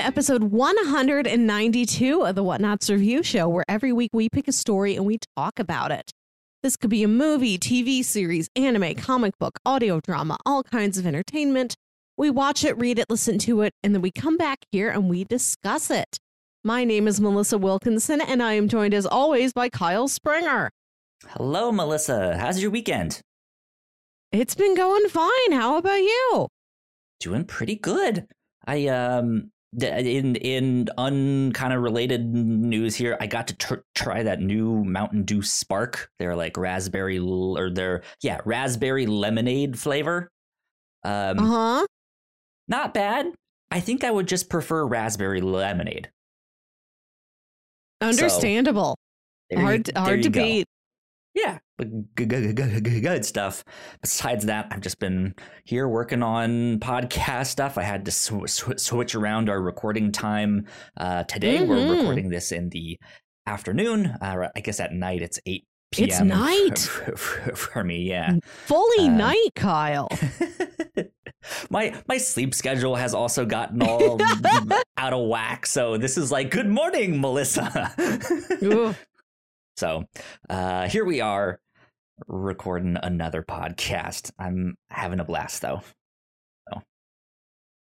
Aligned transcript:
to 0.00 0.06
episode 0.06 0.44
192 0.44 2.22
of 2.22 2.34
the 2.34 2.42
Whatnauts 2.42 2.88
Review 2.88 3.22
Show, 3.22 3.46
where 3.50 3.64
every 3.68 3.92
week 3.92 4.10
we 4.14 4.30
pick 4.30 4.48
a 4.48 4.52
story 4.52 4.96
and 4.96 5.04
we 5.04 5.18
talk 5.36 5.58
about 5.58 5.90
it. 5.90 6.10
This 6.62 6.74
could 6.76 6.88
be 6.88 7.02
a 7.02 7.08
movie, 7.08 7.58
TV 7.58 8.02
series, 8.02 8.48
anime, 8.56 8.94
comic 8.94 9.36
book, 9.38 9.58
audio 9.66 10.00
drama, 10.00 10.38
all 10.46 10.62
kinds 10.62 10.96
of 10.96 11.06
entertainment. 11.06 11.74
We 12.16 12.30
watch 12.30 12.64
it, 12.64 12.78
read 12.78 12.98
it, 12.98 13.10
listen 13.10 13.38
to 13.40 13.60
it, 13.60 13.74
and 13.82 13.94
then 13.94 14.00
we 14.00 14.10
come 14.10 14.38
back 14.38 14.60
here 14.72 14.88
and 14.88 15.10
we 15.10 15.24
discuss 15.24 15.90
it. 15.90 16.18
My 16.64 16.84
name 16.84 17.06
is 17.06 17.20
Melissa 17.20 17.58
Wilkinson, 17.58 18.22
and 18.22 18.42
I 18.42 18.54
am 18.54 18.68
joined 18.68 18.94
as 18.94 19.04
always 19.04 19.52
by 19.52 19.68
Kyle 19.68 20.08
Springer. 20.08 20.70
Hello, 21.26 21.70
Melissa. 21.72 22.38
How's 22.38 22.62
your 22.62 22.70
weekend? 22.70 23.20
It's 24.32 24.54
been 24.54 24.74
going 24.74 25.08
fine. 25.08 25.52
How 25.52 25.76
about 25.76 26.00
you? 26.00 26.48
Doing 27.18 27.44
pretty 27.44 27.76
good. 27.76 28.26
I 28.66 28.86
um 28.86 29.50
in 29.78 30.36
in 30.36 30.88
un 30.98 31.52
kind 31.52 31.72
of 31.72 31.82
related 31.82 32.26
news 32.34 32.96
here, 32.96 33.16
I 33.20 33.26
got 33.26 33.46
to 33.48 33.56
tr- 33.56 33.74
try 33.94 34.22
that 34.24 34.40
new 34.40 34.84
Mountain 34.84 35.24
Dew 35.24 35.42
Spark. 35.42 36.10
They're 36.18 36.34
like 36.36 36.56
raspberry 36.56 37.18
l- 37.18 37.56
or 37.56 37.70
they're 37.70 38.02
yeah 38.22 38.40
raspberry 38.44 39.06
lemonade 39.06 39.78
flavor. 39.78 40.30
Um, 41.04 41.38
Uh 41.38 41.46
huh. 41.80 41.86
not 42.68 42.94
bad. 42.94 43.26
I 43.70 43.78
think 43.80 44.02
I 44.02 44.10
would 44.10 44.26
just 44.26 44.50
prefer 44.50 44.84
raspberry 44.84 45.40
lemonade. 45.40 46.10
Understandable. 48.00 48.96
You- 49.50 49.58
hard 49.60 49.90
hard 49.96 50.22
to 50.22 50.30
go. 50.30 50.42
beat. 50.42 50.66
Yeah, 51.34 51.58
but 51.78 51.88
good, 52.16 52.28
good, 52.28 52.56
good, 52.56 53.02
good, 53.02 53.24
stuff. 53.24 53.64
Besides 54.02 54.46
that, 54.46 54.66
I've 54.70 54.80
just 54.80 54.98
been 54.98 55.34
here 55.64 55.86
working 55.88 56.22
on 56.22 56.78
podcast 56.80 57.46
stuff. 57.46 57.78
I 57.78 57.82
had 57.82 58.04
to 58.06 58.10
sw- 58.10 58.46
sw- 58.46 58.78
switch 58.78 59.14
around 59.14 59.48
our 59.48 59.60
recording 59.62 60.10
time. 60.10 60.66
Uh, 60.96 61.22
today, 61.24 61.64
we're 61.64 61.76
Mhm. 61.76 61.98
recording 61.98 62.30
this 62.30 62.50
in 62.50 62.68
the 62.70 62.98
afternoon. 63.46 64.06
Uh, 64.20 64.48
I 64.56 64.60
guess 64.60 64.80
at 64.80 64.92
night 64.92 65.22
it's 65.22 65.38
8 65.46 65.64
p.m. 65.92 66.08
It's 66.08 66.20
night. 66.20 66.78
for, 66.90 67.16
for, 67.16 67.54
for 67.56 67.84
me. 67.84 68.02
Yeah. 68.02 68.34
Fully 68.66 69.06
Uh, 69.06 69.12
night, 69.16 69.50
Kyle. 69.54 70.08
my 71.70 71.94
my 72.06 72.18
sleep 72.18 72.54
schedule 72.54 72.96
has 72.96 73.14
also 73.14 73.44
gotten 73.46 73.82
all 73.88 74.18
out 74.96 75.12
of 75.12 75.28
whack. 75.28 75.64
So 75.66 75.96
this 75.96 76.18
is 76.18 76.30
like, 76.32 76.50
good 76.50 76.68
morning, 76.68 77.20
Melissa. 77.20 77.94
Ooh. 78.62 78.94
So 79.80 80.04
uh, 80.50 80.90
here 80.90 81.06
we 81.06 81.22
are 81.22 81.58
recording 82.28 82.98
another 83.02 83.42
podcast. 83.42 84.30
I'm 84.38 84.76
having 84.90 85.20
a 85.20 85.24
blast 85.24 85.62
though. 85.62 85.80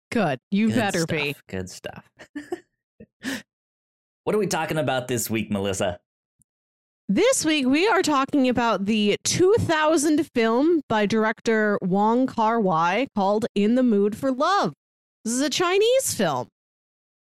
Good. 0.10 0.40
You 0.50 0.70
Good 0.70 0.76
better 0.76 1.00
stuff. 1.00 1.10
be. 1.10 1.36
Good 1.50 1.70
stuff. 1.70 2.10
what 4.24 4.34
are 4.34 4.38
we 4.38 4.48
talking 4.48 4.78
about 4.78 5.10
this 5.10 5.30
week, 5.30 5.52
Melissa? 5.52 6.00
This 7.10 7.44
week, 7.44 7.68
we 7.68 7.86
are 7.90 8.02
talking 8.02 8.48
about 8.48 8.86
the 8.86 9.18
2000 9.26 10.26
film 10.34 10.80
by 10.88 11.06
director 11.06 11.78
Wong 11.82 12.28
Kar 12.28 12.62
Wai 12.62 13.08
called 13.14 13.46
In 13.56 13.76
the 13.76 13.84
Mood 13.84 14.16
for 14.16 14.32
Love. 14.32 14.72
This 15.26 15.34
is 15.34 15.42
a 15.42 15.50
Chinese 15.50 16.14
film. 16.14 16.48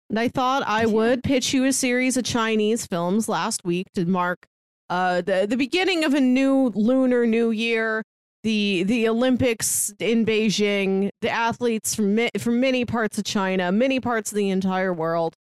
And 0.09 0.19
I 0.19 0.29
thought 0.29 0.63
I 0.67 0.87
would 0.87 1.23
pitch 1.23 1.53
you 1.53 1.67
a 1.67 1.75
series 1.75 2.17
of 2.17 2.25
Chinese 2.25 2.87
films 2.87 3.29
last 3.29 3.65
week 3.65 3.89
to 3.95 4.07
mark 4.07 4.47
uh, 4.93 5.23
the, 5.23 5.47
the 5.49 5.57
beginning 5.57 6.05
of 6.05 6.13
a 6.15 6.21
new 6.21 6.71
lunar 6.75 7.25
new 7.27 7.51
year, 7.51 8.03
the 8.43 8.83
the 8.83 9.09
Olympics 9.09 9.93
in 9.99 10.27
Beijing, 10.27 11.09
the 11.23 11.31
athletes 11.31 11.95
from, 11.95 12.15
mi- 12.15 12.31
from 12.39 12.61
many 12.61 12.85
parts 12.85 13.17
of 13.19 13.25
China, 13.25 13.73
many 13.73 14.01
parts 14.01 14.33
of 14.33 14.37
the 14.37 14.51
entire 14.51 14.93
world. 14.93 15.35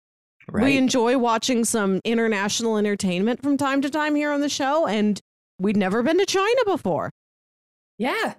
Right? 0.52 0.64
We 0.64 0.76
enjoy 0.76 1.18
watching 1.18 1.64
some 1.64 2.00
international 2.04 2.76
entertainment 2.76 3.42
from 3.42 3.56
time 3.56 3.82
to 3.82 3.90
time 3.90 4.14
here 4.14 4.32
on 4.32 4.40
the 4.40 4.48
show, 4.48 4.86
and 4.86 5.20
we'd 5.58 5.76
never 5.76 6.02
been 6.02 6.18
to 6.18 6.26
China 6.26 6.62
before. 6.66 7.10
yeah, 7.98 8.34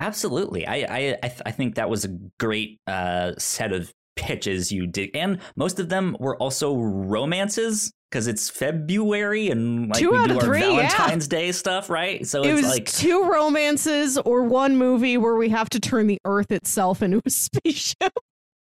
absolutely. 0.00 0.66
I 0.66 0.76
I 0.76 1.18
I, 1.22 1.28
th- 1.28 1.42
I 1.46 1.50
think 1.52 1.74
that 1.76 1.88
was 1.90 2.04
a 2.04 2.18
great 2.38 2.78
uh, 2.86 3.32
set 3.38 3.72
of 3.72 3.92
pitches 4.16 4.70
you 4.70 4.86
did, 4.86 5.10
and 5.14 5.38
most 5.56 5.78
of 5.78 5.88
them 5.88 6.16
were 6.20 6.36
also 6.36 6.76
romances 6.76 7.92
because 8.10 8.26
it's 8.26 8.50
February 8.50 9.50
and 9.50 9.88
like 9.88 9.98
Two 9.98 10.10
we 10.10 10.18
do 10.18 10.24
of 10.24 10.30
our 10.38 10.42
three, 10.42 10.60
yeah. 10.60 10.88
Valentine's 10.88 11.28
Day 11.28 11.52
stuff, 11.52 11.88
right? 11.88 12.26
So 12.26 12.42
it 12.42 12.52
it's 12.52 12.62
was 12.62 12.70
like 12.70 12.86
two 12.86 13.24
romances 13.24 14.18
or 14.18 14.42
one 14.42 14.76
movie 14.76 15.16
where 15.16 15.36
we 15.36 15.48
have 15.50 15.70
to 15.70 15.80
turn 15.80 16.06
the 16.08 16.18
Earth 16.24 16.50
itself 16.50 17.02
into 17.02 17.22
a 17.24 17.30
spaceship. 17.30 18.12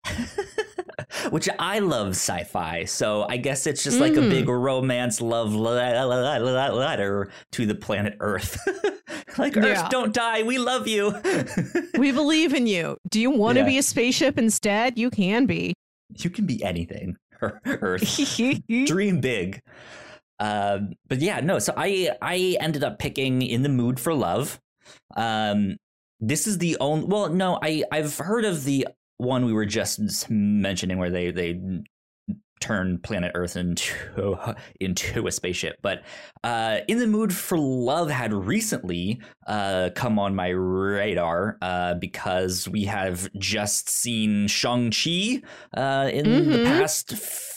Which 1.30 1.48
I 1.58 1.78
love 1.78 2.10
sci-fi, 2.10 2.84
so 2.84 3.26
I 3.28 3.36
guess 3.36 3.66
it's 3.66 3.82
just 3.82 3.98
like 4.00 4.12
a 4.14 4.20
Mm. 4.20 4.30
big 4.30 4.48
romance 4.48 5.20
love 5.20 5.54
le- 5.54 6.04
le- 6.06 6.38
le- 6.40 6.72
letter 6.72 7.30
to 7.52 7.66
the 7.66 7.74
planet 7.74 8.16
Earth. 8.20 8.58
like 9.38 9.56
Earth, 9.56 9.64
Yeah. 9.66 9.88
don't 9.88 10.12
die, 10.12 10.42
we 10.42 10.58
love 10.58 10.86
you. 10.86 11.14
We 11.98 12.12
believe 12.12 12.52
in 12.54 12.66
you. 12.66 12.96
Do 13.10 13.20
you 13.20 13.30
want 13.30 13.56
to 13.56 13.60
Yeah. 13.62 13.66
be 13.68 13.78
a 13.78 13.82
spaceship 13.82 14.38
instead? 14.38 14.98
You 14.98 15.10
can 15.10 15.46
be. 15.46 15.72
you 16.16 16.30
can 16.30 16.46
be 16.46 16.62
anything, 16.62 17.16
Earth. 17.42 18.20
Dream 18.86 19.20
big. 19.20 19.60
Um, 20.40 20.92
but 21.08 21.20
yeah, 21.20 21.40
no. 21.40 21.58
So 21.58 21.72
I 21.76 22.10
I 22.20 22.56
ended 22.60 22.82
up 22.84 22.98
picking 22.98 23.40
"In 23.42 23.62
the 23.62 23.68
Mood 23.68 23.98
for 24.00 24.12
Love." 24.14 24.58
Um, 25.16 25.76
this 26.20 26.46
is 26.46 26.58
the 26.58 26.76
only. 26.80 27.06
Well, 27.06 27.28
no, 27.30 27.58
I 27.62 27.84
I've 27.92 28.18
heard 28.18 28.44
of 28.44 28.64
the 28.64 28.86
one 29.18 29.44
we 29.44 29.52
were 29.52 29.66
just 29.66 30.28
mentioning 30.30 30.98
where 30.98 31.10
they 31.10 31.30
they 31.30 31.60
turn 32.60 32.98
planet 32.98 33.32
Earth 33.34 33.56
into 33.56 34.38
into 34.80 35.26
a 35.26 35.32
spaceship. 35.32 35.76
But 35.82 36.02
uh, 36.42 36.78
"In 36.88 36.98
the 36.98 37.06
Mood 37.06 37.32
for 37.34 37.58
Love" 37.58 38.10
had 38.10 38.32
recently 38.32 39.20
uh, 39.46 39.90
come 39.94 40.18
on 40.18 40.34
my 40.34 40.48
radar 40.48 41.58
uh, 41.62 41.94
because 41.94 42.68
we 42.68 42.84
have 42.84 43.28
just 43.38 43.88
seen 43.90 44.46
Shang 44.48 44.90
Chi 44.90 45.42
uh, 45.76 46.08
in 46.12 46.50
the 46.50 46.58
Mhm. 46.58 46.64
past 46.78 47.14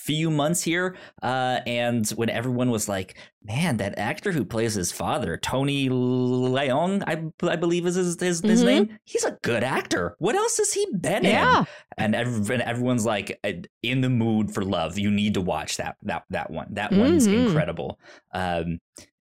few 0.07 0.31
months 0.31 0.63
here, 0.63 0.95
uh, 1.21 1.59
and 1.67 2.07
when 2.11 2.29
everyone 2.29 2.71
was 2.71 2.87
like, 2.89 3.15
"Man, 3.43 3.77
that 3.77 3.99
actor 3.99 4.31
who 4.31 4.43
plays 4.45 4.73
his 4.73 4.91
father, 4.91 5.35
Tony 5.37 5.89
Leung, 5.89 7.03
I, 7.05 7.13
I 7.47 7.55
believe 7.57 7.85
is 7.85 7.95
his 7.95 8.19
his, 8.19 8.41
his 8.41 8.61
Mhm. 8.61 8.65
name. 8.65 8.99
He's 9.03 9.25
a 9.25 9.37
good 9.43 9.63
actor. 9.63 10.15
What 10.19 10.35
else 10.35 10.57
has 10.57 10.71
he 10.73 10.85
been 10.99 11.25
in?" 11.25 11.31
Yeah. 11.31 11.65
and, 11.97 12.15
ev- 12.15 12.49
and 12.49 12.61
everyone's 12.61 13.05
like 13.05 13.37
uh, 13.43 13.51
in 13.83 14.01
the 14.01 14.09
mood 14.09 14.53
for 14.53 14.63
love 14.63 14.97
you 14.97 15.09
need 15.11 15.33
to 15.33 15.41
watch 15.41 15.77
that 15.77 15.97
that 16.03 16.23
that 16.29 16.49
one 16.51 16.67
that 16.79 16.91
one's 16.93 17.27
Mhm. 17.27 17.47
incredible 17.47 17.99
um 18.33 18.79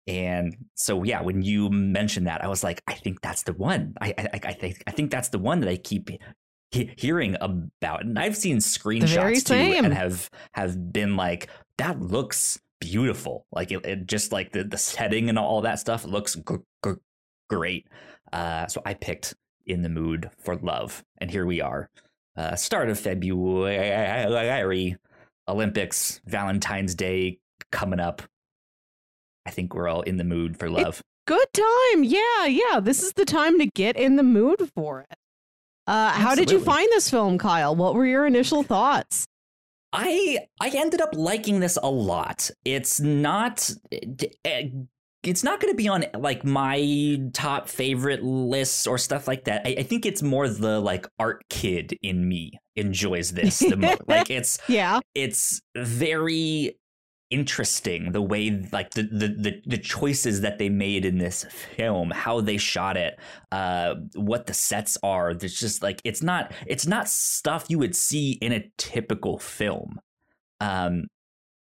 and 0.06 0.56
so 0.74 1.02
yeah 1.04 1.20
when 1.22 1.40
you 1.42 1.70
mentioned 1.70 2.26
that 2.26 2.42
i 2.44 2.48
was 2.48 2.62
like 2.64 2.82
i 2.88 2.94
think 2.94 3.20
that's 3.22 3.42
the 3.44 3.52
one 3.54 3.94
i 4.00 4.12
i, 4.18 4.28
I 4.42 4.52
think 4.52 4.82
i 4.86 4.90
think 4.90 5.10
that's 5.10 5.28
the 5.30 5.38
one 5.38 5.60
that 5.60 5.68
i 5.68 5.76
keep 5.76 6.10
he- 6.74 6.90
hearing 6.96 7.36
about 7.40 8.02
and 8.04 8.18
i've 8.18 8.36
seen 8.36 8.58
screenshots 8.58 9.44
too 9.44 9.54
and 9.84 9.94
have 9.94 10.28
have 10.52 10.92
been 10.92 11.16
like 11.16 11.48
that 11.78 12.00
looks 12.00 12.58
beautiful 12.80 13.46
like 13.52 13.70
it, 13.72 13.84
it 13.86 14.06
just 14.06 14.32
like 14.32 14.52
the 14.52 14.62
the 14.64 14.76
setting 14.78 15.28
and 15.28 15.38
all 15.38 15.62
that 15.62 15.78
stuff 15.78 16.04
looks 16.04 16.34
gr- 16.34 16.56
gr- 16.82 16.94
great 17.48 17.86
uh 18.32 18.66
so 18.66 18.82
i 18.84 18.92
picked 18.94 19.34
in 19.66 19.80
the 19.82 19.88
mood 19.88 20.30
for 20.38 20.56
love 20.56 21.02
and 21.18 21.30
here 21.30 21.46
we 21.46 21.60
are 21.60 21.88
uh, 22.36 22.56
start 22.56 22.88
of 22.90 22.98
February, 22.98 24.96
Olympics, 25.48 26.20
Valentine's 26.26 26.94
Day 26.96 27.38
coming 27.70 28.00
up. 28.00 28.22
I 29.46 29.50
think 29.50 29.72
we're 29.72 29.88
all 29.88 30.02
in 30.02 30.16
the 30.16 30.24
mood 30.24 30.58
for 30.58 30.68
love. 30.68 31.00
Good 31.26 31.46
time. 31.52 32.02
Yeah, 32.02 32.46
yeah. 32.46 32.80
This 32.80 33.02
is 33.04 33.12
the 33.12 33.24
time 33.24 33.58
to 33.60 33.66
get 33.66 33.96
in 33.96 34.16
the 34.16 34.22
mood 34.24 34.68
for 34.74 35.00
it. 35.02 35.16
Uh, 35.86 36.10
how 36.10 36.34
did 36.34 36.50
you 36.50 36.60
find 36.60 36.88
this 36.92 37.10
film, 37.10 37.38
Kyle? 37.38 37.74
What 37.76 37.94
were 37.94 38.06
your 38.06 38.26
initial 38.26 38.62
thoughts? 38.62 39.26
I 39.92 40.46
I 40.60 40.70
ended 40.70 41.00
up 41.00 41.10
liking 41.14 41.60
this 41.60 41.78
a 41.82 41.90
lot. 41.90 42.50
It's 42.64 43.00
not 43.00 43.70
it's 43.90 45.42
not 45.42 45.60
going 45.60 45.72
to 45.72 45.76
be 45.76 45.88
on 45.88 46.04
like 46.18 46.44
my 46.44 47.20
top 47.32 47.68
favorite 47.68 48.22
lists 48.22 48.86
or 48.86 48.98
stuff 48.98 49.26
like 49.28 49.44
that. 49.44 49.62
I, 49.66 49.76
I 49.78 49.82
think 49.82 50.04
it's 50.04 50.22
more 50.22 50.48
the 50.48 50.80
like 50.80 51.06
art 51.18 51.44
kid 51.48 51.96
in 52.02 52.28
me 52.28 52.58
enjoys 52.76 53.32
this 53.32 53.60
the 53.60 53.76
most. 53.76 54.00
Like 54.08 54.30
it's 54.30 54.58
Yeah. 54.68 55.00
it's 55.14 55.60
very 55.76 56.76
interesting 57.34 58.12
the 58.12 58.22
way 58.22 58.64
like 58.70 58.90
the, 58.92 59.02
the 59.02 59.26
the 59.26 59.62
the 59.66 59.78
choices 59.78 60.40
that 60.42 60.58
they 60.58 60.68
made 60.68 61.04
in 61.04 61.18
this 61.18 61.44
film 61.76 62.12
how 62.12 62.40
they 62.40 62.56
shot 62.56 62.96
it 62.96 63.18
uh 63.50 63.96
what 64.14 64.46
the 64.46 64.54
sets 64.54 64.96
are 65.02 65.34
there's 65.34 65.58
just 65.58 65.82
like 65.82 66.00
it's 66.04 66.22
not 66.22 66.52
it's 66.68 66.86
not 66.86 67.08
stuff 67.08 67.66
you 67.68 67.76
would 67.76 67.96
see 67.96 68.38
in 68.40 68.52
a 68.52 68.64
typical 68.78 69.36
film. 69.36 69.98
Um 70.60 71.06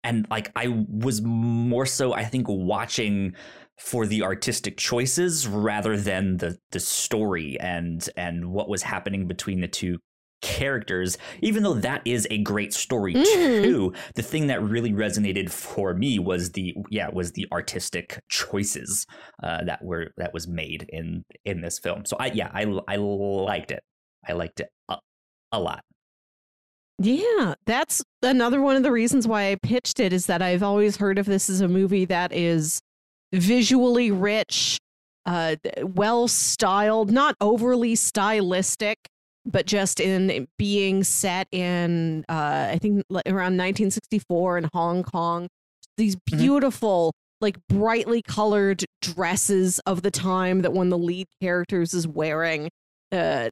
and 0.02 0.26
like 0.28 0.50
i 0.56 0.66
was 0.88 1.22
more 1.22 1.86
so 1.86 2.14
i 2.14 2.24
think 2.24 2.46
watching 2.48 3.32
for 3.78 4.06
the 4.06 4.22
artistic 4.22 4.76
choices 4.76 5.46
rather 5.46 5.96
than 5.96 6.38
the 6.38 6.58
the 6.72 6.80
story 6.80 7.58
and 7.60 8.08
and 8.16 8.50
what 8.50 8.68
was 8.68 8.82
happening 8.82 9.28
between 9.28 9.60
the 9.60 9.68
two 9.68 9.98
characters, 10.40 11.18
even 11.40 11.62
though 11.62 11.74
that 11.74 12.02
is 12.04 12.26
a 12.30 12.38
great 12.38 12.72
story 12.72 13.14
Mhm. 13.14 13.24
too. 13.62 13.92
The 14.14 14.22
thing 14.22 14.46
that 14.48 14.62
really 14.62 14.92
resonated 14.92 15.50
for 15.50 15.94
me 15.94 16.18
was 16.18 16.52
the 16.52 16.74
yeah 16.90 17.08
was 17.12 17.32
the 17.32 17.46
artistic 17.52 18.20
choices 18.28 19.06
uh, 19.42 19.64
that 19.64 19.84
were 19.84 20.12
that 20.16 20.32
was 20.34 20.48
made 20.48 20.86
in 20.90 21.24
in 21.44 21.60
this 21.60 21.78
film. 21.78 22.04
So 22.04 22.16
I 22.18 22.26
yeah 22.26 22.50
I 22.52 22.62
I 22.88 22.96
liked 22.96 23.70
it. 23.70 23.82
I 24.28 24.32
liked 24.32 24.60
it 24.60 24.68
a, 24.88 24.98
a 25.52 25.60
lot. 25.60 25.82
Yeah, 27.02 27.54
that's 27.64 28.02
another 28.22 28.60
one 28.60 28.76
of 28.76 28.82
the 28.82 28.92
reasons 28.92 29.26
why 29.26 29.50
I 29.50 29.54
pitched 29.56 30.00
it 30.00 30.12
is 30.12 30.26
that 30.26 30.42
I've 30.42 30.62
always 30.62 30.98
heard 30.98 31.18
of 31.18 31.24
this 31.24 31.48
as 31.48 31.62
a 31.62 31.68
movie 31.68 32.04
that 32.04 32.30
is 32.30 32.80
visually 33.32 34.10
rich, 34.10 34.78
uh, 35.24 35.56
well 35.82 36.28
styled, 36.28 37.10
not 37.10 37.36
overly 37.40 37.94
stylistic, 37.94 38.98
but 39.44 39.66
just 39.66 40.00
in 40.00 40.46
being 40.58 41.02
set 41.04 41.48
in, 41.52 42.24
uh, 42.28 42.68
I 42.72 42.78
think 42.80 43.04
around 43.26 43.56
1964 43.56 44.58
in 44.58 44.68
Hong 44.72 45.02
Kong. 45.02 45.48
These 45.96 46.16
Mhm. 46.16 46.38
beautiful, 46.38 47.12
like 47.40 47.56
brightly 47.68 48.22
colored 48.22 48.84
dresses 49.02 49.78
of 49.80 50.02
the 50.02 50.10
time 50.10 50.62
that 50.62 50.72
one 50.72 50.86
of 50.86 50.90
the 50.90 50.98
lead 50.98 51.26
characters 51.40 51.94
is 51.94 52.06
wearing. 52.06 52.68
Uh, 53.12 53.50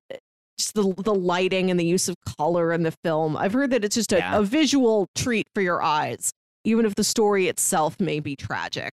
just 0.59 0.75
the 0.75 0.93
the 1.05 1.15
lighting 1.15 1.71
and 1.71 1.79
the 1.79 1.85
use 1.87 2.09
of 2.09 2.17
color 2.37 2.73
in 2.73 2.83
the 2.83 2.93
film. 3.05 3.37
I've 3.37 3.53
heard 3.53 3.71
that 3.71 3.85
it's 3.85 3.95
just 3.95 4.13
a, 4.13 4.19
Yeah. 4.19 4.39
a 4.39 4.43
visual 4.43 5.07
treat 5.15 5.47
for 5.55 5.61
your 5.61 5.83
eyes, 5.83 6.31
even 6.65 6.85
if 6.85 6.95
the 6.97 7.05
story 7.05 7.49
itself 7.49 7.99
may 8.01 8.19
be 8.21 8.35
tragic. 8.37 8.93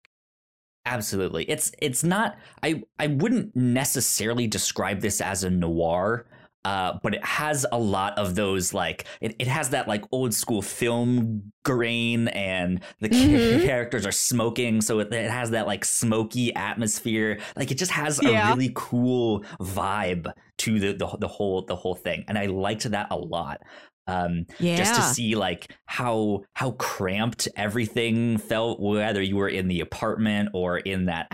Absolutely. 0.85 1.45
It's 1.49 1.71
it's 1.81 2.03
not 2.03 2.37
I 2.61 2.83
I 2.99 3.07
wouldn't 3.07 3.55
necessarily 3.55 4.47
describe 4.47 5.01
this 5.01 5.19
as 5.21 5.43
a 5.43 5.49
noir. 5.49 6.25
Uh, 6.65 6.97
but 7.03 7.13
it 7.13 7.23
has 7.23 7.63
a 7.71 7.77
lot 7.77 8.17
of 8.17 8.33
those 8.33 8.73
like 8.73 9.05
it, 9.21 9.35
it 9.37 9.45
has 9.47 9.69
that 9.69 9.87
like 9.87 10.03
old 10.11 10.33
school 10.33 10.63
film 10.63 11.51
grain 11.63 12.27
and 12.29 12.81
the 13.01 13.09
Mhm. 13.09 13.63
characters 13.63 14.03
are 14.03 14.11
smoking 14.11 14.81
so 14.81 14.97
it, 14.99 15.13
it 15.13 15.29
has 15.29 15.51
that 15.51 15.67
like 15.67 15.85
smoky 15.85 16.53
atmosphere 16.55 17.39
like 17.55 17.69
it 17.69 17.77
just 17.77 17.91
has 17.91 18.19
Yeah. 18.21 18.49
a 18.51 18.55
really 18.55 18.71
cool 18.73 19.45
vibe 19.61 20.25
to 20.57 20.79
the, 20.79 20.93
the 20.93 21.07
the 21.19 21.27
whole 21.27 21.61
the 21.61 21.75
whole 21.75 21.93
thing 21.95 22.25
and 22.27 22.35
i 22.35 22.47
liked 22.47 22.89
that 22.89 23.07
a 23.11 23.15
lot 23.15 23.61
um 24.07 24.47
Yeah. 24.59 24.75
just 24.77 24.95
to 24.95 25.01
see 25.03 25.35
like 25.35 25.71
how 25.85 26.45
how 26.55 26.71
cramped 26.71 27.47
everything 27.55 28.39
felt 28.39 28.79
whether 28.79 29.21
you 29.21 29.35
were 29.35 29.49
in 29.49 29.67
the 29.67 29.81
apartment 29.81 30.49
or 30.53 30.79
in 30.79 31.05
that 31.05 31.27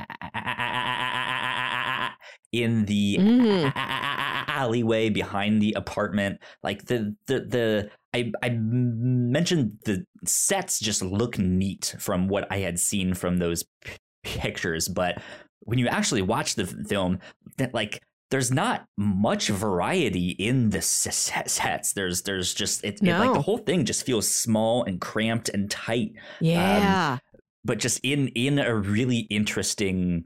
in 2.51 2.83
the 2.86 3.18
Mhm. 3.18 4.40
Alleyway 4.51 5.09
behind 5.09 5.62
the 5.62 5.74
apartment 5.74 6.39
like 6.62 6.86
the 6.86 7.15
the 7.27 7.39
the 7.39 7.89
I, 8.13 8.31
I 8.44 8.50
mentioned 8.50 9.77
the 9.86 10.06
sets 10.25 10.80
just 10.80 11.01
look 11.01 11.38
neat 11.38 11.95
from 11.98 12.27
what 12.27 12.45
I 12.51 12.57
had 12.57 12.77
seen 12.77 13.13
from 13.13 13.38
those 13.38 13.63
p- 13.83 13.98
pictures, 14.24 14.88
but 14.89 15.21
when 15.62 15.80
you 15.80 15.88
actually 15.88 16.21
watch 16.21 16.56
the 16.56 16.65
film, 16.65 17.19
that 17.57 17.74
like 17.74 18.01
there's 18.30 18.51
not 18.51 18.86
much 18.98 19.48
variety 19.48 20.31
in 20.31 20.71
the 20.71 20.81
sets. 20.81 21.94
There's 21.94 22.24
there's 22.24 22.54
just 22.54 22.83
it, 22.83 23.01
it 23.01 23.18
like 23.18 23.33
the 23.33 23.42
whole 23.42 23.59
thing 23.59 23.86
just 23.86 24.06
feels 24.06 24.27
small 24.27 24.83
and 24.83 25.00
cramped 25.00 25.50
and 25.50 25.71
tight, 25.71 26.13
yeah. 26.42 27.18
but 27.63 27.77
just 27.77 28.00
in 28.04 28.27
in 28.30 28.59
a 28.59 28.75
really 28.75 29.19
interesting 29.30 30.25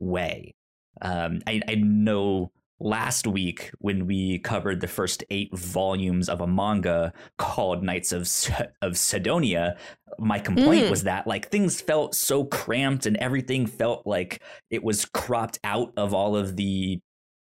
way. 0.00 0.54
Um, 1.02 1.40
I, 1.46 1.60
I 1.68 1.74
know 1.74 2.50
last 2.78 3.26
week 3.26 3.70
when 3.78 4.06
we 4.06 4.38
covered 4.40 4.80
the 4.80 4.86
first 4.88 5.24
eight 5.30 5.56
volumes 5.56 6.28
of 6.28 6.40
a 6.42 6.46
manga 6.46 7.12
called 7.38 7.82
Knights 7.82 8.12
of 8.12 8.22
S- 8.22 8.50
of 8.82 8.98
Sidonia, 8.98 9.76
my 10.18 10.38
complaint 10.38 10.86
Mm. 10.86 10.90
was 10.90 11.04
that 11.04 11.26
like 11.26 11.50
things 11.50 11.80
felt 11.80 12.14
so 12.14 12.44
cramped 12.44 13.06
and 13.06 13.16
everything 13.16 13.66
felt 13.66 14.06
like 14.06 14.42
it 14.70 14.82
was 14.84 15.04
cropped 15.06 15.58
out 15.64 15.92
of 15.96 16.12
all 16.12 16.36
of 16.36 16.56
the 16.56 17.00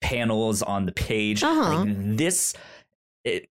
panels 0.02 0.62
on 0.62 0.86
the 0.86 0.92
page. 0.92 1.44
Uh-huh. 1.44 1.84
Like 1.84 2.18
this, 2.18 2.54
it 3.24 3.50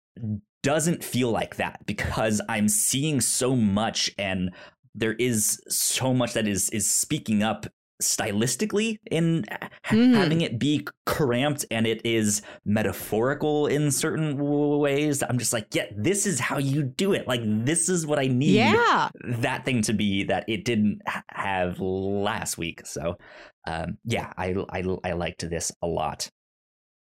doesn't 0.63 1.03
feel 1.03 1.31
like 1.31 1.57
that 1.57 1.85
because 1.85 2.41
I'm 2.47 2.69
seeing 2.69 3.19
so 3.21 3.55
much 3.55 4.09
and 4.17 4.51
there 4.95 5.13
is 5.13 5.61
so 5.67 6.13
much 6.13 6.33
that 6.33 6.47
is 6.47 6.69
is 6.71 6.89
speaking 6.89 7.43
up 7.43 7.67
stylistically 8.01 8.97
in 9.09 9.43
Mhm. 9.89 10.13
having 10.15 10.41
it 10.41 10.59
be 10.59 10.87
cramped 11.05 11.65
and 11.71 11.87
it 11.87 12.01
is 12.05 12.41
metaphorical 12.65 13.65
in 13.67 13.89
certain 13.91 14.37
w- 14.37 14.77
ways 14.77 15.23
i'm 15.23 15.39
just 15.39 15.51
like 15.53 15.65
yeah 15.73 15.85
this 15.95 16.25
is 16.27 16.39
how 16.39 16.57
you 16.59 16.83
do 16.83 17.13
it 17.13 17.27
like 17.27 17.41
this 17.43 17.89
is 17.89 18.05
what 18.05 18.19
i 18.19 18.27
need 18.27 18.53
Yeah. 18.55 19.09
that 19.23 19.65
thing 19.65 19.81
to 19.83 19.93
be 19.93 20.23
that 20.25 20.45
it 20.47 20.63
didn't 20.63 21.01
have 21.31 21.79
last 21.79 22.57
week 22.57 22.85
so 22.85 23.17
um 23.65 23.97
yeah 24.05 24.31
i 24.37 24.53
i, 24.69 24.83
I 25.03 25.13
liked 25.13 25.49
this 25.49 25.71
a 25.81 25.87
lot 25.87 26.29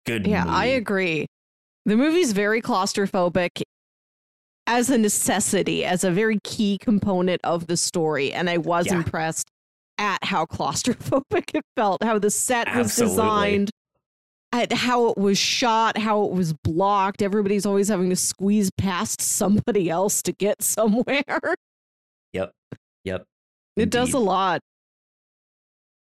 good 0.06 0.26
Yeah, 0.26 0.44
I 0.46 0.66
agree. 0.66 1.26
The 1.84 1.96
movie's 1.96 2.30
very 2.32 2.62
claustrophobic 2.62 3.62
as 4.68 4.88
a 4.88 4.96
necessity, 4.98 5.84
as 5.84 6.04
a 6.04 6.10
very 6.12 6.38
key 6.44 6.78
component 6.80 7.40
of 7.44 7.66
the 7.66 7.76
story. 7.76 8.32
And 8.32 8.48
I 8.48 8.58
was 8.58 8.86
Yeah. 8.86 8.96
impressed 8.96 9.48
at 9.98 10.22
how 10.24 10.44
claustrophobic 10.46 11.50
it 11.54 11.64
felt, 11.76 12.02
how 12.02 12.18
the 12.18 12.30
set 12.30 12.68
was 12.68 12.86
Absolutely. 12.86 13.16
designed, 13.16 13.70
at 14.52 14.72
how 14.72 15.08
it 15.10 15.18
was 15.18 15.38
shot, 15.38 15.96
how 15.98 16.24
it 16.24 16.32
was 16.32 16.52
blocked. 16.52 17.22
Everybody's 17.22 17.66
always 17.66 17.88
having 17.88 18.10
to 18.10 18.16
squeeze 18.16 18.70
past 18.78 19.20
somebody 19.22 19.90
else 19.90 20.22
to 20.22 20.32
get 20.32 20.62
somewhere. 20.62 21.24
yep 22.32 22.52
yep 23.04 23.24
It 23.76 23.90
does 23.90 24.12
a 24.12 24.18
lot. 24.18 24.60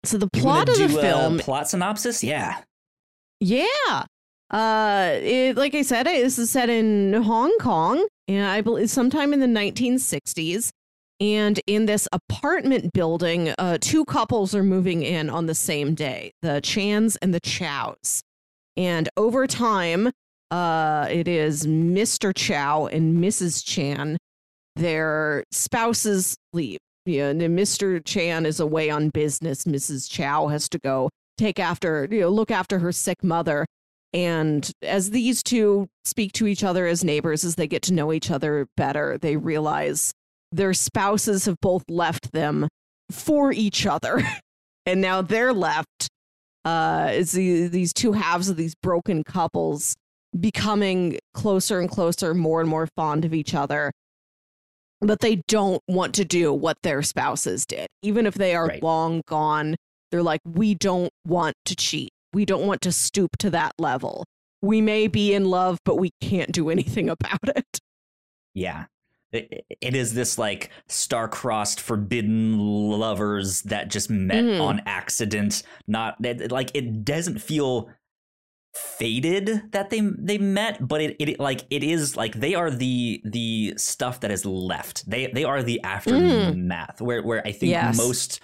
So 0.04 0.18
the 0.18 0.30
plot 0.32 0.70
of 0.70 0.78
the 0.78 0.86
a 0.86 0.90
film 0.90 1.40
plot 1.40 1.70
synopsis 1.70 2.24
yeah 2.24 2.62
Yeah. 3.40 4.06
Uh, 4.50 5.10
it, 5.22 5.58
like 5.58 5.76
I 5.76 5.82
said, 5.82 6.08
it- 6.08 6.24
this 6.24 6.40
is 6.40 6.50
set 6.50 6.70
in 6.70 7.12
Hong 7.24 7.52
Kong, 7.60 8.08
and 8.30 8.46
I 8.48 8.62
believe 8.62 8.90
sometime 8.90 9.34
in 9.34 9.42
the 9.42 9.46
1960s. 9.48 10.70
And 11.19 11.60
in 11.66 11.88
this 11.88 12.08
apartment 12.12 12.94
building, 12.94 13.54
uh, 13.58 13.80
two 13.81 14.06
couples 14.06 14.54
are 14.54 14.64
moving 14.64 15.02
in 15.02 15.30
on 15.30 15.48
the 15.48 15.56
same 15.56 15.96
day: 15.96 16.31
the 16.42 16.62
Chans 16.62 17.16
and 17.18 17.34
the 17.34 17.40
Chows. 17.40 18.22
And 18.75 19.10
over 19.18 19.48
time, 19.48 20.12
uh, 20.52 21.07
it 21.09 21.28
is 21.28 21.66
Mr. 21.66 22.33
Chow 22.36 22.86
and 22.86 23.18
Mrs. 23.18 23.66
Chan. 23.66 24.18
Their 24.76 25.44
spouses 25.52 26.36
leave. 26.54 26.78
Yeah, 27.06 27.30
and 27.30 27.42
Mr. 27.42 28.04
Chan 28.04 28.45
is 28.45 28.59
away 28.59 28.90
on 28.90 29.09
business. 29.09 29.64
Mrs. 29.64 30.09
Chow 30.09 30.47
has 30.47 30.69
to 30.69 30.80
go 30.80 31.09
take 31.38 31.57
after, 31.57 32.07
you 32.12 32.21
know, 32.21 32.30
look 32.30 32.52
after 32.52 32.80
her 32.80 32.92
sick 32.92 33.24
mother. 33.24 33.66
And 34.14 34.69
as 34.81 35.12
these 35.12 35.42
two 35.42 35.88
speak 36.06 36.33
to 36.33 36.47
each 36.47 36.64
other 36.64 36.86
as 36.86 37.04
neighbors, 37.04 37.44
as 37.44 37.56
they 37.56 37.68
get 37.68 37.81
to 37.83 37.94
know 37.94 38.12
each 38.12 38.30
other 38.30 38.68
better, 38.76 39.18
they 39.18 39.38
realize 39.38 40.12
their 40.51 40.73
spouses 40.73 41.45
have 41.45 41.59
both 41.61 41.83
left 41.89 42.31
them 42.31 42.68
for 43.11 43.51
each 43.51 43.85
other. 43.85 44.21
and 44.85 45.01
now 45.01 45.21
they're 45.21 45.54
left 45.54 46.07
uh, 46.66 47.07
as 47.11 47.31
the, 47.31 47.68
these 47.68 47.94
two 47.94 48.13
halves 48.13 48.49
of 48.49 48.57
these 48.57 48.75
broken 48.75 49.23
couples 49.23 49.95
becoming 50.37 51.18
closer 51.33 51.80
and 51.80 51.89
closer, 51.89 52.33
more 52.33 52.59
and 52.61 52.69
more 52.69 52.87
fond 52.95 53.25
of 53.25 53.33
each 53.33 53.54
other. 53.54 53.92
But 54.99 55.19
they 55.19 55.37
don't 55.47 55.81
want 55.87 56.16
to 56.16 56.25
do 56.25 56.51
what 56.51 56.77
their 56.83 57.01
spouses 57.04 57.66
did. 57.66 57.87
Even 58.01 58.25
if 58.25 58.33
they 58.33 58.56
are 58.56 58.68
Right. 58.68 58.83
long 58.83 59.21
gone, 59.27 59.75
they're 60.11 60.23
like, 60.23 60.42
we 60.45 60.73
don't 60.73 61.11
want 61.25 61.56
to 61.66 61.75
cheat. 61.75 62.09
We 62.33 62.45
don't 62.45 62.66
want 62.66 62.81
to 62.81 62.92
stoop 62.92 63.37
to 63.39 63.49
that 63.51 63.73
level. 63.77 64.25
We 64.61 64.81
may 64.81 65.07
be 65.07 65.33
in 65.33 65.45
love, 65.45 65.77
but 65.85 65.95
we 65.97 66.09
can't 66.19 66.51
do 66.51 66.69
anything 66.69 67.09
about 67.21 67.39
it. 67.56 67.80
Yeah. 68.54 68.85
It, 69.31 69.66
it 69.81 69.96
is 69.96 70.14
this 70.14 70.38
like 70.38 70.69
star-crossed 70.88 71.81
forbidden 71.81 72.57
lovers 72.60 73.62
that 73.64 73.90
just 73.90 74.10
met 74.10 74.44
Mhm. 74.44 74.62
on 74.62 74.81
accident. 74.86 75.64
Not 75.88 76.16
it, 76.26 76.52
like 76.52 76.72
it 76.74 77.04
doesn't 77.04 77.40
feel 77.40 77.90
fated 78.74 79.72
that 79.72 79.90
they 79.90 80.02
they 80.18 80.38
met, 80.38 80.88
but 80.88 81.02
it, 81.02 81.16
it 81.19 81.40
like 81.40 81.66
it 81.69 81.84
is 81.84 82.16
like 82.16 82.36
they 82.36 82.54
are 82.56 82.69
the 82.72 83.22
the 83.26 83.74
stuff 83.78 84.19
that 84.22 84.31
is 84.31 84.46
left. 84.46 85.10
They 85.10 85.28
they 85.28 85.44
are 85.44 85.64
the 85.64 85.81
aftermath 85.84 87.02
where 87.02 87.22
where 87.24 87.46
I 87.46 87.52
think 87.52 87.72
Yes. 87.72 87.98
most 87.98 88.40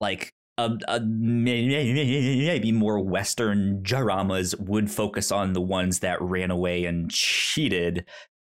like 0.00 0.32
uh, 0.56 0.76
uh, 0.86 1.00
maybe 1.04 2.70
more 2.72 3.00
Western 3.00 3.82
dramas 3.82 4.54
would 4.56 4.90
focus 4.90 5.32
on 5.32 5.52
the 5.52 5.60
ones 5.60 5.98
that 6.00 6.20
ran 6.22 6.50
away 6.50 6.84
and 6.84 7.10
cheated. 7.10 8.04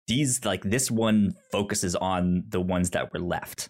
These 0.07 0.45
like 0.45 0.63
this 0.63 0.91
one 0.91 1.33
focuses 1.51 1.95
on 1.95 2.43
the 2.49 2.61
ones 2.61 2.91
that 2.91 3.11
were 3.13 3.19
left 3.19 3.69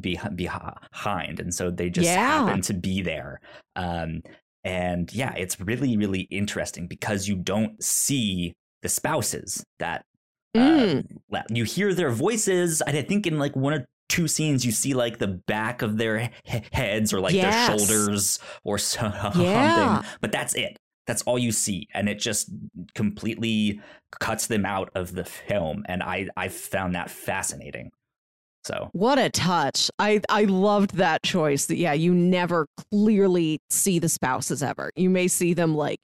be- 0.00 0.18
behind, 0.34 1.40
and 1.40 1.54
so 1.54 1.70
they 1.70 1.90
just 1.90 2.06
Yeah. 2.06 2.44
happen 2.44 2.60
to 2.62 2.74
be 2.74 3.02
there. 3.02 3.40
Um, 3.76 4.22
and 4.64 5.12
yeah, 5.12 5.32
it's 5.36 5.60
really 5.60 5.96
really 5.96 6.22
interesting 6.30 6.86
because 6.86 7.28
you 7.28 7.36
don't 7.36 7.82
see 7.82 8.54
the 8.82 8.88
spouses 8.88 9.64
that 9.78 10.04
Mm. 10.56 11.06
uh, 11.32 11.42
you 11.48 11.62
hear 11.62 11.94
their 11.94 12.10
voices. 12.10 12.80
And 12.80 12.96
I 12.96 13.02
think 13.02 13.24
in 13.26 13.38
like 13.38 13.54
one 13.54 13.72
or 13.72 13.86
two 14.08 14.26
scenes, 14.26 14.66
you 14.66 14.72
see 14.72 14.94
like 14.94 15.18
the 15.18 15.28
back 15.46 15.80
of 15.82 15.96
their 15.96 16.30
he- 16.42 16.62
heads 16.72 17.12
or 17.12 17.20
like 17.20 17.34
Yes. 17.34 17.68
their 17.68 17.78
shoulders 17.78 18.40
or 18.64 18.76
something. 18.78 19.42
Yeah. 19.42 20.02
But 20.20 20.32
that's 20.32 20.54
it. 20.54 20.76
That's 21.10 21.22
all 21.22 21.40
you 21.40 21.50
see, 21.50 21.88
and 21.92 22.08
it 22.08 22.20
just 22.20 22.50
completely 22.94 23.80
cuts 24.20 24.46
them 24.46 24.64
out 24.64 24.90
of 24.94 25.12
the 25.12 25.24
film. 25.24 25.84
And 25.88 26.04
I 26.04 26.28
I 26.36 26.46
found 26.46 26.94
that 26.94 27.10
fascinating. 27.10 27.90
So 28.64 28.90
What 28.92 29.18
a 29.18 29.28
touch. 29.28 29.90
I 29.98 30.20
I 30.28 30.44
loved 30.44 30.96
that 30.96 31.24
choice. 31.24 31.66
That 31.66 31.78
yeah, 31.78 31.94
you 31.94 32.14
never 32.14 32.66
clearly 32.92 33.58
see 33.70 33.98
the 33.98 34.08
spouses 34.08 34.62
ever. 34.62 34.92
You 34.94 35.10
may 35.10 35.26
see 35.26 35.52
them 35.52 35.74
like 35.74 35.98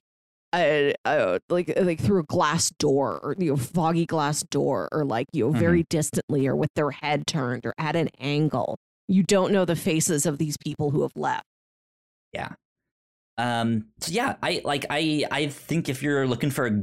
uh, 0.51 0.91
uh 1.05 1.39
like 1.49 1.71
like 1.79 2.01
through 2.01 2.19
a 2.19 2.23
glass 2.23 2.69
door 2.79 3.19
or 3.23 3.35
you 3.37 3.51
know 3.51 3.57
foggy 3.57 4.05
glass 4.05 4.43
door 4.43 4.89
or 4.91 5.05
like 5.05 5.27
you 5.31 5.45
know 5.45 5.51
Mm-hmm. 5.51 5.59
very 5.59 5.83
distantly 5.89 6.47
or 6.47 6.55
with 6.55 6.73
their 6.75 6.91
head 6.91 7.27
turned 7.27 7.65
or 7.65 7.73
at 7.77 7.95
an 7.95 8.09
angle. 8.19 8.77
You 9.07 9.23
don't 9.23 9.53
know 9.53 9.63
the 9.63 9.77
faces 9.77 10.25
of 10.25 10.37
these 10.37 10.57
people 10.57 10.91
who 10.91 11.03
have 11.03 11.15
left. 11.15 11.45
Um, 13.37 13.87
so 13.99 14.11
yeah, 14.11 14.35
I 14.41 14.61
like 14.63 14.85
I 14.89 15.25
I 15.31 15.47
think 15.47 15.89
if 15.89 16.01
you're 16.01 16.27
looking 16.27 16.49
for 16.49 16.65
a 16.65 16.81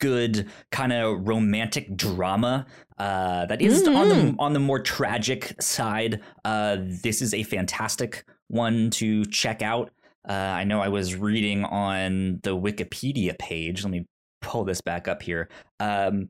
good 0.00 0.48
kind 0.72 0.92
of 0.92 1.28
romantic 1.28 1.96
drama 1.96 2.66
uh, 2.98 3.46
that 3.46 3.62
is 3.62 3.86
on 3.86 4.08
the 4.08 4.34
on 4.38 4.52
the 4.52 4.60
more 4.60 4.80
tragic 4.80 5.54
side, 5.60 6.20
uh, 6.44 6.76
this 6.80 7.22
is 7.22 7.34
a 7.34 7.42
fantastic 7.42 8.24
one 8.48 8.90
to 8.90 9.24
check 9.26 9.62
out. 9.62 9.90
Uh, 10.28 10.32
I 10.32 10.64
know 10.64 10.80
I 10.80 10.88
was 10.88 11.16
reading 11.16 11.64
on 11.64 12.40
the 12.42 12.56
Wikipedia 12.56 13.36
page. 13.38 13.82
Let 13.82 13.90
me 13.90 14.06
pull 14.40 14.64
this 14.64 14.80
back 14.80 15.08
up 15.08 15.22
here. 15.22 15.48
Um, 15.80 16.28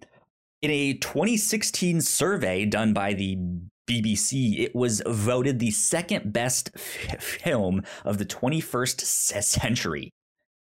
in 0.62 0.71
a 0.71 0.94
2016 0.94 2.00
survey 2.00 2.64
done 2.64 2.92
by 2.92 3.14
the 3.14 3.37
BBC, 3.88 4.60
it 4.60 4.74
was 4.74 5.02
voted 5.06 5.58
the 5.58 5.70
second 5.70 6.32
best 6.32 6.70
f- 6.74 7.22
film 7.22 7.82
of 8.04 8.18
the 8.18 8.24
21st 8.24 9.00
century 9.00 10.12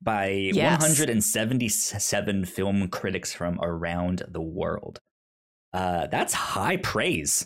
by 0.01 0.27
Yes. 0.29 0.79
177 0.81 2.45
film 2.45 2.88
critics 2.88 3.33
from 3.33 3.59
around 3.61 4.23
the 4.29 4.41
world. 4.41 4.99
Uh, 5.73 6.07
that's 6.07 6.33
high 6.33 6.77
praise 6.77 7.45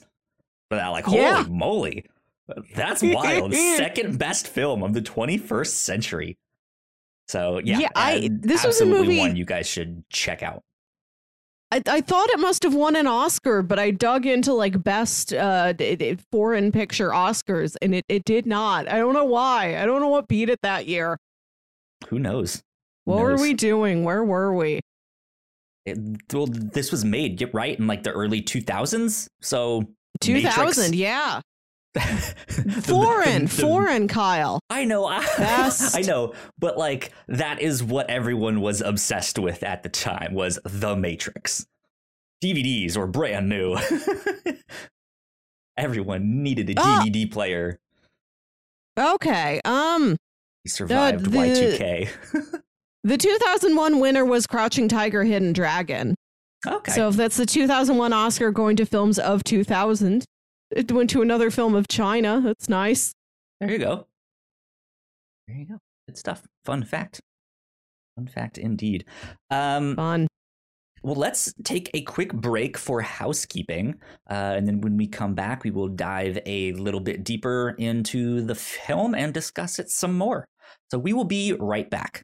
for 0.69 0.75
that. 0.77 0.89
Like, 0.89 1.05
Yeah. 1.07 1.43
holy 1.43 1.49
moly. 1.49 2.05
That's 2.75 3.01
wild. 3.01 3.53
Second 3.77 4.19
best 4.19 4.47
film 4.47 4.83
of 4.83 4.93
the 4.93 5.01
21st 5.01 5.75
century. 5.75 6.37
So, 7.27 7.59
yeah, 7.63 7.79
Yeah, 7.79 7.89
I- 7.95 8.29
this 8.31 8.63
was 8.65 8.79
a 8.81 8.85
movie- 8.85 9.17
one 9.17 9.35
you 9.35 9.45
guys 9.45 9.67
should 9.67 10.03
check 10.09 10.43
out. 10.43 10.63
I, 11.73 11.81
I 11.87 12.01
thought 12.01 12.29
it 12.29 12.39
must 12.39 12.61
have 12.61 12.75
won 12.75 12.95
an 12.95 13.07
Oscar, 13.07 13.63
but 13.63 13.79
I 13.79 13.89
dug 13.89 14.27
into 14.27 14.53
like 14.53 14.83
best 14.83 15.33
uh 15.33 15.73
foreign 16.31 16.71
picture 16.71 17.09
Oscars 17.09 17.75
and 17.81 17.95
it, 17.95 18.05
it 18.07 18.25
did 18.25 18.45
not. 18.45 18.87
I 18.87 18.99
don't 18.99 19.13
know 19.13 19.25
why. 19.25 19.81
I 19.81 19.85
don't 19.87 19.99
know 19.99 20.09
what 20.09 20.27
beat 20.27 20.49
it 20.49 20.59
that 20.61 20.85
year. 20.85 21.17
Who 22.09 22.19
knows? 22.19 22.61
Who 23.05 23.13
What 23.13 23.23
were 23.23 23.37
we 23.37 23.55
doing? 23.55 24.03
Where 24.03 24.23
were 24.23 24.53
we? 24.53 24.81
It, 25.87 25.97
well, 26.31 26.45
this 26.47 26.91
was 26.91 27.03
made 27.03 27.49
right 27.53 27.77
in 27.77 27.87
like 27.87 28.03
the 28.03 28.11
early 28.11 28.43
2000s. 28.43 29.27
So 29.41 29.87
2000, 30.21 30.93
yeah. 30.95 31.41
The- 31.93 32.81
Foreign, 32.87 33.43
the- 33.43 33.49
foreign, 33.61 34.07
Kyle. 34.07 34.59
I 34.69 34.85
know, 34.85 35.05
I, 35.05 35.19
Best. 35.37 35.95
I 35.97 36.01
know, 36.01 36.33
but 36.59 36.77
like 36.77 37.11
that 37.27 37.61
is 37.61 37.83
what 37.83 38.09
everyone 38.09 38.61
was 38.61 38.81
obsessed 38.81 39.37
with 39.39 39.63
at 39.63 39.83
the 39.83 39.89
time 39.89 40.33
was 40.33 40.59
The 40.65 40.95
Matrix. 40.95 41.65
DVDs 42.43 42.97
were 42.97 43.07
brand 43.07 43.47
new. 43.49 43.77
everyone 45.77 46.43
needed 46.43 46.69
a 46.69 46.73
Ah. 46.77 47.03
DVD 47.05 47.31
player. 47.31 47.79
Okay. 48.97 49.59
Um, 49.65 50.17
He 50.63 50.69
survived 50.69 51.25
the- 51.25 51.37
Y2K. 51.37 52.09
the 53.03 53.17
2001 53.17 53.99
winner 53.99 54.25
was 54.25 54.45
Crouching 54.45 54.87
Tiger, 54.87 55.23
Hidden 55.23 55.53
Dragon. 55.53 56.15
okay. 56.67 56.91
So 56.91 57.09
if 57.09 57.15
that's 57.15 57.37
the 57.37 57.45
2001 57.45 58.13
Oscar 58.13 58.51
going 58.51 58.75
to 58.77 58.85
films 58.85 59.17
of 59.19 59.43
2000, 59.43 60.23
it 60.75 60.91
went 60.91 61.09
to 61.11 61.21
another 61.21 61.49
film 61.51 61.75
of 61.75 61.87
China. 61.87 62.41
That's 62.43 62.69
nice. 62.69 63.13
There 63.59 63.71
you 63.71 63.79
go. 63.79 64.07
There 65.47 65.57
you 65.57 65.65
go. 65.65 65.77
Good 66.07 66.17
stuff. 66.17 66.43
Fun 66.65 66.83
fact. 66.83 67.21
Fun 68.15 68.27
fact 68.27 68.57
indeed. 68.57 69.05
Um, 69.49 69.95
Fun. 69.95 70.27
well, 71.01 71.15
let's 71.15 71.53
take 71.63 71.89
a 71.93 72.01
quick 72.01 72.33
break 72.33 72.77
for 72.77 73.01
housekeeping. 73.01 73.95
Uh, 74.29 74.53
and 74.55 74.67
then 74.67 74.81
when 74.81 74.97
we 74.97 75.07
come 75.07 75.33
back, 75.33 75.63
we 75.63 75.71
will 75.71 75.87
dive 75.87 76.39
a 76.45 76.73
little 76.73 76.99
bit 76.99 77.23
deeper 77.23 77.75
into 77.77 78.41
the 78.41 78.55
film 78.55 79.15
and 79.15 79.33
discuss 79.33 79.79
it 79.79 79.89
some 79.89 80.17
more. 80.17 80.45
So 80.91 80.99
we 80.99 81.13
will 81.13 81.25
be 81.25 81.53
right 81.53 81.89
back. 81.89 82.23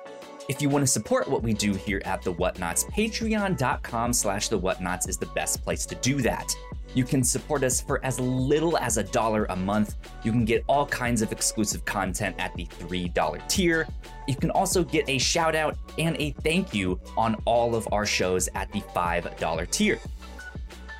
If 0.51 0.61
you 0.61 0.67
want 0.67 0.83
to 0.83 0.87
support 0.87 1.29
what 1.29 1.43
we 1.43 1.53
do 1.53 1.73
here 1.73 2.01
at 2.03 2.23
The 2.23 2.33
Whatnauts, 2.33 2.83
patreon.com 2.91 4.11
slash 4.11 4.49
The 4.49 4.59
Whatnauts 4.59 5.07
is 5.07 5.15
the 5.15 5.27
best 5.27 5.63
place 5.63 5.85
to 5.85 5.95
do 5.95 6.21
that. 6.23 6.53
You 6.93 7.05
can 7.05 7.23
support 7.23 7.63
us 7.63 7.79
for 7.79 8.03
as 8.03 8.19
little 8.19 8.77
as 8.77 8.97
a 8.97 9.03
dollar 9.03 9.45
a 9.45 9.55
month. 9.55 9.95
You 10.23 10.33
can 10.33 10.43
get 10.43 10.65
all 10.67 10.85
kinds 10.87 11.21
of 11.21 11.31
exclusive 11.31 11.85
content 11.85 12.35
at 12.37 12.53
the 12.57 12.65
$3 12.65 13.47
tier. 13.47 13.87
You 14.27 14.35
can 14.35 14.51
also 14.51 14.83
get 14.83 15.07
a 15.07 15.17
shout 15.17 15.55
out 15.55 15.77
and 15.97 16.17
a 16.19 16.31
thank 16.43 16.73
you 16.73 16.99
on 17.15 17.35
all 17.45 17.73
of 17.73 17.87
our 17.93 18.05
shows 18.05 18.49
at 18.53 18.69
the 18.73 18.81
$5 18.81 19.71
tier. 19.71 19.99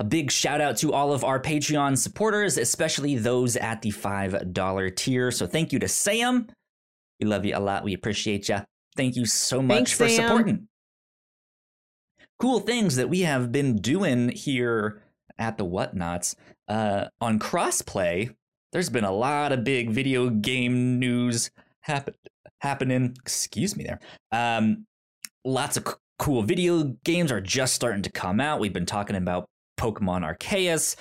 A 0.00 0.04
big 0.04 0.30
shout 0.30 0.60
out 0.60 0.76
to 0.78 0.92
all 0.92 1.12
of 1.12 1.24
our 1.24 1.40
Patreon 1.40 1.98
supporters, 1.98 2.56
especially 2.56 3.16
those 3.16 3.56
at 3.56 3.82
the 3.82 3.90
$5 3.90 4.96
tier. 4.96 5.30
So 5.32 5.46
thank 5.46 5.72
you 5.72 5.78
to 5.80 5.88
Sam. 5.88 6.46
We 7.20 7.26
love 7.26 7.44
you 7.44 7.56
a 7.56 7.58
lot. 7.58 7.82
We 7.82 7.94
appreciate 7.94 8.48
you. 8.48 8.58
Thank 8.96 9.16
you 9.16 9.26
so 9.26 9.60
much 9.60 9.76
Thanks, 9.76 9.92
for 9.92 10.08
Sam. 10.08 10.28
supporting. 10.28 10.68
Cool 12.38 12.60
things 12.60 12.96
that 12.96 13.08
we 13.08 13.20
have 13.22 13.50
been 13.50 13.76
doing 13.76 14.28
here 14.28 15.02
at 15.38 15.58
the 15.58 15.64
Whatnauts. 15.64 16.36
Uh, 16.68 17.06
on 17.20 17.38
crossplay, 17.40 18.34
there's 18.72 18.90
been 18.90 19.04
a 19.04 19.12
lot 19.12 19.50
of 19.50 19.64
big 19.64 19.90
video 19.90 20.30
game 20.30 21.00
news 21.00 21.50
happen- 21.80 22.14
happening. 22.60 23.16
Excuse 23.22 23.76
me 23.76 23.82
there. 23.82 23.98
Um, 24.30 24.86
lots 25.44 25.76
of 25.76 25.88
c- 25.88 25.94
cool 26.20 26.42
video 26.42 26.84
games 27.04 27.32
are 27.32 27.40
just 27.40 27.74
starting 27.74 28.02
to 28.02 28.12
come 28.12 28.40
out. 28.40 28.60
We've 28.60 28.72
been 28.72 28.86
talking 28.86 29.16
about 29.16 29.48
Pokemon 29.78 30.22
Arceus. 30.22 30.96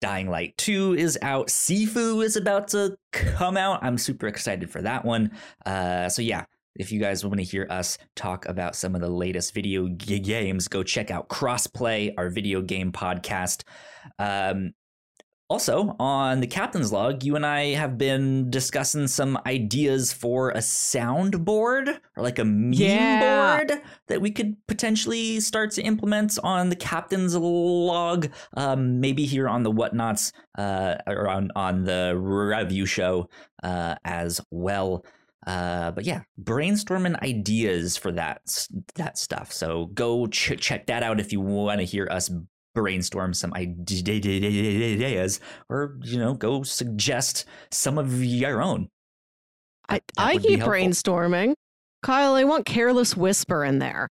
Dying 0.00 0.28
Light 0.28 0.56
2 0.58 0.94
is 0.94 1.16
out. 1.22 1.46
Sifu 1.46 2.24
is 2.24 2.36
about 2.36 2.68
to 2.68 2.98
come 3.12 3.56
out. 3.56 3.84
I'm 3.84 3.98
super 3.98 4.26
excited 4.26 4.68
for 4.68 4.82
that 4.82 5.04
one. 5.04 5.30
Uh, 5.64 6.08
so, 6.08 6.22
yeah, 6.22 6.44
if 6.74 6.92
you 6.92 7.00
guys 7.00 7.24
want 7.24 7.38
to 7.38 7.44
hear 7.44 7.66
us 7.70 7.96
talk 8.14 8.46
about 8.46 8.76
some 8.76 8.94
of 8.94 9.00
the 9.00 9.08
latest 9.08 9.54
video 9.54 9.86
games, 9.86 10.68
go 10.68 10.82
check 10.82 11.10
out 11.10 11.28
Crossplay, 11.28 12.12
our 12.18 12.28
video 12.28 12.62
game 12.62 12.92
podcast. 12.92 13.62
Um, 14.18 14.72
Also, 15.48 15.94
on 16.00 16.40
the 16.40 16.46
captain's 16.48 16.92
log, 16.92 17.22
you 17.22 17.36
and 17.36 17.46
I 17.46 17.74
have 17.74 17.96
been 17.96 18.50
discussing 18.50 19.06
some 19.06 19.38
ideas 19.46 20.12
for 20.12 20.50
a 20.50 20.58
soundboard 20.58 22.00
or 22.16 22.22
like 22.22 22.40
a 22.40 22.44
meme 22.44 22.72
yeah. 22.72 23.64
board 23.64 23.80
that 24.08 24.20
we 24.20 24.32
could 24.32 24.56
potentially 24.66 25.38
start 25.38 25.70
to 25.72 25.82
implement 25.82 26.36
on 26.42 26.68
the 26.68 26.74
captain's 26.74 27.36
log. 27.36 28.28
Um, 28.56 28.98
maybe 28.98 29.24
here 29.24 29.48
on 29.48 29.62
the 29.62 29.70
whatnauts 29.70 30.32
uh, 30.58 30.96
or 31.06 31.28
on, 31.28 31.52
on 31.54 31.84
the 31.84 32.14
review 32.18 32.84
show 32.84 33.28
uh, 33.62 33.94
as 34.04 34.40
well. 34.50 35.04
Uh, 35.46 35.92
but 35.92 36.04
yeah, 36.04 36.22
brainstorming 36.42 37.22
ideas 37.22 37.96
for 37.96 38.10
that 38.10 38.66
that 38.96 39.16
stuff. 39.16 39.52
So 39.52 39.86
go 39.86 40.26
ch- 40.26 40.58
check 40.58 40.86
that 40.86 41.04
out 41.04 41.20
if 41.20 41.32
you 41.32 41.40
want 41.40 41.78
to 41.78 41.86
hear 41.86 42.08
us 42.10 42.28
brainstorm 42.76 43.32
some 43.32 43.54
ideas 43.54 45.40
or 45.70 45.96
you 46.02 46.18
know 46.18 46.34
go 46.34 46.62
suggest 46.62 47.46
some 47.70 47.96
of 47.96 48.22
your 48.22 48.62
own. 48.62 48.88
I 49.88 50.02
i 50.18 50.36
keep 50.36 50.60
brainstorming. 50.60 51.54
Kyle 52.02 52.34
i 52.34 52.44
want 52.44 52.66
careless 52.66 53.16
whisper 53.16 53.64
in 53.64 53.78
there. 53.78 54.08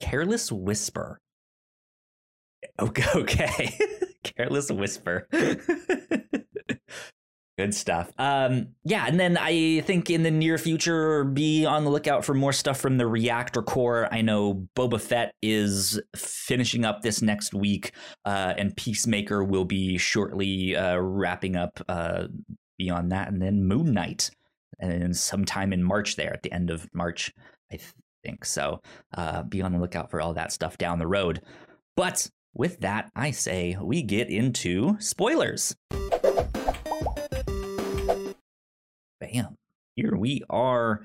Careless 0.00 0.52
whisper. 0.52 1.18
Okay 2.78 3.04
okay. 3.16 3.78
Careless 4.22 4.70
whisper 4.70 5.26
Good 7.56 7.72
stuff. 7.72 8.10
Um, 8.18 8.70
yeah, 8.82 9.06
and 9.06 9.18
then 9.18 9.36
I 9.36 9.80
think 9.82 10.10
in 10.10 10.24
the 10.24 10.30
near 10.30 10.58
future, 10.58 11.22
be 11.22 11.64
on 11.64 11.84
the 11.84 11.90
lookout 11.90 12.24
for 12.24 12.34
more 12.34 12.52
stuff 12.52 12.80
from 12.80 12.98
the 12.98 13.06
Reactor 13.06 13.62
Core. 13.62 14.08
I 14.12 14.22
know 14.22 14.66
Boba 14.74 15.00
Fett 15.00 15.34
is 15.40 16.00
finishing 16.16 16.84
up 16.84 17.02
this 17.02 17.22
next 17.22 17.54
week, 17.54 17.92
uh, 18.24 18.54
and 18.58 18.76
Peacemaker 18.76 19.44
will 19.44 19.64
be 19.64 19.98
shortly 19.98 20.74
uh, 20.74 20.96
wrapping 20.96 21.54
up 21.54 21.80
uh, 21.88 22.24
beyond 22.76 23.12
that, 23.12 23.28
and 23.28 23.40
then 23.40 23.64
Moon 23.64 23.92
Knight, 23.92 24.32
and 24.80 25.16
sometime 25.16 25.72
in 25.72 25.84
March 25.84 26.16
there, 26.16 26.32
at 26.34 26.42
the 26.42 26.50
end 26.50 26.70
of 26.70 26.88
March, 26.92 27.32
I 27.72 27.78
think. 28.24 28.44
So 28.44 28.80
uh, 29.16 29.44
be 29.44 29.62
on 29.62 29.72
the 29.72 29.78
lookout 29.78 30.10
for 30.10 30.20
all 30.20 30.34
that 30.34 30.50
stuff 30.50 30.76
down 30.76 30.98
the 30.98 31.06
road. 31.06 31.40
But 31.96 32.28
with 32.52 32.80
that, 32.80 33.12
I 33.14 33.30
say 33.30 33.76
we 33.80 34.02
get 34.02 34.28
into 34.28 34.96
spoilers. 34.98 35.76
Bam, 39.32 39.56
here 39.96 40.16
we 40.16 40.42
are 40.50 41.04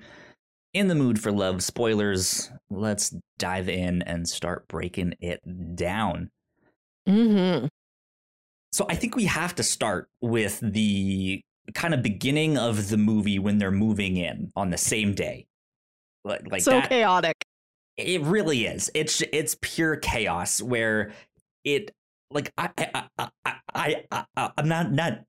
in 0.73 0.87
the 0.87 0.95
mood 0.95 1.19
for 1.19 1.31
love 1.31 1.63
spoilers. 1.63 2.51
Let's 2.69 3.15
dive 3.37 3.69
in 3.69 4.01
and 4.01 4.27
start 4.27 4.67
breaking 4.67 5.15
it 5.19 5.41
down. 5.75 6.29
Mm-hmm. 7.07 7.67
So 8.71 8.85
I 8.89 8.95
think 8.95 9.15
we 9.15 9.25
have 9.25 9.55
to 9.55 9.63
start 9.63 10.09
with 10.21 10.59
the 10.61 11.41
kind 11.73 11.93
of 11.93 12.03
beginning 12.03 12.57
of 12.57 12.89
the 12.89 12.97
movie 12.97 13.39
when 13.39 13.57
they're 13.57 13.71
moving 13.71 14.17
in 14.17 14.51
on 14.55 14.69
the 14.69 14.77
same 14.77 15.13
day. 15.13 15.47
Like, 16.23 16.61
so 16.61 16.71
that, 16.71 16.89
chaotic. 16.89 17.43
It 17.97 18.21
really 18.21 18.65
is. 18.65 18.91
It's 18.93 19.21
it's 19.33 19.57
pure 19.61 19.95
chaos 19.95 20.61
where 20.61 21.13
it 21.63 21.91
like 22.29 22.51
I 22.57 22.69
I 22.77 23.07
I, 23.17 23.29
I, 23.73 24.03
I, 24.11 24.25
I 24.35 24.51
I'm 24.57 24.67
not 24.67 24.91
not 24.91 25.21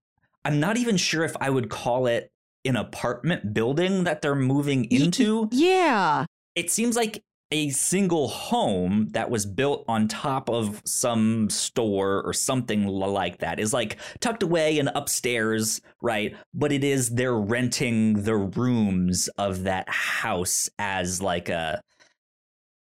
I'm 0.45 0.61
not 0.61 0.77
even 0.77 0.97
sure 0.97 1.25
if 1.25 1.37
I 1.41 1.49
would 1.49 1.71
call 1.71 2.07
it 2.07 2.31
an 2.65 2.77
apartment 2.77 3.55
building 3.55 4.05
that 4.05 4.23
they're 4.23 4.35
moving 4.35 4.85
into. 4.87 5.49
Yeah. 5.53 6.27
It 6.55 6.71
seems 6.71 6.97
like 6.97 7.23
a 7.53 7.71
single 7.71 8.29
home 8.29 9.09
that 9.11 9.29
was 9.29 9.45
built 9.45 9.85
on 9.89 10.07
top 10.07 10.49
of 10.49 10.81
some 10.85 11.51
store 11.51 12.23
or 12.23 12.33
something 12.33 12.87
like 12.87 13.39
that 13.39 13.59
is 13.59 13.73
like 13.73 13.97
tucked 14.21 14.43
away 14.43 14.79
and 14.79 14.91
upstairs, 14.95 15.81
right? 16.01 16.37
But 16.55 16.71
it 16.71 16.85
is 16.85 17.11
they're 17.11 17.37
renting 17.37 18.23
the 18.23 18.37
rooms 18.37 19.29
of 19.37 19.65
that 19.65 19.89
house 19.89 20.69
as 20.79 21.21
like 21.21 21.49
a 21.49 21.81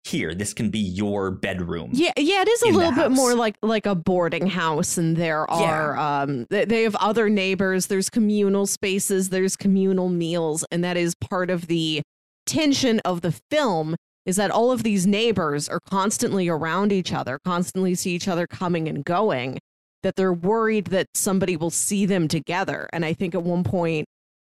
here. 0.07 0.33
This 0.33 0.53
can 0.53 0.69
be 0.69 0.79
your 0.79 1.31
bedroom 1.31 1.91
yeah 1.93 2.11
yeah 2.17 2.41
it 2.41 2.47
is 2.47 2.61
a 2.63 2.67
little 2.67 2.91
bit 2.91 3.11
more 3.11 3.35
like 3.35 3.57
like 3.61 3.85
a 3.85 3.95
boarding 3.95 4.47
house 4.47 4.97
and 4.97 5.15
there 5.15 5.49
are 5.49 5.95
yeah. 5.95 6.21
um 6.21 6.45
they 6.49 6.83
have 6.83 6.95
other 6.95 7.29
neighbors. 7.29 7.87
There's 7.87 8.09
communal 8.09 8.65
spaces 8.65 9.29
there's 9.29 9.55
communal 9.55 10.09
meals 10.09 10.65
and 10.71 10.83
that 10.83 10.97
is 10.97 11.15
part 11.15 11.49
of 11.49 11.67
the 11.67 12.01
tension 12.45 12.99
of 13.01 13.21
the 13.21 13.33
film 13.51 13.95
is 14.25 14.35
that 14.35 14.51
all 14.51 14.71
of 14.71 14.83
these 14.83 15.07
neighbors 15.07 15.69
are 15.69 15.79
constantly 15.79 16.47
around 16.47 16.91
each 16.91 17.13
other 17.13 17.39
constantly 17.43 17.95
see 17.95 18.11
each 18.11 18.27
other 18.27 18.47
coming 18.47 18.87
and 18.87 19.03
going 19.05 19.59
that 20.03 20.15
they're 20.15 20.33
worried 20.33 20.87
that 20.87 21.07
somebody 21.15 21.57
will 21.57 21.71
see 21.71 22.05
them 22.05 22.27
together. 22.27 22.87
And 22.93 23.03
i 23.03 23.13
think 23.13 23.35
at 23.35 23.43
one 23.43 23.63
point 23.63 24.07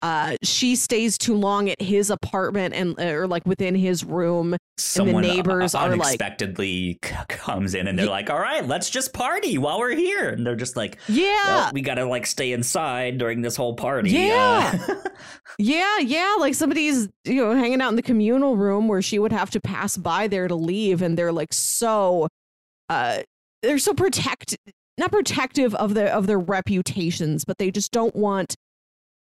uh, 0.03 0.37
she 0.43 0.75
stays 0.75 1.17
too 1.17 1.35
long 1.35 1.71
at 1.71 1.81
his 1.81 2.11
apartment 2.11 2.75
and 2.75 2.99
uh, 2.99 3.05
or 3.05 3.29
like 3.29 3.47
within 3.47 3.75
his 3.75 4.05
room 4.05 4.57
Someone 4.77 5.23
and 5.23 5.25
the 5.25 5.37
neighbors 5.37 5.77
are 5.77 5.93
unexpectedly 5.93 6.99
like, 7.05 7.29
comes 7.29 7.75
in 7.75 7.87
and 7.87 7.97
they're 7.97 8.07
like 8.07 8.29
all 8.29 8.41
right 8.41 8.67
let's 8.67 8.91
just 8.91 9.13
party 9.13 9.59
while 9.59 9.79
we're 9.79 9.95
here. 9.95 10.31
And 10.31 10.45
they're 10.45 10.57
just 10.57 10.77
like 10.77 10.99
yeah. 11.09 11.47
Well, 11.47 11.71
we 11.73 11.83
gotta 11.83 12.05
like 12.05 12.27
stay 12.27 12.53
inside 12.53 13.19
during 13.19 13.43
this 13.43 13.55
whole 13.55 13.75
party. 13.75 14.11
Yeah. 14.11 14.79
Uh, 14.89 14.95
yeah 15.59 15.99
yeah 15.99 16.37
like 16.39 16.55
somebody's 16.55 17.09
you 17.25 17.37
know 17.37 17.55
hanging 17.55 17.81
out 17.81 17.91
in 17.91 17.97
the 17.97 18.03
communal 18.03 18.57
room 18.57 18.89
where 18.89 19.03
she 19.03 19.19
would 19.19 19.33
have 19.33 19.51
to 19.51 19.61
pass 19.61 19.97
by 19.97 20.27
there 20.27 20.49
to 20.49 20.55
leave 20.55 21.03
and 21.03 21.17
they're 21.17 21.33
like 21.33 21.53
so 21.53 22.27
uh 22.89 23.23
they're 23.63 23.79
so 23.79 23.93
protect 23.93 24.57
not 24.99 25.13
protective 25.13 25.75
of 25.77 25.95
their 25.95 26.09
of 26.09 26.27
their 26.27 26.39
reputations 26.39 27.45
but 27.45 27.59
they 27.59 27.71
just 27.71 27.93
don't 27.93 28.17
want 28.17 28.57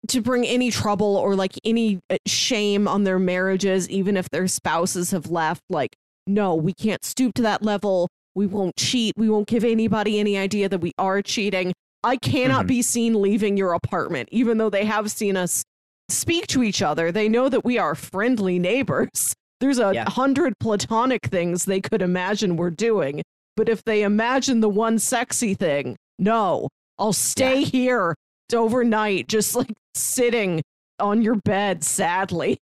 to 0.10 0.22
bring 0.22 0.46
any 0.46 0.72
trouble 0.72 1.16
or 1.16 1.36
like 1.36 1.54
any 1.64 2.00
uh, 2.10 2.18
shame 2.26 2.88
on 2.88 3.04
their 3.04 3.20
marriages, 3.20 3.90
even 3.90 4.18
if 4.18 4.30
their 4.30 4.48
spouses 4.48 5.12
have 5.12 5.30
left. 5.30 5.62
Like, 5.70 5.96
no, 6.26 6.56
we 6.56 6.74
can't 6.74 7.04
stoop 7.04 7.34
to 7.36 7.42
that 7.44 7.64
level. 7.64 8.08
We 8.36 8.48
won't 8.48 8.76
cheat. 8.76 9.14
We 9.18 9.30
won't 9.30 9.48
give 9.48 9.64
anybody 9.64 10.20
any 10.20 10.38
idea 10.38 10.70
that 10.70 10.80
we 10.80 10.92
are 10.98 11.22
cheating. 11.22 11.74
I 12.04 12.18
cannot 12.18 12.62
mm-hmm. 12.62 12.68
be 12.68 12.82
seen 12.82 13.22
leaving 13.22 13.58
your 13.58 13.74
apartment, 13.74 14.30
even 14.32 14.58
though 14.58 14.70
they 14.70 14.86
have 14.86 15.10
seen 15.12 15.36
us 15.36 15.64
speak 16.10 16.48
to 16.48 16.64
each 16.64 16.82
other. 16.82 17.12
They 17.12 17.28
know 17.28 17.50
that 17.50 17.66
we 17.66 17.78
are 17.78 17.96
friendly 17.96 18.60
neighbors. 18.60 19.34
There's 19.60 19.80
a 19.80 19.92
yeah. 19.94 20.10
hundred 20.10 20.54
platonic 20.60 21.26
things 21.26 21.66
they 21.66 21.82
could 21.82 22.02
imagine 22.02 22.58
we're 22.58 22.70
doing. 22.70 23.24
But 23.56 23.70
if 23.70 23.84
they 23.84 24.04
imagine 24.04 24.60
the 24.60 24.70
one 24.70 25.00
sexy 25.00 25.56
thing, 25.56 25.98
no, 26.20 26.70
I'll 27.00 27.14
stay 27.14 27.62
yeah. 27.62 27.66
here 27.66 28.16
overnight, 28.54 29.28
just 29.28 29.56
like 29.56 29.74
sitting 29.96 30.62
on 31.00 31.22
your 31.22 31.36
bed, 31.36 31.84
sadly. 31.84 32.60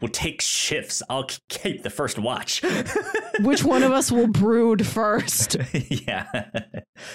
We'll 0.00 0.10
take 0.10 0.40
shifts. 0.40 1.02
I'll 1.08 1.28
keep 1.48 1.82
the 1.82 1.90
first 1.90 2.18
watch. 2.18 2.62
Which 3.40 3.64
one 3.64 3.82
of 3.82 3.92
us 3.92 4.10
will 4.10 4.26
brood 4.26 4.86
first? 4.86 5.56
yeah, 5.72 6.44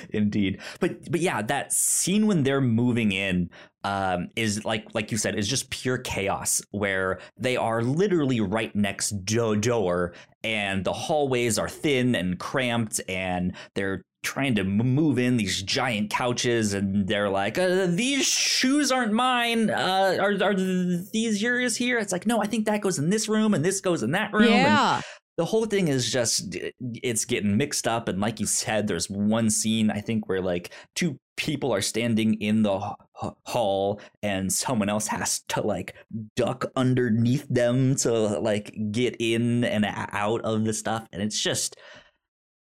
indeed. 0.09 0.61
But 0.79 1.11
but 1.11 1.21
yeah, 1.21 1.41
that 1.43 1.73
scene 1.73 2.27
when 2.27 2.43
they're 2.43 2.61
moving 2.61 3.11
in 3.11 3.49
um, 3.83 4.29
is 4.35 4.65
like 4.65 4.87
like 4.93 5.11
you 5.11 5.17
said 5.17 5.35
is 5.35 5.47
just 5.47 5.69
pure 5.69 5.97
chaos 5.97 6.61
where 6.71 7.19
they 7.37 7.57
are 7.57 7.81
literally 7.81 8.41
right 8.41 8.75
next 8.75 9.09
door 9.25 10.13
and 10.43 10.83
the 10.83 10.93
hallways 10.93 11.57
are 11.57 11.69
thin 11.69 12.15
and 12.15 12.39
cramped 12.39 13.01
and 13.07 13.53
they're 13.75 14.03
trying 14.25 14.55
to 14.55 14.63
move 14.63 15.17
in 15.17 15.37
these 15.37 15.61
giant 15.61 16.09
couches 16.09 16.73
and 16.73 17.07
they're 17.07 17.29
like 17.29 17.57
uh, 17.57 17.85
these 17.87 18.25
shoes 18.25 18.91
aren't 18.91 19.13
mine. 19.13 19.69
Uh, 19.69 20.17
are, 20.19 20.43
are 20.43 20.53
these 20.53 21.41
yours 21.41 21.77
here? 21.77 21.99
It's 21.99 22.11
like 22.11 22.25
no 22.25 22.41
i 22.41 22.47
think 22.47 22.65
that 22.65 22.81
goes 22.81 22.99
in 22.99 23.09
this 23.09 23.29
room 23.29 23.53
and 23.53 23.63
this 23.63 23.79
goes 23.79 24.03
in 24.03 24.11
that 24.11 24.33
room. 24.33 24.51
Yeah. 24.51 24.95
And 24.95 25.03
the 25.37 25.45
whole 25.45 25.65
thing 25.65 25.87
is 25.87 26.11
just 26.11 26.57
it's 26.81 27.25
getting 27.25 27.55
mixed 27.55 27.87
up. 27.87 28.09
And 28.09 28.19
like 28.19 28.39
you 28.39 28.45
said 28.45 28.87
there's 28.87 29.09
one 29.09 29.49
scene 29.49 29.91
i 29.91 30.01
think 30.01 30.27
where 30.27 30.41
like 30.41 30.71
two 30.95 31.19
people 31.37 31.73
are 31.73 31.81
standing 31.81 32.35
in 32.35 32.63
the 32.63 32.95
hall 33.43 33.99
and 34.23 34.51
someone 34.51 34.89
else 34.89 35.07
has 35.07 35.39
to 35.47 35.61
like 35.61 35.95
duck 36.35 36.65
underneath 36.75 37.45
them 37.49 37.95
to 37.95 38.11
like 38.39 38.75
get 38.91 39.15
in 39.19 39.63
and 39.63 39.85
out 39.85 40.41
of 40.41 40.65
the 40.65 40.73
stuff. 40.73 41.07
And 41.11 41.21
it's 41.21 41.41
just 41.41 41.75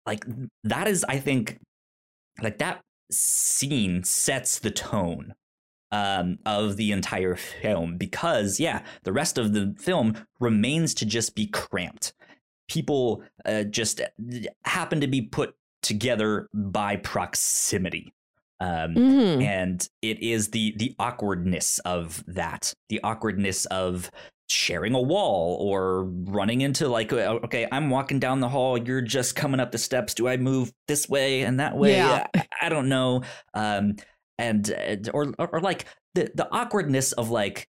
like 0.05 0.25
that 0.63 0.87
is 0.87 1.05
i 1.07 1.17
think 1.17 1.59
like 2.41 2.57
that 2.57 2.81
scene 3.11 4.03
sets 4.03 4.59
the 4.59 4.71
tone 4.71 5.33
um, 5.93 6.39
of 6.45 6.77
the 6.77 6.91
entire 6.93 7.35
film 7.35 7.97
because 7.97 8.59
yeah 8.59 8.83
the 9.03 9.11
rest 9.11 9.37
of 9.37 9.53
the 9.53 9.75
film 9.77 10.15
remains 10.39 10.93
to 10.93 11.05
just 11.05 11.35
be 11.35 11.47
cramped 11.47 12.13
people 12.69 13.21
uh, 13.45 13.63
just 13.63 13.99
uh, 13.99 14.05
happen 14.63 15.01
to 15.01 15.07
be 15.07 15.21
put 15.21 15.53
together 15.81 16.47
by 16.53 16.95
proximity 16.95 18.13
um, 18.61 18.95
mm-hmm. 18.95 19.41
and 19.41 19.89
it 20.01 20.21
is 20.21 20.49
the 20.49 20.73
the 20.77 20.95
awkwardness 20.97 21.79
of 21.79 22.23
that 22.25 22.73
the 22.87 23.01
awkwardness 23.03 23.65
of 23.65 24.09
sharing 24.51 24.93
a 24.93 25.01
wall 25.01 25.57
or 25.59 26.03
running 26.03 26.61
into 26.61 26.87
like 26.87 27.11
okay 27.13 27.67
i'm 27.71 27.89
walking 27.89 28.19
down 28.19 28.39
the 28.39 28.49
hall 28.49 28.77
you're 28.77 29.01
just 29.01 29.35
coming 29.35 29.59
up 29.59 29.71
the 29.71 29.77
steps 29.77 30.13
do 30.13 30.27
i 30.27 30.37
move 30.37 30.71
this 30.87 31.07
way 31.07 31.41
and 31.41 31.59
that 31.59 31.77
way 31.77 31.95
Yeah. 31.95 32.27
I, 32.35 32.47
I 32.63 32.69
don't 32.69 32.89
know 32.89 33.23
um 33.53 33.95
and 34.37 35.09
or 35.13 35.33
or 35.37 35.61
like 35.61 35.85
the 36.15 36.31
the 36.35 36.49
awkwardness 36.51 37.13
of 37.13 37.29
like 37.29 37.67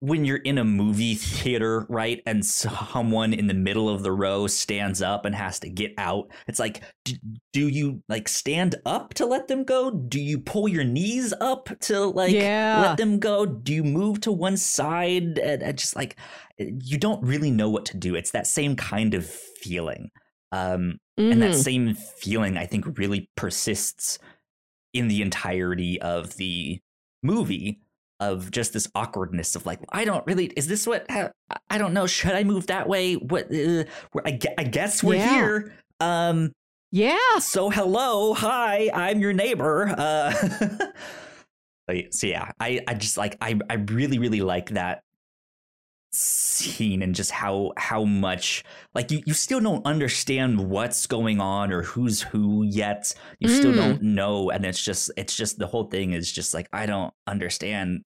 when 0.00 0.24
you're 0.26 0.36
in 0.36 0.58
a 0.58 0.64
movie 0.64 1.14
theater, 1.14 1.86
right, 1.88 2.22
and 2.26 2.44
someone 2.44 3.32
in 3.32 3.46
the 3.46 3.54
middle 3.54 3.88
of 3.88 4.02
the 4.02 4.12
row 4.12 4.46
stands 4.46 5.00
up 5.00 5.24
and 5.24 5.34
has 5.34 5.58
to 5.60 5.70
get 5.70 5.94
out, 5.96 6.30
it's 6.46 6.58
like, 6.58 6.82
do, 7.04 7.14
do 7.54 7.68
you 7.68 8.02
like 8.08 8.28
stand 8.28 8.74
up 8.84 9.14
to 9.14 9.24
let 9.24 9.48
them 9.48 9.64
go? 9.64 9.90
Do 9.90 10.20
you 10.20 10.38
pull 10.38 10.68
your 10.68 10.84
knees 10.84 11.32
up 11.40 11.70
to 11.80 12.04
like 12.06 12.34
Yeah. 12.34 12.80
let 12.80 12.98
them 12.98 13.18
go? 13.18 13.46
Do 13.46 13.72
you 13.72 13.82
move 13.84 14.20
to 14.20 14.32
one 14.32 14.58
side? 14.58 15.38
And, 15.38 15.62
and 15.62 15.78
just 15.78 15.96
like, 15.96 16.16
you 16.58 16.98
don't 16.98 17.22
really 17.22 17.50
know 17.50 17.70
what 17.70 17.86
to 17.86 17.96
do. 17.96 18.14
It's 18.14 18.32
that 18.32 18.46
same 18.46 18.76
kind 18.76 19.14
of 19.14 19.26
feeling. 19.26 20.10
Um, 20.52 20.98
and 21.16 21.40
that 21.42 21.52
Mhm. 21.52 21.62
same 21.64 21.94
feeling, 21.94 22.56
I 22.58 22.66
think, 22.66 22.98
really 22.98 23.30
persists 23.34 24.18
in 24.92 25.08
the 25.08 25.22
entirety 25.22 26.00
of 26.00 26.36
the 26.36 26.80
movie 27.22 27.80
of 28.20 28.50
just 28.50 28.72
this 28.72 28.88
awkwardness 28.94 29.54
of 29.56 29.66
like 29.66 29.78
i 29.90 30.04
don't 30.04 30.26
really 30.26 30.46
is 30.56 30.66
this 30.66 30.86
what 30.86 31.04
i 31.10 31.76
don't 31.76 31.92
know 31.92 32.06
should 32.06 32.32
i 32.32 32.42
move 32.42 32.66
that 32.68 32.88
way 32.88 33.14
what 33.14 33.44
uh, 33.54 33.84
I, 34.24 34.38
I 34.56 34.64
guess 34.64 35.02
we're 35.02 35.16
Yeah. 35.16 35.34
here 35.34 35.72
um 36.00 36.52
yeah. 36.92 37.38
so 37.40 37.68
hello 37.68 38.32
hi 38.32 38.90
i'm 38.94 39.20
your 39.20 39.32
neighbor 39.34 39.94
uh 39.98 40.30
so 42.10 42.26
yeah 42.26 42.50
i 42.58 42.80
i 42.88 42.94
just 42.94 43.16
like 43.18 43.36
i 43.40 43.58
i 43.68 43.74
really 43.74 44.18
really 44.18 44.40
like 44.40 44.70
that 44.70 45.02
scene 46.16 47.02
and 47.02 47.14
just 47.14 47.30
how 47.30 47.72
how 47.76 48.04
much 48.04 48.64
like 48.94 49.10
you, 49.10 49.22
you 49.26 49.34
still 49.34 49.60
don't 49.60 49.84
understand 49.86 50.70
what's 50.70 51.06
going 51.06 51.40
on 51.40 51.72
or 51.72 51.82
who's 51.82 52.22
who 52.22 52.62
yet. 52.64 53.12
You 53.40 53.48
still 53.48 53.72
Mm. 53.72 53.76
don't 53.76 54.02
know 54.02 54.50
and 54.50 54.64
it's 54.64 54.82
just 54.82 55.10
it's 55.16 55.36
just 55.36 55.58
the 55.58 55.66
whole 55.66 55.84
thing 55.84 56.12
is 56.12 56.30
just 56.32 56.54
like 56.54 56.68
i 56.72 56.86
don't 56.86 57.12
understand. 57.26 58.04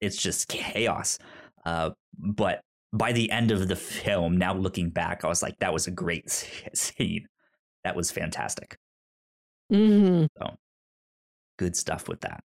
It's 0.00 0.16
just 0.20 0.48
chaos. 0.48 1.18
Uh 1.64 1.90
but 2.18 2.60
by 2.92 3.12
the 3.12 3.30
end 3.30 3.50
of 3.50 3.68
the 3.68 3.76
film 3.76 4.36
now 4.38 4.54
looking 4.54 4.88
back 4.90 5.22
i 5.24 5.28
was 5.28 5.42
like 5.42 5.58
that 5.60 5.72
was 5.72 5.86
a 5.86 5.90
great 5.92 6.30
scene. 6.74 7.26
That 7.84 7.96
was 7.96 8.10
fantastic. 8.10 8.76
Hmm 9.70 10.26
good 11.58 11.76
stuff 11.76 12.08
with 12.08 12.20
that. 12.20 12.40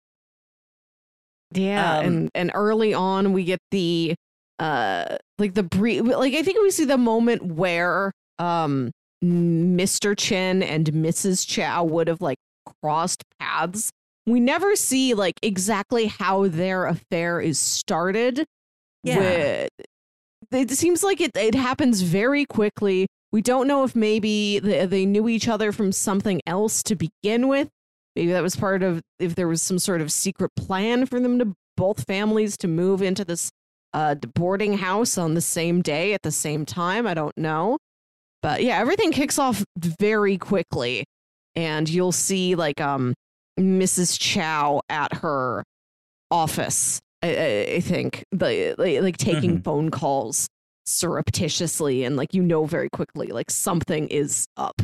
Yeah, 1.54 2.00
Um, 2.00 2.06
and 2.06 2.30
and 2.34 2.52
early 2.54 2.94
on 2.94 3.32
we 3.32 3.44
get 3.44 3.60
the 3.72 4.16
uh 4.64 5.18
like 5.40 5.54
the 5.56 5.64
brief 5.64 6.04
like 6.04 6.34
I 6.34 6.42
think 6.42 6.62
we 6.62 6.72
see 6.72 6.86
the 6.86 6.98
moment 6.98 7.44
where 7.44 8.14
um 8.40 8.92
Mr. 9.24 10.18
Chen 10.18 10.64
and 10.64 10.88
Mrs. 10.88 11.46
Chow 11.46 11.84
would 11.84 12.08
have 12.08 12.22
like 12.22 12.38
crossed 12.82 13.24
paths. 13.40 13.92
We 14.26 14.40
never 14.40 14.76
see 14.76 15.14
like 15.14 15.36
exactly 15.44 16.08
how 16.08 16.48
their 16.48 16.86
affair 16.86 17.42
is 17.42 17.60
started. 17.60 18.46
Yeah. 19.04 19.68
With, 20.52 20.70
it 20.72 20.72
seems 20.72 21.04
like 21.04 21.20
it 21.20 21.32
it 21.36 21.56
happens 21.56 22.02
very 22.02 22.46
quickly. 22.46 23.08
We 23.34 23.42
don't 23.42 23.68
know 23.68 23.84
if 23.84 23.98
maybe 23.98 24.60
they, 24.60 24.86
they 24.86 25.06
knew 25.06 25.28
each 25.28 25.50
other 25.50 25.74
from 25.74 25.92
something 25.92 26.40
else 26.48 26.82
to 26.84 26.96
begin 26.96 27.50
with. 27.50 27.68
Maybe 28.16 28.32
that 28.32 28.44
was 28.44 28.56
part 28.56 28.82
of 28.82 29.02
if 29.20 29.36
there 29.36 29.48
was 29.48 29.62
some 29.62 29.80
sort 29.80 30.00
of 30.00 30.10
secret 30.10 30.52
plan 30.56 31.06
for 31.06 31.20
them 31.20 31.38
to 31.40 31.54
both 31.76 32.06
families 32.06 32.56
to 32.58 32.68
move 32.70 33.02
into 33.02 33.26
this 33.26 33.50
uh, 33.94 34.16
boarding 34.16 34.78
house 34.78 35.18
on 35.18 35.34
the 35.34 35.42
same 35.42 35.82
day 35.82 36.14
at 36.14 36.22
the 36.24 36.32
same 36.32 36.66
time. 36.66 37.06
I 37.08 37.14
don't 37.14 37.38
know. 37.38 37.78
But 38.42 38.64
yeah, 38.64 38.78
everything 38.80 39.12
kicks 39.12 39.40
off 39.40 39.64
very 39.78 40.38
quickly. 40.38 41.06
And 41.56 41.88
you'll 41.88 42.12
see 42.12 42.56
like 42.56 42.82
um 42.82 43.14
Mrs. 43.60 44.20
Chow 44.20 44.82
at 44.90 45.14
her 45.18 45.64
office, 46.32 47.00
I, 47.22 47.76
I, 47.76 47.80
think, 47.80 48.24
like, 48.34 48.76
like, 48.80 49.18
taking 49.18 49.62
phone 49.62 49.92
calls 49.92 50.48
surreptitiously 50.86 52.04
and 52.04 52.18
like 52.18 52.34
you 52.34 52.42
know 52.42 52.66
very 52.66 52.90
quickly 52.90 53.28
like 53.28 53.50
something 53.50 54.08
is 54.10 54.46
up. 54.58 54.82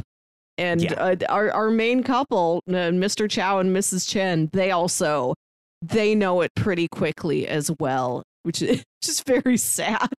And 0.58 0.82
Yeah. 0.82 0.94
uh, 0.94 1.16
our 1.30 1.52
our 1.52 1.72
main 1.72 2.04
couple, 2.04 2.62
uh, 2.68 2.92
Mr. 2.94 3.30
Chow 3.30 3.60
and 3.60 3.76
Mrs. 3.76 4.08
Chen, 4.08 4.50
they 4.54 4.72
also 4.72 5.34
they 5.82 6.14
know 6.14 6.42
it 6.42 6.52
pretty 6.56 6.88
quickly 6.88 7.48
as 7.48 7.72
well, 7.80 8.24
which 8.44 8.62
is 8.62 8.84
just 9.02 9.26
very 9.26 9.58
sad. 9.58 10.10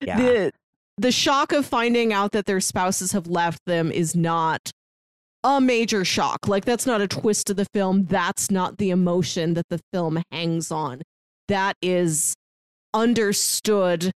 yeah 0.00 0.16
The 0.16 0.52
the 0.98 1.12
shock 1.12 1.52
of 1.52 1.64
finding 1.66 2.12
out 2.12 2.32
that 2.32 2.44
their 2.46 2.60
spouses 2.60 3.12
have 3.12 3.26
left 3.26 3.60
them 3.66 3.90
is 3.90 4.14
not 4.14 4.70
a 5.44 5.60
major 5.60 6.04
shock. 6.04 6.46
Like 6.46 6.64
that's 6.64 6.86
not 6.86 7.00
a 7.00 7.08
twist 7.08 7.50
of 7.50 7.56
the 7.56 7.66
film. 7.72 8.04
That's 8.04 8.50
not 8.50 8.78
the 8.78 8.90
emotion 8.90 9.54
that 9.54 9.68
the 9.70 9.80
film 9.92 10.22
hangs 10.30 10.70
on. 10.70 11.02
That 11.48 11.76
is 11.82 12.34
understood 12.94 14.10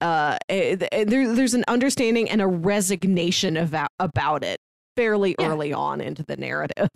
uh 0.00 0.36
eh, 0.48 0.76
eh, 0.92 1.04
there, 1.04 1.34
there's 1.34 1.54
an 1.54 1.64
understanding 1.68 2.30
and 2.30 2.40
a 2.40 2.46
resignation 2.46 3.56
about 3.56 3.90
about 3.98 4.42
it 4.44 4.58
fairly 4.96 5.34
Yeah. 5.38 5.48
early 5.48 5.72
on 5.72 6.00
into 6.00 6.24
the 6.26 6.36
narrative. 6.36 6.88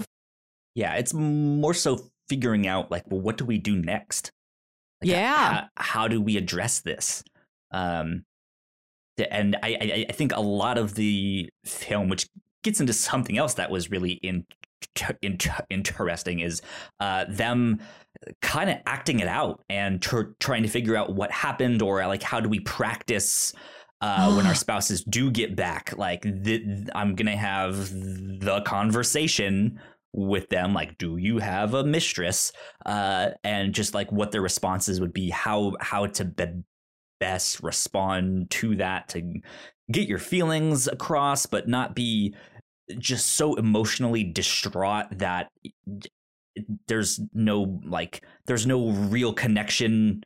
yeah 0.75 0.95
it's 0.95 1.13
more 1.13 1.75
so 1.75 2.09
figuring 2.29 2.67
out 2.67 2.91
like 2.91 3.03
well 3.09 3.21
what 3.21 3.37
do 3.39 3.45
we 3.45 3.59
do 3.59 3.77
next 3.77 4.31
Like, 5.03 5.11
Yeah. 5.11 5.53
how, 5.53 5.69
how 5.77 6.09
do 6.09 6.21
we 6.21 6.37
address 6.37 6.81
this? 6.81 7.23
Um 7.71 8.25
and 9.31 9.57
I, 9.63 9.69
I 9.81 10.07
i 10.09 10.13
think 10.13 10.33
a 10.35 10.41
lot 10.41 10.79
of 10.79 10.95
the 10.95 11.51
film 11.67 12.09
which 12.09 12.29
gets 12.65 12.81
into 12.81 12.93
something 12.95 13.37
else 13.37 13.55
that 13.55 13.71
was 13.71 13.91
really 13.91 14.13
in, 14.13 14.47
in, 15.21 15.37
interesting 15.69 16.41
is 16.41 16.63
uh 16.99 17.27
them 17.29 17.79
kind 18.41 18.71
of 18.71 18.77
acting 18.87 19.21
it 19.21 19.29
out 19.29 19.63
and 19.69 20.01
tr- 20.01 20.33
trying 20.41 20.63
to 20.63 20.69
figure 20.69 20.97
out 20.97 21.15
what 21.15 21.31
happened 21.31 21.83
or 21.83 22.07
like 22.07 22.23
how 22.23 22.41
do 22.41 22.49
we 22.49 22.61
practice 22.61 23.53
uh, 24.01 24.33
when 24.35 24.47
our 24.47 24.55
spouses 24.55 25.05
do 25.05 25.31
get 25.31 25.55
back? 25.55 25.95
Like 25.97 26.23
th- 26.23 26.63
i'm 26.95 27.15
gonna 27.15 27.37
have 27.37 27.91
the 27.93 28.63
conversation 28.67 29.79
with 30.13 30.49
them 30.51 30.75
like 30.75 30.99
do 30.99 31.17
you 31.17 31.39
have 31.39 31.75
a 31.75 31.85
mistress? 31.85 32.53
Uh, 32.85 33.31
and 33.45 33.75
just 33.75 33.95
like 33.95 34.11
what 34.13 34.33
their 34.33 34.43
responses 34.43 35.01
would 35.01 35.13
be 35.13 35.31
how 35.31 35.73
how 35.81 36.07
to 36.07 36.25
be- 36.25 36.63
best 37.21 37.63
respond 37.63 38.51
to 38.51 38.75
that 38.75 39.09
to 39.09 39.41
get 39.93 40.09
your 40.09 40.19
feelings 40.19 40.89
across 40.89 41.47
but 41.47 41.69
not 41.69 41.95
be 41.95 42.35
just 42.99 43.35
so 43.35 43.55
emotionally 43.55 44.25
distraught 44.25 45.07
that 45.13 45.51
there's 46.89 47.21
no 47.33 47.81
like 47.85 48.25
there's 48.47 48.67
no 48.67 48.91
real 48.91 49.33
connection 49.33 50.25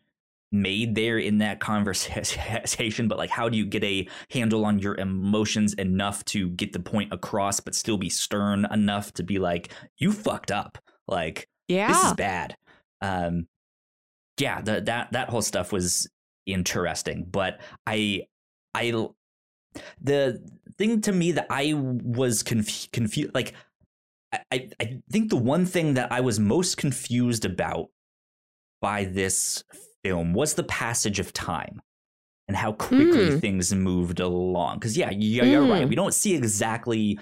made 0.53 0.95
there 0.95 1.19
in 1.19 1.39
that 1.39 1.61
conversation 1.61 3.09
but 3.09 3.19
like 3.19 3.31
how 3.31 3.49
do 3.49 3.59
you 3.59 3.67
get 3.67 3.83
a 3.85 4.07
handle 4.31 4.65
on 4.65 4.79
your 4.79 4.95
emotions 4.97 5.75
enough 5.75 6.25
to 6.25 6.51
get 6.51 6.73
the 6.73 6.81
point 6.81 7.13
across 7.13 7.61
but 7.61 7.75
still 7.75 7.99
be 7.99 8.09
stern 8.09 8.67
enough 8.71 9.13
to 9.13 9.23
be 9.23 9.39
like 9.39 9.73
you 9.99 10.13
fucked 10.13 10.51
up 10.51 10.79
like 11.09 11.49
Yeah. 11.69 11.89
this 11.89 12.05
is 12.05 12.13
bad 12.15 12.57
um 13.03 13.49
yeah 14.39 14.61
the, 14.61 14.81
that 14.83 15.13
that 15.13 15.31
whole 15.31 15.43
stuff 15.43 15.73
was 15.73 16.09
interesting 16.47 17.27
but 17.29 17.61
i 17.87 18.23
i 18.75 19.09
the 20.01 20.43
thing 20.79 21.01
to 21.03 21.13
me 21.13 21.33
that 21.33 21.47
i 21.51 21.75
was 21.75 22.43
conf- 22.43 22.91
confused 22.93 23.35
like 23.35 23.53
I, 24.53 24.69
I 24.81 25.01
think 25.11 25.31
the 25.31 25.37
one 25.37 25.65
thing 25.67 25.95
that 25.95 26.11
I 26.13 26.21
was 26.21 26.39
most 26.39 26.77
confused 26.77 27.45
about 27.45 27.89
by 28.83 29.05
this 29.05 29.65
film 30.09 30.33
was 30.33 30.55
the 30.55 30.65
passage 30.65 31.19
of 31.19 31.33
time 31.33 31.81
and 32.49 32.57
how 32.57 32.73
quickly 32.73 33.31
Mm. 33.31 33.41
things 33.41 33.75
moved 33.75 34.21
along. 34.21 34.79
Because 34.79 34.97
yeah, 34.97 35.11
yeah, 35.11 35.45
you're 35.45 35.67
right. 35.67 35.87
Mm. 35.87 35.89
We 35.89 35.97
don't 35.97 36.15
see 36.15 36.35
exactly 36.35 37.19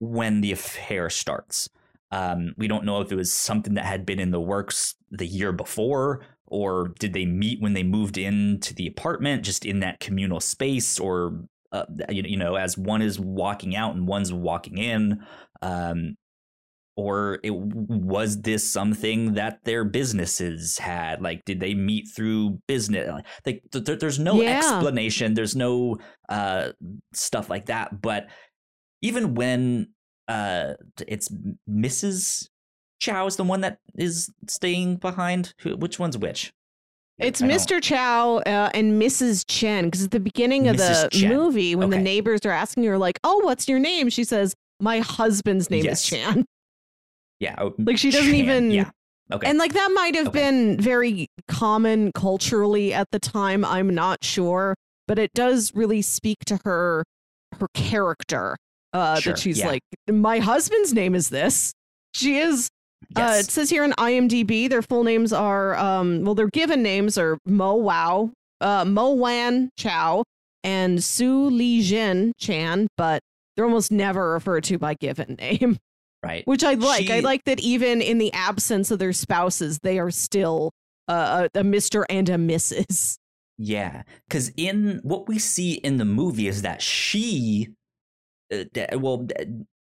when 0.00 0.40
the 0.40 0.52
affair 0.52 1.08
starts. 1.10 1.68
Um, 2.10 2.54
we 2.56 2.68
don't 2.68 2.84
know 2.84 3.00
if 3.00 3.10
it 3.10 3.16
was 3.16 3.32
something 3.32 3.74
that 3.74 3.84
had 3.84 4.06
been 4.06 4.20
in 4.20 4.30
the 4.30 4.40
works 4.40 4.94
the 5.10 5.26
year 5.26 5.52
before, 5.52 6.24
or 6.46 6.92
did 7.00 7.12
they 7.12 7.26
meet 7.26 7.60
when 7.60 7.72
they 7.72 7.82
moved 7.82 8.16
into 8.18 8.74
the 8.74 8.86
apartment, 8.86 9.44
just 9.44 9.64
in 9.64 9.80
that 9.80 9.98
communal 10.00 10.40
space, 10.40 11.00
or 11.00 11.42
uh, 11.72 11.84
you, 12.08 12.22
you 12.24 12.36
know, 12.36 12.54
as 12.54 12.78
one 12.78 13.02
is 13.02 13.18
walking 13.18 13.74
out 13.74 13.94
and 13.96 14.06
one's 14.06 14.32
walking 14.32 14.78
in. 14.78 15.24
Um, 15.62 16.16
or 16.96 17.38
it 17.42 17.52
was 17.54 18.40
this 18.40 18.68
something 18.68 19.34
that 19.34 19.62
their 19.64 19.84
businesses 19.84 20.78
had 20.78 21.20
like 21.22 21.44
did 21.44 21.60
they 21.60 21.74
meet 21.74 22.08
through 22.08 22.58
business 22.66 23.08
like 23.44 23.62
th- 23.70 23.84
th- 23.84 23.98
there's 23.98 24.18
no 24.18 24.40
Yeah. 24.40 24.58
explanation 24.58 25.34
there's 25.34 25.54
no 25.54 25.98
uh 26.28 26.72
stuff 27.12 27.50
like 27.50 27.66
that 27.66 28.00
but 28.00 28.28
even 29.02 29.34
when 29.34 29.88
uh 30.28 30.74
it's 31.06 31.28
mrs 31.70 32.48
chow's 32.98 33.36
the 33.36 33.44
one 33.44 33.60
that 33.60 33.78
is 33.96 34.32
staying 34.48 34.96
behind 34.96 35.54
which 35.64 35.98
one's 35.98 36.16
which 36.16 36.52
It's 37.18 37.40
Mr. 37.40 37.80
Chow 37.82 38.38
uh, 38.44 38.68
and 38.74 39.00
Mrs. 39.00 39.44
Chen 39.48 39.84
because 39.86 40.04
at 40.04 40.10
the 40.10 40.20
beginning 40.20 40.68
of 40.68 40.76
Mrs. 40.76 41.02
the 41.04 41.08
Chen. 41.20 41.34
movie, 41.34 41.74
when 41.74 41.88
okay. 41.88 41.96
the 41.96 42.02
neighbors 42.02 42.40
are 42.44 42.50
asking 42.50 42.84
her, 42.84 42.98
like, 42.98 43.18
"Oh, 43.24 43.38
what's 43.42 43.66
your 43.68 43.78
name?" 43.78 44.10
she 44.10 44.22
says, 44.22 44.54
"My 44.80 44.98
husband's 45.00 45.70
name 45.70 45.84
yes. 45.86 46.02
is 46.04 46.10
Chan." 46.10 46.44
Yeah, 47.40 47.54
oh, 47.58 47.74
like 47.78 47.98
she 47.98 48.10
doesn't 48.10 48.32
Chan. 48.32 48.34
even. 48.34 48.70
Yeah. 48.70 48.90
Okay. 49.32 49.48
And 49.48 49.58
like 49.58 49.72
that 49.72 49.90
might 49.92 50.14
have 50.14 50.28
okay. 50.28 50.38
been 50.38 50.80
very 50.80 51.28
common 51.48 52.12
culturally 52.12 52.94
at 52.94 53.10
the 53.10 53.18
time. 53.18 53.64
I'm 53.64 53.92
not 53.92 54.22
sure, 54.22 54.76
but 55.08 55.18
it 55.18 55.32
does 55.34 55.72
really 55.74 56.02
speak 56.02 56.38
to 56.46 56.60
her 56.64 57.04
her 57.58 57.68
character. 57.74 58.56
Uh, 58.92 59.20
sure. 59.20 59.32
That 59.32 59.38
she's 59.40 59.58
yeah. 59.58 59.66
like, 59.68 59.82
my 60.08 60.38
husband's 60.38 60.94
name 60.94 61.14
is 61.14 61.28
this. 61.28 61.72
She 62.14 62.38
is 62.38 62.70
uh, 63.14 63.20
yes. 63.20 63.36
Uh, 63.36 63.38
it 63.40 63.50
says 63.50 63.70
here 63.70 63.84
in 63.84 63.92
IMDb, 63.92 64.68
their 64.68 64.82
full 64.82 65.04
names 65.04 65.32
are, 65.32 65.74
um, 65.76 66.24
well, 66.24 66.34
their 66.34 66.48
given 66.48 66.82
names 66.82 67.18
are 67.18 67.38
Mo 67.46 67.74
Wow, 67.74 68.30
uh, 68.60 68.84
Mo 68.84 69.10
Wan 69.10 69.70
Chow, 69.76 70.24
and 70.64 71.02
Su 71.02 71.48
Li 71.50 71.82
Jin 71.82 72.32
Chan, 72.38 72.88
but 72.96 73.20
they're 73.54 73.64
almost 73.64 73.92
never 73.92 74.32
referred 74.32 74.64
to 74.64 74.78
by 74.78 74.94
given 74.94 75.34
name. 75.38 75.78
Right. 76.26 76.46
Which 76.46 76.64
I 76.64 76.74
like. 76.74 77.06
She... 77.06 77.12
I 77.12 77.20
like 77.20 77.44
that 77.44 77.60
even 77.60 78.02
in 78.02 78.18
the 78.18 78.32
absence 78.32 78.90
of 78.90 78.98
their 78.98 79.12
spouses, 79.12 79.78
they 79.80 79.98
are 79.98 80.10
still 80.10 80.72
uh, 81.08 81.48
a, 81.54 81.60
a 81.60 81.62
Mr. 81.62 82.04
and 82.10 82.28
a 82.28 82.34
Mrs. 82.34 83.18
Yeah. 83.58 84.02
Because 84.28 84.50
in 84.56 85.00
what 85.02 85.28
we 85.28 85.38
see 85.38 85.74
in 85.74 85.98
the 85.98 86.04
movie 86.04 86.48
is 86.48 86.62
that 86.62 86.82
she, 86.82 87.68
uh, 88.52 88.64
well, 88.98 89.26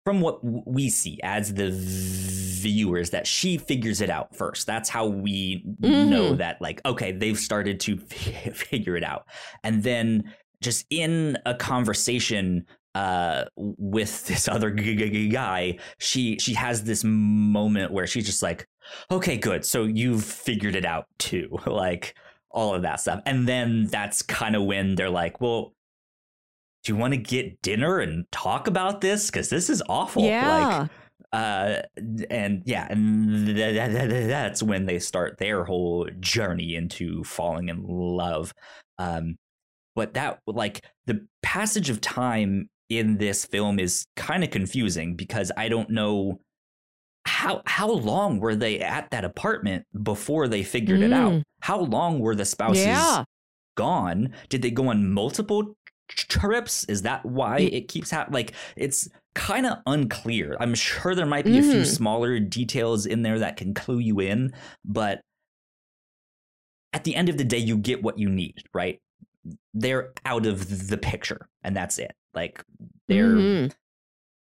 from 0.05 0.21
what 0.21 0.39
we 0.45 0.89
see 0.89 1.19
as 1.23 1.55
the 1.55 1.71
viewers 1.73 3.11
that 3.11 3.27
she 3.27 3.59
figures 3.59 4.01
it 4.01 4.09
out 4.09 4.35
first 4.35 4.67
that's 4.67 4.89
how 4.89 5.07
we 5.07 5.65
mm-hmm. 5.81 6.11
know 6.11 6.35
that 6.35 6.61
like 6.61 6.81
okay 6.87 7.13
they've 7.13 7.39
started 7.39 7.79
to 7.79 7.99
f- 8.11 8.57
figure 8.57 8.97
it 8.97 9.05
out 9.05 9.27
and 9.63 9.83
then 9.83 10.33
just 10.63 10.87
in 10.91 11.37
a 11.45 11.55
conversation 11.55 12.65
uh, 12.97 13.45
with 13.57 14.27
this 14.27 14.49
other 14.49 14.71
g- 14.71 14.97
g- 14.97 15.29
guy 15.29 15.79
she 15.99 16.39
she 16.39 16.55
has 16.55 16.85
this 16.85 17.05
moment 17.05 17.93
where 17.93 18.07
she's 18.07 18.27
just 18.27 18.43
like 18.43 18.67
okay 19.11 19.37
good 19.37 19.65
so 19.65 19.85
you've 19.85 20.25
figured 20.25 20.75
it 20.75 20.85
out 20.85 21.07
too 21.19 21.59
like 21.67 22.17
all 22.51 22.75
of 22.75 22.83
that 22.83 23.01
stuff 23.01 23.21
and 23.27 23.47
then 23.47 23.87
that's 23.87 24.23
kind 24.23 24.57
of 24.57 24.63
when 24.63 24.95
they're 24.95 25.11
like 25.11 25.41
well 25.41 25.75
do 26.87 26.93
you 26.93 26.97
want 26.97 27.13
to 27.15 27.19
get 27.19 27.61
dinner 27.63 27.99
and 27.99 28.31
talk 28.31 28.69
about 28.69 29.01
this? 29.01 29.29
Because 29.29 29.51
this 29.51 29.69
is 29.69 29.83
awful. 29.89 30.23
Yeah. 30.23 30.79
Like, 30.79 30.91
uh, 31.33 31.83
and 32.31 32.63
yeah, 32.65 32.87
and 32.89 33.45
th- 33.45 33.57
th- 33.57 34.09
th- 34.09 34.29
that's 34.29 34.63
when 34.63 34.87
they 34.87 35.01
start 35.01 35.39
their 35.39 35.65
whole 35.65 36.09
journey 36.21 36.77
into 36.77 37.25
falling 37.25 37.71
in 37.71 37.83
love. 37.89 38.55
Um, 38.99 39.37
but 39.97 40.15
that, 40.15 40.39
like, 40.47 40.85
the 41.07 41.27
passage 41.43 41.91
of 41.91 42.01
time 42.01 42.69
in 42.89 43.19
this 43.19 43.45
film 43.45 43.79
is 43.79 44.07
kind 44.17 44.45
of 44.45 44.51
confusing 44.51 45.15
because 45.15 45.51
I 45.57 45.69
don't 45.69 45.91
know 45.91 46.41
how 47.25 47.63
how 47.67 47.91
long 47.91 48.39
were 48.39 48.55
they 48.55 48.79
at 48.79 49.11
that 49.11 49.25
apartment 49.25 49.85
before 50.03 50.47
they 50.49 50.63
figured 50.63 51.01
mm. 51.01 51.05
it 51.05 51.13
out? 51.13 51.33
Mm. 51.33 51.43
How 51.61 51.81
long 51.81 52.21
were 52.21 52.35
the 52.35 52.45
spouses 52.45 52.87
yeah. 52.87 53.25
gone? 53.77 54.33
Did 54.49 54.63
they 54.63 54.71
go 54.71 54.89
on 54.89 55.11
multiple 55.11 55.77
trips? 56.09 56.85
Is 56.85 57.03
that 57.03 57.25
why 57.27 57.59
it 57.59 57.89
keeps 57.89 58.11
happening? 58.11 58.35
Like 58.35 58.53
it's 58.77 59.09
kind 59.35 59.67
of 59.67 59.79
unclear. 59.87 60.57
I'm 60.61 60.75
sure 60.75 61.15
there 61.15 61.27
might 61.27 61.45
be 61.45 61.53
mm. 61.53 61.59
a 61.59 61.63
few 61.63 61.73
mm-hmm. 61.73 61.85
smaller 61.85 62.39
details 62.39 63.07
in 63.07 63.23
there 63.23 63.41
that 63.41 63.57
can 63.57 63.75
clue 63.75 63.99
you 63.99 64.21
in, 64.21 64.53
but 64.85 65.21
at 66.93 67.05
the 67.05 67.15
end 67.15 67.29
of 67.29 67.37
the 67.37 67.45
day, 67.45 67.59
you 67.59 67.77
get 67.77 68.03
what 68.03 68.19
you 68.19 68.29
need, 68.31 68.63
right? 68.73 68.99
They're 69.75 70.15
out 70.25 70.47
of 70.47 70.89
the 70.89 70.97
picture, 70.97 71.47
and 71.63 71.77
that's 71.77 71.99
it. 71.99 72.13
Like 72.37 72.63
they're 73.09 73.35
mm-hmm. 73.35 73.73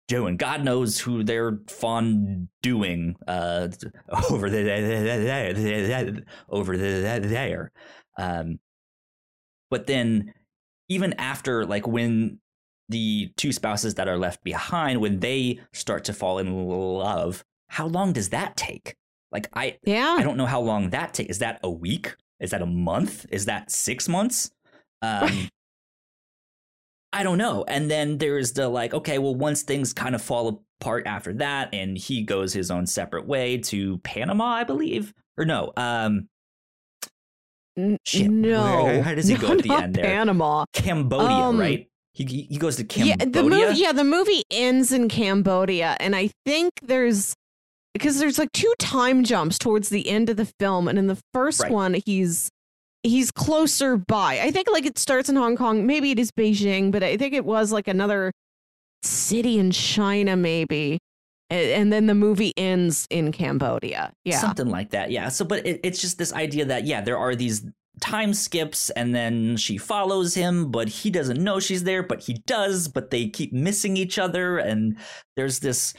doing 0.08 0.36
God 0.36 0.64
knows 0.64 1.00
who 1.00 1.24
they're 1.24 1.60
fond 1.68 2.50
doing 2.64 3.16
uh, 3.28 3.70
over 4.32 4.50
the 4.50 6.24
over 6.50 6.76
the 6.76 7.20
there. 7.22 7.72
Um, 8.18 8.60
but 9.70 9.86
then 9.86 10.34
even 10.90 11.14
after 11.14 11.66
like 11.66 11.88
when 11.88 12.40
the 12.90 13.32
two 13.38 13.52
spouses 13.52 13.96
that 13.96 14.08
are 14.08 14.18
left 14.18 14.44
behind 14.44 15.02
when 15.02 15.20
they 15.20 15.60
start 15.74 16.06
to 16.06 16.14
fall 16.14 16.40
in 16.40 16.68
love 16.68 17.44
how 17.70 17.86
long 17.86 18.14
does 18.14 18.30
that 18.30 18.56
take? 18.56 18.96
Like 19.32 19.50
i 19.54 19.78
yeah. 19.84 20.16
i 20.18 20.24
don't 20.24 20.38
know 20.38 20.46
how 20.46 20.62
long 20.62 20.90
that 20.92 21.14
takes 21.14 21.32
is 21.32 21.40
that 21.40 21.60
a 21.64 21.70
week? 21.70 22.16
Is 22.40 22.52
that 22.52 22.62
a 22.62 22.66
month? 22.66 23.26
Is 23.30 23.46
that 23.46 23.72
six 23.72 24.10
months? 24.10 24.52
Um 25.04 25.50
i 27.18 27.24
don't 27.24 27.38
know 27.38 27.66
and 27.68 27.90
then 27.90 28.18
there's 28.18 28.54
the 28.54 28.68
like 28.68 28.94
okay 28.94 29.18
well 29.18 29.36
once 29.36 29.64
things 29.64 29.94
kind 29.94 30.16
of 30.16 30.22
fall 30.22 30.64
apart 30.80 31.06
after 31.08 31.34
that 31.34 31.70
and 31.74 31.98
he 31.98 32.22
goes 32.24 32.54
his 32.54 32.70
own 32.70 32.86
separate 32.86 33.28
way 33.28 33.58
to 33.58 33.98
panama 34.00 34.46
i 34.46 34.64
believe 34.64 35.14
or 35.38 35.46
no 35.46 35.72
um 35.78 36.28
Shit. 38.04 38.30
No. 38.30 38.84
Where, 38.86 39.04
how 39.04 39.14
does 39.14 39.28
he 39.28 39.36
go 39.36 39.52
at 39.52 39.60
the 39.62 39.72
end 39.72 39.94
there? 39.94 40.06
Panama. 40.06 40.66
Cambodia, 40.74 41.28
um, 41.28 41.60
right? 41.60 41.88
He, 42.14 42.48
he 42.50 42.58
goes 42.58 42.78
to 42.78 42.84
Cambodia. 42.84 43.18
Yeah, 43.20 43.26
the 43.32 43.44
movie, 43.44 43.80
yeah, 43.80 43.92
the 43.92 44.04
movie 44.04 44.44
ends 44.50 44.92
in 44.92 45.08
Cambodia. 45.08 45.96
And 46.00 46.16
I 46.16 46.32
think 46.46 46.74
there's, 46.82 47.36
because 47.94 48.18
there's 48.20 48.40
like 48.40 48.52
two 48.54 48.74
time 48.80 49.24
jumps 49.24 49.60
towards 49.60 49.90
the 49.90 50.10
end 50.10 50.30
of 50.30 50.38
the 50.38 50.52
film. 50.60 50.88
And 50.88 50.98
in 50.98 51.08
the 51.08 51.20
first 51.34 51.62
right. 51.62 51.72
one, 51.72 51.96
he's, 52.06 52.50
he's 53.04 53.32
closer 53.32 53.98
by. 53.98 54.40
I 54.42 54.52
think 54.52 54.68
like 54.72 54.86
it 54.86 54.98
starts 54.98 55.30
in 55.30 55.36
Hong 55.36 55.56
Kong. 55.56 55.86
Maybe 55.86 56.12
it 56.12 56.20
is 56.20 56.32
Beijing, 56.32 56.92
but 56.92 57.04
I 57.04 57.18
think 57.18 57.34
it 57.34 57.46
was 57.46 57.72
like 57.72 57.88
another 57.88 58.32
city 59.04 59.60
in 59.60 59.72
China, 59.72 60.36
maybe 60.36 61.00
and 61.50 61.94
then 61.94 62.08
the 62.08 62.16
movie 62.16 62.54
ends 62.58 63.08
in 63.10 63.32
Cambodia. 63.32 64.12
Yeah. 64.26 64.40
Something 64.40 64.70
like 64.70 64.90
that. 64.90 65.12
Yeah. 65.12 65.30
So, 65.30 65.46
but 65.46 65.66
it, 65.66 65.80
it's 65.84 66.02
just 66.02 66.18
this 66.18 66.34
idea 66.34 66.66
that, 66.66 66.86
yeah, 66.86 67.02
there 67.02 67.18
are 67.18 67.36
these 67.36 67.66
time 68.02 68.34
skips 68.34 68.90
and 68.92 69.16
then 69.16 69.56
she 69.58 69.78
follows 69.78 70.34
him, 70.34 70.72
but 70.72 70.90
he 70.90 71.10
doesn't 71.10 71.42
know 71.42 71.60
she's 71.60 71.84
there, 71.84 72.04
but 72.04 72.22
he 72.22 72.34
does, 72.46 72.88
but 72.88 73.12
they 73.12 73.30
keep 73.30 73.54
missing 73.54 73.96
each 73.96 74.20
other. 74.20 74.58
And 74.58 74.98
there's 75.38 75.60
this 75.60 75.94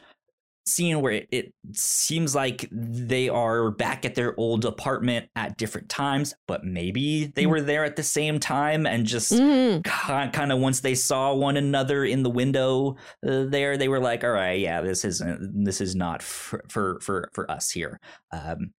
scene 0.68 1.00
where 1.00 1.12
it, 1.12 1.28
it, 1.30 1.54
seems 1.72 2.34
like 2.34 2.68
they 2.70 3.28
are 3.28 3.70
back 3.70 4.04
at 4.04 4.14
their 4.14 4.38
old 4.38 4.64
apartment 4.64 5.28
at 5.36 5.56
different 5.58 5.88
times, 5.88 6.34
but 6.46 6.64
maybe 6.64 7.26
they 7.26 7.44
mm. 7.44 7.50
were 7.50 7.60
there 7.60 7.84
at 7.84 7.96
the 7.96 8.02
same 8.02 8.40
time 8.40 8.86
and 8.86 9.06
just 9.06 9.32
mm. 9.32 9.82
kind 9.84 10.52
of 10.52 10.58
once 10.58 10.80
they 10.80 10.94
saw 10.94 11.34
one 11.34 11.56
another 11.56 12.04
in 12.04 12.22
the 12.22 12.30
window 12.30 12.96
uh, 13.26 13.44
there, 13.48 13.76
they 13.76 13.88
were 13.88 14.00
like, 14.00 14.24
"All 14.24 14.30
right, 14.30 14.58
yeah, 14.58 14.80
this 14.80 15.04
isn't 15.04 15.64
this 15.64 15.80
is 15.80 15.94
not 15.94 16.22
for 16.22 16.64
for 16.68 17.00
for, 17.00 17.28
for 17.32 17.50
us 17.50 17.70
here." 17.70 18.00
Um, 18.32 18.72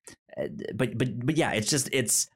but 0.73 0.97
but 0.97 1.25
but 1.25 1.37
yeah, 1.37 1.51
it's 1.51 1.69
just 1.69 1.89
it's. 1.91 2.27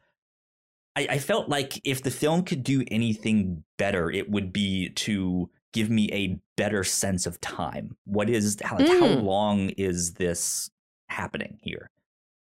I, 0.95 1.07
I 1.11 1.17
felt 1.17 1.49
like 1.49 1.81
if 1.83 2.03
the 2.03 2.11
film 2.11 2.43
could 2.43 2.63
do 2.63 2.83
anything 2.91 3.63
better, 3.77 4.11
it 4.11 4.29
would 4.29 4.53
be 4.53 4.89
to 4.89 5.49
give 5.73 5.89
me 5.89 6.09
a 6.11 6.39
better 6.55 6.83
sense 6.83 7.25
of 7.25 7.41
time. 7.41 7.97
What 8.05 8.29
is 8.29 8.61
like, 8.61 8.85
mm. 8.85 8.99
how 8.99 9.07
long 9.19 9.69
is 9.69 10.13
this 10.13 10.69
happening 11.09 11.59
here? 11.61 11.89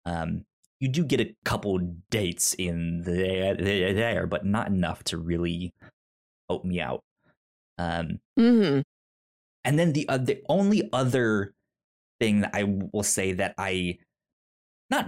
Um, 0.04 0.44
you 0.80 0.88
do 0.88 1.04
get 1.04 1.20
a 1.20 1.34
couple 1.44 1.78
dates 2.10 2.54
in 2.54 3.02
there, 3.02 3.54
there, 3.54 4.26
but 4.26 4.44
not 4.44 4.68
enough 4.68 5.04
to 5.04 5.16
really 5.16 5.72
help 6.48 6.64
me 6.64 6.80
out. 6.80 7.02
Um, 7.78 8.20
mm-hmm. 8.38 8.80
And 9.64 9.78
then 9.78 9.92
the 9.92 10.08
uh, 10.08 10.18
the 10.18 10.42
only 10.48 10.88
other 10.92 11.54
thing 12.20 12.40
that 12.40 12.50
I 12.52 12.64
will 12.64 13.04
say 13.04 13.32
that 13.32 13.54
I 13.58 13.98
not 14.90 15.06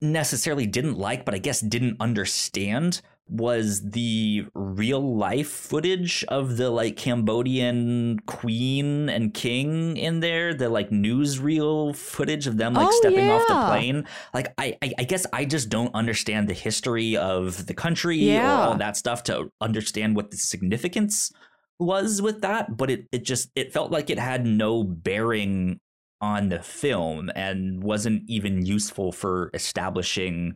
necessarily 0.00 0.66
didn't 0.66 0.96
like, 0.96 1.24
but 1.24 1.34
I 1.34 1.38
guess 1.38 1.60
didn't 1.60 1.96
understand 2.00 3.02
was 3.28 3.90
the 3.90 4.46
real 4.54 5.16
life 5.16 5.48
footage 5.48 6.24
of 6.28 6.56
the 6.56 6.70
like 6.70 6.96
Cambodian 6.96 8.20
queen 8.26 9.08
and 9.08 9.34
king 9.34 9.96
in 9.96 10.20
there, 10.20 10.54
the 10.54 10.68
like 10.68 10.90
newsreel 10.90 11.94
footage 11.94 12.46
of 12.46 12.56
them 12.56 12.74
like 12.74 12.86
oh, 12.88 12.98
stepping 13.00 13.26
yeah. 13.26 13.32
off 13.32 13.48
the 13.48 13.66
plane. 13.66 14.06
Like 14.32 14.54
I, 14.58 14.78
I, 14.80 14.92
I 14.98 15.04
guess 15.04 15.26
I 15.32 15.44
just 15.44 15.68
don't 15.68 15.92
understand 15.94 16.48
the 16.48 16.54
history 16.54 17.16
of 17.16 17.66
the 17.66 17.74
country 17.74 18.16
yeah. 18.16 18.60
or 18.60 18.68
all 18.68 18.74
that 18.76 18.96
stuff 18.96 19.24
to 19.24 19.50
understand 19.60 20.14
what 20.14 20.30
the 20.30 20.36
significance 20.36 21.32
was 21.80 22.22
with 22.22 22.42
that. 22.42 22.76
But 22.76 22.90
it, 22.90 23.06
it 23.10 23.24
just 23.24 23.50
it 23.56 23.72
felt 23.72 23.90
like 23.90 24.08
it 24.08 24.20
had 24.20 24.46
no 24.46 24.84
bearing 24.84 25.80
on 26.20 26.48
the 26.48 26.60
film 26.60 27.30
and 27.34 27.82
wasn't 27.82 28.22
even 28.28 28.64
useful 28.64 29.10
for 29.10 29.50
establishing 29.52 30.54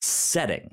setting 0.00 0.70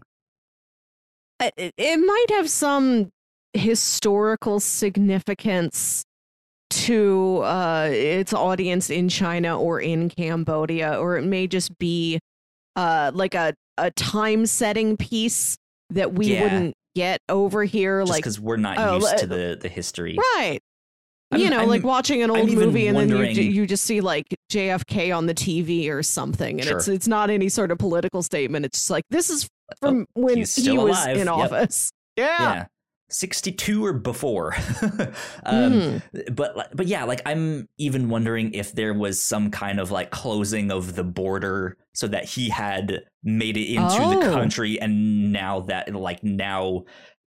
it, 1.58 2.00
might 2.00 2.26
have 2.30 2.50
some 2.50 3.10
historical 3.54 4.60
significance 4.60 6.04
to 6.70 7.40
uh, 7.40 7.90
its 7.92 8.34
audience 8.34 8.90
in 8.90 9.10
China 9.10 9.60
or 9.60 9.82
in 9.82 10.10
Cambodia, 10.10 10.98
or 11.00 11.18
it 11.18 11.24
may 11.24 11.48
just 11.48 11.78
be 11.80 12.20
uh, 12.76 13.12
like 13.14 13.36
a, 13.36 13.54
a 13.78 13.92
time 13.92 14.46
setting 14.46 14.96
piece 14.96 15.58
that 15.90 16.14
we 16.14 16.28
Yeah. 16.34 16.44
wouldn't 16.44 16.74
get 16.96 17.20
over 17.28 17.64
here. 17.64 18.02
Just 18.02 18.12
like, 18.12 18.20
because 18.24 18.40
we're 18.40 18.58
not 18.58 18.78
oh, 18.78 18.96
used 18.96 19.08
uh, 19.14 19.18
to 19.18 19.28
the 19.28 19.58
the 19.62 19.70
history. 19.70 20.18
right. 20.38 20.60
I'm- 21.32 21.40
you 21.42 21.50
know, 21.50 21.66
like 21.66 21.82
I'm- 21.82 21.88
watching 21.88 22.24
an 22.24 22.30
I'm 22.30 22.42
old 22.42 22.52
movie 22.52 22.88
and 22.88 22.98
then 22.98 23.10
you, 23.10 23.44
you 23.44 23.66
just 23.66 23.86
see 23.86 24.02
like 24.02 24.26
JFK 24.52 25.16
on 25.16 25.26
the 25.28 25.34
TV 25.34 25.90
or 25.90 26.04
something, 26.04 26.60
and 26.60 26.70
it's 26.70 26.88
it's 26.88 27.08
not 27.08 27.30
any 27.30 27.50
sort 27.50 27.72
of 27.72 27.78
political 27.78 28.22
statement. 28.24 28.66
It's 28.66 28.80
just 28.80 28.90
like 28.90 29.04
this 29.10 29.30
is 29.30 29.48
from 29.80 30.08
when 30.14 30.34
Oh, 30.34 30.36
he's 30.38 30.56
he 30.56 30.72
was 30.78 30.98
alive. 30.98 31.18
in 31.18 31.28
Yep. 31.28 31.36
office. 31.36 31.92
Yeah. 32.18 32.26
yeah 32.54 32.66
62 33.10 33.84
or 33.86 33.92
before 33.92 34.54
um 35.44 35.74
Mhm. 35.74 36.36
but 36.36 36.70
but 36.76 36.88
yeah 36.88 37.04
like 37.04 37.22
i'm 37.26 37.68
even 37.78 38.08
wondering 38.08 38.54
if 38.54 38.72
there 38.74 38.94
was 38.94 39.22
some 39.22 39.52
kind 39.52 39.80
of 39.82 39.92
like 39.92 40.12
closing 40.12 40.72
of 40.72 40.96
the 40.96 41.04
border 41.04 41.78
so 41.94 42.08
that 42.08 42.24
he 42.24 42.48
had 42.50 43.02
made 43.24 43.58
it 43.58 43.68
into 43.68 43.98
the 43.98 44.30
Oh. 44.30 44.34
country 44.34 44.80
and 44.80 45.34
now 45.34 45.60
that 45.62 45.94
like 45.94 46.24
now 46.24 46.84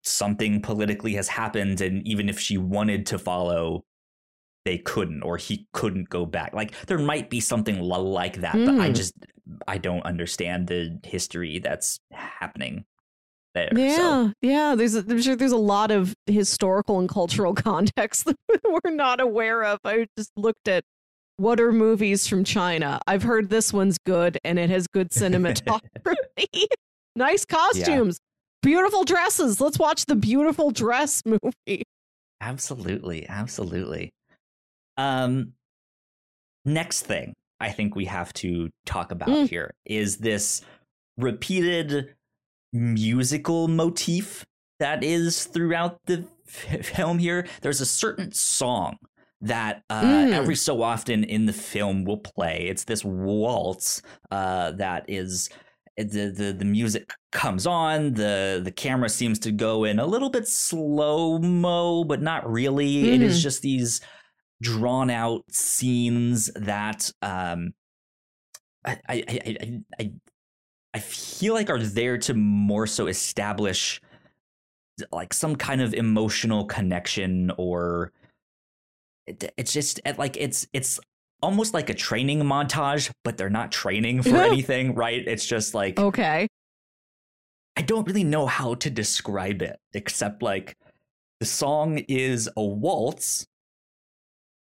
something 0.05 0.61
politically 0.61 1.15
has 1.15 1.29
happened 1.29 1.81
and 1.81 2.07
even 2.07 2.29
if 2.29 2.39
she 2.39 2.59
wanted 2.59 3.07
to 3.07 3.19
follow 3.19 3.85
they 4.67 4.77
couldn't 4.79 5.23
or 5.23 5.39
he 5.39 5.67
couldn't 5.73 6.09
go 6.11 6.27
back 6.27 6.53
like 6.53 6.73
there 6.87 6.99
might 6.99 7.31
be 7.31 7.41
something 7.41 7.81
like 7.81 8.41
that 8.43 8.53
but 8.53 8.79
i 8.79 8.91
Mm. 8.91 8.95
just 8.95 9.15
i 9.67 9.79
don't 9.79 10.05
understand 10.05 10.69
the 10.69 10.99
history 11.05 11.59
that's 11.59 11.99
happening 12.13 12.85
there 13.55 13.71
Yeah, 13.75 13.97
so 13.97 14.33
yeah. 14.41 14.75
There's, 14.75 14.95
a, 14.95 15.01
I'm 15.01 15.21
sure 15.21 15.37
there's 15.37 15.53
a 15.53 15.57
lot 15.57 15.91
of 15.91 16.15
historical 16.27 16.99
and 16.99 17.09
cultural 17.09 17.55
context 17.71 18.27
that 18.27 18.37
we're 18.65 18.91
not 18.91 19.21
aware 19.21 19.65
of. 19.65 19.79
I 19.85 20.07
just 20.17 20.31
looked 20.37 20.69
at 20.69 20.85
what 21.37 21.61
are 21.61 21.73
movies 21.73 22.27
from 22.27 22.45
China. 22.45 23.01
I've 23.07 23.23
heard 23.23 23.49
this 23.51 23.73
one's 23.73 23.99
good 23.99 24.39
and 24.45 24.59
it 24.59 24.71
has 24.71 24.87
good 24.87 25.11
cinematography, 25.11 26.67
nice 27.17 27.45
costumes, 27.45 28.21
beautiful 28.63 29.05
dresses. 29.05 29.61
Let's 29.61 29.79
watch 29.79 30.07
the 30.07 30.15
beautiful 30.15 30.71
dress 30.71 31.23
movie. 31.25 31.83
Absolutely, 32.41 33.29
absolutely. 33.29 34.11
Um 34.97 35.55
next 36.65 37.03
thing 37.03 37.35
I 37.63 37.71
think 37.71 37.95
we 37.95 38.05
have 38.07 38.33
to 38.35 38.69
talk 38.85 39.13
about 39.13 39.29
Mm. 39.29 39.49
here 39.49 39.75
is 39.87 40.19
this 40.19 40.63
repeated 41.17 42.15
musical 42.73 43.69
motif 43.69 44.45
that 44.81 45.05
is 45.05 45.45
throughout 45.45 45.99
the 46.07 46.25
film 46.47 47.19
here. 47.19 47.47
There's 47.61 47.81
a 47.81 47.87
certain 47.87 48.33
song 48.33 48.97
that 49.41 49.83
uh, 49.91 50.03
Mm. 50.03 50.33
every 50.33 50.57
so 50.57 50.83
often 50.83 51.25
in 51.25 51.47
the 51.47 51.53
film 51.53 52.05
will 52.05 52.19
play. 52.19 52.67
It's 52.69 52.85
this 52.85 53.05
waltz 53.05 54.03
uh, 54.31 54.73
that 54.73 55.05
is 55.09 55.49
the, 55.97 56.33
the 56.35 56.55
the 56.59 56.65
music 56.65 57.13
comes 57.33 57.67
on 57.67 58.15
the 58.15 58.61
the 58.65 58.71
camera 58.73 59.11
seems 59.11 59.39
to 59.41 59.53
go 59.53 59.85
in 59.85 59.99
a 59.99 60.07
little 60.07 60.31
bit 60.31 60.49
slow 60.49 61.39
mo 61.39 62.03
but 62.05 62.23
not 62.23 62.51
really 62.51 63.11
it 63.13 63.21
is 63.21 63.39
Mhm. 63.39 63.43
just 63.43 63.61
these 63.63 64.01
drawn 64.63 65.11
out 65.11 65.45
scenes 65.51 66.51
that 66.55 67.11
um 67.21 67.75
I 68.85 68.97
I, 69.09 69.25
I 69.29 69.57
I 69.61 69.81
I 70.01 70.13
I 70.95 70.99
feel 71.01 71.53
like 71.55 71.69
are 71.69 71.79
there 71.79 72.17
to 72.19 72.35
more 72.35 72.87
so 72.87 73.07
establish 73.09 74.01
like 75.11 75.35
some 75.35 75.57
kind 75.57 75.81
of 75.81 75.95
emotional 75.95 76.65
connection 76.65 77.51
or 77.59 78.13
it, 79.27 79.53
it's 79.57 79.73
just 79.73 80.01
like 80.19 80.37
it's 80.37 80.67
it's 80.73 81.01
almost 81.43 81.75
like 81.75 81.91
a 81.91 81.95
training 81.95 82.41
montage 82.41 83.11
but 83.25 83.37
they're 83.37 83.51
not 83.51 83.73
training 83.73 84.23
for 84.23 84.31
Yeah. 84.31 84.45
anything 84.53 84.95
right 84.95 85.23
it's 85.27 85.47
just 85.47 85.75
like 85.75 85.99
Okay. 85.99 86.47
I 87.75 87.81
don't 87.81 88.07
really 88.07 88.23
know 88.25 88.47
how 88.47 88.75
to 88.75 88.91
describe 88.91 89.63
it 89.63 89.79
except 89.95 90.43
like 90.43 90.77
the 91.41 91.47
song 91.47 91.99
is 92.07 92.49
a 92.57 92.63
waltz. 92.63 93.47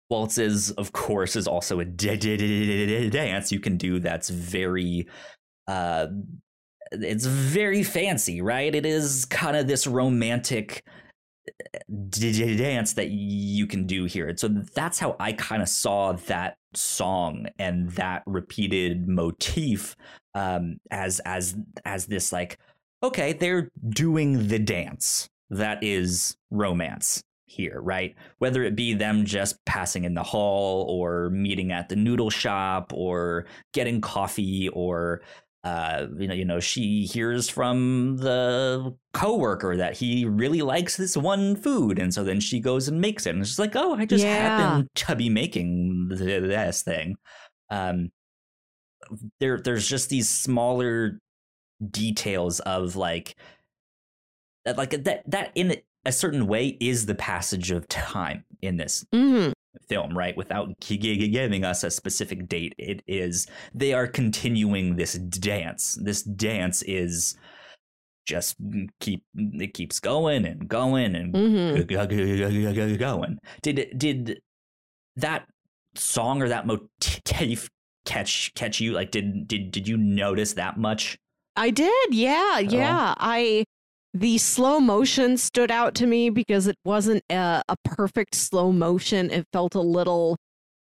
Waltz 0.10 0.38
is, 0.38 0.72
of 0.72 0.92
course, 0.94 1.36
is 1.36 1.48
also 1.48 1.80
a 1.80 1.86
da- 1.86 2.18
da- 2.18 2.38
da- 2.38 2.48
da- 2.48 2.86
da- 2.86 2.86
da- 2.86 3.10
dance 3.10 3.52
you 3.52 3.60
can 3.60 3.78
do 3.78 4.00
that's 4.00 4.30
very 4.30 5.08
uh 5.68 6.08
it's 6.92 7.26
very 7.26 7.84
fancy, 7.84 8.42
right? 8.42 8.74
It 8.74 8.86
is 8.86 9.26
kind 9.26 9.58
of 9.58 9.68
this 9.68 9.86
romantic 9.86 10.86
d- 12.10 12.56
dance 12.56 12.94
that 12.94 13.10
you 13.10 13.68
can 13.68 13.86
do 13.86 14.06
here. 14.06 14.30
And 14.30 14.40
so 14.40 14.48
that's 14.48 14.98
how 15.00 15.18
I 15.20 15.34
kind 15.34 15.62
of 15.62 15.68
saw 15.68 16.14
that 16.14 16.58
song 16.74 17.48
and 17.60 17.90
that 17.92 18.24
repeated 18.26 19.08
motif 19.08 19.96
um 20.36 20.78
as 20.92 21.20
as 21.26 21.56
as 21.86 22.06
this 22.06 22.32
like 22.32 22.58
okay, 23.04 23.34
they're 23.34 23.70
doing 23.90 24.48
the 24.48 24.60
dance. 24.60 25.30
That 25.50 25.84
is 25.84 26.36
romance 26.52 27.24
here, 27.48 27.80
right? 27.82 28.16
Whether 28.38 28.64
it 28.64 28.76
be 28.76 28.94
them 28.94 29.26
just 29.26 29.64
passing 29.66 30.04
in 30.04 30.14
the 30.14 30.24
hall 30.24 30.84
or 30.90 31.30
meeting 31.32 31.72
at 31.72 31.90
the 31.90 31.96
noodle 31.96 32.30
shop 32.30 32.92
or 32.94 33.48
getting 33.74 34.02
coffee 34.02 34.70
or 34.70 35.22
uh, 35.64 36.08
you 36.18 36.28
know, 36.30 36.34
you 36.34 36.46
know, 36.46 36.60
she 36.62 37.04
hears 37.06 37.50
from 37.50 38.16
the 38.18 38.96
coworker 39.14 39.76
that 39.76 39.98
he 39.98 40.24
really 40.24 40.62
likes 40.62 40.96
this 40.96 41.18
one 41.18 41.58
food, 41.58 42.00
and 42.00 42.14
so 42.14 42.24
then 42.24 42.40
she 42.40 42.62
goes 42.62 42.88
and 42.88 43.02
makes 43.02 43.26
it, 43.26 43.36
and 43.36 43.46
she's 43.46 43.60
like, 43.60 43.76
"Oh, 43.76 43.94
I 43.96 44.06
just 44.06 44.24
Yeah. 44.24 44.36
happen 44.38 44.88
to 44.96 45.16
be 45.16 45.30
making 45.30 46.08
this 46.10 46.84
thing." 46.84 47.18
Um, 47.70 48.12
there, 49.40 49.60
there's 49.60 49.88
just 49.88 50.10
these 50.10 50.30
smaller 50.30 51.20
details 51.92 52.60
of 52.62 52.96
like 52.96 53.36
like 54.66 54.92
that 55.04 55.24
that 55.30 55.52
in 55.56 55.78
a 56.08 56.12
certain 56.12 56.48
way 56.48 56.78
is 56.80 57.06
the 57.06 57.16
passage 57.16 57.70
of 57.70 57.88
time 57.90 58.44
in 58.62 58.78
this 58.78 59.06
hmm 59.12 59.50
film 59.90 60.18
right? 60.18 60.36
Without 60.36 60.70
gi- 60.80 60.98
gi- 60.98 61.28
giving 61.28 61.64
us 61.64 61.84
a 61.84 61.92
specific 61.92 62.50
date 62.50 62.74
it 62.80 63.04
is 63.08 63.46
they 63.76 63.94
are 63.94 64.08
continuing 64.08 64.96
this 64.96 65.14
dance. 65.14 66.00
This 66.02 66.24
dance 66.24 66.82
is 66.82 67.38
just 68.26 68.56
keep 69.00 69.24
it 69.36 69.74
keeps 69.74 70.00
going 70.00 70.46
and 70.46 70.68
going 70.68 71.16
and 71.16 71.36
hmm 71.36 71.88
g- 71.88 72.98
going. 72.98 73.38
Did 73.62 73.94
did 73.98 74.42
that 75.16 75.46
song 75.96 76.42
or 76.42 76.50
that 76.50 76.66
motif 76.66 77.70
catch 78.06 78.52
catch 78.56 78.80
you? 78.82 78.94
Like 78.94 79.12
did 79.12 79.48
did 79.48 79.72
did 79.72 79.88
you 79.88 79.98
notice 79.98 80.54
that 80.54 80.78
much? 80.78 81.18
I 81.56 81.70
did. 81.70 82.14
Yeah, 82.14 82.60
yeah. 82.60 83.14
I 83.18 83.64
the 84.20 84.38
slow 84.38 84.80
motion 84.80 85.38
stood 85.38 85.72
out 85.72 85.96
to 85.96 86.08
me 86.08 86.30
because 86.30 86.68
it 86.68 86.76
wasn't 86.86 87.24
a, 87.30 87.62
a 87.70 87.76
perfect 87.84 88.36
slow 88.36 88.72
motion. 88.72 89.30
It 89.32 89.46
felt 89.54 89.76
a 89.76 89.82
little 89.82 90.38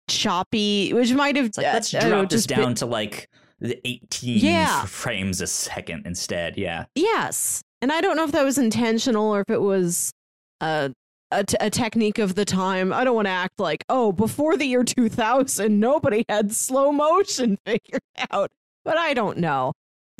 choppy, 0.08 0.92
which 0.92 1.12
might 1.12 1.36
have 1.36 1.50
like 1.56 1.66
uh, 1.66 1.70
let's 1.74 1.94
I 1.94 2.00
don't 2.00 2.10
know, 2.10 2.16
drop 2.20 2.30
this 2.30 2.46
been- 2.46 2.58
down 2.60 2.74
to 2.76 2.86
like 2.86 3.28
the 3.60 3.78
18 3.86 4.38
Yeah. 4.38 4.84
frames 4.86 5.40
a 5.40 5.46
second 5.46 6.06
instead. 6.06 6.56
Yeah. 6.56 6.86
Yes. 6.94 7.60
And 7.82 7.92
I 7.92 8.00
don't 8.00 8.16
know 8.16 8.24
if 8.24 8.32
that 8.32 8.44
was 8.44 8.58
intentional 8.58 9.30
or 9.34 9.40
if 9.40 9.50
it 9.50 9.60
was 9.60 10.12
a, 10.60 10.92
a, 11.30 11.44
t- 11.44 11.56
a 11.60 11.70
technique 11.70 12.18
of 12.18 12.34
the 12.34 12.44
time. 12.44 12.92
I 12.92 13.04
don't 13.04 13.14
want 13.14 13.26
to 13.26 13.30
act 13.32 13.58
like, 13.60 13.84
oh, 13.88 14.12
before 14.12 14.56
the 14.56 14.64
year 14.66 14.82
2000, 14.82 15.78
nobody 15.78 16.24
had 16.28 16.52
slow 16.52 16.90
motion 16.92 17.58
figured 17.64 18.00
out. 18.30 18.50
But 18.84 18.96
I 18.96 19.12
don't 19.14 19.38
know. 19.38 19.72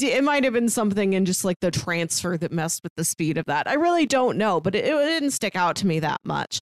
It 0.03 0.25
might 0.25 0.45
have 0.45 0.53
been 0.53 0.69
something 0.69 1.13
in 1.13 1.25
just 1.25 1.45
like 1.45 1.57
the 1.61 1.71
transfer 1.71 2.37
that 2.39 2.53
messed 2.53 2.83
with 2.83 2.93
the 2.97 3.05
speed 3.05 3.39
of 3.39 3.45
that. 3.47 3.69
I 3.69 3.75
really 3.75 4.07
don't 4.07 4.37
know, 4.39 4.61
but 4.61 4.75
it, 4.75 4.85
it 4.85 4.89
didn't 5.07 5.31
stick 5.33 5.57
out 5.57 5.77
to 5.77 5.87
me 5.87 6.01
that 6.01 6.21
much. 6.25 6.59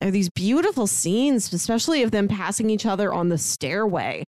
There 0.00 0.08
are 0.08 0.12
these 0.12 0.30
beautiful 0.30 0.86
scenes, 0.86 1.52
especially 1.52 2.02
of 2.02 2.10
them 2.10 2.28
passing 2.28 2.70
each 2.70 2.86
other 2.86 3.12
on 3.12 3.28
the 3.28 3.38
stairway. 3.38 4.24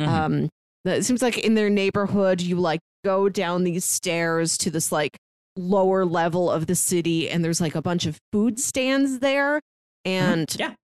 Mhm. 0.00 0.06
Um, 0.08 0.48
that- 0.84 0.98
it 0.98 1.04
seems 1.04 1.20
like 1.22 1.38
in 1.38 1.54
their 1.54 1.68
neighborhood, 1.70 2.40
you 2.40 2.56
like 2.56 2.80
go 3.04 3.28
down 3.28 3.64
these 3.64 3.84
stairs 3.84 4.56
to 4.58 4.70
this 4.70 4.90
like 4.92 5.16
lower 5.56 6.04
level 6.06 6.50
of 6.50 6.66
the 6.66 6.74
city, 6.74 7.28
and 7.28 7.44
there's 7.44 7.60
like 7.60 7.74
a 7.74 7.82
bunch 7.82 8.06
of 8.06 8.18
food 8.32 8.58
stands 8.58 9.18
there. 9.18 9.60
And 10.06 10.54
Yeah. 10.58 10.74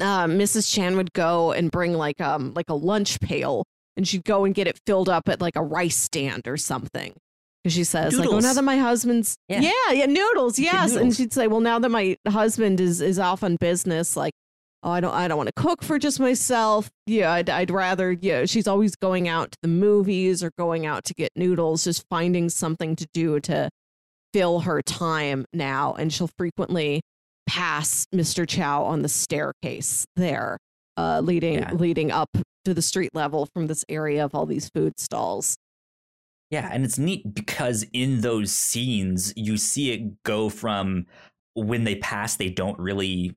uh, 0.00 0.26
Mrs. 0.26 0.72
Chan 0.72 0.96
would 0.96 1.12
go 1.12 1.52
and 1.52 1.70
bring 1.70 1.92
like 1.94 2.20
um 2.20 2.52
like 2.54 2.68
a 2.70 2.74
lunch 2.74 3.20
pail, 3.20 3.64
and 3.96 4.06
she'd 4.06 4.24
go 4.24 4.44
and 4.44 4.54
get 4.54 4.66
it 4.66 4.78
filled 4.86 5.08
up 5.08 5.28
at 5.28 5.40
like 5.40 5.56
a 5.56 5.62
rice 5.62 5.96
stand 5.96 6.46
or 6.46 6.56
something. 6.56 7.14
Because 7.62 7.74
she 7.74 7.84
says 7.84 8.16
like, 8.18 8.28
"Oh, 8.28 8.32
now 8.32 8.36
Noodles. 8.38 8.54
that 8.56 8.62
my 8.62 8.76
husband's 8.76 9.36
Yeah. 9.48 9.60
yeah, 9.60 9.92
yeah, 9.92 10.06
noodles, 10.06 10.58
yes," 10.58 10.94
and 10.94 11.14
she'd 11.16 11.32
say, 11.32 11.46
"Well, 11.46 11.60
now 11.60 11.78
that 11.78 11.88
my 11.88 12.16
husband 12.28 12.80
is 12.80 13.00
is 13.00 13.18
off 13.18 13.42
on 13.42 13.56
business, 13.56 14.16
like." 14.16 14.32
Oh, 14.86 14.90
I 14.90 15.00
don't. 15.00 15.14
I 15.14 15.28
don't 15.28 15.38
want 15.38 15.46
to 15.46 15.62
cook 15.62 15.82
for 15.82 15.98
just 15.98 16.20
myself. 16.20 16.90
Yeah, 17.06 17.32
I'd, 17.32 17.48
I'd 17.48 17.70
rather. 17.70 18.12
Yeah, 18.12 18.44
she's 18.44 18.68
always 18.68 18.94
going 18.96 19.28
out 19.28 19.52
to 19.52 19.58
the 19.62 19.68
movies 19.68 20.44
or 20.44 20.50
going 20.58 20.84
out 20.84 21.04
to 21.04 21.14
get 21.14 21.30
noodles, 21.34 21.84
just 21.84 22.04
finding 22.10 22.50
something 22.50 22.94
to 22.96 23.06
do 23.14 23.40
to 23.40 23.70
fill 24.34 24.60
her 24.60 24.82
time 24.82 25.46
now. 25.54 25.94
And 25.94 26.12
she'll 26.12 26.28
frequently 26.36 27.00
pass 27.46 28.06
Mr. 28.14 28.46
Chow 28.46 28.84
on 28.84 29.00
the 29.00 29.08
staircase 29.08 30.04
there, 30.16 30.58
uh, 30.96 31.20
leading 31.20 31.54
Yeah. 31.54 31.72
leading 31.72 32.10
up 32.10 32.30
to 32.64 32.74
the 32.74 32.82
street 32.82 33.10
level 33.14 33.46
from 33.52 33.66
this 33.66 33.84
area 33.88 34.24
of 34.24 34.34
all 34.34 34.46
these 34.46 34.68
food 34.70 34.98
stalls. 34.98 35.56
Yeah, 36.50 36.68
and 36.72 36.84
it's 36.84 36.98
neat 36.98 37.34
because 37.34 37.84
in 37.92 38.20
those 38.20 38.52
scenes 38.52 39.32
you 39.36 39.56
see 39.56 39.92
it 39.92 40.22
go 40.22 40.48
from 40.48 41.06
when 41.54 41.84
they 41.84 41.96
pass, 41.96 42.36
they 42.36 42.48
don't 42.50 42.78
really 42.78 43.34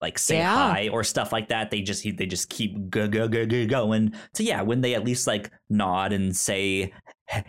like 0.00 0.18
say 0.18 0.38
Yeah. 0.38 0.54
hi 0.72 0.88
or 0.88 1.04
stuff 1.04 1.32
like 1.32 1.48
that. 1.48 1.70
They 1.70 1.80
just 1.82 2.02
they 2.02 2.26
just 2.26 2.48
keep 2.48 2.90
go 2.90 3.06
go 3.06 3.28
go 3.28 3.46
go 3.46 3.66
going. 3.66 4.12
So 4.34 4.42
yeah, 4.42 4.62
when 4.62 4.80
they 4.80 4.94
at 4.94 5.04
least 5.04 5.26
like 5.28 5.50
nod 5.70 6.12
and 6.12 6.34
say 6.36 6.92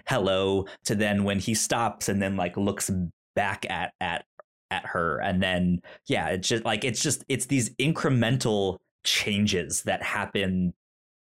hello 0.08 0.66
to 0.86 0.96
then 0.96 1.24
when 1.24 1.40
he 1.40 1.54
stops 1.56 2.08
and 2.10 2.22
then 2.22 2.36
like 2.38 2.56
looks 2.56 2.92
back 3.36 3.66
at 3.70 3.94
at 4.00 4.26
at 4.70 4.86
her 4.86 5.20
and 5.20 5.42
then 5.42 5.82
yeah, 6.08 6.28
it's 6.30 6.48
just 6.48 6.66
like 6.66 6.84
it's 6.84 7.02
just 7.02 7.24
it's 7.28 7.48
these 7.48 7.72
incremental 7.78 8.78
changes 9.04 9.84
that 9.84 10.02
happen 10.04 10.74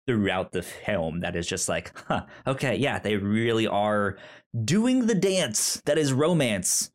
throughout 0.08 0.52
the 0.52 0.62
film 0.62 1.22
that 1.22 1.36
is 1.36 1.48
just 1.48 1.70
like, 1.70 1.98
huh, 2.08 2.26
okay, 2.46 2.76
yeah, 2.76 3.00
they 3.00 3.16
really 3.18 3.68
are 3.68 4.18
doing 4.64 5.08
the 5.08 5.16
dance 5.16 5.82
that 5.86 5.98
is 5.98 6.14
romance 6.14 6.92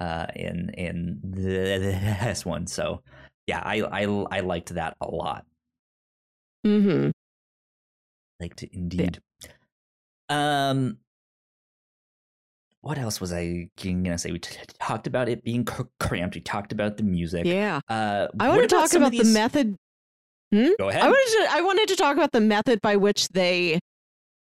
uh 0.00 0.26
in 0.34 0.70
in 0.70 1.20
this 1.24 2.44
one. 2.44 2.66
So 2.66 3.02
yeah, 3.46 3.62
I 3.64 3.80
I 3.82 4.02
I 4.30 4.40
liked 4.40 4.74
that 4.74 4.96
a 5.00 5.06
lot. 5.10 5.44
Mm-hmm. 6.66 7.10
Liked 8.40 8.62
it 8.62 8.70
indeed. 8.72 9.20
Um 10.28 10.98
what 12.80 12.98
else 12.98 13.20
was 13.20 13.32
I 13.32 13.68
gonna 13.76 14.18
say? 14.18 14.30
We 14.32 14.38
t- 14.38 14.56
talked 14.80 15.06
about 15.06 15.28
it 15.28 15.42
being 15.42 15.64
cr- 15.64 15.82
cramped. 15.98 16.36
We 16.36 16.40
talked 16.40 16.72
about 16.72 16.96
the 16.96 17.02
music. 17.02 17.44
Yeah. 17.44 17.80
Uh, 17.88 18.28
I 18.38 18.48
want 18.48 18.62
to 18.62 18.68
talk 18.68 18.92
about 18.94 19.10
the 19.10 19.18
these- 19.18 19.34
method. 20.52 20.76
Go 20.78 20.88
ahead. 20.88 21.02
I 21.02 21.06
wanted 21.08 21.46
to 21.46 21.48
I 21.50 21.60
wanted 21.62 21.88
to 21.88 21.96
talk 21.96 22.16
about 22.16 22.32
the 22.32 22.40
method 22.40 22.80
by 22.80 22.96
which 22.96 23.28
they 23.28 23.78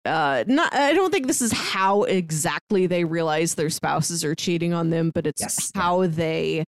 uh 0.06 0.44
not 0.48 0.74
I 0.74 0.94
don't 0.94 1.12
think 1.12 1.28
this 1.28 1.42
is 1.42 1.52
how 1.52 2.04
exactly 2.04 2.88
they 2.88 3.04
realize 3.04 3.56
their 3.56 3.70
spouses 3.70 4.24
are 4.24 4.36
cheating 4.36 4.74
on 4.74 4.90
them, 4.90 5.12
but 5.14 5.28
it's 5.28 5.42
Yes. 5.42 5.72
how 5.76 6.08
they 6.08 6.64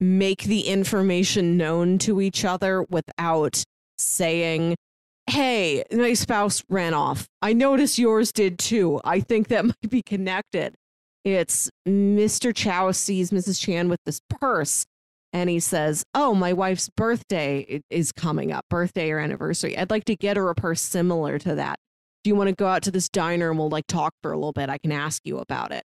make 0.00 0.44
the 0.44 0.62
information 0.62 1.56
known 1.56 1.98
to 1.98 2.20
each 2.20 2.44
other 2.44 2.82
without 2.90 3.62
saying, 3.98 4.74
"Hey, 5.28 5.84
my 5.92 6.14
spouse 6.14 6.62
ran 6.68 6.92
off. 6.94 7.26
I 7.40 7.52
noticed 7.52 7.98
yours 7.98 8.32
did 8.32 8.58
too. 8.58 9.00
I 9.04 9.20
think 9.20 9.48
that 9.48 9.64
might 9.66 9.90
be 9.90 10.02
connected." 10.02 10.74
It's 11.24 11.70
Mr. 11.86 12.52
Chow 12.52 12.90
sees 12.90 13.30
Mrs. 13.30 13.60
Chan 13.60 13.88
with 13.88 14.00
this 14.04 14.20
purse 14.28 14.84
and 15.32 15.48
he 15.50 15.60
says, 15.60 16.04
"Oh, 16.14 16.34
my 16.34 16.52
wife's 16.52 16.88
birthday 16.96 17.80
is 17.90 18.12
coming 18.12 18.52
up, 18.52 18.64
birthday 18.68 19.10
or 19.10 19.18
anniversary. 19.18 19.76
I'd 19.76 19.90
like 19.90 20.04
to 20.06 20.16
get 20.16 20.36
her 20.36 20.48
a 20.50 20.54
purse 20.54 20.80
similar 20.80 21.38
to 21.40 21.54
that. 21.56 21.78
Do 22.24 22.30
you 22.30 22.36
want 22.36 22.48
to 22.48 22.54
go 22.54 22.66
out 22.66 22.82
to 22.84 22.90
this 22.90 23.08
diner 23.08 23.50
and 23.50 23.58
we'll 23.58 23.68
like 23.70 23.86
talk 23.86 24.12
for 24.22 24.32
a 24.32 24.36
little 24.36 24.52
bit? 24.52 24.68
I 24.68 24.78
can 24.78 24.92
ask 24.92 25.22
you 25.24 25.38
about 25.38 25.72
it." 25.72 25.82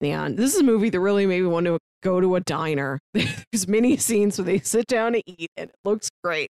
And 0.00 0.36
this 0.36 0.54
is 0.54 0.60
a 0.60 0.64
movie 0.64 0.90
that 0.90 0.98
really 1.00 1.26
made 1.26 1.42
me 1.42 1.46
want 1.46 1.66
to 1.66 1.78
go 2.02 2.20
to 2.20 2.34
a 2.34 2.40
diner. 2.40 2.98
There's 3.14 3.68
many 3.68 3.96
scenes 3.98 4.36
where 4.38 4.44
they 4.44 4.58
sit 4.58 4.86
down 4.88 5.12
to 5.12 5.22
eat, 5.26 5.50
and 5.56 5.70
it 5.70 5.76
looks 5.84 6.08
great. 6.24 6.48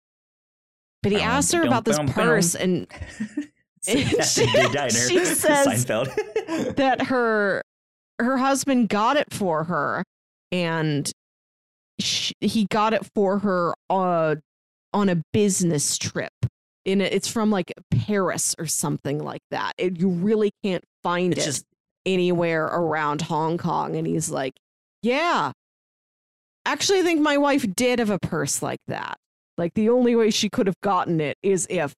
But 1.03 1.13
he 1.13 1.19
Boom, 1.19 1.27
asked 1.27 1.53
her 1.53 1.61
about 1.63 1.85
this 1.85 1.99
purse, 2.07 2.55
and 2.55 2.87
she- 3.83 4.01
at 4.03 4.09
the 4.09 4.69
diner. 4.73 4.89
she 4.89 5.23
says 5.25 5.85
that 5.85 7.03
her 7.07 7.61
her 8.19 8.37
husband 8.37 8.89
got 8.89 9.15
it 9.15 9.31
for 9.31 9.65
her 9.65 10.03
and 10.51 11.09
sh 11.99 12.31
he 12.41 12.65
got 12.65 12.93
it 12.93 13.05
for 13.13 13.39
her 13.39 13.73
uh, 13.89 14.35
on 14.93 15.09
a 15.09 15.21
business 15.33 15.97
trip. 15.97 16.33
In 16.85 17.01
a, 17.01 17.03
it's 17.03 17.27
from 17.27 17.51
like 17.51 17.73
Paris 17.91 18.55
or 18.57 18.65
something 18.65 19.19
like 19.19 19.41
that. 19.51 19.73
It, 19.77 19.99
you 19.99 20.09
really 20.09 20.51
can't 20.63 20.83
find 21.03 21.33
it's 21.33 21.43
it 21.43 21.45
just 21.45 21.65
anywhere 22.05 22.65
around 22.65 23.21
Hong 23.23 23.57
Kong. 23.57 23.95
And 23.95 24.07
he's 24.07 24.29
like 24.29 24.53
yeah. 25.01 25.51
Actually 26.65 26.99
I 26.99 27.03
think 27.03 27.21
my 27.21 27.37
wife 27.37 27.65
did 27.75 27.99
have 27.99 28.09
a 28.09 28.19
purse 28.19 28.61
like 28.61 28.79
that. 28.87 29.17
Like 29.57 29.73
the 29.73 29.89
only 29.89 30.15
way 30.15 30.29
she 30.29 30.49
could 30.49 30.67
have 30.67 30.79
gotten 30.81 31.19
it 31.19 31.37
is 31.41 31.67
if 31.69 31.93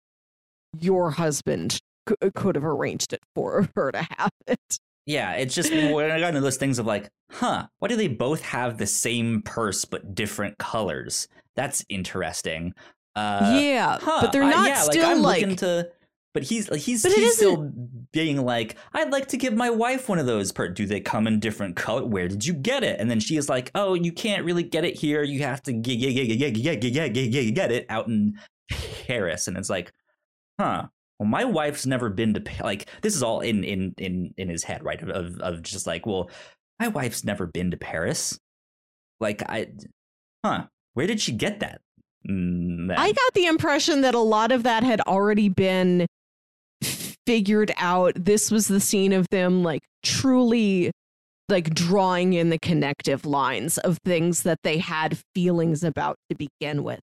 your 0.80 1.12
husband 1.12 1.80
c- 2.08 2.16
could 2.36 2.56
have 2.56 2.66
arranged 2.66 3.14
it 3.14 3.22
for 3.36 3.70
her 3.76 3.92
to 3.92 4.08
have 4.18 4.32
it 4.48 4.80
yeah, 5.10 5.34
it's 5.34 5.56
just 5.56 5.72
when 5.74 6.12
I 6.12 6.20
got 6.20 6.30
into 6.30 6.42
those 6.42 6.58
things 6.58 6.78
of 6.78 6.86
like, 6.86 7.10
huh, 7.32 7.66
why 7.80 7.88
do 7.88 7.96
they 7.96 8.08
both 8.08 8.42
have 8.44 8.78
the 8.78 8.86
same 8.86 9.42
purse 9.42 9.84
but 9.84 10.14
different 10.14 10.60
colors? 10.60 11.28
That's 11.56 11.84
interesting. 11.90 12.74
Uh, 13.16 13.58
yeah, 13.60 13.98
huh, 14.00 14.20
but 14.22 14.32
they're 14.32 14.44
I- 14.44 14.52
not 14.52 14.68
yeah, 14.68 14.82
still 14.82 15.06
I'm 15.06 15.22
like. 15.24 15.42
looking 15.42 15.56
to. 15.58 15.90
But 16.32 16.44
he's 16.44 16.70
like 16.70 16.80
he's 16.82 17.02
But 17.02 17.12
he's 17.14 17.36
still 17.38 17.74
being 18.14 18.46
like, 18.46 18.76
I'd 18.94 19.12
like 19.12 19.30
to 19.30 19.38
give 19.38 19.56
my 19.56 19.72
wife 19.72 20.08
one 20.08 20.20
of 20.20 20.28
those. 20.28 20.52
Per- 20.52 20.70
do 20.70 20.86
they 20.86 21.00
come 21.00 21.26
in 21.26 21.40
different 21.40 21.76
color? 21.76 22.06
Where 22.06 22.28
did 22.28 22.46
you 22.46 22.54
get 22.54 22.84
it? 22.84 23.00
And 23.00 23.10
then 23.10 23.20
she 23.20 23.36
is 23.36 23.50
like, 23.50 23.72
Oh, 23.74 23.96
you 23.96 24.12
can't 24.12 24.46
really 24.46 24.62
get 24.62 24.86
it 24.86 24.96
here. 24.96 25.24
You 25.24 25.40
have 25.40 25.64
to 25.64 25.74
get 25.74 25.96
get 26.00 26.14
get 26.14 26.28
get 26.38 26.54
get 26.54 26.80
get 26.82 27.14
get 27.14 27.32
get 27.32 27.56
get 27.56 27.72
it 27.72 27.88
out 27.90 28.08
in 28.08 28.38
Paris. 29.08 29.48
And 29.48 29.58
it's 29.58 29.72
like, 29.72 29.92
huh. 30.60 30.86
Well, 31.20 31.28
my 31.28 31.44
wife's 31.44 31.86
never 31.86 32.10
been 32.10 32.34
to 32.34 32.44
like 32.64 32.90
this 33.02 33.16
is 33.16 33.24
all 33.24 33.42
in 33.42 33.64
in 33.64 33.94
in 33.98 34.34
in 34.38 34.50
his 34.50 34.64
head, 34.64 34.84
right? 34.84 35.02
Of 35.02 35.40
of, 35.40 35.62
just 35.62 35.86
like, 35.86 36.06
well, 36.06 36.30
my 36.80 36.88
wife's 36.88 37.26
never 37.26 37.46
been 37.46 37.72
to 37.72 37.78
Paris. 37.78 38.40
Like 39.20 39.44
I, 39.50 39.68
huh? 40.46 40.68
Where 40.94 41.08
did 41.08 41.20
she 41.20 41.34
get 41.34 41.60
that? 41.60 41.82
Mm? 42.28 42.94
I 42.98 43.12
got 43.12 43.34
the 43.34 43.46
impression 43.48 44.02
that 44.02 44.16
a 44.16 44.20
lot 44.20 44.52
of 44.52 44.64
that 44.64 44.84
had 44.84 45.02
already 45.02 45.50
been 45.50 46.06
figured 47.26 47.72
out. 47.78 48.14
This 48.16 48.50
was 48.50 48.68
the 48.68 48.80
scene 48.80 49.12
of 49.12 49.28
them 49.30 49.62
like 49.62 49.82
truly 50.04 50.92
like 51.50 51.74
drawing 51.74 52.34
in 52.34 52.50
the 52.50 52.60
connective 52.60 53.26
lines 53.26 53.78
of 53.80 53.98
things 54.06 54.44
that 54.44 54.60
they 54.64 54.78
had 54.78 55.20
feelings 55.36 55.84
about 55.84 56.16
to 56.30 56.36
begin 56.36 56.84
with. 56.84 57.00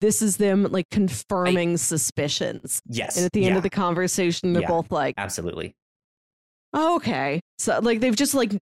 This 0.00 0.22
is 0.22 0.36
them 0.36 0.64
like 0.70 0.86
confirming 0.90 1.76
suspicions. 1.76 2.80
yes. 2.86 3.16
And 3.16 3.26
at 3.26 3.32
the 3.32 3.44
end 3.44 3.54
yeah, 3.54 3.56
of 3.58 3.62
the 3.62 3.70
conversation, 3.70 4.52
they're 4.52 4.62
Yeah. 4.62 4.68
both 4.68 4.90
like, 4.92 5.14
absolutely. 5.18 5.74
oh, 6.72 6.96
okay. 6.96 7.40
So 7.58 7.78
like 7.80 8.00
they've 8.00 8.14
just 8.16 8.34
like 8.34 8.56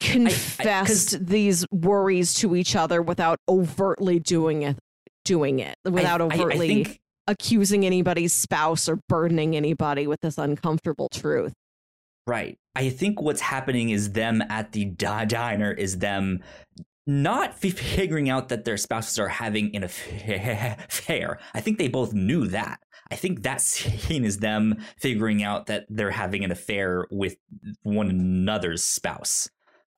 confessed 0.00 1.26
these 1.26 1.66
worries 1.72 2.34
to 2.34 2.54
each 2.54 2.76
other 2.76 3.02
without 3.02 3.38
overtly 3.48 4.18
doing 4.20 4.62
it 4.62 4.76
doing 5.24 5.58
it 5.58 5.74
without 5.84 6.20
I- 6.20 6.24
I- 6.24 6.28
I 6.28 6.34
overtly 6.40 6.84
think- 6.84 7.00
accusing 7.26 7.84
anybody's 7.84 8.32
spouse 8.32 8.88
or 8.88 8.98
burdening 9.08 9.54
anybody 9.56 10.06
with 10.06 10.20
this 10.22 10.38
uncomfortable 10.38 11.08
truth. 11.12 11.52
Right. 12.26 12.56
I 12.74 12.88
think 12.90 13.20
what's 13.20 13.40
happening 13.42 13.90
is 13.90 14.12
them 14.12 14.42
at 14.48 14.72
the 14.72 14.86
di- 14.86 15.24
diner 15.26 15.72
is 15.72 15.98
them 15.98 16.42
not 17.08 17.58
figuring 17.58 18.28
out 18.28 18.50
that 18.50 18.66
their 18.66 18.76
spouses 18.76 19.18
are 19.18 19.28
having 19.28 19.74
an 19.74 19.82
affair. 19.82 21.38
I 21.54 21.60
think 21.60 21.78
they 21.78 21.88
both 21.88 22.12
knew 22.12 22.46
that. 22.48 22.80
I 23.10 23.16
think 23.16 23.42
that 23.42 23.62
scene 23.62 24.26
is 24.26 24.38
them 24.38 24.76
figuring 24.98 25.42
out 25.42 25.66
that 25.66 25.86
they're 25.88 26.10
having 26.10 26.44
an 26.44 26.52
affair 26.52 27.06
with 27.10 27.36
one 27.82 28.10
another's 28.10 28.84
spouse. 28.84 29.48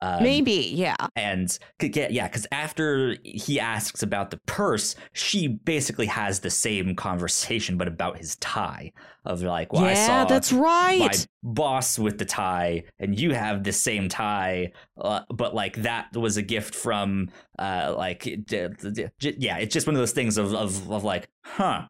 Um, 0.03 0.23
Maybe, 0.23 0.71
yeah. 0.73 0.95
and 1.15 1.55
get 1.79 2.11
yeah 2.11 2.27
because 2.27 2.47
after 2.51 3.17
he 3.23 3.59
asks 3.59 4.01
about 4.01 4.31
the 4.31 4.37
purse 4.47 4.95
she 5.13 5.47
basically 5.47 6.07
has 6.07 6.39
the 6.39 6.49
same 6.49 6.95
conversation 6.95 7.77
but 7.77 7.87
about 7.87 8.17
his 8.17 8.35
tie 8.37 8.91
of 9.25 9.43
like 9.43 9.71
well 9.71 9.83
i 9.85 9.91
yeah, 9.91 10.07
saw 10.07 10.25
that's 10.25 10.51
my 10.51 10.59
right. 11.01 11.27
boss 11.43 11.99
with 11.99 12.17
the 12.17 12.25
tie 12.25 12.83
and 12.97 13.19
you 13.19 13.31
have 13.35 13.63
the 13.63 13.71
same 13.71 14.09
tie 14.09 14.71
uh, 14.99 15.21
but 15.29 15.53
like 15.53 15.75
that 15.83 16.11
was 16.17 16.35
a 16.37 16.41
gift 16.41 16.73
from 16.73 17.29
uh 17.59 17.93
like 17.95 18.23
d- 18.23 18.37
d- 18.81 19.05
d- 19.19 19.35
yeah 19.37 19.57
it's 19.57 19.71
just 19.73 19.85
one 19.85 19.95
of 19.95 19.99
those 19.99 20.13
things 20.13 20.39
of 20.39 20.51
of, 20.55 20.91
of 20.91 21.03
like 21.03 21.29
huh 21.45 21.85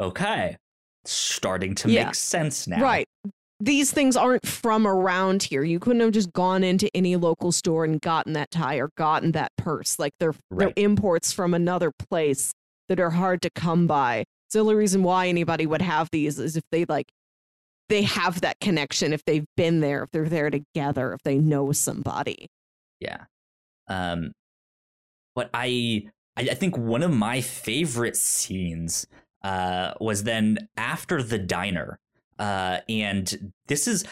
okay 0.00 0.56
starting 1.04 1.74
to 1.74 1.90
Yeah. 1.90 2.06
make 2.06 2.14
sense 2.14 2.66
now 2.66 2.80
Right. 2.80 3.06
These 3.60 3.92
things 3.92 4.16
aren't 4.16 4.46
from 4.46 4.86
around 4.86 5.44
here. 5.44 5.62
You 5.62 5.78
couldn't 5.78 6.00
have 6.00 6.10
just 6.10 6.32
gone 6.32 6.64
into 6.64 6.90
any 6.94 7.16
local 7.16 7.52
store 7.52 7.84
and 7.84 8.00
gotten 8.00 8.32
that 8.32 8.50
tie 8.50 8.76
or 8.76 8.90
gotten 8.96 9.32
that 9.32 9.52
purse. 9.56 9.98
Like 9.98 10.12
they're 10.18 10.34
they're 10.50 10.72
imports 10.76 11.32
from 11.32 11.54
another 11.54 11.92
place 11.92 12.52
that 12.88 13.00
are 13.00 13.10
hard 13.10 13.42
to 13.42 13.50
come 13.50 13.86
by. 13.86 14.24
So 14.48 14.58
the 14.58 14.62
only 14.64 14.74
reason 14.74 15.02
why 15.02 15.28
anybody 15.28 15.66
would 15.66 15.82
have 15.82 16.08
these 16.10 16.38
is 16.38 16.56
if 16.56 16.64
they 16.70 16.84
like 16.84 17.06
they 17.88 18.02
have 18.02 18.40
that 18.40 18.58
connection, 18.60 19.12
if 19.12 19.24
they've 19.24 19.46
been 19.56 19.80
there, 19.80 20.02
if 20.02 20.10
they're 20.10 20.28
there 20.28 20.50
together, 20.50 21.12
if 21.12 21.22
they 21.22 21.38
know 21.38 21.72
somebody. 21.72 22.48
Yeah. 23.00 23.24
Um 23.88 24.32
but 25.34 25.50
I 25.54 26.08
I 26.36 26.46
think 26.54 26.76
one 26.76 27.02
of 27.02 27.12
my 27.12 27.40
favorite 27.40 28.16
scenes 28.16 29.06
uh 29.42 29.92
was 30.00 30.24
then 30.24 30.68
after 30.76 31.22
the 31.22 31.38
diner. 31.38 31.98
Uh 32.38 32.78
and 32.88 33.52
this 33.68 33.86
is 33.88 34.04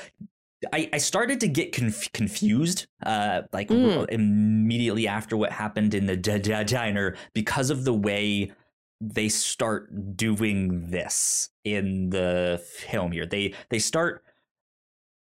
I, 0.72 0.88
I 0.92 0.98
started 0.98 1.40
to 1.40 1.48
get 1.48 1.72
conf- 1.72 2.12
confused, 2.12 2.86
uh, 3.04 3.42
like 3.52 3.68
Mm. 3.68 4.08
immediately 4.10 5.08
after 5.08 5.36
what 5.36 5.50
happened 5.50 5.92
in 5.92 6.06
the 6.06 6.16
d- 6.16 6.38
d- 6.38 6.62
diner 6.64 7.16
because 7.34 7.68
of 7.70 7.84
the 7.84 7.92
way 7.92 8.52
they 9.00 9.28
start 9.28 10.16
doing 10.16 10.88
this 10.90 11.50
in 11.64 12.10
the 12.10 12.62
film 12.64 13.10
here. 13.10 13.26
They 13.26 13.54
they 13.70 13.80
start 13.80 14.22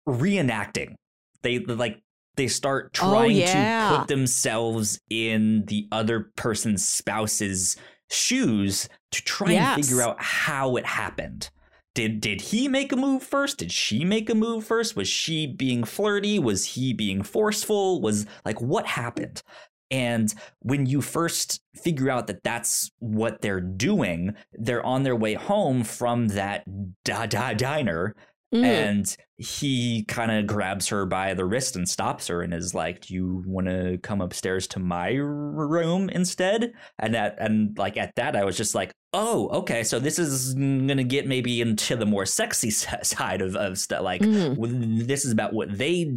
reenacting. 0.07 0.95
They 1.43 1.59
like 1.59 2.01
they 2.35 2.47
start 2.47 2.97
Oh, 3.01 3.11
trying 3.13 3.37
yeah. 3.37 3.89
to 3.91 3.97
put 3.99 4.07
themselves 4.07 4.99
in 5.09 5.65
the 5.65 5.87
other 5.91 6.31
person's 6.35 6.87
spouse's 6.87 7.77
shoes 8.09 8.89
to 9.11 9.21
try 9.23 9.51
Yes. 9.53 9.75
and 9.77 9.85
figure 9.85 10.01
out 10.01 10.21
how 10.21 10.75
it 10.75 10.85
happened. 10.85 11.49
Did 11.93 12.21
did 12.21 12.41
he 12.41 12.67
make 12.67 12.91
a 12.91 12.95
move 12.95 13.21
first? 13.21 13.57
Did 13.57 13.71
she 13.71 14.05
make 14.05 14.29
a 14.29 14.35
move 14.35 14.63
first? 14.65 14.95
Was 14.95 15.09
she 15.09 15.45
being 15.45 15.83
flirty? 15.83 16.39
Was 16.39 16.65
he 16.65 16.93
being 16.93 17.21
forceful? 17.21 18.01
Was 18.01 18.25
like 18.45 18.61
what 18.61 18.85
happened? 18.87 19.43
And 19.89 20.33
when 20.59 20.85
you 20.85 21.01
first 21.01 21.61
figure 21.75 22.09
out 22.09 22.27
that 22.27 22.43
that's 22.43 22.89
what 22.99 23.41
they're 23.41 23.59
doing, 23.59 24.35
they're 24.53 24.85
on 24.85 25.03
their 25.03 25.17
way 25.17 25.33
home 25.33 25.83
from 25.83 26.29
that 26.29 26.63
da- 27.03 27.25
da- 27.25 27.53
diner 27.53 28.15
Mm. 28.53 28.65
and 28.65 29.17
he 29.37 30.03
kind 30.09 30.29
of 30.29 30.45
grabs 30.45 30.89
her 30.89 31.05
by 31.05 31.33
the 31.33 31.45
wrist 31.45 31.77
and 31.77 31.87
stops 31.87 32.27
her 32.27 32.41
and 32.41 32.53
is 32.53 32.75
like 32.75 32.99
do 32.99 33.13
you 33.13 33.43
want 33.45 33.67
to 33.67 33.97
come 34.03 34.19
upstairs 34.19 34.67
to 34.67 34.79
my 34.79 35.11
room 35.13 36.09
instead 36.09 36.73
and 36.99 37.13
that 37.15 37.37
and 37.39 37.77
like 37.77 37.95
at 37.95 38.13
that 38.17 38.35
i 38.35 38.43
was 38.43 38.57
just 38.57 38.75
like 38.75 38.91
oh 39.13 39.47
okay 39.49 39.83
so 39.83 39.99
this 39.99 40.19
is 40.19 40.53
gonna 40.53 41.01
get 41.01 41.27
maybe 41.27 41.61
into 41.61 41.95
the 41.95 42.05
more 42.05 42.25
sexy 42.25 42.69
side 43.03 43.41
of, 43.41 43.55
of 43.55 43.77
stuff 43.77 44.01
like 44.01 44.21
w- 44.21 45.03
this 45.05 45.23
is 45.23 45.31
about 45.31 45.53
what 45.53 45.77
they 45.77 46.11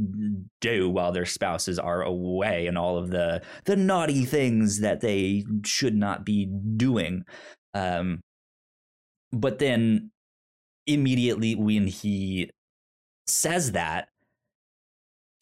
do 0.60 0.90
while 0.90 1.12
their 1.12 1.24
spouses 1.26 1.78
are 1.78 2.02
away 2.02 2.66
and 2.66 2.76
all 2.76 2.98
of 2.98 3.10
the 3.10 3.40
the 3.66 3.76
naughty 3.76 4.24
things 4.24 4.80
that 4.80 5.00
they 5.00 5.44
should 5.64 5.94
not 5.94 6.24
be 6.24 6.46
doing 6.76 7.22
um 7.74 8.20
but 9.32 9.60
then 9.60 10.10
immediately 10.86 11.54
when 11.54 11.86
he 11.86 12.50
says 13.26 13.72
that 13.72 14.08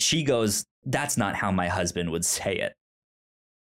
she 0.01 0.23
goes 0.23 0.65
that's 0.85 1.17
not 1.17 1.35
how 1.35 1.51
my 1.51 1.69
husband 1.69 2.11
would 2.11 2.25
say 2.25 2.55
it 2.55 2.75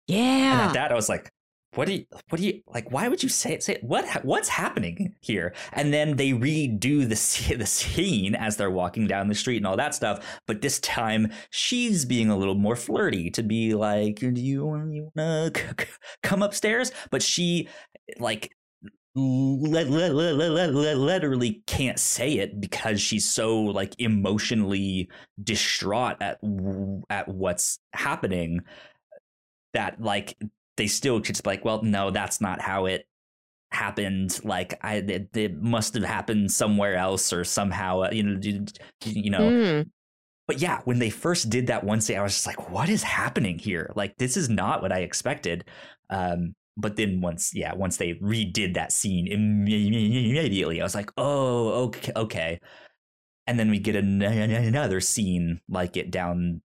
and 0.09 0.18
yeah. 0.18 0.66
at 0.66 0.72
that 0.72 0.93
i 0.93 0.95
was 0.95 1.09
like 1.09 1.31
what 1.74 1.87
do 1.87 1.95
you 1.95 2.05
what 2.29 2.41
do 2.41 2.47
you 2.47 2.62
like 2.66 2.91
why 2.91 3.09
would 3.09 3.22
you 3.22 3.29
say 3.29 3.53
it 3.53 3.62
say 3.62 3.74
it? 3.74 3.85
what 3.85 4.07
what's 4.24 4.49
happening 4.49 5.14
here 5.20 5.55
and 5.72 5.93
then 5.93 6.16
they 6.16 6.31
redo 6.31 7.03
the 7.03 7.55
the 7.57 7.66
scene 7.66 8.35
as 8.35 8.57
they're 8.57 8.70
walking 8.70 9.07
down 9.07 9.29
the 9.29 9.35
street 9.35 9.59
and 9.59 9.66
all 9.66 9.76
that 9.76 9.95
stuff 9.95 10.41
but 10.47 10.61
this 10.62 10.81
time 10.81 11.31
she's 11.51 12.05
being 12.05 12.31
a 12.31 12.37
little 12.37 12.55
more 12.55 12.76
flirty 12.76 13.31
to 13.31 13.43
be 13.43 13.74
like 13.74 14.16
do 14.16 14.41
you 14.41 14.64
want 14.64 14.93
you 14.93 15.11
want 15.14 15.55
to 15.55 15.87
come 16.22 16.43
upstairs 16.43 16.91
but 17.11 17.22
she 17.22 17.68
like 18.18 18.53
literally 20.94 21.62
can't 21.66 21.98
say 21.98 22.38
it 22.38 22.60
because 22.60 23.00
she's 23.00 23.28
so 23.28 23.60
like 23.60 23.94
emotionally 23.98 25.08
distraught 25.42 26.16
at 26.20 26.38
at 27.10 27.28
what's 27.28 27.78
happening 27.92 28.60
that 29.74 30.00
like 30.00 30.36
they 30.76 30.86
still 30.86 31.20
just 31.20 31.44
like 31.46 31.64
well 31.64 31.82
no 31.82 32.10
that's 32.10 32.40
not 32.40 32.60
how 32.60 32.86
it 32.86 33.06
happened. 33.70 34.40
Like 34.44 34.78
i 34.82 34.94
it, 34.96 35.36
it 35.36 35.60
must 35.60 35.94
have 35.94 36.04
happened 36.04 36.50
somewhere 36.50 36.96
else 36.96 37.32
or 37.32 37.44
somehow 37.44 38.02
uh, 38.02 38.10
you 38.12 38.22
know 38.22 38.38
you, 38.42 38.64
you 39.04 39.30
know. 39.30 39.40
Mm. 39.40 39.90
but 40.46 40.60
yeah 40.60 40.80
when 40.84 40.98
they 40.98 41.10
first 41.10 41.50
did 41.50 41.66
that 41.66 41.84
one 41.84 41.98
day 41.98 42.16
i 42.16 42.22
was 42.22 42.32
just 42.32 42.46
like 42.46 42.70
what 42.70 42.88
is 42.88 43.02
happening 43.02 43.58
here? 43.58 43.92
Like 43.94 44.16
this 44.16 44.36
is 44.36 44.48
not 44.48 44.82
what 44.82 44.92
i 44.92 45.00
expected. 45.00 45.64
Um 46.10 46.54
but 46.79 46.97
then 46.97 47.20
once 47.20 47.53
yeah 47.55 47.74
once 47.74 47.97
they 47.99 48.14
redid 48.14 48.72
that 48.74 48.93
scene 48.93 49.26
immediately 49.26 50.81
i 50.81 50.85
was 50.85 50.95
like 50.95 51.11
oh 51.18 51.68
okay 51.87 52.12
okay 52.16 52.61
and 53.47 53.59
then 53.59 53.70
we 53.70 53.79
get 53.79 53.97
an- 53.97 54.22
another 54.22 55.01
scene 55.01 55.61
like 55.68 55.97
it 55.97 56.11
down 56.11 56.61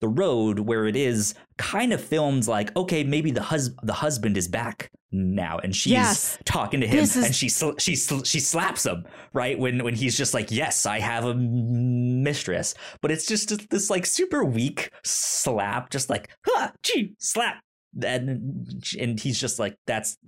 the 0.00 0.08
road 0.08 0.58
where 0.60 0.86
it 0.86 0.94
is 0.96 1.34
kind 1.58 1.92
of 1.92 2.00
filmed 2.02 2.46
like 2.46 2.74
okay 2.76 3.02
maybe 3.02 3.30
the 3.30 3.42
hus- 3.42 3.70
the 3.82 3.94
husband 3.94 4.36
is 4.36 4.46
back 4.46 4.90
now 5.10 5.58
and 5.58 5.74
she's 5.74 5.92
Yes. 5.92 6.38
talking 6.44 6.80
to 6.82 6.86
him 6.86 6.98
is- 6.98 7.16
and 7.16 7.34
she 7.34 7.48
sl- 7.48 7.78
she 7.78 7.96
sl- 7.96 8.22
she 8.22 8.38
slaps 8.38 8.84
him 8.84 9.04
right 9.32 9.58
when 9.58 9.82
when 9.82 9.94
he's 9.94 10.16
just 10.16 10.34
like 10.34 10.50
yes 10.50 10.84
I 10.84 10.98
have 11.00 11.24
a 11.24 11.34
mistress 11.34 12.74
but 13.00 13.10
it's 13.10 13.26
just 13.26 13.70
this 13.70 13.88
like 13.88 14.04
super 14.04 14.44
weak 14.44 14.90
slap 15.02 15.88
just 15.90 16.10
like 16.10 16.28
huh, 16.46 16.72
gee, 16.82 17.14
slap 17.18 17.62
and 18.04 18.84
and 19.00 19.18
he's 19.20 19.40
just 19.40 19.58
like 19.58 19.76
that's 19.86 20.18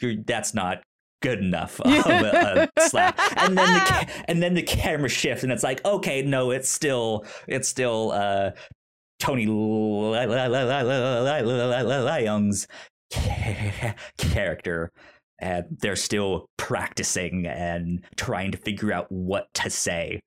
you're 0.00 0.14
that's 0.26 0.54
not 0.54 0.82
good 1.20 1.40
enough 1.40 1.80
of 1.80 1.90
a, 1.90 2.68
slap 2.80 3.18
and 3.36 3.58
then 3.58 3.74
the 3.74 3.80
ca- 3.80 4.06
and 4.28 4.40
then 4.42 4.54
the 4.54 4.62
camera 4.62 5.08
shifts 5.08 5.42
and 5.42 5.52
it's 5.52 5.64
like 5.64 5.84
okay 5.84 6.22
no 6.22 6.52
it's 6.52 6.68
still 6.68 7.24
it's 7.48 7.66
still 7.68 8.12
uh 8.12 8.50
Tony 9.18 9.46
Leung's 9.46 10.18
character 14.18 14.92
and 15.40 15.64
they're 15.80 15.96
still 15.96 16.48
practicing 16.56 17.46
and 17.46 18.04
trying 18.16 18.52
to 18.52 18.58
figure 18.58 18.92
out 18.92 19.10
what 19.10 19.48
to 19.54 19.70
say 19.70 20.20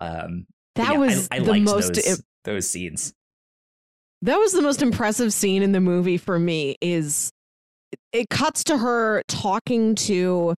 um 0.00 0.46
That 0.74 0.94
yeah, 0.94 0.98
was 0.98 1.28
I, 1.30 1.36
I 1.36 1.38
the 1.40 1.50
liked 1.50 1.64
most 1.64 1.94
those, 1.94 2.22
those 2.42 2.68
scenes 2.68 3.14
that 4.24 4.38
was 4.38 4.52
the 4.52 4.62
most 4.62 4.82
impressive 4.82 5.32
scene 5.32 5.62
in 5.62 5.72
the 5.72 5.80
movie 5.80 6.16
for 6.16 6.38
me 6.38 6.76
is 6.80 7.30
it 8.12 8.28
cuts 8.30 8.64
to 8.64 8.78
her 8.78 9.22
talking 9.28 9.94
to 9.94 10.54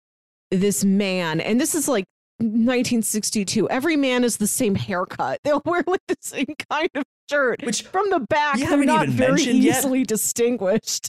this 0.51 0.85
man 0.85 1.41
and 1.41 1.61
this 1.61 1.75
is 1.75 1.89
like 1.89 2.05
1962 2.39 3.69
every 3.69 3.97
man 3.97 4.23
is 4.25 4.37
the 4.37 4.47
same 4.47 4.75
haircut 4.75 5.39
they'll 5.45 5.63
wear 5.65 5.83
like 5.87 6.01
the 6.09 6.17
same 6.21 6.47
kind 6.71 6.89
of 6.95 7.03
shirt 7.31 7.61
which 7.65 7.83
from 7.83 8.09
the 8.11 8.21
back 8.21 8.59
they're 8.59 8.83
even 8.83 9.11
very 9.11 9.33
mentioned 9.33 9.59
yet. 9.63 9.79
easily 9.79 10.05
distinguished 10.05 11.09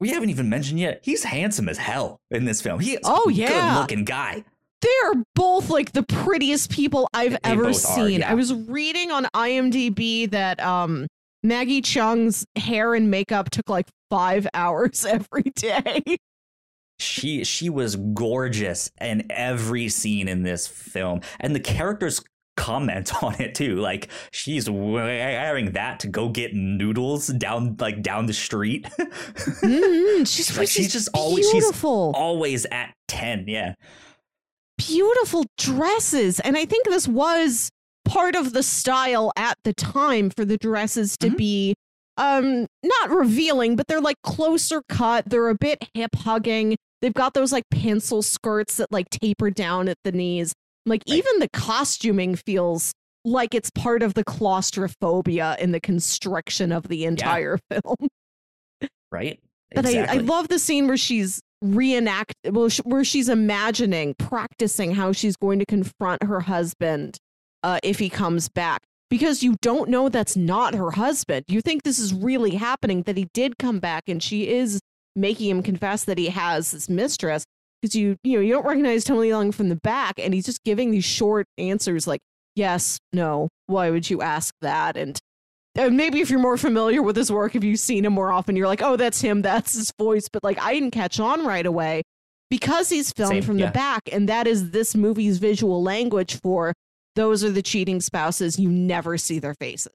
we 0.00 0.08
haven't 0.10 0.30
even 0.30 0.48
mentioned 0.48 0.80
yet 0.80 1.00
he's 1.02 1.22
handsome 1.24 1.68
as 1.68 1.78
hell 1.78 2.18
in 2.30 2.44
this 2.44 2.60
film 2.60 2.80
he 2.80 2.98
Oh, 3.04 3.28
yeah. 3.28 3.48
good 3.74 3.80
looking 3.80 4.04
guy 4.04 4.44
they're 4.80 5.22
both 5.34 5.70
like 5.70 5.92
the 5.92 6.02
prettiest 6.02 6.70
people 6.70 7.08
I've 7.14 7.32
They 7.32 7.38
ever 7.44 7.62
both 7.64 7.76
are, 7.86 8.08
seen. 8.08 8.20
yeah. 8.20 8.30
I 8.30 8.34
was 8.34 8.52
reading 8.52 9.10
on 9.10 9.24
IMDb 9.34 10.30
that 10.30 10.60
um 10.60 11.06
Maggie 11.44 11.82
Cheung's 11.82 12.44
hair 12.56 12.94
and 12.94 13.10
makeup 13.10 13.50
took 13.50 13.68
like 13.68 13.86
five 14.10 14.48
hours 14.54 15.04
every 15.04 15.52
day. 15.54 16.02
she 16.98 17.44
she 17.44 17.68
was 17.70 17.96
gorgeous 17.96 18.90
in 19.00 19.26
every 19.30 19.88
scene 19.88 20.26
in 20.26 20.42
this 20.42 20.66
film. 20.66 21.20
And 21.38 21.54
the 21.54 21.60
characters 21.60 22.20
comment 22.56 23.12
on 23.22 23.34
it 23.40 23.54
too. 23.54 23.76
Like 23.76 24.08
she's 24.32 24.70
wearing 24.70 25.72
that 25.72 26.00
to 26.00 26.08
go 26.08 26.28
get 26.28 26.54
noodles 26.54 27.26
down 27.28 27.76
like 27.78 28.00
down 28.02 28.26
the 28.26 28.32
street. 28.32 28.86
Mhm, 29.64 30.26
She's, 30.26 30.56
Like, 30.56 30.68
she's 30.68 30.92
just 30.92 31.08
always- 31.14 31.44
she's 31.50 31.62
beautiful, 31.64 32.12
always 32.16 32.64
at 32.66 32.94
10 33.08 33.44
yeah. 33.48 33.74
Beautiful 34.78 35.44
dresses, 35.58 36.40
and 36.40 36.56
I 36.56 36.64
think 36.64 36.86
this 36.86 37.06
was 37.06 37.70
part 38.04 38.34
of 38.36 38.52
the 38.52 38.62
style 38.62 39.32
at 39.36 39.56
the 39.64 39.72
time 39.72 40.30
for 40.30 40.44
the 40.44 40.56
dresses 40.58 41.16
to 41.18 41.28
Mhm. 41.30 41.36
be 41.36 41.74
um 42.16 42.66
not 42.84 43.10
revealing, 43.10 43.74
but 43.76 43.86
they're 43.88 44.00
like 44.00 44.20
closer 44.22 44.82
cut. 44.88 45.28
They're 45.28 45.48
a 45.48 45.56
bit 45.56 45.88
hip 45.94 46.14
hugging. 46.14 46.76
They've 47.02 47.12
got 47.14 47.34
those 47.34 47.50
like 47.52 47.64
pencil 47.70 48.22
skirts 48.22 48.76
that 48.76 48.92
like 48.92 49.10
taper 49.10 49.50
down 49.50 49.88
at 49.88 49.96
the 50.04 50.12
knees. 50.12 50.52
Like 50.86 51.02
Right. 51.08 51.16
even 51.18 51.38
the 51.40 51.48
costuming 51.52 52.36
feels 52.36 52.92
like 53.24 53.54
it's 53.54 53.70
part 53.70 54.02
of 54.02 54.14
the 54.14 54.22
claustrophobia 54.22 55.56
in 55.58 55.72
the 55.72 55.80
constriction 55.80 56.70
of 56.72 56.88
the 56.88 57.04
entire 57.04 57.58
film. 57.70 57.96
right 59.10 59.40
But 59.74 59.86
I, 59.86 60.04
I 60.04 60.14
love 60.18 60.48
the 60.48 60.58
scene 60.58 60.86
where 60.86 60.96
she's 60.96 61.40
reenact 61.62 62.34
well 62.50 62.68
sh- 62.68 62.80
where 62.84 63.04
she's 63.04 63.28
imagining 63.30 64.14
practicing 64.18 64.94
how 64.94 65.12
she's 65.12 65.36
going 65.36 65.58
to 65.58 65.64
confront 65.66 66.22
her 66.22 66.40
husband 66.40 67.16
uh, 67.64 67.78
if 67.82 67.98
he 67.98 68.08
comes 68.08 68.48
back 68.48 68.82
because 69.10 69.42
you 69.42 69.56
don't 69.62 69.88
know 69.88 70.08
that's 70.08 70.36
not 70.36 70.74
her 70.74 70.92
husband 70.92 71.44
you 71.48 71.60
think 71.60 71.82
this 71.82 71.98
is 71.98 72.12
really 72.12 72.54
happening 72.56 73.02
that 73.02 73.16
he 73.16 73.28
did 73.32 73.58
come 73.58 73.80
back 73.80 74.04
and 74.06 74.22
she 74.22 74.48
is 74.48 74.80
making 75.16 75.50
him 75.50 75.62
confess 75.62 76.04
that 76.04 76.18
he 76.18 76.28
has 76.28 76.70
this 76.70 76.88
mistress 76.88 77.44
because 77.80 77.96
you 77.96 78.16
you 78.22 78.34
know 78.34 78.40
you 78.40 78.52
don't 78.52 78.66
recognize 78.66 79.04
Tony 79.04 79.30
Leung 79.30 79.52
from 79.52 79.68
the 79.68 79.76
back 79.76 80.14
and 80.18 80.34
he's 80.34 80.46
just 80.46 80.62
giving 80.62 80.90
these 80.90 81.04
short 81.04 81.46
answers 81.58 82.06
like 82.06 82.20
yes 82.54 82.98
no 83.12 83.48
why 83.66 83.90
would 83.90 84.08
you 84.08 84.20
ask 84.22 84.54
that 84.60 84.96
and 84.96 85.18
and 85.76 85.96
maybe 85.96 86.20
if 86.20 86.30
you're 86.30 86.38
more 86.38 86.56
familiar 86.56 87.02
with 87.02 87.16
his 87.16 87.32
work, 87.32 87.56
if 87.56 87.64
you've 87.64 87.80
seen 87.80 88.04
him 88.04 88.12
more 88.12 88.30
often, 88.30 88.54
you're 88.54 88.68
like, 88.68 88.82
oh, 88.82 88.96
that's 88.96 89.20
him, 89.20 89.42
that's 89.42 89.74
his 89.74 89.92
voice. 89.98 90.28
But 90.32 90.44
like, 90.44 90.60
I 90.62 90.72
didn't 90.72 90.92
catch 90.92 91.18
on 91.18 91.44
right 91.44 91.66
away 91.66 92.02
because 92.48 92.88
he's 92.90 93.10
filmed 93.10 93.32
Same, 93.32 93.42
from 93.42 93.58
yeah. 93.58 93.66
the 93.66 93.72
back, 93.72 94.02
and 94.12 94.28
that 94.28 94.46
is 94.46 94.70
this 94.70 94.94
movie's 94.94 95.38
visual 95.38 95.82
language 95.82 96.40
for 96.40 96.72
those 97.16 97.44
are 97.44 97.50
the 97.50 97.62
cheating 97.62 98.00
spouses. 98.00 98.58
You 98.58 98.68
never 98.68 99.18
see 99.18 99.38
their 99.38 99.54
faces. 99.54 99.92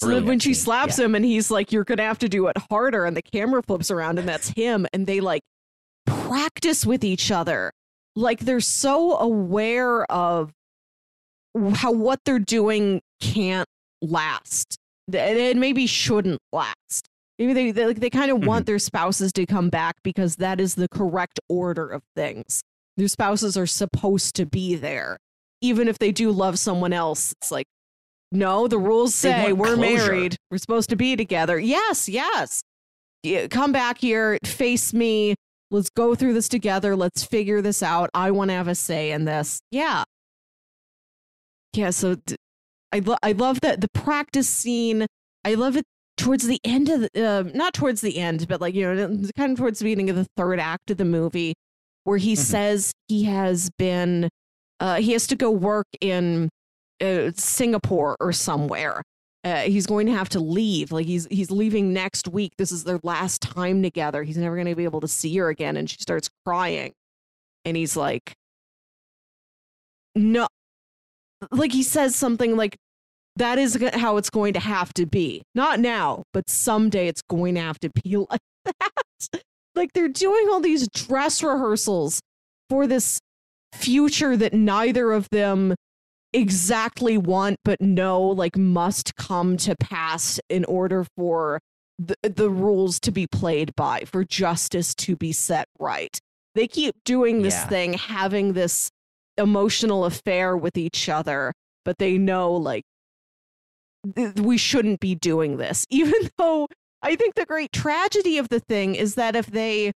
So 0.00 0.06
Brilliant 0.06 0.26
when 0.26 0.38
she 0.38 0.54
slaps 0.54 0.98
yeah. 0.98 1.04
him 1.04 1.14
and 1.14 1.24
he's 1.24 1.50
like, 1.50 1.72
you're 1.72 1.84
going 1.84 1.98
to 1.98 2.04
have 2.04 2.18
to 2.20 2.28
do 2.28 2.46
it 2.46 2.56
harder, 2.70 3.04
and 3.04 3.16
the 3.16 3.22
camera 3.22 3.62
flips 3.62 3.90
around 3.90 4.18
and 4.18 4.28
that's 4.28 4.48
him, 4.48 4.86
and 4.92 5.06
they 5.06 5.20
like 5.20 5.42
practice 6.06 6.86
with 6.86 7.04
each 7.04 7.30
other. 7.30 7.72
Like 8.16 8.40
they're 8.40 8.60
so 8.60 9.18
aware 9.18 10.10
of 10.10 10.52
how 11.74 11.92
what 11.92 12.20
they're 12.24 12.38
doing 12.38 13.02
can't 13.20 13.68
last 14.02 14.78
and 15.08 15.38
it 15.38 15.56
maybe 15.56 15.86
shouldn't 15.86 16.40
last 16.52 17.08
maybe 17.38 17.52
they 17.52 17.70
they, 17.70 17.92
they 17.92 18.10
kind 18.10 18.30
of 18.30 18.38
mm-hmm. 18.38 18.46
want 18.46 18.66
their 18.66 18.78
spouses 18.78 19.32
to 19.32 19.46
come 19.46 19.68
back 19.68 19.96
because 20.02 20.36
that 20.36 20.60
is 20.60 20.74
the 20.74 20.88
correct 20.88 21.40
order 21.48 21.88
of 21.88 22.02
things 22.14 22.62
their 23.00 23.08
spouses 23.08 23.56
are 23.56 23.66
supposed 23.66 24.36
to 24.36 24.44
be 24.44 24.74
there. 24.74 25.16
Even 25.62 25.88
if 25.88 25.98
they 25.98 26.12
do 26.12 26.30
love 26.30 26.58
someone 26.58 26.92
else 26.92 27.32
it's 27.40 27.50
like 27.50 27.66
no 28.30 28.68
the 28.68 28.78
rules 28.78 29.14
say 29.14 29.52
we're 29.52 29.74
closure. 29.74 30.12
married. 30.12 30.36
We're 30.50 30.58
supposed 30.58 30.90
to 30.90 30.96
be 30.96 31.16
together. 31.16 31.58
Yes 31.58 32.08
yes. 32.08 32.62
Come 33.50 33.72
back 33.72 33.98
here 33.98 34.38
face 34.44 34.92
me. 34.92 35.34
Let's 35.70 35.90
go 35.90 36.14
through 36.14 36.34
this 36.34 36.48
together. 36.48 36.94
Let's 36.94 37.24
figure 37.24 37.62
this 37.62 37.82
out. 37.82 38.10
I 38.12 38.30
want 38.32 38.50
to 38.50 38.54
have 38.54 38.68
a 38.68 38.74
say 38.74 39.12
in 39.12 39.24
this. 39.24 39.60
Yeah. 39.70 40.04
Yeah, 41.72 41.90
so 41.90 42.16
I 42.92 42.98
lo- 42.98 43.18
I 43.22 43.32
love 43.32 43.60
that 43.60 43.80
the 43.80 43.88
practice 43.94 44.48
scene. 44.48 45.06
I 45.44 45.54
love 45.54 45.76
it 45.76 45.84
towards 46.16 46.46
the 46.46 46.60
end 46.64 46.88
of 46.88 47.00
the 47.00 47.26
uh, 47.26 47.44
not 47.54 47.72
towards 47.72 48.00
the 48.00 48.18
end, 48.18 48.48
but 48.48 48.60
like 48.60 48.74
you 48.74 48.92
know, 48.92 49.22
kind 49.36 49.52
of 49.52 49.58
towards 49.58 49.78
the 49.78 49.84
beginning 49.84 50.10
of 50.10 50.16
the 50.16 50.26
third 50.36 50.58
act 50.58 50.90
of 50.90 50.96
the 50.96 51.04
movie, 51.04 51.54
where 52.04 52.18
he 52.18 52.32
mm-hmm. 52.32 52.42
says 52.42 52.92
he 53.08 53.24
has 53.24 53.70
been 53.78 54.28
uh, 54.80 54.96
he 54.96 55.12
has 55.12 55.26
to 55.26 55.36
go 55.36 55.50
work 55.50 55.86
in 56.00 56.48
uh, 57.00 57.30
Singapore 57.34 58.16
or 58.20 58.32
somewhere. 58.32 59.02
Uh, 59.42 59.62
he's 59.62 59.86
going 59.86 60.06
to 60.06 60.12
have 60.12 60.28
to 60.30 60.40
leave. 60.40 60.92
Like 60.92 61.06
he's 61.06 61.26
he's 61.30 61.50
leaving 61.50 61.92
next 61.92 62.28
week. 62.28 62.52
This 62.58 62.72
is 62.72 62.84
their 62.84 63.00
last 63.02 63.42
time 63.42 63.82
together. 63.82 64.22
He's 64.22 64.36
never 64.36 64.56
going 64.56 64.68
to 64.68 64.74
be 64.74 64.84
able 64.84 65.00
to 65.00 65.08
see 65.08 65.34
her 65.36 65.48
again. 65.48 65.76
And 65.76 65.88
she 65.88 65.96
starts 65.98 66.28
crying, 66.44 66.92
and 67.64 67.76
he's 67.76 67.96
like, 67.96 68.34
"No, 70.14 70.46
like 71.50 71.72
he 71.72 71.82
says 71.82 72.14
something 72.14 72.56
like 72.56 72.76
that 73.36 73.58
is 73.58 73.78
how 73.94 74.16
it's 74.18 74.30
going 74.30 74.52
to 74.54 74.60
have 74.60 74.92
to 74.94 75.06
be. 75.06 75.42
Not 75.54 75.80
now, 75.80 76.24
but 76.32 76.48
someday 76.50 77.08
it's 77.08 77.22
going 77.22 77.54
to 77.54 77.60
have 77.60 77.78
to 77.80 77.90
be 78.02 78.16
like 78.30 78.40
that. 78.64 79.42
Like 79.80 79.92
they're 79.92 80.08
doing 80.08 80.48
all 80.50 80.60
these 80.60 80.88
dress 80.88 81.42
rehearsals 81.42 82.20
for 82.68 82.86
this 82.86 83.20
future 83.72 84.36
that 84.36 84.52
neither 84.52 85.12
of 85.12 85.28
them 85.30 85.74
exactly 86.32 87.18
want 87.18 87.56
but 87.64 87.80
know 87.80 88.20
like 88.22 88.56
must 88.56 89.16
come 89.16 89.56
to 89.56 89.74
pass 89.80 90.38
in 90.48 90.64
order 90.66 91.04
for 91.16 91.60
the, 91.98 92.14
the 92.22 92.48
rules 92.48 93.00
to 93.00 93.10
be 93.10 93.26
played 93.26 93.74
by 93.76 94.00
for 94.06 94.24
justice 94.24 94.94
to 94.94 95.16
be 95.16 95.32
set 95.32 95.66
right 95.80 96.20
they 96.54 96.66
keep 96.66 96.94
doing 97.04 97.42
this 97.42 97.54
yeah. 97.54 97.68
thing 97.68 97.92
having 97.94 98.52
this 98.52 98.90
emotional 99.36 100.04
affair 100.04 100.56
with 100.56 100.76
each 100.76 101.08
other, 101.08 101.52
but 101.84 101.98
they 101.98 102.18
know 102.18 102.52
like 102.52 102.84
th- 104.14 104.34
we 104.36 104.56
shouldn't 104.56 105.00
be 105.00 105.14
doing 105.14 105.56
this. 105.56 105.86
Even 105.90 106.30
though 106.38 106.68
I 107.02 107.16
think 107.16 107.34
the 107.34 107.46
great 107.46 107.72
tragedy 107.72 108.38
of 108.38 108.48
the 108.48 108.60
thing 108.60 108.94
is 108.94 109.14
that 109.14 109.36
if 109.36 109.46
they 109.46 109.92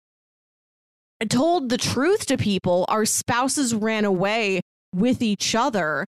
told 1.28 1.68
the 1.68 1.78
truth 1.78 2.26
to 2.26 2.36
people, 2.36 2.84
our 2.88 3.04
spouses 3.04 3.74
ran 3.74 4.04
away 4.04 4.60
with 4.94 5.22
each 5.22 5.54
other. 5.54 6.06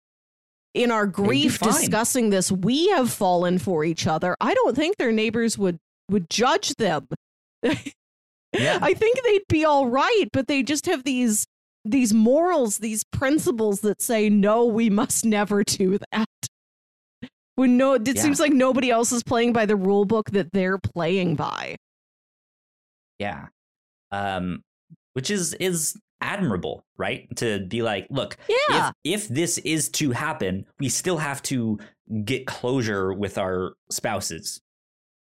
In 0.74 0.90
our 0.90 1.06
grief 1.06 1.60
discussing 1.60 2.30
this, 2.30 2.50
we 2.50 2.88
have 2.90 3.12
fallen 3.12 3.60
for 3.60 3.84
each 3.84 4.08
other. 4.08 4.38
I 4.40 4.54
don't 4.54 4.76
think 4.76 4.96
their 4.96 5.12
neighbors 5.12 5.58
would 5.58 5.78
would 6.10 6.30
judge 6.30 6.76
them. 6.76 7.08
yeah. 7.62 7.76
I 8.82 8.94
think 8.94 9.22
they'd 9.24 9.48
be 9.50 9.66
all 9.66 9.88
right, 9.88 10.26
but 10.32 10.48
they 10.48 10.64
just 10.64 10.86
have 10.86 11.04
these 11.04 11.46
these 11.84 12.14
morals, 12.14 12.78
these 12.78 13.04
principles 13.04 13.82
that 13.82 14.02
say, 14.02 14.30
no, 14.30 14.66
we 14.66 14.90
must 14.90 15.26
never 15.26 15.64
do 15.64 15.98
that. 16.12 16.28
When 17.56 17.78
no, 17.78 17.94
it 17.94 18.08
yeah. 18.08 18.22
seems 18.22 18.40
like 18.40 18.54
nobody 18.54 18.90
else 18.90 19.12
is 19.12 19.24
playing 19.24 19.54
by 19.54 19.66
the 19.66 19.76
rule 19.76 20.06
book 20.06 20.32
that 20.32 20.52
they're 20.52 20.78
playing 20.78 21.36
by. 21.36 21.76
Yeah. 23.20 23.48
Um, 24.12 24.64
which 25.14 25.30
is, 25.30 25.54
is 25.56 25.98
admirable, 26.22 26.86
right? 26.98 27.28
To 27.38 27.60
be 27.60 27.82
like, 27.82 28.08
look, 28.10 28.38
yeah. 28.48 28.92
if, 29.04 29.24
if 29.24 29.28
this 29.28 29.58
is 29.60 29.90
to 29.90 30.12
happen, 30.12 30.66
we 30.80 30.90
still 30.90 31.18
have 31.18 31.42
to 31.44 31.80
get 32.24 32.48
closure 32.48 33.14
with 33.14 33.38
our 33.38 33.74
spouses 33.90 34.62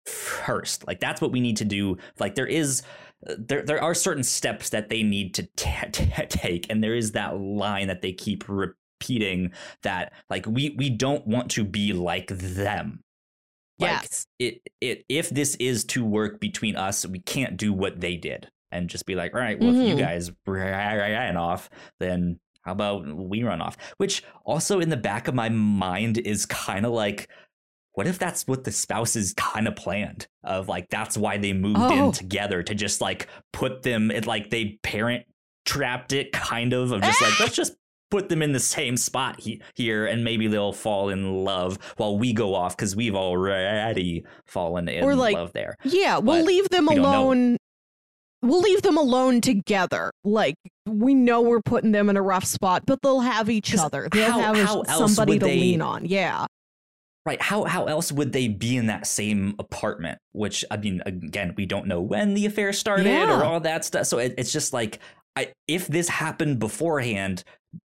first. 0.07 0.87
Like 0.87 1.01
that's 1.01 1.21
what 1.21 1.33
we 1.33 1.41
need 1.41 1.57
to 1.59 1.65
do. 1.65 1.99
Like 2.19 2.35
there 2.35 2.47
is 2.47 2.83
there 3.23 3.63
there 3.63 3.83
are 3.83 3.95
certain 3.95 4.23
steps 4.23 4.71
that 4.71 4.89
they 4.89 5.03
need 5.03 5.35
to 5.35 5.43
t- 5.57 5.71
t- 5.93 6.07
take 6.29 6.67
and 6.71 6.83
there 6.83 6.95
is 6.95 7.13
that 7.13 7.39
line 7.39 7.89
that 7.89 8.03
they 8.03 8.13
keep 8.13 8.45
repeating 9.01 9.53
that 9.83 10.13
like 10.29 10.47
we 10.47 10.75
we 10.79 10.91
don't 10.91 11.27
want 11.27 11.51
to 11.51 11.65
be 11.65 11.93
like 11.93 12.29
them 12.29 13.03
like 13.79 14.03
yes. 14.03 14.27
it 14.39 14.61
it 14.81 15.05
if 15.09 15.31
this 15.31 15.55
is 15.57 15.85
to 15.85 16.05
work 16.05 16.41
between 16.41 16.77
us 16.77 17.07
we 17.07 17.21
can't 17.21 17.57
do 17.57 17.73
what 17.73 18.01
they 18.01 18.17
did 18.17 18.49
and 18.71 18.89
just 18.89 19.07
be 19.07 19.15
like 19.15 19.35
all 19.35 19.41
right 19.41 19.59
well 19.59 19.71
mm-hmm. 19.71 19.81
if 19.81 19.89
you 19.89 19.95
mm-hmm. 19.95 20.05
guys 20.05 20.31
ran 20.47 21.37
off 21.37 21.71
then 21.99 22.39
how 22.63 22.73
about 22.73 23.07
we 23.07 23.43
run 23.43 23.63
off 23.63 23.77
which 23.97 24.23
also 24.45 24.81
in 24.81 24.91
the 24.91 24.97
back 24.97 25.29
of 25.29 25.35
my 25.35 25.49
mind 25.49 26.19
is 26.19 26.45
kind 26.47 26.85
of 26.85 26.93
like 26.93 27.29
what 27.95 28.07
if 28.07 28.19
that's 28.19 28.47
what 28.47 28.65
the 28.65 28.71
spouses 28.71 29.33
kind 29.35 29.67
of 29.67 29.75
planned 29.77 30.29
of 30.45 30.69
like 30.69 30.89
that's 30.91 31.17
why 31.17 31.39
they 31.39 31.55
moved 31.55 31.79
oh. 31.81 32.07
in 32.07 32.13
together 32.13 32.63
to 32.63 32.75
just 32.75 33.01
like 33.01 33.29
put 33.53 33.83
them 33.83 34.11
it 34.11 34.27
like 34.27 34.51
they 34.51 34.79
parent 34.83 35.25
trapped 35.65 36.13
it 36.13 36.33
kind 36.33 36.73
of 36.73 36.93
of 36.93 37.01
just 37.03 37.21
like 37.23 37.41
let's 37.41 37.57
just 37.57 37.75
put 38.11 38.29
them 38.29 38.43
in 38.43 38.53
the 38.53 38.61
same 38.61 38.97
spot 38.97 39.41
he- 39.41 39.61
here 39.75 40.07
and 40.07 40.25
maybe 40.25 40.47
they'll 40.47 40.73
fall 40.73 41.09
in 41.09 41.45
love 41.45 41.79
while 41.97 42.19
we 42.19 42.33
go 42.33 42.55
off 42.55 42.77
because 42.77 42.97
we've 42.97 43.15
already 43.15 44.25
fallen 44.47 44.89
in 44.89 45.05
or 45.05 45.15
like, 45.15 45.35
love 45.35 45.53
there 45.53 45.77
yeah 45.85 46.19
we'll 46.19 46.39
but 46.39 46.45
leave 46.45 46.69
them 46.71 46.89
alone 46.89 47.57
we'll 48.43 48.61
leave 48.61 48.83
them 48.83 48.97
alone 48.97 49.41
together 49.41 50.11
like 50.25 50.57
we 50.87 51.15
know 51.15 51.41
we're 51.41 51.63
putting 51.63 51.93
them 51.93 52.09
in 52.11 52.17
a 52.17 52.23
rough 52.23 52.45
spot 52.45 52.83
but 52.87 53.01
they'll 53.03 53.21
have 53.21 53.49
each 53.49 53.77
other 53.77 54.09
they'll 54.13 54.33
how, 54.33 54.55
have 54.55 54.87
how 54.89 55.07
somebody 55.07 55.39
to 55.39 55.47
they, 55.47 55.57
lean 55.57 55.83
on 55.83 56.05
yeah 56.05 56.47
Right. 57.27 57.41
How 57.41 57.65
how 57.65 57.85
else 57.85 58.11
would 58.11 58.33
they 58.33 58.49
be 58.49 58.79
in 58.79 58.87
that 58.87 59.07
same 59.07 59.55
apartment? 59.59 60.19
Which 60.33 60.65
I 60.71 60.79
mean, 60.79 61.03
again, 61.05 61.55
we 61.57 61.67
don't 61.67 61.87
know 61.87 62.01
when 62.01 62.33
the 62.33 62.47
affair 62.47 62.73
started 62.73 63.07
yeah. 63.07 63.39
or 63.39 63.45
all 63.45 63.61
that 63.61 63.85
stuff. 63.85 64.07
So 64.07 64.19
it, 64.19 64.35
it's 64.39 64.51
just 64.51 64.73
like, 64.73 65.01
I, 65.37 65.53
if 65.69 65.87
this 65.87 66.09
happened 66.09 66.59
beforehand, 66.59 67.45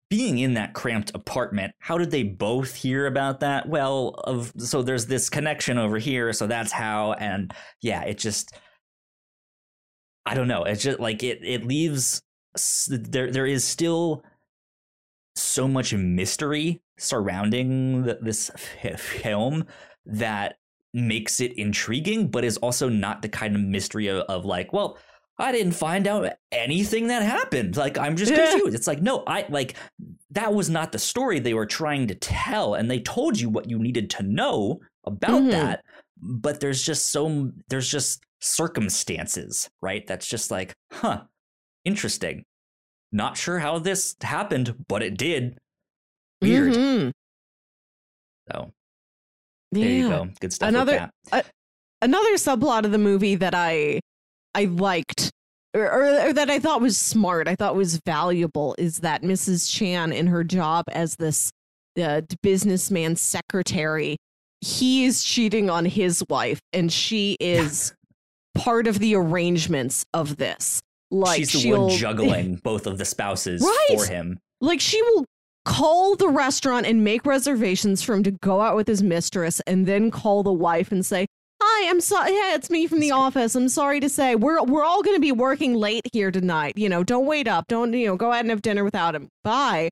being 0.10 0.38
in 0.38 0.54
that 0.54 0.74
cramped 0.74 1.12
apartment, 1.16 1.74
how 1.80 1.98
did 1.98 2.12
they 2.12 2.24
both 2.24 2.76
hear 2.76 3.08
about 3.08 3.40
that? 3.40 3.68
Well, 3.68 4.10
of 4.24 4.54
so 4.58 4.82
there's 4.82 5.08
this 5.08 5.30
connection 5.30 5.78
over 5.78 5.98
here, 5.98 6.32
so 6.34 6.48
that's 6.48 6.72
how. 6.72 7.14
And 7.14 7.54
yeah, 7.82 8.04
it 8.04 8.18
just, 8.18 8.56
I 10.26 10.34
don't 10.36 10.48
know. 10.48 10.64
It's 10.64 10.84
just 10.84 11.00
like 11.00 11.24
it 11.24 11.40
it 11.44 11.66
leaves 11.66 12.22
there 12.88 13.32
there 13.32 13.46
is 13.46 13.66
still 13.66 14.24
so 15.36 15.68
much 15.68 15.94
mystery 15.94 16.82
surrounding 16.98 18.04
the, 18.04 18.20
this 18.22 18.50
f- 18.84 19.00
film 19.00 19.66
that 20.06 20.56
makes 20.94 21.42
it 21.42 21.52
intriguing, 21.58 22.30
but 22.30 22.46
is 22.46 22.58
also 22.58 22.88
not 22.88 23.22
the 23.22 23.28
kind 23.28 23.56
of 23.56 23.62
mystery 23.62 24.08
of, 24.08 24.20
of 24.30 24.46
like, 24.46 24.72
well, 24.72 24.98
I 25.38 25.52
didn't 25.52 25.74
find 25.74 26.08
out 26.08 26.32
anything 26.52 27.08
that 27.08 27.22
happened. 27.22 27.76
Like, 27.76 27.98
I'm 27.98 28.16
just 28.16 28.34
confused. 28.34 28.76
It's 28.76 28.88
like, 28.88 29.02
no, 29.02 29.24
I 29.28 29.46
like 29.50 29.76
that 30.32 30.54
was 30.54 30.70
not 30.70 30.92
the 30.92 31.00
story 31.00 31.40
they 31.40 31.54
were 31.54 31.66
trying 31.66 32.08
to 32.08 32.16
tell. 32.16 32.76
And 32.76 32.90
they 32.90 33.00
told 33.00 33.40
you 33.40 33.50
what 33.50 33.70
you 33.70 33.78
needed 33.78 34.10
to 34.12 34.24
know 34.24 34.80
about 35.04 35.42
mm-hmm. 35.42 35.50
that. 35.50 35.84
But 36.22 36.62
there's 36.62 36.82
just 36.82 37.08
so, 37.08 37.52
there's 37.68 37.90
just 37.90 38.24
circumstances, 38.40 39.70
right? 39.82 40.08
That's 40.08 40.28
just 40.28 40.52
like, 40.52 40.74
huh, 40.92 41.24
interesting. 41.84 42.46
Not 43.12 43.36
sure 43.38 43.60
how 43.60 43.80
this 43.80 44.16
happened, 44.22 44.86
but 44.88 45.04
it 45.04 45.18
did. 45.18 45.58
Weird. 46.42 46.74
Mm-hmm. 46.74 47.10
So 48.52 48.72
there 49.72 49.84
yeah. 49.84 49.90
you 49.90 50.10
go. 50.10 50.30
Good 50.40 50.54
stuff. 50.54 50.70
Another 50.70 51.10
uh, 51.32 51.42
another 52.02 52.36
subplot 52.36 52.86
of 52.86 52.92
the 52.92 52.98
movie 52.98 53.36
that 53.36 53.56
I 53.56 54.00
I 54.56 54.66
liked 54.66 55.32
or, 55.76 55.92
or, 55.92 56.28
or, 56.28 56.34
that 56.34 56.50
I 56.50 56.58
thought 56.58 56.80
was 56.80 56.98
smart, 56.98 57.50
I 57.50 57.56
thought 57.56 57.76
was 57.76 57.98
valuable, 58.06 58.76
is 58.78 59.00
that 59.00 59.24
Mrs. 59.24 59.70
Chan 59.70 60.14
in 60.14 60.28
her 60.28 60.44
job 60.44 60.86
as 60.88 61.18
this 61.18 61.52
uh, 62.02 62.22
businessman 62.42 63.18
secretary, 63.18 64.16
he 64.62 65.04
is 65.04 65.24
cheating 65.24 65.70
on 65.70 65.84
his 65.84 66.24
wife, 66.30 66.60
and 66.72 66.92
she 66.92 67.36
is 67.42 67.94
part 68.56 68.88
of 68.88 69.00
the 69.00 69.16
arrangements 69.16 70.06
of 70.14 70.38
this. 70.38 70.82
Like 71.12 71.40
she's 71.40 71.64
the 71.64 71.74
one 71.74 71.90
juggling 71.90 72.56
both 72.64 72.88
of 72.88 72.98
the 72.98 73.06
spouses 73.06 73.62
right? 73.62 74.00
for 74.00 74.06
him. 74.06 74.40
Like 74.62 74.80
she 74.80 75.02
will 75.02 75.26
call 75.66 76.16
the 76.16 76.30
restaurant 76.30 76.86
and 76.86 77.04
make 77.04 77.26
reservations 77.26 78.02
for 78.02 78.14
him 78.14 78.24
to 78.24 78.32
go 78.32 78.62
out 78.62 78.78
with 78.78 78.88
his 78.88 79.04
mistress, 79.04 79.62
and 79.68 79.86
then 79.86 80.10
call 80.10 80.42
the 80.42 80.54
wife 80.54 80.94
and 80.94 81.06
say, 81.06 81.26
"Hi, 81.62 81.90
I'm 81.90 82.02
sorry. 82.02 82.32
Yeah, 82.34 82.56
it's 82.56 82.70
me 82.70 82.88
from 82.88 83.00
the 83.00 83.12
office. 83.12 83.56
I'm 83.56 83.70
sorry 83.70 84.00
to 84.00 84.10
say 84.10 84.36
we're 84.36 84.64
we're 84.64 84.84
all 84.84 85.04
going 85.04 85.16
to 85.16 85.22
be 85.22 85.32
working 85.32 85.76
late 85.76 86.08
here 86.14 86.32
tonight. 86.32 86.74
You 86.78 86.90
know, 86.90 87.04
don't 87.04 87.26
wait 87.26 87.48
up. 87.48 87.68
Don't 87.68 87.94
you 87.94 88.08
know? 88.08 88.16
Go 88.18 88.32
ahead 88.32 88.46
and 88.46 88.50
have 88.52 88.62
dinner 88.62 88.84
without 88.84 89.16
him. 89.16 89.30
Bye." 89.44 89.90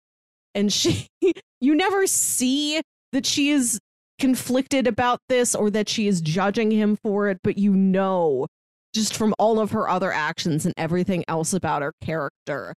and 0.55 0.71
she 0.71 1.07
you 1.61 1.75
never 1.75 2.07
see 2.07 2.81
that 3.11 3.25
she 3.25 3.49
is 3.49 3.79
conflicted 4.19 4.87
about 4.87 5.19
this 5.29 5.55
or 5.55 5.69
that 5.69 5.89
she 5.89 6.07
is 6.07 6.21
judging 6.21 6.71
him 6.71 6.95
for 6.95 7.29
it, 7.29 7.39
but 7.43 7.57
you 7.57 7.73
know 7.73 8.47
just 8.93 9.15
from 9.15 9.33
all 9.39 9.59
of 9.59 9.71
her 9.71 9.89
other 9.89 10.11
actions 10.11 10.65
and 10.65 10.73
everything 10.77 11.23
else 11.27 11.51
about 11.53 11.81
her 11.81 11.93
character 12.01 12.73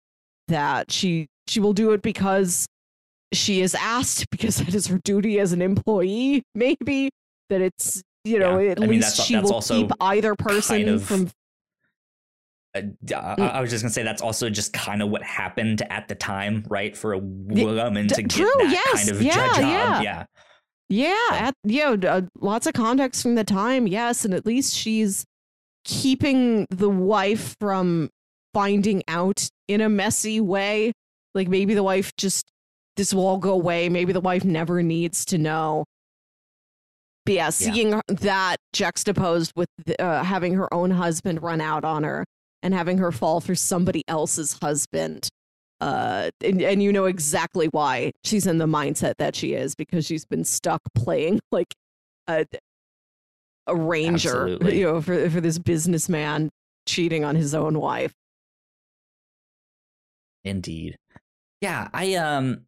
that 0.47 0.91
she 0.91 1.27
she 1.47 1.59
will 1.59 1.73
do 1.73 1.91
it 1.91 2.01
because 2.01 2.65
she 3.33 3.61
is 3.61 3.75
asked 3.75 4.29
because 4.31 4.57
that 4.57 4.73
is 4.73 4.88
her 4.88 4.99
duty 5.03 5.39
as 5.39 5.51
an 5.51 5.61
employee 5.61 6.41
maybe 6.53 7.09
that 7.49 7.61
it's 7.61 8.01
you 8.26 8.39
know 8.39 8.59
yeah. 8.59 8.71
at 8.71 8.84
I 8.84 8.86
least 8.86 9.17
mean, 9.17 9.26
she 9.26 9.38
will 9.38 9.61
keep 9.61 9.91
either 10.01 10.36
person 10.36 10.78
kind 10.78 10.89
of, 10.89 11.03
from 11.03 11.30
uh, 12.76 12.82
I, 13.15 13.36
I 13.41 13.61
was 13.61 13.69
just 13.69 13.84
gonna 13.84 13.93
say 13.93 14.03
that's 14.03 14.21
also 14.21 14.49
just 14.49 14.73
kind 14.73 15.01
of 15.01 15.09
what 15.09 15.23
happened 15.23 15.82
at 15.89 16.07
the 16.07 16.15
time, 16.15 16.65
right? 16.67 16.95
For 16.95 17.13
a 17.13 17.19
woman 17.19 18.07
to 18.09 18.21
get 18.21 18.32
True, 18.32 18.51
that 18.57 18.71
yes, 18.71 19.05
kind 19.05 19.09
of 19.09 19.21
yeah, 19.21 19.34
job, 19.34 19.59
yeah, 19.61 20.01
yeah, 20.01 20.26
yeah. 20.89 21.38
At, 21.47 21.53
you 21.63 21.97
know, 21.97 22.09
uh, 22.09 22.21
lots 22.39 22.67
of 22.67 22.73
context 22.73 23.21
from 23.21 23.36
the 23.36 23.43
time, 23.43 23.88
yes, 23.88 24.26
and 24.26 24.34
at 24.34 24.45
least 24.45 24.76
she's 24.76 25.26
keeping 25.86 26.65
the 26.69 26.89
wife 26.89 27.55
from 27.59 28.09
finding 28.53 29.03
out 29.07 29.47
in 29.67 29.82
a 29.82 29.89
messy 29.89 30.41
way. 30.41 30.91
Like 31.34 31.47
maybe 31.47 31.73
the 31.73 31.84
wife 31.84 32.11
just 32.17 32.45
this 32.95 33.13
will 33.13 33.26
all 33.26 33.38
go 33.38 33.51
away. 33.51 33.89
Maybe 33.89 34.13
the 34.13 34.21
wife 34.21 34.43
never 34.43 34.82
needs 34.82 35.26
to 35.26 35.38
know. 35.38 35.86
But 37.26 37.34
yeah, 37.34 37.49
seeing 37.49 37.89
yeah. 37.89 38.01
that 38.07 38.57
juxtaposed 38.73 39.53
with 39.55 39.69
uh, 39.99 40.23
having 40.23 40.53
her 40.53 40.71
own 40.73 40.91
husband 40.91 41.41
run 41.41 41.59
out 41.59 41.84
on 41.84 42.03
her 42.03 42.23
and 42.61 42.73
having 42.73 42.99
her 42.99 43.11
fall 43.11 43.41
for 43.41 43.55
somebody 43.55 44.03
else's 44.07 44.57
husband. 44.61 45.30
Uh, 45.82 46.30
and, 46.43 46.61
and 46.61 46.82
you 46.82 46.93
know 46.93 47.05
exactly 47.05 47.67
why 47.67 48.11
she's 48.23 48.47
in 48.47 48.59
the 48.59 48.65
mindset 48.65 49.13
that 49.17 49.36
she 49.36 49.53
is 49.53 49.76
because 49.76 50.05
she's 50.05 50.26
been 50.26 50.43
stuck 50.43 50.82
playing 50.93 51.39
like 51.51 51.73
a, 52.28 52.45
a 53.67 53.76
ranger, 53.76 54.43
Absolutely. 54.43 54.80
you 54.80 54.86
know, 54.86 55.01
for, 55.01 55.30
for 55.30 55.41
this 55.41 55.59
businessman 55.59 56.49
cheating 56.88 57.23
on 57.23 57.36
his 57.36 57.53
own 57.53 57.80
wife. 57.80 58.13
Indeed. 60.43 60.95
Yeah, 61.61 61.89
I 61.93 62.13
um 62.15 62.65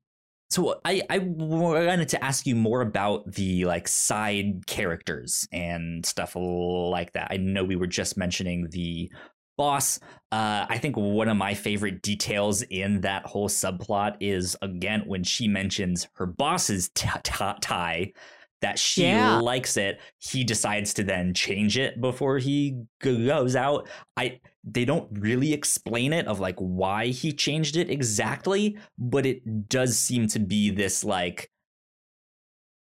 so 0.50 0.80
I 0.86 1.02
I 1.10 1.20
wanted 1.20 2.10
to 2.10 2.24
ask 2.24 2.46
you 2.46 2.56
more 2.56 2.82
about 2.82 3.32
the 3.32 3.66
like 3.66 3.88
side 3.88 4.66
characters 4.66 5.48
and 5.52 6.06
stuff 6.06 6.36
like 6.36 7.14
that. 7.14 7.28
I 7.32 7.38
know 7.38 7.64
we 7.64 7.76
were 7.76 7.88
just 7.88 8.18
mentioning 8.18 8.68
the 8.70 9.12
boss. 9.58 10.00
Uh, 10.32 10.66
I 10.70 10.78
think 10.78 10.96
one 10.96 11.28
of 11.28 11.36
my 11.36 11.54
favorite 11.54 12.02
details 12.02 12.62
in 12.62 13.02
that 13.02 13.26
whole 13.26 13.50
subplot 13.50 14.18
is 14.20 14.56
again 14.62 15.04
when 15.06 15.24
she 15.24 15.48
mentions 15.48 16.08
her 16.14 16.26
boss's 16.26 16.90
t- 16.90 17.10
t- 17.24 17.54
tie 17.62 18.14
that 18.62 18.80
she 18.80 19.04
yeah. 19.04 19.38
likes 19.40 19.78
it 19.78 20.00
he 20.18 20.44
decides 20.44 20.94
to 20.96 21.04
then 21.04 21.32
change 21.34 21.78
it 21.78 22.02
before 22.02 22.40
he 22.40 22.82
goes 23.00 23.56
out 23.56 23.88
i 24.18 24.40
they 24.70 24.86
don't 24.86 25.08
really 25.12 25.54
explain 25.54 26.14
it 26.14 26.28
of 26.28 26.40
like 26.40 26.58
why 26.58 27.08
he 27.08 27.32
changed 27.32 27.76
it 27.76 27.90
exactly 27.90 28.78
but 28.98 29.26
it 29.26 29.70
does 29.70 29.98
seem 29.98 30.28
to 30.28 30.40
be 30.40 30.70
this 30.70 31.04
like 31.04 31.50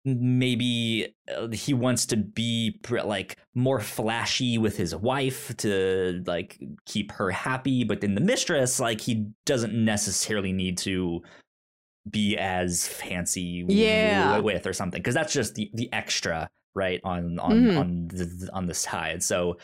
maybe 0.06 1.14
uh, 1.36 1.50
he 1.50 1.74
wants 1.74 2.06
to 2.06 2.16
be 2.16 2.80
like 3.04 3.38
more 3.54 3.82
flashy 3.82 4.58
with 4.58 4.78
his 4.78 4.96
wife 4.96 5.56
to 5.58 6.24
like 6.26 6.58
keep 6.86 7.12
her 7.12 7.30
happy 7.30 7.84
but 7.84 8.00
then 8.00 8.16
the 8.16 8.22
mistress 8.22 8.80
like 8.80 9.02
he 9.02 9.28
doesn't 9.46 9.74
necessarily 9.74 10.54
need 10.54 10.78
to 10.78 11.22
be 12.10 12.38
as 12.38 12.88
fancy 12.88 13.66
yeah. 13.68 14.38
with 14.38 14.66
or 14.66 14.72
something 14.72 15.02
because 15.02 15.16
that's 15.16 15.34
just 15.34 15.56
the 15.56 15.70
the 15.74 15.92
extra 15.92 16.50
right 16.74 17.02
on 17.04 17.38
on 17.40 17.52
mm. 17.52 17.80
on 17.80 18.08
the 18.08 18.50
on 18.54 18.66
the 18.66 18.74
side 18.74 19.22
so 19.22 19.58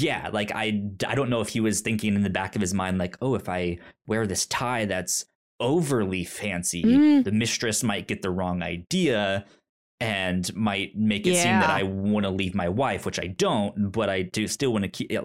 yeah 0.00 0.28
like 0.32 0.52
i 0.54 0.82
i 1.06 1.14
don't 1.14 1.30
know 1.30 1.40
if 1.40 1.48
he 1.48 1.60
was 1.60 1.80
thinking 1.80 2.14
in 2.14 2.22
the 2.22 2.30
back 2.30 2.54
of 2.54 2.60
his 2.60 2.74
mind 2.74 2.98
like 2.98 3.16
oh 3.22 3.34
if 3.34 3.48
i 3.48 3.76
wear 4.06 4.26
this 4.26 4.46
tie 4.46 4.84
that's 4.84 5.24
overly 5.60 6.24
fancy 6.24 6.84
mm. 6.84 7.24
the 7.24 7.32
mistress 7.32 7.82
might 7.82 8.06
get 8.06 8.22
the 8.22 8.30
wrong 8.30 8.62
idea 8.62 9.44
and 10.00 10.54
might 10.54 10.96
make 10.96 11.26
it 11.26 11.32
yeah. 11.32 11.42
seem 11.42 11.60
that 11.60 11.70
i 11.70 11.82
want 11.82 12.24
to 12.24 12.30
leave 12.30 12.54
my 12.54 12.68
wife 12.68 13.04
which 13.04 13.18
i 13.18 13.26
don't 13.26 13.90
but 13.90 14.08
i 14.08 14.22
do 14.22 14.46
still 14.46 14.72
want 14.72 14.84
to 14.84 14.88
keep 14.88 15.10
it 15.10 15.22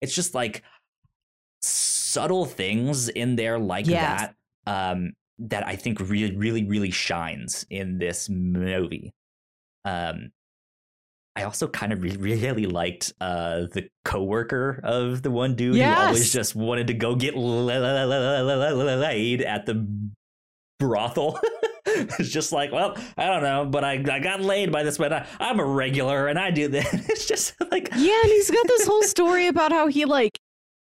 it's 0.00 0.14
just 0.14 0.34
like 0.34 0.62
subtle 1.60 2.44
things 2.44 3.08
in 3.08 3.36
there 3.36 3.58
like 3.58 3.86
yes. 3.86 4.28
that 4.66 4.92
um 4.92 5.12
that 5.38 5.66
I 5.66 5.76
think 5.76 5.98
really, 6.00 6.36
really, 6.36 6.64
really 6.64 6.90
shines 6.90 7.66
in 7.70 7.98
this 7.98 8.28
movie. 8.28 9.12
Um, 9.84 10.30
I 11.34 11.44
also 11.44 11.66
kind 11.66 11.92
of 11.92 12.02
re- 12.02 12.16
really 12.16 12.66
liked 12.66 13.12
uh, 13.20 13.62
the 13.72 13.88
coworker 14.04 14.80
of 14.82 15.22
the 15.22 15.30
one 15.30 15.54
dude 15.54 15.76
yes. 15.76 15.98
who 15.98 16.06
always 16.06 16.32
just 16.32 16.54
wanted 16.54 16.88
to 16.88 16.94
go 16.94 17.14
get 17.14 17.36
laid 17.36 17.72
at 19.42 19.64
the 19.66 19.86
brothel. 20.78 21.40
it's 21.86 22.28
just 22.28 22.52
like, 22.52 22.70
well, 22.70 22.96
I 23.16 23.26
don't 23.26 23.42
know, 23.42 23.64
but 23.64 23.82
I, 23.82 23.92
I 23.92 24.18
got 24.18 24.42
laid 24.42 24.70
by 24.70 24.82
this, 24.82 24.98
but 24.98 25.12
I, 25.12 25.26
I'm 25.40 25.58
a 25.58 25.64
regular 25.64 26.26
and 26.28 26.38
I 26.38 26.50
do 26.50 26.68
this. 26.68 26.86
It's 27.08 27.26
just 27.26 27.54
like, 27.70 27.88
yeah, 27.96 28.20
and 28.22 28.30
he's 28.30 28.50
got 28.50 28.66
this 28.66 28.86
whole 28.86 29.02
story 29.02 29.46
about 29.46 29.72
how 29.72 29.86
he 29.86 30.04
like 30.04 30.38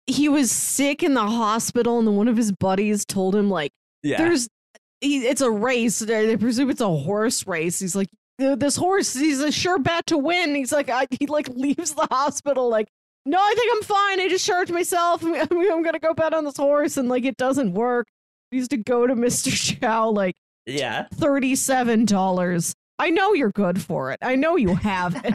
he 0.07 0.29
was 0.29 0.51
sick 0.51 1.03
in 1.03 1.15
the 1.15 1.27
hospital, 1.27 1.99
and 1.99 2.17
one 2.17 2.29
of 2.29 2.37
his 2.37 2.53
buddies 2.53 3.05
told 3.05 3.35
him 3.35 3.51
like, 3.51 3.73
yeah. 4.03 4.19
There's 4.19 4.49
he, 5.01 5.27
it's 5.27 5.41
a 5.41 5.51
race. 5.51 5.99
They 5.99 6.37
presume 6.37 6.71
it's 6.71 6.81
a 6.81 6.89
horse 6.89 7.47
race. 7.47 7.79
He's 7.79 7.97
like, 7.97 8.09
this 8.41 8.77
horse, 8.77 9.15
he's 9.15 9.41
a 9.41 9.53
sure 9.53 9.79
bet 9.79 10.07
to 10.07 10.19
win. 10.19 10.55
He's 10.55 10.73
like, 10.73 10.89
I, 10.89 11.07
he 11.11 11.27
like 11.27 11.49
leaves 11.55 11.95
the 11.95 12.07
hospital 12.11 12.69
like, 12.69 12.89
no, 13.27 13.39
I 13.39 13.55
think 13.55 13.73
I'm 13.75 13.83
fine. 13.83 14.21
I 14.21 14.29
just 14.29 14.47
charged 14.47 14.73
myself. 14.73 15.23
I'm, 15.25 15.35
I'm 15.35 15.83
gonna 15.83 15.99
go 15.99 16.15
bet 16.15 16.35
on 16.35 16.45
this 16.45 16.57
horse, 16.57 16.97
and 16.97 17.09
like 17.09 17.25
it 17.25 17.37
doesn't 17.37 17.75
work. 17.75 18.09
He 18.51 18.59
used 18.59 18.71
to 18.71 18.79
go 18.79 19.07
to 19.07 19.15
Mr. 19.17 19.81
Chow 19.81 20.09
like, 20.11 20.37
yeah, 20.67 21.07
thirty 21.15 21.55
seven 21.55 22.05
dollars. 22.05 22.75
I 22.99 23.11
know 23.11 23.33
you're 23.33 23.53
good 23.53 23.81
for 23.81 24.13
it. 24.13 24.19
I 24.23 24.37
know 24.37 24.57
you 24.57 24.75
have 24.75 25.23
it. 25.25 25.35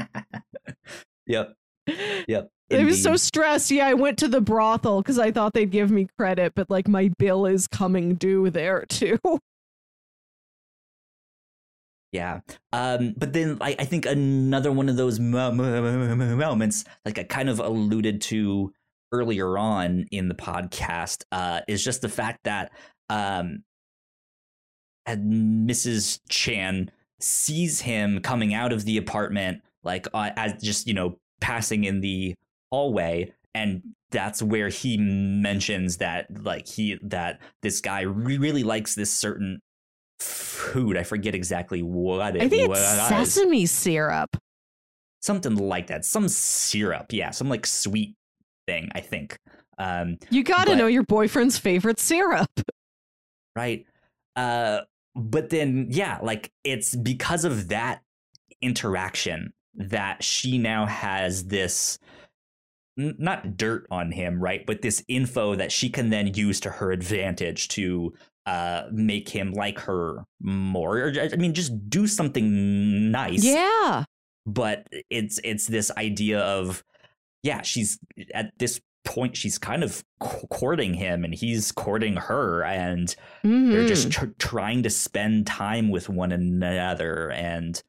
yep. 1.26 1.54
Yep. 1.88 2.50
Indeed. 2.70 2.84
I 2.84 2.86
was 2.86 3.02
so 3.02 3.16
stressed. 3.16 3.72
Yeah, 3.72 3.88
I 3.88 3.94
went 3.94 4.18
to 4.20 4.28
the 4.28 4.42
brothel 4.42 5.02
because 5.02 5.20
I 5.20 5.32
thought 5.32 5.54
they'd 5.54 5.70
give 5.70 5.92
me 5.92 6.08
credit, 6.18 6.54
but 6.56 6.70
like 6.70 6.88
my 6.88 7.12
bill 7.20 7.46
is 7.46 7.68
coming 7.68 8.16
due 8.16 8.50
there 8.50 8.86
too. 8.88 9.20
Yeah. 12.16 12.40
Um, 12.72 13.14
but 13.18 13.34
then 13.34 13.58
I, 13.60 13.76
I 13.78 13.84
think 13.84 14.06
another 14.06 14.72
one 14.72 14.88
of 14.88 14.96
those 14.96 15.20
moments, 15.20 16.86
like 17.04 17.20
I 17.20 17.24
kind 17.24 17.50
of 17.50 17.60
alluded 17.60 18.22
to 18.22 18.72
earlier 19.12 19.58
on 19.58 20.06
in 20.12 20.30
the 20.30 20.34
podcast, 20.34 21.26
uh, 21.34 21.60
is 21.68 21.84
just 21.84 22.02
the 22.02 22.08
fact 22.08 22.46
that 22.46 22.72
um, 23.10 23.64
Mrs. 25.06 26.22
Chan 26.30 26.90
sees 27.20 27.82
him 27.82 28.22
coming 28.22 28.54
out 28.54 28.72
of 28.72 28.86
the 28.86 28.96
apartment, 28.96 29.62
like 29.84 30.08
uh, 30.14 30.30
as 30.38 30.64
just, 30.64 30.88
you 30.88 30.94
know, 30.94 31.18
passing 31.42 31.84
in 31.84 32.00
the 32.00 32.34
hallway. 32.72 33.34
And 33.54 33.82
that's 34.12 34.42
where 34.42 34.70
he 34.70 34.96
mentions 34.98 35.98
that, 35.98 36.28
like, 36.46 36.66
he, 36.66 36.98
that 37.02 37.42
this 37.62 37.82
guy 37.82 38.02
really 38.02 38.64
likes 38.64 38.96
this 38.96 39.12
certain 39.12 39.60
food. 40.20 40.98
I 40.98 41.04
forget 41.04 41.36
exactly 41.36 41.82
what 41.82 42.36
it 42.36 42.44
I 42.44 42.50
think 42.50 42.70
was. 42.70 42.80
it's 42.80 43.08
sesame 43.08 43.66
syrup. 43.66 44.38
Something 45.22 45.56
like 45.56 45.88
that. 45.88 46.06
Some 46.06 46.28
syrup. 46.28 47.08
Yeah, 47.12 47.32
some 47.32 47.50
like 47.50 47.66
sweet 47.66 48.16
thing, 48.68 48.90
I 48.94 49.02
think. 49.02 49.40
Um, 49.78 50.18
you 50.30 50.44
got 50.44 50.68
to 50.68 50.76
know 50.76 50.88
your 50.88 51.04
boyfriend's 51.04 51.58
favorite 51.58 52.00
syrup. 52.00 52.50
Right. 53.56 53.86
Uh, 54.36 54.82
but 55.16 55.50
then, 55.50 55.88
yeah, 55.90 56.20
like 56.22 56.52
it's 56.64 56.96
because 56.96 57.46
of 57.46 57.70
that 57.70 58.02
interaction 58.62 59.54
that 59.76 60.24
she 60.24 60.58
now 60.58 60.86
has 60.86 61.46
this 61.46 62.00
not 62.98 63.58
dirt 63.58 63.88
on 63.92 64.12
him, 64.12 64.42
right? 64.42 64.66
But 64.66 64.82
this 64.82 65.04
info 65.08 65.56
that 65.56 65.72
she 65.72 65.90
can 65.90 66.10
then 66.10 66.34
use 66.34 66.60
to 66.62 66.70
her 66.70 66.92
advantage 66.92 67.68
to 67.70 68.14
uh 68.46 68.84
make 68.92 69.28
him 69.30 69.54
like 69.54 69.80
her 69.80 70.24
more 70.42 71.00
or 71.00 71.14
i 71.20 71.36
mean 71.36 71.54
just 71.54 71.90
do 71.90 72.06
something 72.06 73.12
nice 73.12 73.44
yeah 73.44 74.04
but 74.46 74.88
it's 75.10 75.40
it's 75.44 75.68
this 75.68 75.90
idea 75.98 76.40
of 76.42 76.84
yeah 77.44 77.62
she's 77.62 78.00
at 78.34 78.52
this 78.60 78.80
point 79.04 79.38
she's 79.38 79.58
kind 79.58 79.84
of 79.84 80.04
courting 80.20 80.94
him 80.94 81.24
and 81.24 81.34
he's 81.34 81.72
courting 81.72 82.16
her 82.16 82.64
and 82.64 83.16
mm-hmm. 83.44 83.72
they're 83.72 83.88
just 83.88 84.10
mm-hmm. 84.10 84.26
tr- 84.26 84.38
trying 84.38 84.84
to 84.84 84.90
spend 84.90 85.48
time 85.48 85.90
with 85.90 86.10
one 86.10 86.32
another 86.32 87.32
and 87.32 87.84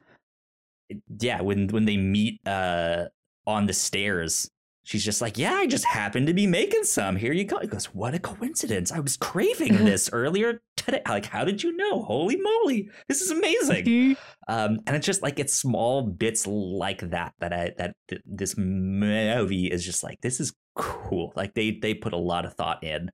yeah 1.20 1.40
when 1.40 1.68
when 1.68 1.84
they 1.84 1.96
meet 1.96 2.38
uh 2.46 3.06
on 3.46 3.66
the 3.66 3.72
stairs 3.72 4.50
she's 4.86 5.04
just 5.04 5.20
like, 5.20 5.36
yeah, 5.36 5.52
I 5.54 5.66
just 5.66 5.84
happened 5.84 6.28
to 6.28 6.34
be 6.34 6.46
making 6.46 6.84
some. 6.84 7.16
Here 7.16 7.32
you 7.32 7.44
go. 7.44 7.58
He 7.58 7.66
goes, 7.66 7.86
what 7.86 8.14
a 8.14 8.20
coincidence. 8.20 8.92
I 8.92 9.00
was 9.00 9.16
craving 9.16 9.76
this 9.84 10.08
earlier 10.12 10.60
today. 10.76 11.02
Like, 11.06 11.26
how 11.26 11.44
did 11.44 11.62
you 11.62 11.76
know? 11.76 12.02
Holy 12.02 12.36
moly, 12.36 12.88
this 13.08 13.20
is 13.20 13.32
amazing. 13.32 14.16
um, 14.48 14.78
and 14.86 14.94
it's 14.94 15.04
just 15.04 15.22
like 15.22 15.40
it's 15.40 15.52
small 15.52 16.02
bits 16.02 16.46
like 16.46 17.10
that 17.10 17.34
that 17.40 17.52
I 17.52 17.72
that 17.78 17.94
th- 18.08 18.22
this 18.24 18.56
movie 18.56 19.66
is 19.66 19.84
just 19.84 20.04
like 20.04 20.20
this 20.22 20.40
is 20.40 20.54
cool. 20.76 21.32
Like 21.34 21.54
they 21.54 21.72
they 21.72 21.92
put 21.92 22.12
a 22.12 22.18
lot 22.18 22.46
of 22.46 22.54
thought 22.54 22.82
in 22.84 23.10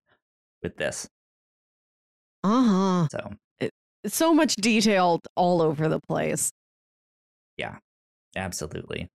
with 0.63 0.77
this. 0.77 1.09
Uh 2.45 2.65
huh. 2.65 3.09
So 3.11 3.33
it, 3.61 3.71
so 4.07 4.35
much 4.35 4.57
detail 4.57 5.21
all 5.37 5.63
over 5.63 5.89
the 5.89 6.01
place. 6.01 6.51
Yeah, 7.57 7.79
absolutely. 8.37 9.09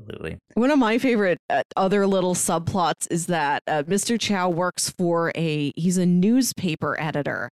Absolutely. 0.00 0.38
One 0.54 0.70
of 0.70 0.78
my 0.78 0.98
favorite 0.98 1.38
uh, 1.48 1.62
other 1.76 2.06
little 2.06 2.34
subplots 2.34 3.06
is 3.10 3.26
that 3.26 3.62
uh, 3.66 3.84
Mr. 3.84 4.18
Chow 4.18 4.48
works 4.48 4.90
for 4.90 5.32
a 5.36 5.72
he's 5.76 5.98
a 5.98 6.06
newspaper 6.06 7.00
editor. 7.00 7.48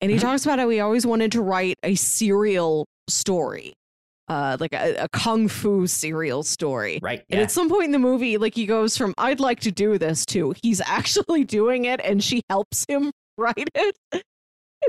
And 0.00 0.10
he 0.10 0.18
mm-hmm. 0.18 0.26
talks 0.26 0.44
about 0.44 0.58
how 0.58 0.68
he 0.68 0.80
always 0.80 1.06
wanted 1.06 1.32
to 1.32 1.42
write 1.42 1.76
a 1.82 1.94
serial 1.94 2.86
story. 3.08 3.74
Uh, 4.26 4.56
like 4.58 4.72
a, 4.72 5.04
a 5.04 5.08
kung 5.10 5.48
fu 5.48 5.86
serial 5.86 6.42
story. 6.42 6.98
Right. 7.02 7.22
Yeah. 7.28 7.36
And 7.36 7.42
at 7.42 7.50
some 7.50 7.68
point 7.68 7.84
in 7.84 7.92
the 7.92 7.98
movie, 7.98 8.38
like 8.38 8.54
he 8.54 8.64
goes 8.64 8.96
from 8.96 9.12
I'd 9.18 9.38
like 9.38 9.60
to 9.60 9.70
do 9.70 9.98
this 9.98 10.24
to 10.26 10.54
he's 10.62 10.80
actually 10.86 11.44
doing 11.58 11.84
it 11.84 12.00
and 12.02 12.24
she 12.24 12.40
helps 12.48 12.86
him 12.88 13.12
write 13.38 13.68
it. 13.74 13.96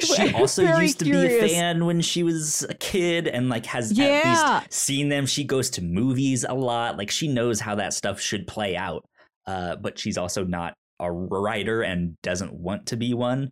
She 0.02 0.34
also 0.36 0.64
used 0.80 1.00
to 1.00 1.06
curious. 1.06 1.40
be 1.42 1.46
a 1.46 1.50
fan 1.50 1.86
when 1.86 2.02
she 2.02 2.24
was 2.24 2.64
a 2.70 2.74
kid 2.74 3.28
and 3.28 3.50
like 3.50 3.66
has 3.68 3.92
yeah. 3.92 4.06
at 4.06 4.62
least 4.64 4.74
seen 4.74 5.10
them. 5.10 5.26
She 5.26 5.44
goes 5.44 5.70
to 5.72 5.82
movies 5.82 6.46
a 6.48 6.54
lot. 6.54 6.98
Like 6.98 7.12
she 7.12 7.28
knows 7.28 7.60
how 7.60 7.76
that 7.76 7.94
stuff 7.94 8.20
should 8.20 8.48
play 8.48 8.76
out. 8.76 9.06
Uh, 9.46 9.76
but 9.76 10.00
she's 10.00 10.18
also 10.18 10.44
not 10.44 10.74
a 11.00 11.12
writer 11.12 11.82
and 11.82 12.20
doesn't 12.22 12.54
want 12.54 12.88
to 12.88 12.98
be 12.98 13.14
one. 13.14 13.52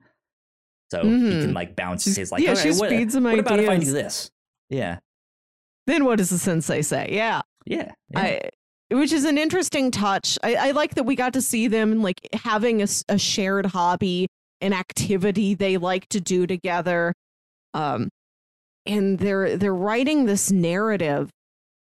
So 0.92 1.04
mm-hmm. 1.04 1.26
he 1.26 1.32
can 1.32 1.42
mm-hmm. 1.42 1.54
like 1.54 1.76
bounce 1.76 2.06
his 2.06 2.32
like, 2.32 2.44
yeah, 2.44 2.56
she 2.56 2.72
what, 2.72 2.90
feeds 2.90 3.16
him 3.16 3.24
what 3.24 3.34
ideas. 3.34 3.46
about 3.46 3.60
if 3.60 3.70
I 3.70 3.78
do 3.78 3.92
this? 3.92 4.32
Yeah. 4.70 5.00
Then 5.88 6.06
what 6.06 6.18
does 6.18 6.30
the 6.30 6.38
sensei 6.38 6.82
say? 6.82 7.10
Yeah. 7.12 7.42
Yeah. 7.66 7.92
yeah. 8.10 8.20
I, 8.20 8.50
which 8.92 9.12
is 9.12 9.26
an 9.26 9.38
interesting 9.38 9.92
touch. 9.92 10.38
I, 10.44 10.56
I, 10.56 10.72
like 10.72 10.96
that 10.96 11.04
we 11.04 11.16
got 11.16 11.34
to 11.34 11.42
see 11.42 11.68
them 11.68 12.02
like 12.02 12.20
having 12.34 12.82
a, 12.82 12.88
a 13.10 13.18
shared 13.18 13.66
hobby 13.66 14.28
an 14.64 14.74
activity 14.74 15.54
they 15.54 15.78
like 15.78 16.08
to 16.10 16.20
do 16.20 16.48
together. 16.48 17.14
Um, 17.74 18.10
and 18.86 19.20
they're 19.20 19.58
they're 19.58 19.76
writing 19.76 20.26
this 20.26 20.52
narrative, 20.52 21.30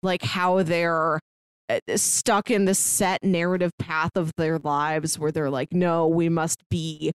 like 0.02 0.22
how 0.22 0.62
they're 0.62 1.20
uh, 1.68 1.80
stuck 1.96 2.50
in 2.50 2.64
the 2.64 2.74
set 2.74 3.22
narrative 3.24 3.72
path 3.78 4.12
of 4.16 4.32
their 4.36 4.58
lives, 4.58 5.18
where 5.18 5.32
they're 5.32 5.50
like, 5.50 5.72
no, 5.72 6.06
we 6.06 6.28
must 6.28 6.58
be 6.70 7.12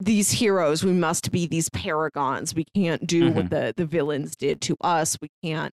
these 0.00 0.32
heroes. 0.32 0.84
We 0.84 0.92
must 0.92 1.30
be 1.30 1.46
these 1.46 1.68
paragons. 1.70 2.54
We 2.54 2.64
can't 2.74 3.06
do 3.06 3.24
mm-hmm. 3.24 3.36
what 3.36 3.50
the 3.50 3.74
the 3.76 3.86
villains 3.86 4.36
did 4.36 4.60
to 4.62 4.76
us. 4.80 5.16
We 5.20 5.28
can't 5.42 5.72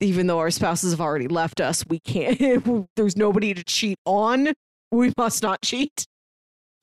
even 0.00 0.28
though 0.28 0.38
our 0.38 0.50
spouses 0.50 0.92
have 0.92 1.00
already 1.00 1.26
left 1.26 1.60
us, 1.60 1.84
we 1.88 1.98
can't, 1.98 2.88
there's 2.96 3.16
nobody 3.16 3.52
to 3.52 3.64
cheat 3.64 3.98
on. 4.04 4.52
We 4.92 5.12
must 5.18 5.42
not 5.42 5.60
cheat. 5.60 6.06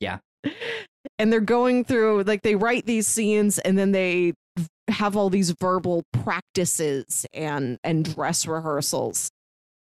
Yeah 0.00 0.18
and 1.18 1.32
they're 1.32 1.40
going 1.40 1.84
through 1.84 2.22
like 2.24 2.42
they 2.42 2.54
write 2.54 2.86
these 2.86 3.06
scenes 3.06 3.58
and 3.58 3.78
then 3.78 3.92
they 3.92 4.32
have 4.88 5.16
all 5.16 5.30
these 5.30 5.50
verbal 5.50 6.02
practices 6.12 7.26
and 7.32 7.78
and 7.82 8.14
dress 8.14 8.46
rehearsals 8.46 9.30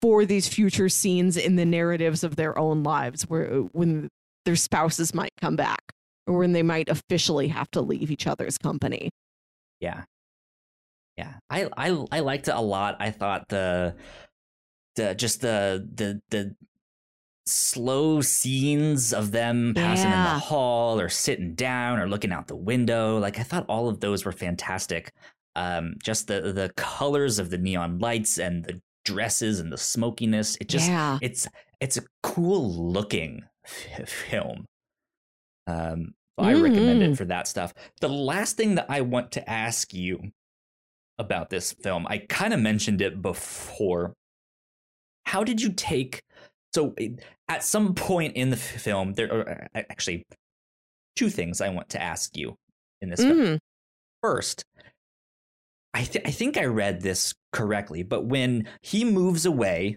for 0.01 0.25
these 0.25 0.49
future 0.49 0.89
scenes 0.89 1.37
in 1.37 1.57
the 1.57 1.65
narratives 1.65 2.25
of 2.25 2.37
their 2.37 2.59
own 2.59 2.83
lives 2.83 3.23
where 3.25 3.49
when 3.73 4.09
their 4.45 4.57
spouses 4.57 5.15
might 5.15 5.33
come 5.41 5.57
back 5.57 5.81
or 6.27 6.39
when 6.39 6.53
they 6.53 6.63
might 6.63 6.89
officially 6.89 7.49
have 7.49 7.71
to 7.71 7.81
leave 7.81 8.11
each 8.11 8.27
other's 8.27 8.59
company. 8.59 9.11
Yeah. 9.81 10.05
Yeah. 11.17 11.35
I 11.51 11.69
i, 11.77 12.05
I 12.13 12.21
liked 12.21 12.49
it 12.49 12.55
a 12.55 12.61
lot. 12.61 12.97
I 13.01 13.11
thought 13.11 13.49
the 13.49 13.95
the 14.97 15.15
just 15.15 15.41
the 15.41 15.87
the 15.95 16.21
the 16.31 16.55
slow 17.47 18.21
scenes 18.21 19.13
of 19.13 19.31
them 19.31 19.73
passing 19.75 20.11
yeah. 20.11 20.29
in 20.29 20.35
the 20.35 20.41
hall 20.41 21.01
or 21.01 21.09
sitting 21.09 21.55
down 21.55 21.99
or 21.99 22.09
looking 22.09 22.33
out 22.33 22.49
the 22.49 22.57
window. 22.57 23.19
Like 23.19 23.39
I 23.39 23.43
thought 23.43 23.67
all 23.69 23.89
of 23.89 24.01
those 24.01 24.25
were 24.25 24.33
fantastic. 24.33 25.13
Um, 25.55 25.95
just 26.03 26.27
the 26.27 26.53
the 26.53 26.71
colors 26.77 27.39
of 27.39 27.51
the 27.51 27.59
neon 27.59 27.99
lights 27.99 28.39
and 28.39 28.65
the 28.65 28.81
dresses 29.05 29.61
and 29.61 29.73
the 29.73 29.79
smokiness. 29.79 30.57
It 30.61 30.69
just 30.69 30.89
yeah. 30.89 31.19
it's 31.23 31.49
it's 31.81 31.97
a 31.97 32.03
cool 32.23 32.71
looking 32.93 33.45
film. 34.07 34.67
Um, 35.67 36.15
I 36.39 36.53
mm-hmm. 36.53 36.63
recommend 36.63 37.03
it 37.03 37.07
mm-hmm. 37.07 37.15
for 37.15 37.25
that 37.27 37.49
stuff. 37.49 37.73
The 38.01 38.09
last 38.09 38.57
thing 38.57 38.75
that 38.75 38.87
I 38.89 39.01
want 39.01 39.33
to 39.33 39.51
ask 39.51 39.95
you 39.95 40.33
about 41.19 41.49
this 41.49 41.73
film, 41.73 42.07
I 42.09 42.19
kind 42.19 42.53
of 42.53 42.61
mentioned 42.61 43.01
it 43.01 43.23
before. 43.23 44.13
How 45.25 45.43
did 45.43 45.61
you 45.61 45.73
take 45.73 46.23
so 46.77 46.95
at 47.49 47.65
some 47.65 47.95
point 47.95 48.37
in 48.37 48.51
the 48.51 48.57
film, 48.57 49.15
there 49.15 49.33
are 49.33 49.67
actually 49.75 50.27
two 51.17 51.31
things 51.31 51.63
I 51.63 51.71
want 51.71 51.89
to 51.91 52.03
ask 52.03 52.37
you 52.37 52.55
in 53.01 53.09
this 53.09 53.25
mm. 53.25 53.29
film. 53.29 53.59
First, 54.23 54.67
I, 55.95 56.03
th- 56.03 56.27
I 56.27 56.31
think 56.31 56.59
I 56.59 56.67
read 56.67 57.01
this 57.01 57.33
correctly, 57.51 58.03
but 58.03 58.27
when 58.27 58.69
he 58.83 59.07
moves 59.07 59.47
away, 59.47 59.97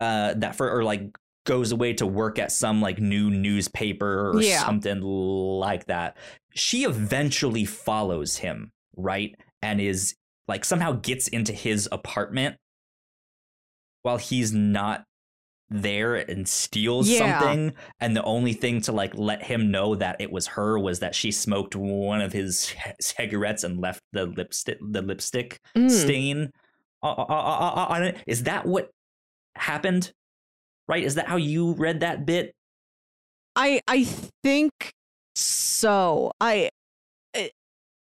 uh, 0.00 0.32
that 0.38 0.56
for 0.56 0.70
or 0.70 0.82
like 0.82 1.14
goes 1.44 1.72
away 1.72 1.92
to 1.92 2.06
work 2.06 2.38
at 2.38 2.52
some 2.52 2.80
like 2.80 2.98
new 2.98 3.28
newspaper 3.28 4.30
or 4.30 4.40
yeah. 4.40 4.64
something 4.64 5.02
like 5.02 5.84
that, 5.86 6.16
she 6.54 6.84
eventually 6.84 7.66
follows 7.66 8.38
him, 8.38 8.72
right? 8.96 9.36
And 9.60 9.78
is 9.78 10.14
like 10.48 10.64
somehow 10.64 10.92
gets 10.92 11.28
into 11.28 11.52
his 11.52 11.86
apartment 11.92 12.56
while 14.02 14.16
he's 14.16 14.54
not 14.54 15.04
there 15.70 16.16
and 16.16 16.48
steals 16.48 17.08
yeah. 17.08 17.38
something 17.38 17.72
and 18.00 18.16
the 18.16 18.24
only 18.24 18.52
thing 18.52 18.80
to 18.80 18.90
like 18.90 19.16
let 19.16 19.42
him 19.42 19.70
know 19.70 19.94
that 19.94 20.16
it 20.20 20.30
was 20.30 20.48
her 20.48 20.78
was 20.78 20.98
that 20.98 21.14
she 21.14 21.30
smoked 21.30 21.76
one 21.76 22.20
of 22.20 22.32
his 22.32 22.74
cigarettes 23.00 23.62
and 23.62 23.80
left 23.80 24.02
the 24.12 24.26
lipstick 24.26 24.78
the 24.80 25.00
lipstick 25.00 25.60
mm. 25.76 25.88
stain 25.88 26.50
on 27.02 28.02
it. 28.02 28.16
Is 28.26 28.44
that 28.44 28.66
what 28.66 28.90
happened? 29.54 30.12
Right? 30.88 31.04
Is 31.04 31.14
that 31.14 31.28
how 31.28 31.36
you 31.36 31.72
read 31.72 32.00
that 32.00 32.26
bit? 32.26 32.54
I 33.56 33.80
i 33.88 34.04
think 34.42 34.72
so. 35.34 36.32
I 36.40 36.70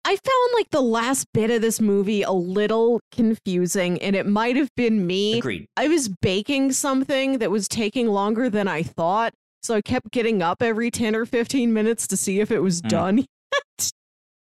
I 0.10 0.14
found 0.14 0.54
like 0.56 0.72
the 0.72 0.82
last 0.82 1.28
bit 1.36 1.52
of 1.52 1.62
this 1.62 1.80
movie 1.80 2.24
a 2.24 2.32
little 2.32 3.00
confusing, 3.12 4.02
and 4.02 4.16
it 4.16 4.26
might 4.26 4.56
have 4.56 4.74
been 4.76 5.06
me. 5.06 5.38
Agreed. 5.38 5.68
I 5.78 5.88
was 5.88 6.10
baking 6.10 6.72
something 6.72 7.38
that 7.38 7.52
was 7.52 7.68
taking 7.68 8.08
longer 8.08 8.50
than 8.50 8.68
I 8.68 8.82
thought, 8.82 9.36
so 9.62 9.76
I 9.76 9.82
kept 9.82 10.10
getting 10.10 10.42
up 10.42 10.64
every 10.64 10.90
10 10.90 11.16
or 11.16 11.28
15 11.28 11.72
minutes 11.72 12.08
to 12.08 12.18
see 12.18 12.40
if 12.40 12.50
it 12.50 12.58
was 12.58 12.82
mm. 12.82 12.90
done 12.90 13.18
yet. 13.78 13.92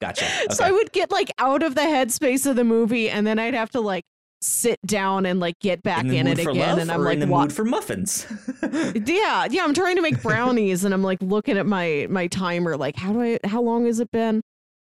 Gotcha. 0.01 0.25
Okay. 0.45 0.55
So 0.55 0.65
I 0.65 0.71
would 0.71 0.93
get 0.93 1.11
like 1.11 1.31
out 1.37 1.63
of 1.63 1.75
the 1.75 1.83
headspace 1.83 2.47
of 2.49 2.57
the 2.57 2.65
movie, 2.65 3.11
and 3.11 3.27
then 3.27 3.39
I'd 3.39 3.53
have 3.53 3.69
to 3.73 3.83
like 3.83 4.05
sit 4.41 4.81
down 4.87 5.27
and 5.27 5.41
like 5.41 5.59
get 5.59 5.83
back 5.83 6.07
in, 6.07 6.15
in 6.15 6.27
it 6.27 6.39
again. 6.39 6.79
and 6.79 6.91
I'm 6.91 7.05
like, 7.05 7.13
in 7.13 7.21
the 7.21 7.27
mood 7.27 7.53
for 7.53 7.67
muffins. 7.67 8.27
yeah, 8.63 9.47
yeah. 9.51 9.63
I'm 9.63 9.75
trying 9.75 9.97
to 9.97 10.03
make 10.03 10.23
brownies, 10.23 10.87
and 10.87 10.95
I'm 10.95 11.03
like 11.03 11.21
looking 11.21 11.59
at 11.59 11.67
my 11.67 12.07
my 12.09 12.29
timer, 12.29 12.79
like, 12.79 12.97
how 12.97 13.13
do 13.13 13.21
I? 13.21 13.39
How 13.45 13.61
long 13.61 13.85
has 13.85 14.01
it 14.01 14.11
been? 14.11 14.41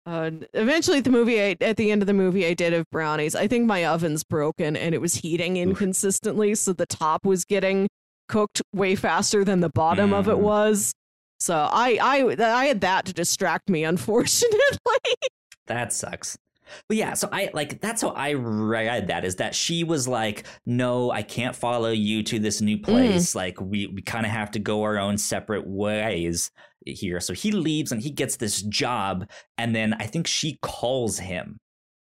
Uh, 0.07 0.31
eventually, 0.55 0.99
at 0.99 1.05
the 1.05 1.11
movie, 1.11 1.43
I, 1.43 1.57
at 1.61 1.77
the 1.77 1.91
end 1.91 2.01
of 2.01 2.07
the 2.07 2.15
movie, 2.15 2.47
I 2.47 2.55
did 2.55 2.73
have 2.73 2.89
brownies. 2.91 3.35
I 3.35 3.49
think 3.49 3.67
my 3.67 3.85
oven's 3.85 4.23
broken 4.23 4.77
and 4.77 4.95
it 4.95 5.01
was 5.01 5.17
heating 5.17 5.57
inconsistently, 5.57 6.55
so 6.55 6.73
the 6.73 6.87
top 6.87 7.27
was 7.27 7.45
getting 7.45 7.89
cooked 8.29 8.63
way 8.73 8.95
faster 8.95 9.45
than 9.45 9.61
the 9.61 9.69
bottom 9.69 10.11
mm. 10.11 10.15
of 10.15 10.29
it 10.29 10.37
mm. 10.37 10.41
was. 10.41 10.93
So 11.41 11.55
I, 11.55 11.99
I, 12.01 12.37
I 12.39 12.67
had 12.67 12.81
that 12.83 13.07
to 13.07 13.13
distract 13.13 13.69
me, 13.69 13.83
unfortunately. 13.85 14.59
that 15.67 15.93
sucks. 15.93 16.39
But 16.89 16.97
yeah, 16.97 17.15
so 17.15 17.29
I 17.31 17.51
like 17.55 17.81
that's 17.81 18.03
how 18.03 18.09
I 18.09 18.33
read 18.33 19.07
that 19.09 19.25
is 19.25 19.37
that 19.37 19.55
she 19.55 19.85
was 19.85 20.09
like, 20.09 20.47
"No, 20.65 21.13
I 21.13 21.23
can't 21.23 21.55
follow 21.55 21.91
you 21.91 22.25
to 22.25 22.41
this 22.41 22.61
new 22.61 22.77
mm. 22.77 22.83
place. 22.83 23.33
Mm. 23.33 23.35
Like 23.37 23.61
we 23.61 23.87
we 23.87 24.03
kind 24.03 24.27
of 24.27 24.33
have 24.33 24.51
to 24.53 24.59
go 24.59 24.83
our 24.83 24.99
own 24.99 25.19
separate 25.19 25.67
ways." 25.67 26.51
Here. 26.87 27.21
So 27.21 27.33
he 27.33 27.53
leaves 27.53 27.93
and 27.93 28.03
he 28.03 28.11
gets 28.11 28.37
this 28.37 28.63
job, 28.63 29.29
and 29.59 29.75
then 29.75 29.95
I 29.95 30.07
think 30.07 30.27
she 30.27 30.59
calls 30.63 31.19
him. 31.19 31.59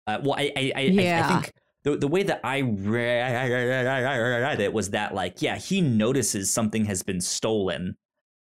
Uh, 0.08 0.20
well, 0.24 0.36
I 0.38 0.52
I, 0.56 0.72
I, 0.76 0.80
yeah. 0.82 1.22
I, 1.22 1.26
I 1.26 1.42
think 1.42 1.54
the 1.84 1.98
the 1.98 2.08
way 2.08 2.24
that 2.24 2.40
I 2.44 2.62
read 2.62 4.60
it 4.60 4.74
was 4.74 4.92
that 4.92 5.14
like 5.14 5.42
yeah 5.42 5.58
he 5.58 5.82
notices 5.82 6.54
something 6.54 6.86
has 6.86 7.04
been 7.04 7.22
stolen, 7.22 7.96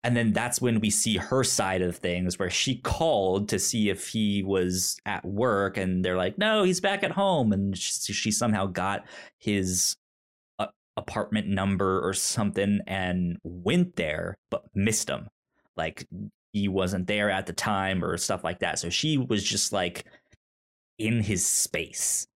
and 0.02 0.16
then 0.16 0.32
that's 0.32 0.60
when 0.60 0.80
we 0.80 0.90
see 0.90 1.16
her 1.16 1.44
side 1.44 1.82
of 1.82 1.96
things 1.96 2.38
where 2.38 2.50
she 2.50 2.76
called 2.76 3.48
to 3.50 3.58
see 3.58 3.88
if 3.88 4.08
he 4.08 4.42
was 4.42 4.98
at 5.06 5.24
work, 5.24 5.76
and 5.76 6.04
they're 6.04 6.16
like 6.16 6.38
no 6.38 6.64
he's 6.64 6.80
back 6.80 7.02
at 7.02 7.12
home, 7.12 7.52
and 7.52 7.76
she, 7.76 8.12
she 8.12 8.30
somehow 8.30 8.66
got 8.66 9.06
his 9.38 9.96
uh, 10.58 10.66
apartment 10.96 11.48
number 11.48 12.06
or 12.06 12.12
something 12.12 12.80
and 12.86 13.38
went 13.42 13.96
there 13.96 14.36
but 14.50 14.64
missed 14.74 15.08
him 15.08 15.28
like 15.76 16.06
he 16.52 16.68
wasn't 16.68 17.06
there 17.06 17.30
at 17.30 17.46
the 17.46 17.52
time 17.52 18.04
or 18.04 18.16
stuff 18.16 18.44
like 18.44 18.60
that 18.60 18.78
so 18.78 18.88
she 18.90 19.18
was 19.18 19.42
just 19.42 19.72
like 19.72 20.04
in 20.98 21.20
his 21.20 21.44
space 21.44 22.26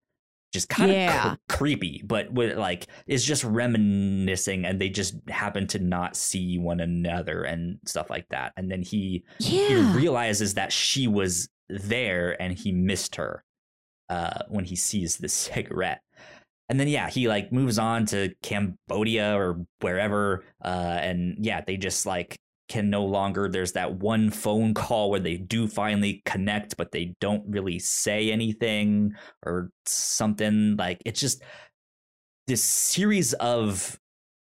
just 0.53 0.67
kind 0.67 0.91
Yeah. 0.91 1.33
of 1.33 1.37
cr- 1.47 1.57
creepy 1.57 2.01
but 2.05 2.31
with 2.33 2.57
like 2.57 2.87
is 3.07 3.23
just 3.23 3.43
reminiscing 3.43 4.65
and 4.65 4.79
they 4.81 4.89
just 4.89 5.15
happen 5.29 5.67
to 5.67 5.79
not 5.79 6.15
see 6.15 6.57
one 6.57 6.79
another 6.79 7.43
and 7.43 7.79
stuff 7.85 8.09
like 8.09 8.27
that 8.29 8.53
and 8.57 8.69
then 8.71 8.81
he 8.81 9.23
he 9.39 9.75
realizes 9.75 10.55
that 10.55 10.71
she 10.73 11.07
was 11.07 11.47
there 11.69 12.41
and 12.41 12.57
he 12.57 12.71
missed 12.71 13.15
her 13.15 13.43
uh, 14.09 14.41
when 14.47 14.65
he 14.65 14.75
sees 14.75 15.17
the 15.17 15.29
cigarette. 15.29 16.01
And 16.67 16.79
then 16.79 16.87
yeah, 16.87 17.11
he 17.11 17.27
like 17.27 17.51
moves 17.51 17.77
on 17.77 18.07
to 18.07 18.33
Cambodia 18.41 19.37
or 19.37 19.63
wherever, 19.81 20.43
uh, 20.65 20.97
and 21.01 21.37
yeah, 21.45 21.61
they 21.61 21.77
just 21.77 22.07
like 22.07 22.35
can 22.69 22.89
no 22.89 23.03
longer. 23.03 23.49
There's 23.49 23.73
that 23.73 23.95
one 23.95 24.29
phone 24.29 24.73
call 24.73 25.09
where 25.09 25.19
they 25.19 25.37
do 25.37 25.67
finally 25.67 26.21
connect, 26.25 26.77
but 26.77 26.91
they 26.91 27.15
don't 27.19 27.43
really 27.47 27.79
say 27.79 28.31
anything 28.31 29.13
or 29.45 29.71
something. 29.85 30.77
Like 30.77 31.01
it's 31.05 31.19
just 31.19 31.43
this 32.47 32.63
series 32.63 33.33
of 33.33 33.99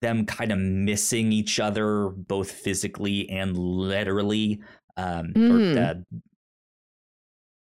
them 0.02 0.26
kind 0.26 0.52
of 0.52 0.60
missing 0.60 1.32
each 1.32 1.60
other, 1.60 2.10
both 2.10 2.52
physically 2.52 3.30
and 3.30 3.58
literally, 3.58 4.62
um, 4.98 5.34
Mhm. 5.34 5.76
or 5.76 5.80
uh, 5.82 5.94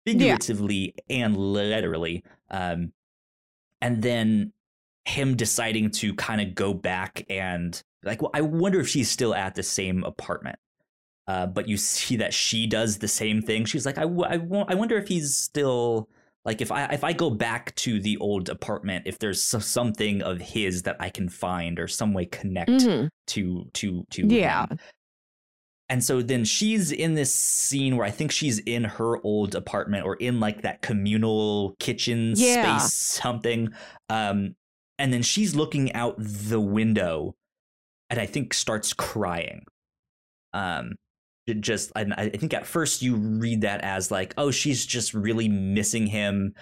figuratively 0.06 0.94
and 1.08 1.36
literally. 1.36 2.24
Um, 2.50 2.92
and 3.80 4.02
then 4.02 4.52
him 5.10 5.36
deciding 5.36 5.90
to 5.90 6.14
kind 6.14 6.40
of 6.40 6.54
go 6.54 6.72
back 6.72 7.24
and 7.28 7.80
like, 8.02 8.22
well, 8.22 8.30
I 8.32 8.40
wonder 8.40 8.80
if 8.80 8.88
she's 8.88 9.10
still 9.10 9.34
at 9.34 9.54
the 9.54 9.62
same 9.62 10.04
apartment. 10.04 10.58
Uh, 11.28 11.46
but 11.46 11.68
you 11.68 11.76
see 11.76 12.16
that 12.16 12.32
she 12.34 12.66
does 12.66 12.98
the 12.98 13.06
same 13.08 13.42
thing. 13.42 13.64
She's 13.64 13.86
like, 13.86 13.98
I, 13.98 14.02
w- 14.02 14.24
I, 14.24 14.38
won't, 14.38 14.70
I 14.70 14.74
wonder 14.74 14.96
if 14.96 15.06
he's 15.08 15.36
still 15.36 16.08
like 16.44 16.60
if 16.62 16.72
I 16.72 16.86
if 16.86 17.04
I 17.04 17.12
go 17.12 17.28
back 17.30 17.74
to 17.76 18.00
the 18.00 18.16
old 18.16 18.48
apartment, 18.48 19.06
if 19.06 19.18
there's 19.18 19.42
so- 19.42 19.58
something 19.58 20.22
of 20.22 20.40
his 20.40 20.82
that 20.84 20.96
I 20.98 21.10
can 21.10 21.28
find 21.28 21.78
or 21.78 21.86
some 21.86 22.14
way 22.14 22.24
connect 22.24 22.70
Mhm. 22.70 23.08
to 23.28 23.68
to 23.74 24.04
to 24.10 24.26
Yeah. 24.26 24.66
him. 24.66 24.78
And 25.90 26.02
so 26.02 26.22
then 26.22 26.44
she's 26.44 26.92
in 26.92 27.14
this 27.14 27.34
scene 27.34 27.96
where 27.96 28.06
I 28.06 28.10
think 28.10 28.30
she's 28.32 28.58
in 28.60 28.84
her 28.84 29.18
old 29.24 29.54
apartment 29.54 30.06
or 30.06 30.14
in 30.16 30.40
like 30.40 30.62
that 30.62 30.82
communal 30.82 31.74
kitchen 31.78 32.32
Yeah. 32.36 32.78
space 32.78 32.94
something. 32.94 33.68
Um 34.08 34.54
and 35.00 35.12
then 35.12 35.22
she's 35.22 35.56
looking 35.56 35.92
out 35.94 36.14
the 36.18 36.60
window 36.60 37.34
and 38.10 38.20
I 38.20 38.26
think 38.26 38.54
starts 38.54 38.92
crying. 38.92 39.64
Um 40.52 40.94
just 41.58 41.90
and 41.96 42.14
I 42.14 42.28
think 42.28 42.54
at 42.54 42.64
first 42.64 43.02
you 43.02 43.16
read 43.16 43.62
that 43.62 43.80
as 43.80 44.12
like 44.12 44.34
oh 44.36 44.52
she's 44.52 44.86
just 44.86 45.14
really 45.14 45.48
missing 45.48 46.06
him 46.06 46.54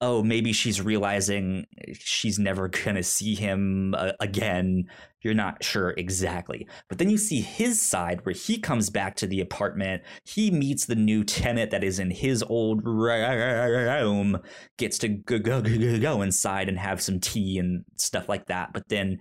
oh 0.00 0.22
maybe 0.22 0.52
she's 0.52 0.80
realizing 0.80 1.66
she's 1.92 2.38
never 2.38 2.68
gonna 2.68 3.02
see 3.02 3.34
him 3.34 3.94
uh, 3.94 4.12
again. 4.20 4.84
You're 5.22 5.34
not 5.34 5.64
sure 5.64 5.94
exactly. 5.96 6.68
But 6.88 6.98
then 6.98 7.10
you 7.10 7.18
see 7.18 7.40
his 7.40 7.82
side 7.82 8.24
where 8.24 8.34
he 8.34 8.58
comes 8.58 8.88
back 8.88 9.16
to 9.16 9.26
the 9.26 9.40
apartment. 9.40 10.02
He 10.24 10.52
meets 10.52 10.86
the 10.86 10.94
new 10.94 11.24
tenant 11.24 11.72
that 11.72 11.82
is 11.82 11.98
in 11.98 12.12
his 12.12 12.44
old 12.44 12.84
room 12.84 14.38
gets 14.76 14.98
to 14.98 15.08
go, 15.08 15.40
go, 15.40 15.60
go, 15.60 15.98
go 15.98 16.22
inside 16.22 16.68
and 16.68 16.78
have 16.78 17.02
some 17.02 17.18
tea 17.18 17.58
and 17.58 17.84
stuff 17.96 18.28
like 18.28 18.46
that. 18.46 18.72
But 18.72 18.88
then 18.88 19.20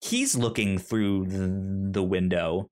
he's 0.00 0.36
looking 0.36 0.78
through 0.78 1.26
the 1.92 2.02
window 2.02 2.70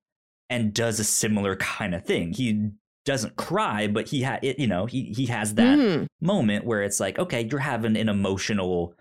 and 0.48 0.72
does 0.72 1.00
a 1.00 1.04
similar 1.04 1.56
kind 1.56 1.94
of 1.94 2.04
thing. 2.04 2.32
He 2.32 2.70
doesn't 3.04 3.36
cry 3.36 3.86
but 3.86 4.08
he 4.08 4.22
had 4.22 4.42
it 4.42 4.58
you 4.58 4.66
know 4.66 4.86
he 4.86 5.12
he 5.16 5.26
has 5.26 5.54
that 5.54 5.78
Mhm. 5.78 6.06
moment 6.20 6.64
where 6.64 6.82
it's 6.82 7.00
like, 7.00 7.18
okay, 7.18 7.42
you're 7.50 7.60
having 7.60 7.96
an 7.96 8.08
emotional 8.08 8.94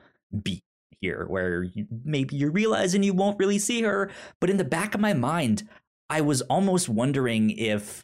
beat 0.44 0.64
here 1.02 1.26
where 1.28 1.64
you, 1.64 1.86
maybe 2.04 2.36
you're 2.36 2.52
realizing 2.52 3.04
you 3.04 3.14
won't 3.14 3.38
really 3.40 3.60
see 3.60 3.82
her. 3.84 4.10
But 4.40 4.50
in 4.50 4.58
the 4.58 4.64
back 4.64 4.94
of 4.96 5.02
my 5.02 5.14
mind, 5.14 5.68
I 6.10 6.22
was 6.22 6.42
almost 6.44 6.88
wondering 6.90 7.50
if 7.52 8.04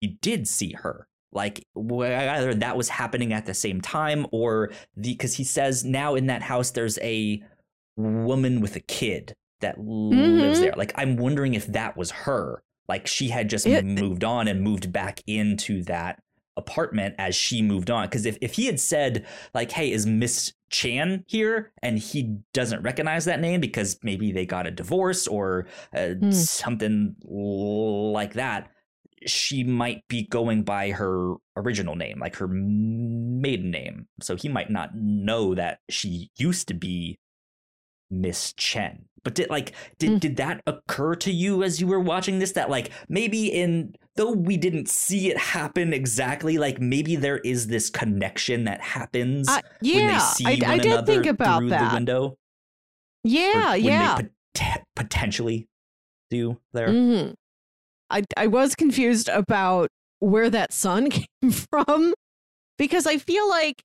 he 0.00 0.18
did 0.20 0.46
see 0.48 0.72
her. 0.72 1.06
Like 1.32 1.64
whether 1.74 2.52
that 2.54 2.76
was 2.76 2.90
happening 2.90 3.32
at 3.32 3.46
the 3.46 3.54
same 3.54 3.80
time 3.80 4.26
or 4.32 4.70
the 4.96 5.12
because 5.12 5.36
he 5.36 5.44
says 5.44 5.82
now 5.84 6.14
in 6.14 6.26
that 6.26 6.42
house 6.42 6.70
there's 6.72 6.98
a 6.98 7.42
woman 7.96 8.60
with 8.60 8.76
a 8.76 8.80
kid 8.80 9.34
that 9.60 9.78
lives 9.78 10.58
Mhm. 10.58 10.60
there. 10.62 10.74
Like 10.76 10.92
I'm 10.96 11.16
wondering 11.16 11.54
if 11.54 11.66
that 11.68 11.96
was 11.96 12.10
her. 12.10 12.62
Like 12.88 13.06
she 13.06 13.28
had 13.28 13.48
just 13.50 13.66
It- 13.66 13.84
moved 13.84 14.24
on 14.24 14.48
and 14.48 14.60
moved 14.60 14.92
back 14.92 15.20
into 15.26 15.82
that 15.84 16.20
apartment 16.56 17.14
as 17.18 17.34
she 17.34 17.62
moved 17.62 17.90
on. 17.90 18.06
Because 18.06 18.26
if, 18.26 18.36
if 18.42 18.54
he 18.54 18.66
had 18.66 18.78
said, 18.78 19.26
like, 19.54 19.70
hey, 19.72 19.90
is 19.90 20.04
Miss 20.04 20.52
Chan 20.70 21.24
here? 21.26 21.72
And 21.82 21.98
he 21.98 22.36
doesn't 22.52 22.82
recognize 22.82 23.24
that 23.24 23.40
name 23.40 23.60
because 23.60 23.98
maybe 24.02 24.32
they 24.32 24.44
got 24.44 24.66
a 24.66 24.70
divorce 24.70 25.26
or 25.26 25.66
uh, 25.96 26.08
Hmm. 26.20 26.30
something 26.30 27.16
like 27.22 28.34
that, 28.34 28.68
she 29.24 29.62
might 29.64 30.06
be 30.08 30.26
going 30.26 30.62
by 30.64 30.90
her 30.90 31.36
original 31.56 31.94
name, 31.96 32.18
like 32.18 32.36
her 32.36 32.48
maiden 32.48 33.70
name. 33.70 34.08
So 34.20 34.36
he 34.36 34.48
might 34.48 34.68
not 34.70 34.90
know 34.94 35.54
that 35.54 35.78
she 35.88 36.30
used 36.36 36.68
to 36.68 36.74
be 36.74 37.18
Miss 38.12 38.52
Chen. 38.52 39.06
But 39.24 39.34
did 39.34 39.50
like 39.50 39.72
did 39.98 40.10
Mm. 40.12 40.20
did 40.20 40.36
that 40.36 40.60
occur 40.66 41.14
to 41.16 41.32
you 41.32 41.62
as 41.62 41.80
you 41.80 41.86
were 41.86 42.00
watching 42.00 42.38
this 42.40 42.52
that 42.52 42.68
like 42.70 42.90
maybe 43.08 43.46
in 43.46 43.94
though 44.16 44.32
we 44.32 44.56
didn't 44.56 44.88
see 44.88 45.30
it 45.30 45.38
happen 45.38 45.92
exactly 45.94 46.58
like 46.58 46.80
maybe 46.80 47.14
there 47.16 47.38
is 47.38 47.68
this 47.68 47.88
connection 47.88 48.64
that 48.64 48.80
happens 48.80 49.48
Uh, 49.48 49.60
when 49.80 49.92
they 49.94 49.98
yeah, 50.00 50.18
see 50.18 50.44
I, 50.46 50.50
one 50.68 50.70
I 50.72 50.78
did 50.78 50.86
another 50.92 51.12
think 51.14 51.26
about 51.26 51.58
through 51.60 51.70
that. 51.70 51.90
the 51.90 51.94
window 51.94 52.36
Yeah, 53.24 53.74
yeah. 53.74 54.16
pot- 54.54 54.82
potentially 54.96 55.68
do 56.30 56.58
there 56.72 56.90
hmm 56.92 57.30
I 58.10 58.24
I 58.36 58.48
was 58.48 58.74
confused 58.74 59.28
about 59.28 59.88
where 60.18 60.50
that 60.50 60.72
sun 60.72 61.10
came 61.10 61.50
from 61.50 62.12
because 62.76 63.06
I 63.06 63.18
feel 63.18 63.48
like 63.48 63.82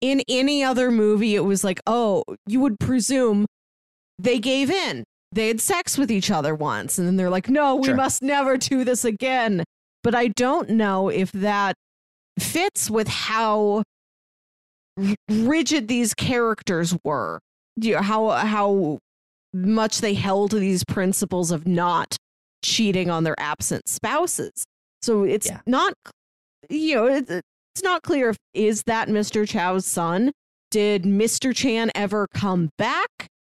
in 0.00 0.22
any 0.28 0.62
other 0.62 0.90
movie 0.90 1.34
it 1.34 1.40
was 1.44 1.64
like, 1.64 1.80
oh, 1.86 2.22
you 2.46 2.60
would 2.60 2.78
presume 2.78 3.46
they 4.18 4.38
gave 4.38 4.70
in. 4.70 5.04
They 5.32 5.48
had 5.48 5.60
sex 5.60 5.98
with 5.98 6.10
each 6.10 6.30
other 6.30 6.54
once 6.54 6.98
and 6.98 7.06
then 7.06 7.16
they're 7.16 7.30
like, 7.30 7.48
"No, 7.48 7.76
we 7.76 7.86
Sure. 7.86 7.94
must 7.96 8.22
never 8.22 8.56
do 8.56 8.84
this 8.84 9.04
again." 9.04 9.64
But 10.02 10.14
I 10.14 10.28
don't 10.28 10.70
know 10.70 11.08
if 11.08 11.32
that 11.32 11.74
fits 12.38 12.88
with 12.88 13.08
how 13.08 13.82
rigid 15.28 15.88
these 15.88 16.14
characters 16.14 16.96
were. 17.04 17.40
You 17.76 17.96
know, 17.96 18.02
how 18.02 18.30
how 18.30 18.98
much 19.52 20.00
they 20.00 20.14
held 20.14 20.50
to 20.52 20.58
these 20.58 20.84
principles 20.84 21.50
of 21.50 21.66
not 21.66 22.16
cheating 22.64 23.10
on 23.10 23.24
their 23.24 23.38
absent 23.38 23.88
spouses. 23.88 24.64
So 25.02 25.22
it's 25.24 25.46
Yeah. 25.46 25.60
not, 25.66 25.94
you 26.68 26.94
know, 26.96 27.06
it, 27.06 27.28
it's 27.30 27.82
not 27.82 28.02
clear 28.02 28.30
if 28.30 28.36
is 28.54 28.82
that 28.86 29.08
Mr. 29.08 29.46
Chow's 29.48 29.86
son. 29.86 30.32
Did 30.70 31.04
Mr. 31.04 31.54
Chan 31.54 31.90
ever 31.94 32.26
come 32.34 32.70
back? 32.76 33.08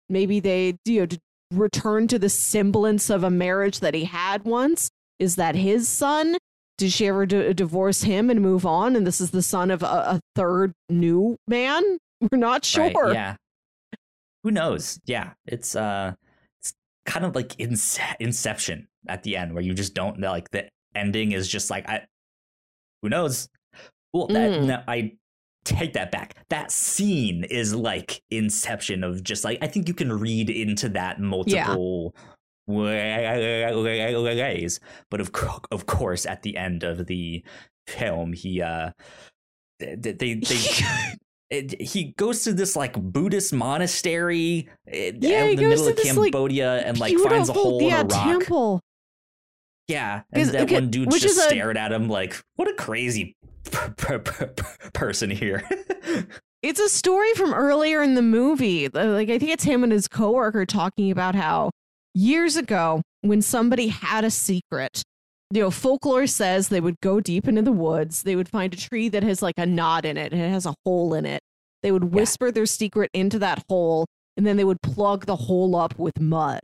Maybe 0.09 0.39
they, 0.39 0.77
you 0.85 1.05
know, 1.05 1.17
return 1.53 2.07
to 2.09 2.19
the 2.19 2.29
semblance 2.29 3.09
of 3.09 3.23
a 3.23 3.29
marriage 3.29 3.79
that 3.79 3.93
he 3.93 4.05
had 4.05 4.43
once. 4.43 4.89
Is 5.19 5.35
that 5.37 5.55
his 5.55 5.87
son? 5.87 6.37
Did 6.77 6.91
she 6.91 7.07
ever 7.07 7.25
d- 7.25 7.53
divorce 7.53 8.03
him 8.03 8.29
and 8.29 8.41
move 8.41 8.65
on? 8.65 8.95
And 8.95 9.05
this 9.07 9.19
is 9.19 9.31
the 9.31 9.41
son 9.41 9.71
of 9.71 9.81
a, 9.81 9.85
a 9.85 10.19
third 10.35 10.73
new 10.89 11.37
man? 11.47 11.83
We're 12.31 12.37
not 12.37 12.63
sure. 12.65 12.83
Right, 12.93 13.13
yeah. 13.13 13.35
Who 14.43 14.51
knows? 14.51 14.99
Yeah, 15.05 15.31
it's 15.45 15.75
uh, 15.75 16.13
it's 16.61 16.73
kind 17.05 17.25
of 17.25 17.35
like 17.35 17.59
Ince- 17.59 17.99
Inception 18.19 18.87
at 19.07 19.23
the 19.23 19.35
end, 19.37 19.53
where 19.53 19.63
you 19.63 19.73
just 19.73 19.93
don't 19.93 20.19
know. 20.19 20.31
Like 20.31 20.49
the 20.51 20.69
ending 20.95 21.31
is 21.31 21.47
just 21.47 21.69
like, 21.69 21.89
I, 21.89 22.05
who 23.01 23.09
knows? 23.09 23.49
Well, 24.13 24.27
that 24.27 24.51
Mm. 24.51 24.65
no, 24.65 24.83
I 24.87 25.13
take 25.67 25.93
that 25.93 26.11
back. 26.11 26.35
That 26.49 26.71
scene 26.71 27.43
is 27.43 27.75
like 27.75 28.23
Inception 28.31 29.03
of 29.03 29.23
just 29.23 29.43
like 29.43 29.59
I 29.61 29.67
think 29.67 29.87
you 29.87 29.93
can 29.93 30.11
read 30.11 30.49
into 30.49 30.89
that 30.89 31.19
multiple 31.19 32.15
ways. 32.67 34.79
But 35.09 35.21
of 35.21 35.31
co- 35.31 35.61
of 35.71 35.85
course, 35.85 36.25
at 36.25 36.43
the 36.43 36.57
end 36.57 36.83
of 36.83 37.07
the 37.07 37.43
film, 37.87 38.33
he 38.33 38.61
uh, 38.61 38.91
they 39.79 39.95
they. 39.95 40.33
they 40.35 40.59
it, 41.49 41.81
he 41.81 42.13
goes 42.17 42.43
to 42.43 42.51
this 42.51 42.75
like 42.75 43.01
Buddhist 43.01 43.53
monastery 43.53 44.67
eh, 44.87 45.13
Yeah, 45.17 45.45
in 45.45 45.55
the 45.55 45.63
middle 45.63 45.87
of 45.87 45.95
this, 45.95 46.17
like, 46.17 46.33
Cambodia 46.33 46.85
and 46.85 46.99
like 46.99 47.17
finds 47.19 47.47
a 47.47 47.53
hole 47.53 47.81
yeah, 47.81 48.01
in 48.01 48.11
a 48.11 48.13
rock. 48.13 48.23
temple. 48.25 48.81
Yeah, 49.87 50.23
and 50.33 50.49
that 50.49 50.63
okay, 50.63 50.73
one 50.73 50.89
dude 50.89 51.09
just 51.11 51.37
a- 51.37 51.41
stared 51.43 51.77
at 51.77 51.93
him 51.93 52.09
like, 52.09 52.35
"What 52.57 52.67
a 52.67 52.73
crazy 52.73 53.37
per- 53.71 53.93
per- 53.97 54.19
per- 54.19 54.47
per- 54.47 54.89
person 54.93 55.29
here." 55.29 55.67
It's 56.63 56.79
a 56.79 56.89
story 56.89 57.31
from 57.35 57.53
earlier 57.53 58.01
in 58.01 58.15
the 58.15 58.21
movie. 58.23 58.87
Uh, 58.87 59.05
like 59.09 59.29
I 59.29 59.37
think 59.37 59.51
it's 59.51 59.63
him 59.63 59.83
and 59.83 59.91
his 59.91 60.07
coworker 60.07 60.65
talking 60.65 61.11
about 61.11 61.35
how 61.35 61.69
years 62.15 62.55
ago 62.55 63.03
when 63.21 63.43
somebody 63.43 63.89
had 63.89 64.25
a 64.25 64.31
secret, 64.31 65.03
you 65.51 65.61
know, 65.61 65.71
folklore 65.71 66.25
says 66.25 66.67
they 66.67 66.81
would 66.81 66.99
go 67.01 67.19
deep 67.19 67.47
into 67.47 67.61
the 67.61 67.71
woods, 67.71 68.23
they 68.23 68.35
would 68.35 68.49
find 68.49 68.73
a 68.73 68.77
tree 68.77 69.07
that 69.09 69.23
has 69.23 69.41
like 69.41 69.57
a 69.57 69.67
knot 69.67 70.03
in 70.03 70.17
it 70.17 70.33
and 70.33 70.41
it 70.41 70.49
has 70.49 70.65
a 70.65 70.73
hole 70.83 71.13
in 71.13 71.25
it. 71.25 71.41
They 71.83 71.91
would 71.91 72.05
whisper 72.05 72.47
yeah. 72.47 72.53
their 72.53 72.65
secret 72.65 73.11
into 73.13 73.37
that 73.39 73.63
hole 73.69 74.07
and 74.35 74.45
then 74.45 74.57
they 74.57 74.63
would 74.63 74.81
plug 74.81 75.25
the 75.25 75.35
hole 75.35 75.75
up 75.75 75.97
with 75.99 76.19
mud. 76.19 76.61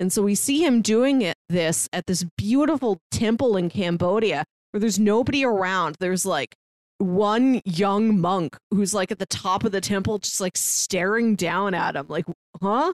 And 0.00 0.12
so 0.12 0.22
we 0.22 0.34
see 0.34 0.64
him 0.64 0.82
doing 0.82 1.22
it 1.22 1.36
this 1.48 1.88
at 1.92 2.06
this 2.06 2.24
beautiful 2.36 2.98
temple 3.10 3.56
in 3.56 3.68
Cambodia 3.68 4.44
where 4.74 4.80
there's 4.80 4.98
nobody 4.98 5.44
around. 5.44 5.96
There's 6.00 6.26
like 6.26 6.56
one 6.98 7.60
young 7.64 8.20
monk 8.20 8.56
who's 8.72 8.92
like 8.92 9.12
at 9.12 9.20
the 9.20 9.26
top 9.26 9.62
of 9.62 9.70
the 9.70 9.80
temple 9.80 10.18
just 10.18 10.40
like 10.40 10.56
staring 10.56 11.36
down 11.36 11.74
at 11.74 11.94
him 11.94 12.06
like, 12.08 12.26
"Huh?" 12.60 12.92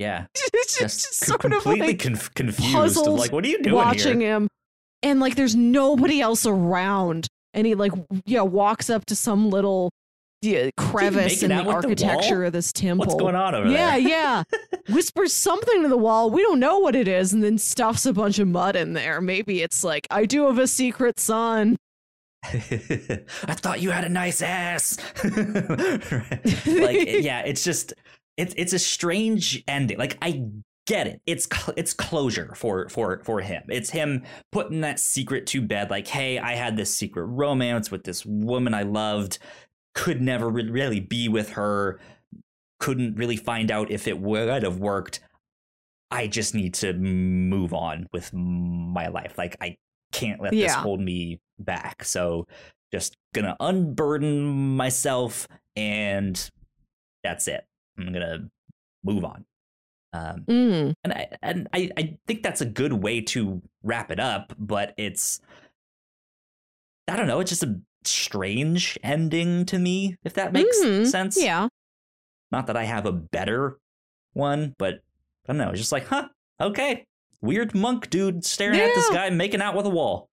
Yeah. 0.00 0.26
just, 0.52 0.80
just 0.80 1.14
sort 1.14 1.42
completely 1.42 1.80
of 1.80 1.86
like 1.86 1.98
conf- 2.00 2.34
confused 2.34 2.96
like, 2.96 3.30
"What 3.30 3.44
are 3.44 3.48
you 3.48 3.62
doing 3.62 3.76
watching 3.76 4.20
here? 4.20 4.34
him?" 4.34 4.48
And 5.04 5.20
like 5.20 5.36
there's 5.36 5.54
nobody 5.54 6.20
else 6.20 6.44
around. 6.44 7.28
And 7.54 7.68
he 7.68 7.76
like 7.76 7.92
yeah, 8.24 8.42
walks 8.42 8.90
up 8.90 9.06
to 9.06 9.14
some 9.14 9.48
little 9.48 9.90
the 10.42 10.58
uh, 10.58 10.70
crevice 10.76 11.42
in 11.42 11.50
the 11.50 11.64
architecture 11.64 12.40
the 12.40 12.46
of 12.46 12.52
this 12.52 12.72
temple. 12.72 13.06
What's 13.06 13.20
going 13.20 13.34
on 13.34 13.54
over 13.54 13.68
yeah, 13.68 13.92
there? 13.92 13.98
Yeah, 13.98 14.42
yeah. 14.88 14.94
Whispers 14.94 15.32
something 15.32 15.82
to 15.82 15.88
the 15.88 15.96
wall. 15.96 16.30
We 16.30 16.42
don't 16.42 16.60
know 16.60 16.78
what 16.78 16.94
it 16.94 17.08
is, 17.08 17.32
and 17.32 17.42
then 17.42 17.58
stuffs 17.58 18.06
a 18.06 18.12
bunch 18.12 18.38
of 18.38 18.48
mud 18.48 18.76
in 18.76 18.92
there. 18.92 19.20
Maybe 19.20 19.62
it's 19.62 19.82
like, 19.82 20.06
I 20.10 20.26
do 20.26 20.46
have 20.46 20.58
a 20.58 20.66
secret 20.66 21.18
son. 21.18 21.76
I 22.44 23.54
thought 23.54 23.80
you 23.80 23.90
had 23.90 24.04
a 24.04 24.08
nice 24.08 24.42
ass. 24.42 24.98
like, 25.24 27.06
yeah, 27.24 27.40
it's 27.40 27.64
just 27.64 27.92
it's 28.36 28.54
it's 28.56 28.72
a 28.72 28.78
strange 28.78 29.64
ending. 29.66 29.98
Like, 29.98 30.16
I 30.22 30.44
get 30.86 31.08
it. 31.08 31.20
It's 31.26 31.48
it's 31.76 31.92
closure 31.92 32.52
for 32.54 32.88
for 32.88 33.20
for 33.24 33.40
him. 33.40 33.64
It's 33.68 33.90
him 33.90 34.22
putting 34.52 34.82
that 34.82 35.00
secret 35.00 35.46
to 35.48 35.60
bed. 35.60 35.90
Like, 35.90 36.06
hey, 36.06 36.38
I 36.38 36.54
had 36.54 36.76
this 36.76 36.94
secret 36.94 37.24
romance 37.24 37.90
with 37.90 38.04
this 38.04 38.24
woman 38.24 38.74
I 38.74 38.82
loved 38.82 39.38
could 39.96 40.20
never 40.20 40.48
really 40.48 41.00
be 41.00 41.26
with 41.28 41.50
her, 41.50 41.98
couldn't 42.78 43.16
really 43.16 43.36
find 43.36 43.70
out 43.70 43.90
if 43.90 44.06
it 44.06 44.20
would 44.20 44.62
have 44.62 44.78
worked. 44.78 45.20
I 46.10 46.28
just 46.28 46.54
need 46.54 46.74
to 46.74 46.92
move 46.92 47.72
on 47.72 48.06
with 48.12 48.30
my 48.32 49.08
life. 49.08 49.36
Like 49.38 49.56
I 49.60 49.78
can't 50.12 50.40
let 50.40 50.52
yeah. 50.52 50.66
this 50.66 50.74
hold 50.74 51.00
me 51.00 51.40
back. 51.58 52.04
So 52.04 52.46
just 52.92 53.16
gonna 53.34 53.56
unburden 53.58 54.76
myself 54.76 55.48
and 55.74 56.50
that's 57.24 57.48
it. 57.48 57.64
I'm 57.98 58.12
gonna 58.12 58.50
move 59.02 59.24
on. 59.24 59.46
Um, 60.12 60.44
mm. 60.46 60.94
and 61.04 61.12
I 61.12 61.28
and 61.42 61.68
I, 61.72 61.90
I 61.96 62.18
think 62.26 62.42
that's 62.42 62.60
a 62.60 62.66
good 62.66 62.92
way 62.92 63.22
to 63.22 63.62
wrap 63.82 64.10
it 64.10 64.20
up, 64.20 64.52
but 64.58 64.92
it's 64.98 65.40
I 67.08 67.16
don't 67.16 67.26
know, 67.26 67.40
it's 67.40 67.50
just 67.50 67.62
a 67.62 67.80
strange 68.06 68.98
ending 69.02 69.64
to 69.66 69.78
me, 69.78 70.16
if 70.24 70.34
that 70.34 70.52
makes 70.52 70.78
mm-hmm. 70.78 71.04
sense. 71.04 71.40
Yeah. 71.40 71.68
Not 72.50 72.66
that 72.68 72.76
I 72.76 72.84
have 72.84 73.06
a 73.06 73.12
better 73.12 73.78
one, 74.32 74.74
but 74.78 74.94
I 74.94 75.52
don't 75.52 75.58
know. 75.58 75.70
It's 75.70 75.80
just 75.80 75.92
like, 75.92 76.06
huh, 76.06 76.28
okay. 76.60 77.04
Weird 77.40 77.74
monk 77.74 78.10
dude 78.10 78.44
staring 78.44 78.78
yeah. 78.78 78.86
at 78.86 78.94
this 78.94 79.10
guy 79.10 79.30
making 79.30 79.62
out 79.62 79.76
with 79.76 79.86
a 79.86 79.90
wall. 79.90 80.28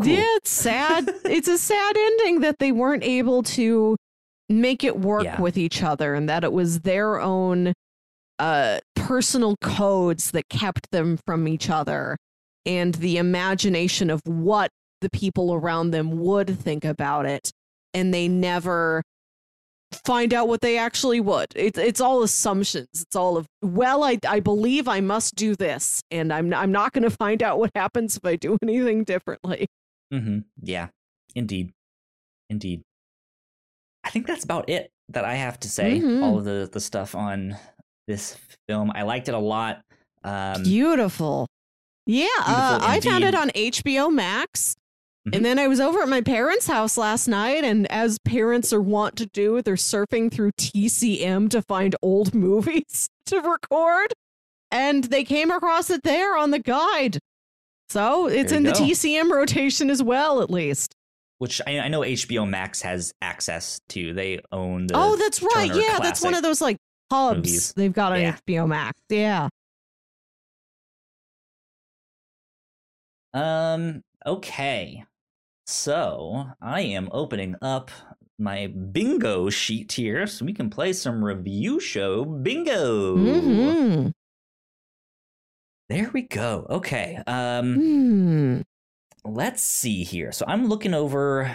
Cool. 0.00 0.12
Yeah, 0.12 0.24
it's 0.36 0.50
sad. 0.50 1.08
it's 1.24 1.48
a 1.48 1.58
sad 1.58 1.96
ending 1.96 2.40
that 2.40 2.58
they 2.58 2.72
weren't 2.72 3.04
able 3.04 3.42
to 3.42 3.96
make 4.48 4.84
it 4.84 4.98
work 5.00 5.24
yeah. 5.24 5.40
with 5.40 5.56
each 5.56 5.82
other 5.82 6.14
and 6.14 6.28
that 6.28 6.44
it 6.44 6.52
was 6.52 6.80
their 6.80 7.20
own 7.20 7.72
uh 8.38 8.78
personal 8.94 9.56
codes 9.60 10.30
that 10.32 10.48
kept 10.48 10.90
them 10.92 11.18
from 11.26 11.48
each 11.48 11.70
other 11.70 12.16
and 12.66 12.96
the 12.96 13.16
imagination 13.16 14.10
of 14.10 14.20
what 14.24 14.70
the 15.00 15.10
people 15.10 15.52
around 15.54 15.90
them 15.90 16.18
would 16.20 16.58
think 16.58 16.84
about 16.84 17.26
it 17.26 17.50
and 17.94 18.12
they 18.12 18.28
never 18.28 19.02
find 20.04 20.34
out 20.34 20.48
what 20.48 20.60
they 20.60 20.78
actually 20.78 21.20
would. 21.20 21.46
It's 21.54 21.78
it's 21.78 22.00
all 22.00 22.22
assumptions. 22.22 22.88
It's 22.92 23.16
all 23.16 23.36
of 23.36 23.46
well, 23.62 24.04
I 24.04 24.18
I 24.28 24.40
believe 24.40 24.88
I 24.88 25.00
must 25.00 25.34
do 25.34 25.54
this, 25.54 26.02
and 26.10 26.32
I'm 26.32 26.52
I'm 26.52 26.72
not 26.72 26.92
going 26.92 27.04
to 27.04 27.10
find 27.10 27.42
out 27.42 27.58
what 27.58 27.70
happens 27.74 28.16
if 28.16 28.24
I 28.24 28.36
do 28.36 28.56
anything 28.62 29.04
differently. 29.04 29.66
Mm-hmm. 30.12 30.40
Yeah, 30.62 30.88
indeed, 31.34 31.72
indeed. 32.50 32.82
I 34.04 34.10
think 34.10 34.26
that's 34.26 34.44
about 34.44 34.68
it 34.68 34.90
that 35.08 35.24
I 35.24 35.34
have 35.34 35.58
to 35.60 35.68
say. 35.68 36.00
Mm-hmm. 36.00 36.22
All 36.22 36.38
of 36.38 36.44
the 36.44 36.68
the 36.70 36.80
stuff 36.80 37.14
on 37.14 37.56
this 38.06 38.36
film, 38.68 38.92
I 38.94 39.02
liked 39.02 39.28
it 39.28 39.34
a 39.34 39.38
lot. 39.38 39.80
Um, 40.22 40.62
Beautiful. 40.62 41.46
Yeah, 42.08 42.26
uh, 42.46 42.78
I 42.82 43.00
found 43.00 43.24
it 43.24 43.34
on 43.34 43.50
HBO 43.50 44.12
Max. 44.12 44.76
Mm-hmm. 45.26 45.34
And 45.34 45.44
then 45.44 45.58
I 45.58 45.66
was 45.66 45.80
over 45.80 46.02
at 46.02 46.08
my 46.08 46.20
parents' 46.20 46.68
house 46.68 46.96
last 46.96 47.26
night, 47.26 47.64
and 47.64 47.90
as 47.90 48.18
parents 48.20 48.72
are 48.72 48.80
wont 48.80 49.16
to 49.16 49.26
do, 49.26 49.60
they're 49.60 49.74
surfing 49.74 50.32
through 50.32 50.52
TCM 50.52 51.50
to 51.50 51.62
find 51.62 51.96
old 52.00 52.32
movies 52.34 53.08
to 53.26 53.40
record. 53.40 54.12
And 54.70 55.04
they 55.04 55.24
came 55.24 55.50
across 55.50 55.90
it 55.90 56.04
there 56.04 56.36
on 56.36 56.52
the 56.52 56.60
guide. 56.60 57.18
So 57.88 58.26
it's 58.28 58.52
in 58.52 58.64
go. 58.64 58.70
the 58.70 58.76
TCM 58.76 59.30
rotation 59.30 59.90
as 59.90 60.02
well, 60.02 60.42
at 60.42 60.50
least. 60.50 60.94
Which 61.38 61.60
I, 61.66 61.80
I, 61.80 61.88
know 61.88 62.00
HBO 62.00 62.48
Max 62.48 62.80
has 62.82 63.12
access 63.20 63.80
to. 63.90 64.12
They 64.12 64.40
own 64.52 64.86
the. 64.86 64.94
Oh, 64.96 65.16
that's 65.16 65.42
right. 65.42 65.68
Turner 65.68 65.80
yeah, 65.82 65.98
that's 66.00 66.22
one 66.22 66.34
of 66.34 66.42
those 66.42 66.60
like 66.60 66.78
hubs 67.10 67.36
movies. 67.36 67.72
they've 67.74 67.92
got 67.92 68.12
on 68.12 68.20
yeah. 68.20 68.36
HBO 68.48 68.66
Max. 68.66 68.98
Yeah. 69.10 69.48
Um. 73.34 74.02
Okay. 74.24 75.04
So 75.66 76.46
I 76.62 76.82
am 76.82 77.08
opening 77.10 77.56
up 77.60 77.90
my 78.38 78.68
bingo 78.68 79.50
sheet 79.50 79.92
here 79.92 80.26
so 80.26 80.44
we 80.44 80.52
can 80.52 80.70
play 80.70 80.92
some 80.92 81.24
review 81.24 81.80
show 81.80 82.24
bingo. 82.24 83.16
Mm-hmm. 83.16 84.08
There 85.88 86.10
we 86.12 86.22
go. 86.22 86.66
Okay. 86.70 87.20
Um 87.26 87.76
mm. 87.76 88.62
let's 89.24 89.62
see 89.62 90.04
here. 90.04 90.30
So 90.30 90.44
I'm 90.46 90.68
looking 90.68 90.94
over 90.94 91.54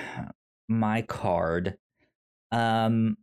my 0.68 1.04
card. 1.04 1.78
Um 2.52 3.18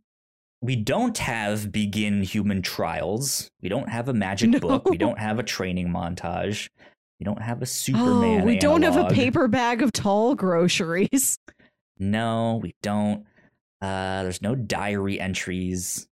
we 0.61 0.75
don't 0.75 1.17
have 1.19 1.71
begin 1.71 2.23
human 2.23 2.63
trials. 2.63 3.51
We 3.61 3.69
don't 3.69 3.89
have 3.89 4.09
a 4.09 4.13
magic 4.13 4.49
no. 4.49 4.59
book. 4.59 4.89
We 4.89 4.97
don't 5.05 5.19
have 5.19 5.37
a 5.37 5.43
training 5.43 5.89
montage. 5.89 6.69
We 7.19 7.25
don't 7.25 7.41
have 7.41 7.61
a 7.61 7.65
Superman. 7.65 8.41
Oh, 8.41 8.45
we 8.45 8.57
analog. 8.57 8.59
don't 8.59 8.81
have 8.83 8.95
a 8.95 9.13
paper 9.13 9.47
bag 9.47 9.81
of 9.81 9.91
tall 9.91 10.35
groceries. 10.35 11.37
No, 12.01 12.61
we 12.63 12.75
don't. 12.81 13.25
Uh, 13.81 14.23
there's 14.23 14.41
no 14.41 14.55
diary 14.55 15.19
entries. 15.19 16.07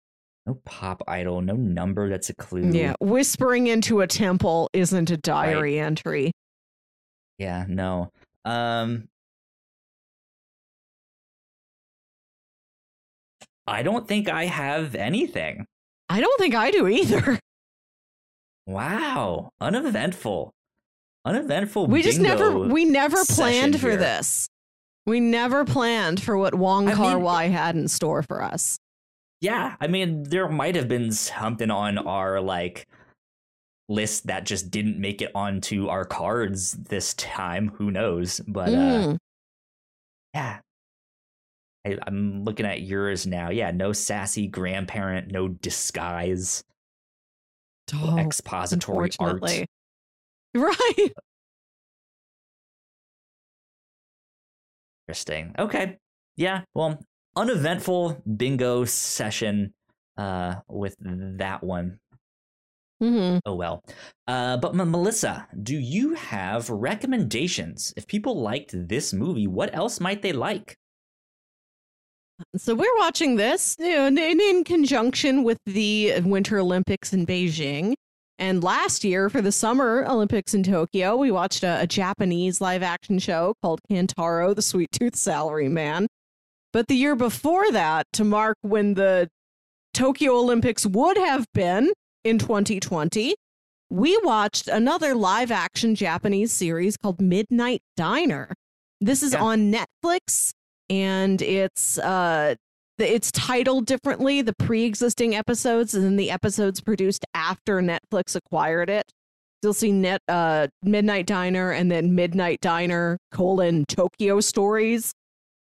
No 0.47 0.61
pop 0.65 1.03
idol. 1.09 1.41
No 1.41 1.55
number 1.55 2.09
that's 2.09 2.31
a 2.31 2.35
clue. 2.35 2.71
Yeah, 2.71 2.95
whispering 3.01 3.67
into 3.67 4.01
a 4.01 4.07
temple 4.07 4.71
isn't 4.73 5.11
a 5.11 5.17
diary 5.17 5.81
right. 5.81 5.85
entry. 5.85 6.31
Yeah, 7.37 7.65
no. 7.69 8.13
Um, 8.45 9.09
I 13.67 13.83
don't 13.83 14.07
think 14.07 14.29
I 14.29 14.45
have 14.45 14.95
anything. 14.95 15.67
I 16.09 16.21
don't 16.21 16.39
think 16.39 16.55
I 16.55 16.71
do 16.71 16.87
either. 16.87 17.41
Wow, 18.65 19.51
uneventful 19.61 20.55
uneventful. 21.25 21.87
We 21.87 22.03
just 22.03 22.21
never 22.21 22.59
we 22.59 22.85
never 22.85 23.25
planned 23.25 23.81
for 23.81 23.97
this. 23.97 24.49
We 25.07 25.21
never 25.21 25.65
planned 25.65 26.23
for 26.23 26.37
what 26.37 26.55
Wong 26.55 26.91
Kar 26.91 27.19
Wai 27.19 27.49
had 27.49 27.75
in 27.75 27.89
store 27.89 28.23
for 28.23 28.43
us. 28.43 28.79
Yeah, 29.41 29.75
I 29.81 29.89
mean, 29.89 30.23
there 30.23 30.49
might 30.49 30.77
have 30.77 30.87
been 30.87 31.11
something 31.11 31.71
on 31.71 31.99
our 31.99 32.41
like 32.41 32.87
list 33.89 34.29
that 34.29 34.47
just 34.47 34.71
didn't 34.71 34.99
make 34.99 35.21
it 35.21 35.33
onto 35.35 35.89
our 35.89 36.05
cards 36.05 36.73
this 36.73 37.15
time. 37.15 37.73
Who 37.77 37.91
knows? 37.91 38.41
But 38.47 38.69
mm. 38.69 39.15
uh, 39.15 39.17
yeah, 40.35 40.59
I, 41.85 41.99
I'm 42.07 42.45
looking 42.45 42.67
at 42.67 42.83
yours 42.83 43.27
now. 43.27 43.51
Yeah, 43.51 43.73
no 43.73 43.93
sassy 43.93 44.47
grandparent, 44.47 45.33
no 45.33 45.49
disguise, 45.49 46.63
oh, 47.95 48.19
expository 48.19 49.11
art. 49.19 49.43
Right. 50.55 51.13
Interesting. 55.09 55.55
Okay. 55.59 55.99
Yeah. 56.37 56.63
Well, 56.75 56.99
uneventful 57.37 58.23
bingo 58.37 58.85
session 58.85 59.73
uh 60.19 60.57
with 60.69 60.97
that 61.01 61.63
one. 61.63 61.99
Mm-hmm. 63.03 63.39
Oh 63.45 63.55
well. 63.55 63.83
Uh, 64.29 64.57
but 64.59 64.79
M- 64.79 64.91
Melissa, 64.91 65.49
do 65.61 65.75
you 65.77 66.15
have 66.15 66.71
recommendations? 66.71 67.93
If 67.97 68.07
people 68.07 68.41
liked 68.41 68.71
this 68.89 69.13
movie, 69.13 69.49
what 69.49 69.75
else 69.75 69.99
might 69.99 70.23
they 70.23 70.33
like? 70.33 70.77
So 72.57 72.75
we're 72.75 72.97
watching 72.99 73.37
this 73.37 73.77
you 73.79 73.91
know, 73.91 74.07
in, 74.07 74.19
in 74.19 74.65
conjunction 74.65 75.43
with 75.43 75.59
the 75.67 76.21
Winter 76.21 76.59
Olympics 76.59 77.13
in 77.13 77.27
Beijing. 77.27 77.95
And 78.43 78.65
last 78.65 79.05
year, 79.05 79.31
for 79.31 79.41
the 79.41 79.53
Summer 79.53 80.05
Olympics 80.05 80.53
in 80.53 80.65
Tokyo, 80.65 81.15
we 81.15 81.31
watched 81.31 81.63
a, 81.63 81.83
a 81.83 81.87
Japanese 81.87 82.61
live 82.61 82.83
action 82.83 83.21
show 83.21 83.55
called 83.63 83.81
Kantaro, 83.89 84.53
the 84.53 84.63
Sweet 84.63 84.91
Tooth 84.91 85.15
Salary 85.15 85.69
Man. 85.69 86.09
But 86.73 86.89
the 86.89 86.97
year 86.97 87.15
before 87.15 87.71
that, 87.71 88.09
to 88.15 88.25
mark 88.25 88.57
when 88.63 88.95
the 88.95 89.29
Tokyo 89.95 90.37
Olympics 90.37 90.85
would 90.85 91.17
have 91.19 91.47
been 91.55 91.93
in 92.25 92.41
2020, 92.41 93.37
we 93.91 94.21
watched 94.25 94.67
another 94.67 95.15
live 95.15 95.53
action 95.53 95.95
Japanese 95.95 96.51
series 96.51 96.97
called 96.97 97.21
Midnight 97.21 97.83
Diner. 97.97 98.55
This 99.01 99.23
is 99.23 99.35
yeah. 99.35 99.41
on 99.41 99.73
Netflix 99.73 100.51
and 100.91 101.41
it's 101.41 101.97
uh 102.01 102.57
it's 102.99 103.33
titled 103.33 103.87
differently 103.87 104.43
the 104.43 104.55
pre-existing 104.55 105.35
episodes 105.35 105.95
and 105.95 106.05
then 106.05 106.17
the 106.17 106.31
episodes 106.31 106.81
produced 106.81 107.25
after 107.35 107.81
Netflix 107.81 108.37
acquired 108.37 108.91
it. 108.91 109.11
You'll 109.63 109.75
see 109.75 109.93
net 109.93 110.21
uh 110.29 110.67
Midnight 110.83 111.27
Diner 111.27 111.71
and 111.71 111.91
then 111.91 112.15
Midnight 112.15 112.61
Diner 112.61 113.19
colon 113.33 113.85
Tokyo 113.87 114.41
Stories. 114.41 115.13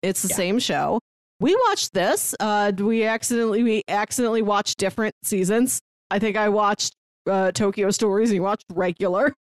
It's 0.02 0.22
the 0.22 0.28
yeah. 0.28 0.36
same 0.36 0.58
show. 0.58 0.98
We 1.40 1.56
watched 1.68 1.92
this. 1.94 2.34
Uh 2.40 2.72
we 2.76 3.04
accidentally 3.04 3.62
we 3.62 3.82
accidentally 3.88 4.42
watched 4.42 4.78
different 4.78 5.14
seasons. 5.22 5.80
I 6.10 6.18
think 6.18 6.36
I 6.36 6.48
watched 6.48 6.94
uh, 7.28 7.52
Tokyo 7.52 7.90
Stories 7.90 8.30
and 8.30 8.36
you 8.36 8.42
watched 8.42 8.66
regular. 8.72 9.34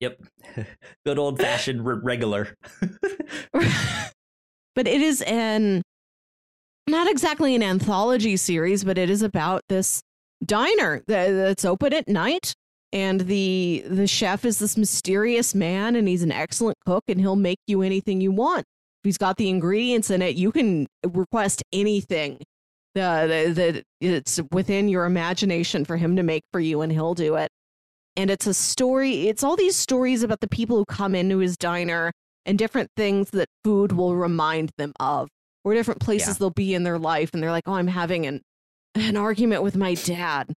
Yep. 0.00 0.18
Good 1.04 1.18
old 1.18 1.38
fashioned 1.38 1.84
regular. 1.84 2.56
but 3.52 4.86
it 4.86 5.02
is 5.02 5.20
an 5.20 5.82
not 6.86 7.08
exactly 7.08 7.54
an 7.54 7.62
anthology 7.62 8.36
series, 8.36 8.84
but 8.84 8.98
it 8.98 9.10
is 9.10 9.22
about 9.22 9.62
this 9.68 10.02
diner 10.44 11.02
that's 11.06 11.64
open 11.64 11.92
at 11.92 12.08
night 12.08 12.54
and 12.92 13.20
the 13.22 13.84
the 13.86 14.06
chef 14.06 14.44
is 14.44 14.58
this 14.58 14.76
mysterious 14.76 15.54
man 15.54 15.94
and 15.94 16.08
he's 16.08 16.22
an 16.22 16.32
excellent 16.32 16.78
cook 16.84 17.04
and 17.08 17.20
he'll 17.20 17.36
make 17.36 17.60
you 17.66 17.82
anything 17.82 18.20
you 18.20 18.32
want. 18.32 18.60
If 18.60 19.04
he's 19.04 19.18
got 19.18 19.36
the 19.36 19.48
ingredients 19.48 20.10
in 20.10 20.22
it, 20.22 20.36
you 20.36 20.52
can 20.52 20.86
request 21.06 21.62
anything 21.72 22.40
the, 22.94 23.84
it's 24.00 24.40
within 24.50 24.88
your 24.88 25.04
imagination 25.04 25.84
for 25.84 25.96
him 25.96 26.16
to 26.16 26.24
make 26.24 26.42
for 26.52 26.58
you 26.58 26.80
and 26.80 26.90
he'll 26.90 27.14
do 27.14 27.36
it. 27.36 27.50
And 28.16 28.30
it's 28.30 28.46
a 28.46 28.54
story 28.54 29.28
it's 29.28 29.44
all 29.44 29.56
these 29.56 29.76
stories 29.76 30.22
about 30.22 30.40
the 30.40 30.48
people 30.48 30.76
who 30.76 30.84
come 30.84 31.14
into 31.14 31.38
his 31.38 31.56
diner 31.56 32.12
and 32.44 32.58
different 32.58 32.90
things 32.96 33.30
that 33.30 33.48
food 33.62 33.92
will 33.92 34.16
remind 34.16 34.72
them 34.76 34.92
of 34.98 35.28
or 35.64 35.74
different 35.74 36.00
places 36.00 36.28
yeah. 36.28 36.34
they'll 36.38 36.50
be 36.50 36.74
in 36.74 36.84
their 36.84 36.98
life 36.98 37.30
and 37.32 37.42
they're 37.42 37.50
like 37.50 37.66
oh 37.66 37.74
i'm 37.74 37.86
having 37.86 38.26
an 38.26 38.40
an 38.94 39.16
argument 39.16 39.62
with 39.62 39.76
my 39.76 39.94
dad 39.94 40.52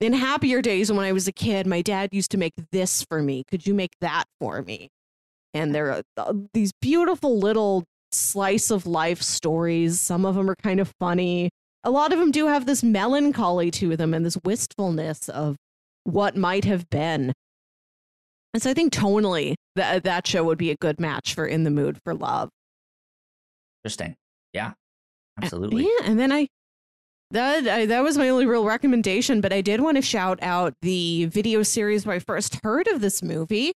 in 0.00 0.12
happier 0.12 0.62
days 0.62 0.90
when 0.90 1.04
i 1.04 1.12
was 1.12 1.28
a 1.28 1.32
kid 1.32 1.66
my 1.66 1.82
dad 1.82 2.08
used 2.12 2.30
to 2.30 2.38
make 2.38 2.52
this 2.72 3.02
for 3.02 3.22
me 3.22 3.44
could 3.48 3.66
you 3.66 3.74
make 3.74 3.92
that 4.00 4.24
for 4.40 4.62
me 4.62 4.88
and 5.54 5.74
there 5.74 5.90
are 5.92 6.02
uh, 6.16 6.32
these 6.52 6.72
beautiful 6.80 7.38
little 7.38 7.84
slice 8.12 8.70
of 8.70 8.86
life 8.86 9.20
stories 9.20 10.00
some 10.00 10.24
of 10.24 10.34
them 10.34 10.48
are 10.48 10.56
kind 10.56 10.80
of 10.80 10.92
funny 11.00 11.50
a 11.86 11.90
lot 11.90 12.12
of 12.12 12.18
them 12.18 12.32
do 12.32 12.48
have 12.48 12.66
this 12.66 12.82
melancholy 12.82 13.70
to 13.70 13.96
them 13.96 14.12
and 14.12 14.26
this 14.26 14.36
wistfulness 14.44 15.28
of 15.28 15.56
what 16.02 16.36
might 16.36 16.64
have 16.64 16.90
been. 16.90 17.32
And 18.52 18.62
so 18.62 18.70
I 18.70 18.74
think 18.74 18.92
tonally 18.92 19.54
that 19.76 20.02
that 20.02 20.26
show 20.26 20.42
would 20.42 20.58
be 20.58 20.72
a 20.72 20.76
good 20.76 20.98
match 20.98 21.32
for 21.32 21.46
In 21.46 21.62
the 21.62 21.70
Mood 21.70 21.98
for 22.04 22.12
Love. 22.12 22.50
Interesting. 23.84 24.16
Yeah. 24.56 24.72
Absolutely. 25.42 25.82
yeah, 25.84 26.10
and 26.10 26.18
then 26.18 26.32
I 26.32 26.48
that 27.32 27.68
I, 27.68 27.86
that 27.86 28.02
was 28.02 28.16
my 28.16 28.28
only 28.30 28.46
real 28.46 28.64
recommendation, 28.64 29.40
but 29.40 29.52
I 29.52 29.60
did 29.60 29.80
want 29.80 29.96
to 29.96 30.02
shout 30.02 30.38
out 30.42 30.72
the 30.80 31.26
video 31.26 31.62
series 31.62 32.06
where 32.06 32.16
I 32.16 32.20
first 32.20 32.58
heard 32.62 32.86
of 32.88 33.00
this 33.00 33.22
movie. 33.22 33.72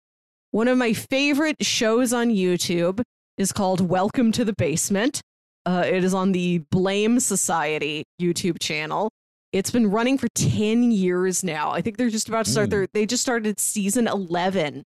One 0.52 0.68
of 0.68 0.78
my 0.78 0.92
favorite 0.94 1.64
shows 1.64 2.12
on 2.12 2.30
YouTube 2.30 3.02
is 3.36 3.52
called 3.52 3.80
Welcome 3.82 4.32
to 4.32 4.44
the 4.44 4.54
Basement. 4.54 5.20
Uh, 5.66 5.84
it 5.86 6.02
is 6.02 6.14
on 6.14 6.32
the 6.32 6.58
Blame 6.70 7.20
Society 7.20 8.04
YouTube 8.20 8.58
channel. 8.58 9.10
It's 9.52 9.70
been 9.70 9.90
running 9.90 10.16
for 10.16 10.28
10 10.34 10.92
years 10.92 11.44
now. 11.44 11.72
I 11.72 11.82
think 11.82 11.96
they're 11.96 12.08
just 12.08 12.28
about 12.28 12.46
to 12.46 12.50
start 12.50 12.68
mm. 12.68 12.70
their, 12.70 12.86
they 12.94 13.04
just 13.04 13.22
started 13.22 13.60
season 13.60 14.06
11. 14.06 14.84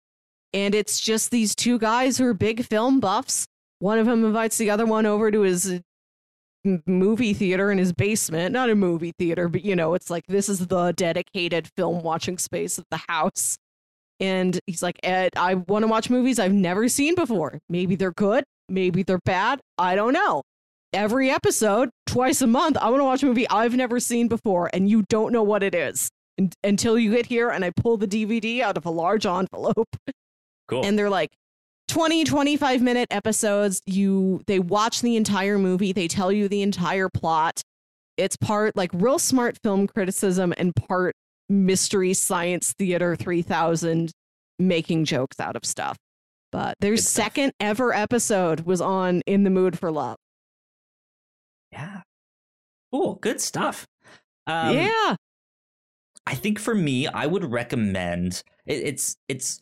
And 0.54 0.76
it's 0.76 1.00
just 1.00 1.32
these 1.32 1.56
two 1.56 1.80
guys 1.80 2.18
who 2.18 2.26
are 2.26 2.34
big 2.34 2.66
film 2.66 3.00
buffs. 3.00 3.46
One 3.80 4.00
of 4.00 4.06
them 4.06 4.26
invites 4.26 4.58
the 4.58 4.70
other 4.70 4.86
one 4.86 5.06
over 5.06 5.32
to 5.32 5.42
his 5.42 5.82
movie 6.86 7.34
theater 7.34 7.72
in 7.72 7.78
his 7.78 7.94
basement. 7.94 8.54
Not 8.54 8.70
a 8.70 8.76
movie 8.76 9.14
theater, 9.18 9.48
but 9.48 9.64
you 9.64 9.76
know, 9.76 9.94
it's 9.94 10.10
like 10.10 10.26
this 10.28 10.50
is 10.50 10.68
the 10.68 10.92
dedicated 10.92 11.70
film 11.76 12.04
watching 12.04 12.38
space 12.38 12.78
of 12.78 12.86
the 12.92 13.02
house. 13.08 13.58
And 14.20 14.60
he's 14.68 14.84
like, 14.84 15.00
Ed, 15.02 15.32
I 15.38 15.56
want 15.56 15.84
to 15.84 15.88
watch 15.88 16.10
movies 16.10 16.40
I've 16.40 16.54
never 16.54 16.90
seen 16.90 17.16
before. 17.16 17.60
Maybe 17.70 17.96
they're 17.96 18.12
good, 18.12 18.44
maybe 18.68 19.04
they're 19.04 19.22
bad. 19.26 19.62
I 19.78 19.96
don't 19.96 20.14
know 20.14 20.44
every 20.94 21.30
episode, 21.30 21.90
twice 22.06 22.42
a 22.42 22.48
month, 22.48 22.78
I 22.78 22.90
want 22.90 23.02
to 23.02 23.06
watch 23.06 23.24
a 23.24 23.26
movie 23.26 23.48
I've 23.50 23.76
never 23.76 24.00
seen 24.00 24.28
before, 24.28 24.70
and 24.74 24.90
you 24.90 25.04
don't 25.10 25.32
know 25.32 25.44
what 25.44 25.64
it 25.64 25.76
is 25.76 26.10
until 26.64 26.98
you 26.98 27.12
get 27.12 27.26
here 27.26 27.50
and 27.50 27.66
I 27.66 27.72
pull 27.72 27.98
the 27.98 28.08
DVD 28.08 28.62
out 28.62 28.78
of 28.78 28.86
a 28.86 28.90
large 28.90 29.26
envelope. 29.26 29.96
Cool. 30.68 30.86
And 30.86 30.98
they're 30.98 31.10
like 31.10 31.32
20, 31.90 32.24
25 32.24 32.82
minute 32.82 33.08
episodes. 33.12 33.82
You 33.86 34.42
they 34.48 34.60
watch 34.60 35.02
the 35.02 35.16
entire 35.16 35.58
movie, 35.58 35.92
they 35.92 36.08
tell 36.08 36.32
you 36.32 36.48
the 36.48 36.62
entire 36.62 37.10
plot. 37.10 37.62
It's 38.18 38.38
part 38.38 38.76
like 38.76 38.92
real 38.94 39.20
smart 39.20 39.58
film 39.64 39.88
criticism 39.88 40.54
and 40.58 40.76
part 40.76 41.16
mystery 41.50 42.14
science 42.14 42.74
theater 42.78 43.16
3000 43.16 44.12
making 44.60 45.06
jokes 45.06 45.40
out 45.40 45.56
of 45.56 45.66
stuff. 45.66 45.98
But 46.52 46.76
their 46.80 46.98
second 46.98 47.54
ever 47.60 47.94
episode 47.94 48.62
was 48.62 48.82
on 48.82 49.22
In 49.26 49.44
the 49.44 49.50
Mood 49.50 49.78
for 49.78 49.92
Love. 49.92 50.18
Yeah. 51.72 52.02
Cool. 52.92 53.16
Good 53.16 53.40
stuff. 53.40 53.88
Um, 54.48 54.76
yeah. 54.76 55.16
I 56.26 56.36
think 56.36 56.60
for 56.60 56.76
me, 56.76 57.08
I 57.08 57.26
would 57.26 57.46
recommend 57.46 58.44
it, 58.66 58.74
it's 58.84 59.16
it's 59.28 59.60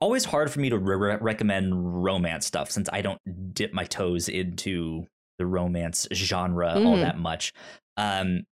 always 0.00 0.24
hard 0.24 0.50
for 0.50 0.60
me 0.60 0.70
to 0.70 0.78
re- 0.78 1.18
recommend 1.20 2.04
romance 2.04 2.46
stuff 2.46 2.70
since 2.70 2.88
I 2.92 3.02
don't 3.02 3.54
dip 3.54 3.72
my 3.72 3.84
toes 3.84 4.28
into 4.28 5.06
the 5.38 5.46
romance 5.46 6.06
genre 6.12 6.68
mm. 6.68 6.86
all 6.86 6.94
mm-hmm. 6.94 7.02
that 7.02 7.18
much. 7.18 7.52
Um, 7.96 8.44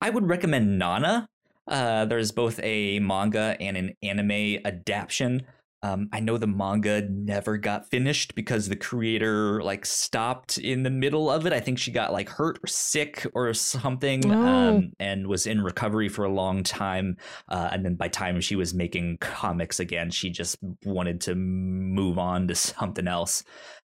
I 0.00 0.10
would 0.10 0.28
recommend 0.28 0.78
Nana. 0.78 1.28
Uh, 1.66 2.04
there's 2.04 2.32
both 2.32 2.60
a 2.62 3.00
manga 3.00 3.56
and 3.60 3.76
an 3.76 3.94
anime 4.02 4.60
adaptation. 4.64 5.46
Um, 5.82 6.08
I 6.12 6.20
know 6.20 6.38
the 6.38 6.46
manga 6.46 7.06
never 7.08 7.56
got 7.58 7.90
finished 7.90 8.34
because 8.34 8.68
the 8.68 8.76
creator 8.76 9.62
like 9.62 9.84
stopped 9.86 10.58
in 10.58 10.82
the 10.82 10.90
middle 10.90 11.30
of 11.30 11.46
it. 11.46 11.52
I 11.52 11.60
think 11.60 11.78
she 11.78 11.90
got 11.92 12.12
like 12.12 12.28
hurt 12.28 12.58
or 12.62 12.66
sick 12.66 13.26
or 13.34 13.52
something, 13.54 14.30
oh. 14.30 14.46
um, 14.46 14.92
and 14.98 15.26
was 15.26 15.46
in 15.46 15.62
recovery 15.62 16.08
for 16.08 16.24
a 16.24 16.32
long 16.32 16.62
time. 16.62 17.16
Uh, 17.48 17.68
and 17.72 17.84
then 17.84 17.94
by 17.94 18.08
time 18.08 18.40
she 18.40 18.56
was 18.56 18.74
making 18.74 19.18
comics 19.18 19.78
again, 19.78 20.10
she 20.10 20.30
just 20.30 20.56
wanted 20.84 21.20
to 21.22 21.34
move 21.34 22.18
on 22.18 22.48
to 22.48 22.54
something 22.54 23.06
else. 23.06 23.44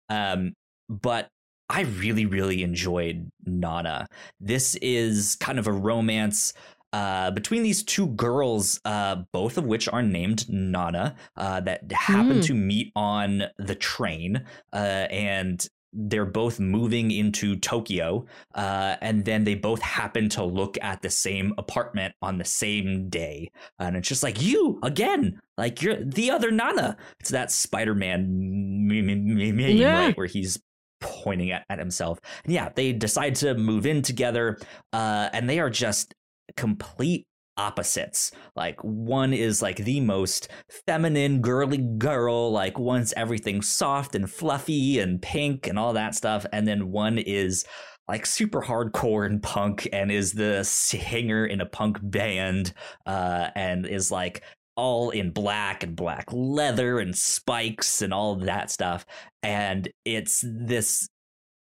Um, 0.09 0.53
but 0.89 1.29
I 1.69 1.81
really, 1.81 2.25
really 2.25 2.61
enjoyed 2.61 3.31
Nana. 3.45 4.07
This 4.39 4.75
is 4.75 5.35
kind 5.37 5.57
of 5.57 5.65
a 5.65 5.71
romance 5.71 6.53
uh, 6.93 7.31
between 7.31 7.63
these 7.63 7.83
two 7.83 8.07
girls, 8.07 8.79
uh, 8.85 9.17
both 9.33 9.57
of 9.57 9.65
which 9.65 9.89
are 9.89 10.03
named 10.03 10.47
Nana, 10.47 11.15
uh, 11.35 11.59
that 11.61 11.91
happen 11.91 12.39
mm. 12.39 12.45
to 12.45 12.53
meet 12.53 12.91
on 12.95 13.43
the 13.57 13.75
train, 13.75 14.45
uh, 14.71 15.07
and 15.09 15.67
they're 15.91 16.25
both 16.25 16.59
moving 16.59 17.11
into 17.11 17.55
Tokyo, 17.55 18.25
uh, 18.55 18.95
and 19.01 19.25
then 19.25 19.43
they 19.43 19.55
both 19.55 19.81
happen 19.81 20.29
to 20.29 20.43
look 20.43 20.77
at 20.81 21.01
the 21.01 21.09
same 21.09 21.53
apartment 21.57 22.15
on 22.21 22.37
the 22.37 22.45
same 22.45 23.09
day, 23.09 23.51
and 23.79 23.95
it's 23.95 24.07
just 24.07 24.23
like 24.23 24.41
you 24.41 24.79
again, 24.83 25.39
like 25.57 25.81
you're 25.81 26.03
the 26.03 26.31
other 26.31 26.51
Nana. 26.51 26.97
It's 27.19 27.29
that 27.29 27.51
Spider-Man 27.51 28.87
meme, 28.87 29.59
yeah. 29.59 29.99
right, 29.99 30.17
where 30.17 30.25
he's 30.25 30.59
pointing 30.99 31.51
at, 31.51 31.65
at 31.69 31.79
himself. 31.79 32.19
And 32.43 32.53
yeah, 32.53 32.69
they 32.73 32.93
decide 32.93 33.35
to 33.35 33.53
move 33.53 33.85
in 33.85 34.01
together, 34.01 34.57
uh, 34.93 35.29
and 35.33 35.49
they 35.49 35.59
are 35.59 35.69
just 35.69 36.15
complete 36.55 37.27
opposites. 37.57 38.31
Like 38.55 38.79
one 38.83 39.33
is 39.33 39.61
like 39.61 39.77
the 39.77 40.01
most 40.01 40.49
feminine, 40.87 41.41
girly 41.41 41.77
girl, 41.77 42.51
like 42.51 42.79
wants 42.79 43.13
everything 43.15 43.61
soft 43.61 44.15
and 44.15 44.29
fluffy 44.29 44.99
and 44.99 45.21
pink 45.21 45.67
and 45.67 45.77
all 45.77 45.93
that 45.93 46.15
stuff. 46.15 46.45
And 46.51 46.67
then 46.67 46.91
one 46.91 47.17
is 47.17 47.65
like 48.07 48.25
super 48.25 48.61
hardcore 48.61 49.25
and 49.25 49.41
punk 49.41 49.87
and 49.93 50.11
is 50.11 50.33
the 50.33 50.63
singer 50.63 51.45
in 51.45 51.61
a 51.61 51.65
punk 51.65 51.99
band 52.01 52.73
uh, 53.05 53.49
and 53.55 53.85
is 53.85 54.11
like 54.11 54.43
all 54.75 55.11
in 55.11 55.29
black 55.29 55.83
and 55.83 55.95
black 55.95 56.25
leather 56.31 56.99
and 56.99 57.15
spikes 57.15 58.01
and 58.01 58.13
all 58.13 58.35
that 58.35 58.71
stuff. 58.71 59.05
And 59.41 59.87
it's 60.03 60.43
this 60.43 61.07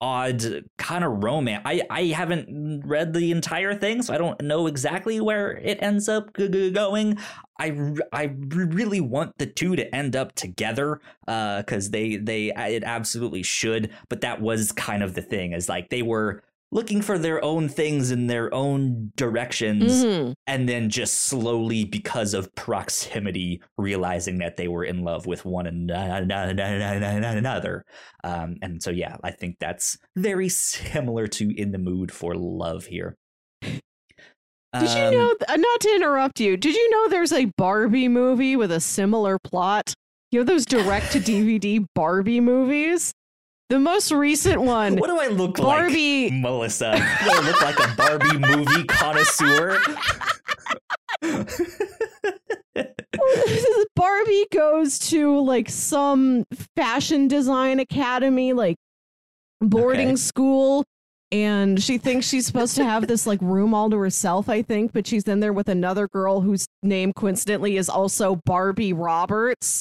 odd 0.01 0.65
kind 0.79 1.05
of 1.05 1.23
romance. 1.23 1.63
I 1.65 1.83
I 1.91 2.05
haven't 2.07 2.83
read 2.87 3.13
the 3.13 3.31
entire 3.31 3.75
thing, 3.75 4.03
so 4.03 4.15
I 4.15 4.19
don't 4.19 4.41
know 4.43 4.67
exactly 4.67 5.21
where 5.21 5.59
it 5.59 5.83
ends 5.83 6.09
up 6.09 6.33
going. 6.33 7.19
I, 7.59 7.93
I 8.11 8.35
really 8.49 9.03
want 9.03 9.37
the 9.37 9.45
two 9.45 9.77
to 9.77 9.95
end 9.95 10.17
up 10.17 10.35
together 10.35 11.01
because 11.27 11.89
uh, 11.89 11.93
they 11.93 12.17
they 12.17 12.53
it 12.57 12.85
absolutely 12.85 13.43
should. 13.43 13.91
But 14.09 14.23
that 14.23 14.41
was 14.41 14.73
kind 14.73 15.03
of 15.03 15.15
the 15.15 15.23
thing 15.23 15.53
is 15.53 15.69
like 15.69 15.91
they 15.91 16.03
were 16.03 16.43
looking 16.73 17.03
for 17.03 17.19
their 17.19 17.45
own 17.45 17.69
things 17.69 18.11
in 18.11 18.29
their 18.29 18.53
own 18.55 19.13
directions 19.17 20.05
mm-hmm. 20.05 20.33
and 20.47 20.69
then 20.69 20.89
just 20.89 21.25
slowly 21.25 21.85
because 21.85 22.35
of 22.35 22.55
proximity 22.55 23.61
realizing 23.77 24.39
that 24.39 24.57
they 24.57 24.69
were 24.69 24.85
in 24.85 25.03
love 25.03 25.27
with 25.27 25.45
one 25.45 25.67
another. 25.67 27.85
Um, 28.23 28.57
and 28.63 28.83
so 28.83 28.91
yeah 28.91 29.17
i 29.23 29.31
think 29.31 29.57
that's 29.59 29.99
very 30.17 30.49
similar 30.49 31.27
to 31.27 31.51
in 31.57 31.73
the 31.73 31.79
mood 31.79 32.13
for 32.13 32.35
love 32.35 32.87
here. 32.87 33.17
Did 33.63 33.83
you 34.73 34.89
um, 34.89 35.15
know 35.15 35.35
uh, 35.49 35.57
not 35.57 35.81
to 35.81 35.95
interrupt 35.95 36.39
you 36.39 36.57
did 36.57 36.75
you 36.75 36.91
know 36.91 37.09
there's 37.09 37.33
a 37.33 37.47
barbie 37.57 38.09
movie 38.09 38.57
with 38.57 38.71
a 38.71 38.81
similar 38.81 39.39
plot? 39.39 39.95
You 40.31 40.41
know 40.41 40.45
those 40.45 40.65
direct 40.65 41.13
to 41.13 41.21
dvd 41.21 41.87
barbie 41.95 42.41
movies 42.41 43.13
the 43.71 43.79
most 43.79 44.13
recent 44.13 44.61
one. 44.61 44.97
What 44.97 45.07
do 45.07 45.19
I 45.19 45.29
look 45.29 45.57
Barbie. 45.57 46.25
like, 46.25 46.33
Barbie. 46.33 46.41
Melissa? 46.41 46.97
Do 46.97 47.31
I 47.31 47.41
look 47.41 47.63
like 47.63 47.79
a 47.79 47.95
Barbie 47.97 48.37
movie 48.37 48.85
connoisseur? 48.85 49.81
Barbie 53.95 54.47
goes 54.53 54.99
to 55.11 55.39
like 55.41 55.71
some 55.71 56.45
fashion 56.77 57.29
design 57.29 57.79
academy, 57.79 58.53
like 58.53 58.75
boarding 59.61 60.09
okay. 60.09 60.17
school, 60.17 60.85
and 61.31 61.81
she 61.81 61.97
thinks 61.97 62.27
she's 62.27 62.47
supposed 62.47 62.75
to 62.77 62.85
have 62.85 63.07
this 63.07 63.25
like 63.27 63.41
room 63.41 63.73
all 63.73 63.89
to 63.91 63.99
herself, 63.99 64.49
I 64.49 64.63
think, 64.63 64.93
but 64.93 65.07
she's 65.07 65.29
in 65.29 65.39
there 65.39 65.53
with 65.53 65.69
another 65.69 66.09
girl 66.09 66.41
whose 66.41 66.67
name 66.83 67.13
coincidentally 67.13 67.77
is 67.77 67.89
also 67.89 68.41
Barbie 68.45 68.93
Roberts. 68.93 69.81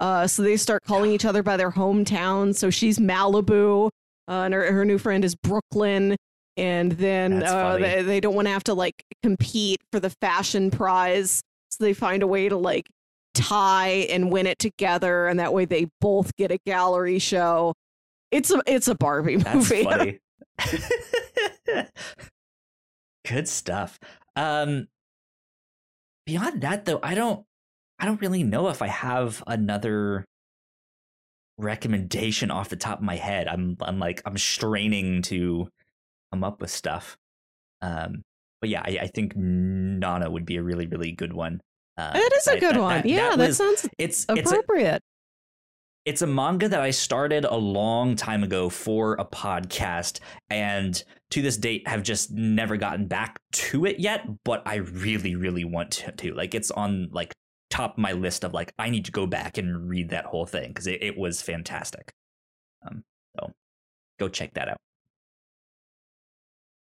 Uh, 0.00 0.26
so 0.26 0.42
they 0.42 0.56
start 0.56 0.82
calling 0.84 1.10
each 1.10 1.24
other 1.24 1.42
by 1.42 1.56
their 1.56 1.70
hometown. 1.70 2.54
So 2.54 2.70
she's 2.70 2.98
Malibu, 2.98 3.86
uh, 4.28 4.30
and 4.30 4.54
her, 4.54 4.72
her 4.72 4.84
new 4.84 4.98
friend 4.98 5.24
is 5.24 5.34
Brooklyn. 5.34 6.16
And 6.56 6.92
then 6.92 7.42
uh, 7.42 7.78
they, 7.78 8.02
they 8.02 8.20
don't 8.20 8.34
want 8.34 8.46
to 8.46 8.52
have 8.52 8.64
to 8.64 8.74
like 8.74 9.02
compete 9.22 9.80
for 9.90 9.98
the 9.98 10.10
fashion 10.10 10.70
prize. 10.70 11.42
So 11.70 11.82
they 11.82 11.94
find 11.94 12.22
a 12.22 12.26
way 12.26 12.48
to 12.48 12.56
like 12.56 12.86
tie 13.34 14.06
and 14.08 14.30
win 14.30 14.46
it 14.46 14.58
together. 14.60 15.26
And 15.26 15.40
that 15.40 15.52
way 15.52 15.64
they 15.64 15.86
both 16.00 16.34
get 16.36 16.52
a 16.52 16.58
gallery 16.64 17.18
show. 17.18 17.74
It's 18.30 18.50
a 18.50 18.62
it's 18.66 18.88
a 18.88 18.94
Barbie 18.94 19.38
movie. 19.38 20.20
Good 23.26 23.48
stuff. 23.48 23.98
Um, 24.36 24.88
beyond 26.26 26.60
that 26.62 26.84
though, 26.84 27.00
I 27.02 27.14
don't 27.14 27.44
I 27.98 28.06
don't 28.06 28.20
really 28.20 28.42
know 28.42 28.68
if 28.68 28.82
I 28.82 28.88
have 28.88 29.42
another 29.46 30.24
recommendation 31.58 32.50
off 32.50 32.68
the 32.68 32.76
top 32.76 32.98
of 32.98 33.04
my 33.04 33.16
head. 33.16 33.48
I'm 33.48 33.76
I'm 33.80 33.98
like 33.98 34.22
I'm 34.24 34.38
straining 34.38 35.22
to 35.22 35.68
come 36.32 36.44
up 36.44 36.60
with 36.60 36.70
stuff. 36.70 37.16
Um, 37.80 38.22
but 38.60 38.70
yeah, 38.70 38.82
I, 38.84 38.98
I 39.02 39.06
think 39.14 39.36
Nana 39.36 40.30
would 40.30 40.44
be 40.44 40.56
a 40.56 40.62
really 40.62 40.86
really 40.86 41.12
good 41.12 41.32
one. 41.32 41.60
Uh, 41.96 42.12
it 42.14 42.32
is 42.32 42.46
a 42.48 42.58
good 42.58 42.76
one. 42.76 43.02
That, 43.02 43.06
yeah, 43.06 43.30
that, 43.30 43.38
was, 43.38 43.58
that 43.58 43.64
sounds 43.64 43.88
it's 43.98 44.26
appropriate. 44.28 44.96
It's 44.96 45.00
a, 45.00 45.00
it's 46.06 46.22
a 46.22 46.26
manga 46.26 46.68
that 46.68 46.80
I 46.80 46.90
started 46.90 47.44
a 47.44 47.56
long 47.56 48.16
time 48.16 48.42
ago 48.42 48.68
for 48.68 49.14
a 49.14 49.24
podcast, 49.24 50.18
and 50.50 51.02
to 51.30 51.40
this 51.40 51.56
date 51.56 51.86
have 51.86 52.02
just 52.02 52.32
never 52.32 52.76
gotten 52.76 53.06
back 53.06 53.38
to 53.52 53.86
it 53.86 54.00
yet. 54.00 54.26
But 54.44 54.62
I 54.66 54.76
really, 54.76 55.36
really 55.36 55.64
want 55.64 55.92
to. 55.92 56.12
to. 56.12 56.34
Like 56.34 56.54
it's 56.54 56.72
on 56.72 57.10
like 57.12 57.32
top 57.74 57.94
of 57.94 57.98
my 57.98 58.12
list 58.12 58.44
of 58.44 58.54
like 58.54 58.72
I 58.78 58.88
need 58.88 59.04
to 59.06 59.12
go 59.12 59.26
back 59.26 59.58
and 59.58 59.88
read 59.88 60.10
that 60.10 60.26
whole 60.26 60.46
thing 60.46 60.68
because 60.68 60.86
it, 60.86 61.02
it 61.02 61.18
was 61.18 61.42
fantastic. 61.42 62.12
Um, 62.86 63.02
so 63.36 63.52
go 64.20 64.28
check 64.28 64.54
that 64.54 64.68
out. 64.68 64.76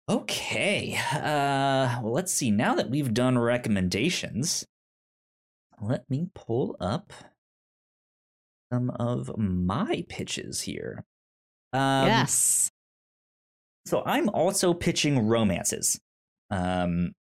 Okay. 0.08 0.98
Uh, 1.12 1.98
well, 2.02 2.12
let's 2.12 2.32
see. 2.32 2.50
Now 2.50 2.74
that 2.74 2.90
we've 2.90 3.14
done 3.14 3.38
recommendations, 3.38 4.66
let 5.80 6.08
me 6.10 6.28
pull 6.34 6.76
up 6.78 7.10
some 8.70 8.90
of 8.90 9.36
my 9.38 10.04
pitches 10.10 10.60
here. 10.60 11.04
Um, 11.72 12.06
yes. 12.06 12.70
So 13.86 14.02
I'm 14.04 14.28
also 14.28 14.74
pitching 14.74 15.26
romances. 15.26 15.98
Um, 16.50 17.12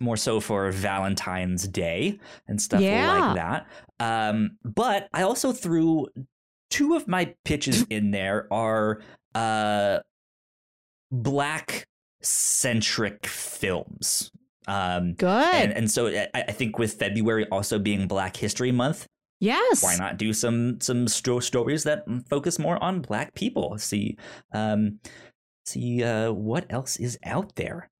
more 0.00 0.16
so 0.16 0.40
for 0.40 0.70
Valentine's 0.70 1.66
Day 1.68 2.18
and 2.48 2.60
stuff 2.60 2.80
yeah. 2.80 3.18
like 3.18 3.36
that. 3.36 3.66
Um, 4.00 4.58
but 4.64 5.08
I 5.12 5.22
also 5.22 5.52
threw 5.52 6.08
two 6.70 6.94
of 6.94 7.06
my 7.06 7.34
pitches 7.44 7.86
in 7.90 8.10
there 8.10 8.48
are 8.52 9.00
uh, 9.34 9.98
black 11.10 11.86
centric 12.22 13.26
films. 13.26 14.30
Um, 14.66 15.14
Good. 15.14 15.54
And, 15.54 15.72
and 15.72 15.90
so 15.90 16.08
I, 16.08 16.28
I, 16.34 16.52
think 16.52 16.78
with 16.78 16.94
February 16.94 17.46
also 17.50 17.78
being 17.78 18.06
Black 18.08 18.36
History 18.36 18.72
Month, 18.72 19.06
yes, 19.40 19.82
why 19.82 19.96
not 19.96 20.16
do 20.16 20.32
some 20.32 20.80
some 20.80 21.06
sto- 21.06 21.40
stories 21.40 21.84
that 21.84 22.04
focus 22.30 22.58
more 22.58 22.82
on 22.82 23.02
Black 23.02 23.34
people? 23.34 23.76
See, 23.76 24.16
um, 24.52 25.00
see 25.66 26.02
uh, 26.02 26.32
what 26.32 26.64
else 26.70 26.96
is 26.96 27.18
out 27.24 27.56
there. 27.56 27.90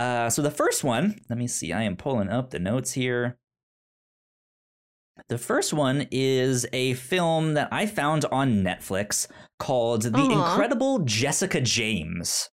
Uh, 0.00 0.30
so 0.30 0.40
the 0.40 0.50
first 0.50 0.82
one, 0.82 1.20
let 1.28 1.38
me 1.38 1.46
see, 1.46 1.74
I 1.74 1.82
am 1.82 1.94
pulling 1.94 2.30
up 2.30 2.50
the 2.50 2.58
notes 2.58 2.92
here. 2.92 3.36
The 5.28 5.36
first 5.36 5.74
one 5.74 6.06
is 6.10 6.66
a 6.72 6.94
film 6.94 7.52
that 7.52 7.68
I 7.70 7.84
found 7.84 8.24
on 8.32 8.64
Netflix 8.64 9.26
called 9.58 10.04
The 10.04 10.10
Aww. 10.10 10.32
Incredible 10.32 11.00
Jessica 11.00 11.60
James. 11.60 12.48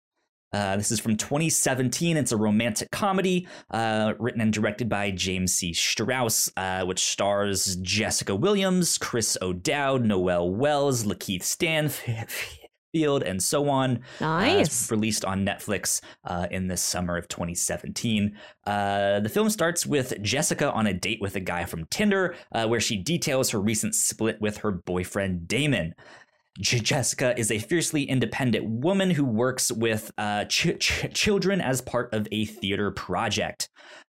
Uh, 0.53 0.77
this 0.77 0.89
is 0.89 1.01
from 1.01 1.17
2017. 1.17 2.15
It's 2.15 2.31
a 2.31 2.37
romantic 2.37 2.91
comedy 2.91 3.49
uh, 3.71 4.13
written 4.19 4.39
and 4.39 4.53
directed 4.53 4.87
by 4.87 5.11
James 5.11 5.53
C. 5.53 5.73
Strouse, 5.73 6.49
uh, 6.55 6.85
which 6.85 7.03
stars 7.03 7.75
Jessica 7.77 8.35
Williams, 8.35 8.97
Chris 8.97 9.37
O'Dowd, 9.41 10.05
Noel 10.05 10.49
Wells, 10.49 11.03
Lakeith 11.03 11.43
Stanfield. 11.43 12.29
Field, 12.93 13.23
and 13.23 13.41
so 13.41 13.69
on. 13.69 13.97
Uh, 14.21 14.25
nice. 14.39 14.91
Uh, 14.91 14.95
released 14.95 15.25
on 15.25 15.43
Netflix 15.43 15.99
uh, 16.25 16.45
in 16.51 16.67
the 16.67 16.77
summer 16.77 17.17
of 17.17 17.27
2017. 17.27 18.37
Uh, 18.67 19.19
the 19.19 19.29
film 19.29 19.49
starts 19.49 19.83
with 19.85 20.21
Jessica 20.21 20.71
on 20.71 20.85
a 20.85 20.93
date 20.93 21.19
with 21.19 21.35
a 21.35 21.39
guy 21.39 21.65
from 21.65 21.85
Tinder, 21.87 22.35
uh, 22.51 22.67
where 22.67 22.79
she 22.79 22.97
details 22.97 23.49
her 23.49 23.59
recent 23.59 23.95
split 23.95 24.39
with 24.39 24.57
her 24.57 24.71
boyfriend 24.71 25.47
Damon. 25.47 25.95
J- 26.59 26.79
Jessica 26.81 27.33
is 27.35 27.49
a 27.49 27.57
fiercely 27.57 28.03
independent 28.03 28.69
woman 28.69 29.09
who 29.09 29.25
works 29.25 29.71
with 29.71 30.11
uh, 30.19 30.45
ch- 30.45 30.77
ch- 30.79 31.11
children 31.15 31.61
as 31.61 31.81
part 31.81 32.13
of 32.13 32.27
a 32.31 32.45
theater 32.45 32.91
project. 32.91 33.69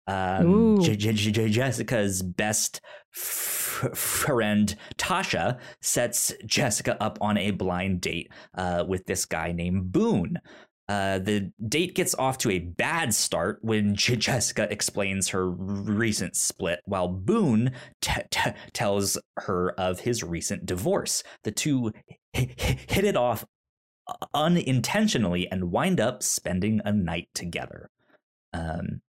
Um, 0.07 0.79
J- 0.81 0.95
J- 0.95 1.49
Jessica's 1.49 2.23
best 2.23 2.79
f- 3.15 3.89
friend 3.93 4.75
Tasha 4.97 5.59
sets 5.81 6.33
Jessica 6.45 7.01
up 7.01 7.17
on 7.21 7.37
a 7.37 7.51
blind 7.51 8.01
date 8.01 8.31
uh, 8.55 8.85
with 8.87 9.05
this 9.05 9.25
guy 9.25 9.51
named 9.51 9.91
Boone. 9.91 10.39
Uh, 10.87 11.19
the 11.19 11.51
date 11.67 11.93
gets 11.93 12.15
off 12.15 12.39
to 12.39 12.49
a 12.49 12.57
bad 12.57 13.13
start 13.13 13.59
when 13.61 13.95
J- 13.95 14.15
Jessica 14.15 14.67
explains 14.71 15.29
her 15.29 15.47
recent 15.49 16.35
split, 16.35 16.79
while 16.85 17.07
Boone 17.07 17.71
t- 18.01 18.21
t- 18.31 18.51
tells 18.73 19.17
her 19.37 19.71
of 19.79 19.99
his 19.99 20.23
recent 20.23 20.65
divorce. 20.65 21.21
The 21.43 21.51
two 21.51 21.91
h- 22.33 22.81
hit 22.89 23.05
it 23.05 23.15
off 23.15 23.45
unintentionally 24.33 25.47
and 25.51 25.71
wind 25.71 25.99
up 25.99 26.23
spending 26.23 26.81
a 26.83 26.91
night 26.91 27.29
together. 27.35 27.91
Um, 28.53 29.01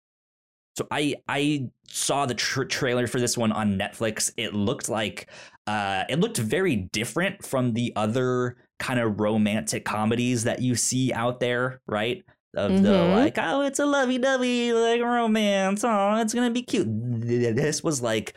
so 0.80 0.88
I 0.90 1.16
I 1.28 1.70
saw 1.90 2.26
the 2.26 2.34
trailer 2.34 3.06
for 3.06 3.20
this 3.20 3.38
one 3.38 3.52
on 3.52 3.78
Netflix. 3.78 4.32
It 4.38 4.54
looked 4.54 4.88
like 4.88 5.30
uh, 5.68 6.06
it 6.08 6.22
looked 6.22 6.38
very 6.38 6.78
different 6.78 7.46
from 7.46 7.74
the 7.74 7.92
other 7.98 8.56
kind 8.80 8.98
of 8.98 9.20
romantic 9.20 9.84
comedies 9.84 10.46
that 10.46 10.62
you 10.62 10.76
see 10.76 11.12
out 11.12 11.42
there, 11.42 11.82
right? 11.86 12.24
Of 12.56 12.72
mm-hmm. 12.72 12.84
the 12.84 13.04
like, 13.14 13.38
oh, 13.38 13.62
it's 13.64 13.80
a 13.80 13.86
lovey-dovey 13.86 14.72
like 14.72 15.02
romance. 15.02 15.84
Oh, 15.84 16.16
it's 16.16 16.34
gonna 16.34 16.50
be 16.50 16.64
cute. 16.64 16.88
This 16.90 17.84
was 17.84 18.02
like 18.02 18.36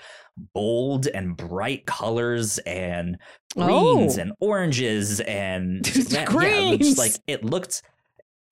bold 0.52 1.06
and 1.06 1.36
bright 1.36 1.86
colors 1.86 2.58
and 2.58 3.18
greens 3.56 4.18
oh. 4.18 4.22
and 4.22 4.32
oranges 4.40 5.20
and 5.20 5.84
greens. 6.26 6.88
Yeah, 6.88 7.02
like 7.02 7.12
it 7.28 7.44
looked 7.44 7.82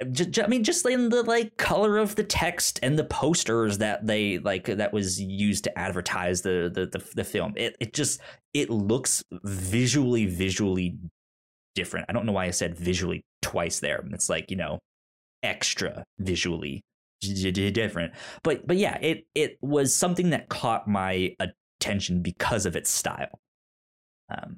I 0.03 0.47
mean, 0.47 0.65
just 0.65 0.87
in 0.87 1.11
the 1.11 1.23
like 1.23 1.57
color 1.59 1.99
of 1.99 2.17
the 2.17 2.25
text 2.25 2.81
and 2.83 2.99
the 2.99 3.05
posters 3.05 3.79
that 3.79 4.07
they 4.07 4.39
like 4.39 4.65
that 4.65 4.93
was 4.93 5.21
used 5.21 5.65
to 5.65 5.79
advertise 5.79 6.43
the 6.43 6.71
the 6.73 6.87
the, 6.87 7.05
the 7.17 7.25
film. 7.25 7.53
It 7.57 7.77
it 7.81 7.93
just 7.93 8.21
it 8.55 8.71
looks 8.71 9.23
visually 9.45 10.27
visually 10.27 10.99
different. 11.75 12.07
I 12.09 12.13
don't 12.13 12.27
know 12.27 12.33
why 12.33 12.47
I 12.47 12.51
said 12.51 12.77
visually 12.77 13.25
twice 13.43 13.81
there. 13.81 14.05
It's 14.13 14.29
like, 14.29 14.51
you 14.51 14.57
know, 14.57 14.79
extra 15.43 16.05
visually 16.19 16.83
different. 17.21 18.13
But 18.43 18.67
but 18.67 18.77
yeah, 18.77 18.99
it 19.01 19.27
it 19.35 19.59
was 19.61 19.95
something 19.95 20.31
that 20.31 20.49
caught 20.49 20.89
my 20.89 21.37
attention 21.79 22.23
because 22.23 22.67
of 22.67 22.77
its 22.77 22.91
style. 22.91 23.39
Um, 24.31 24.57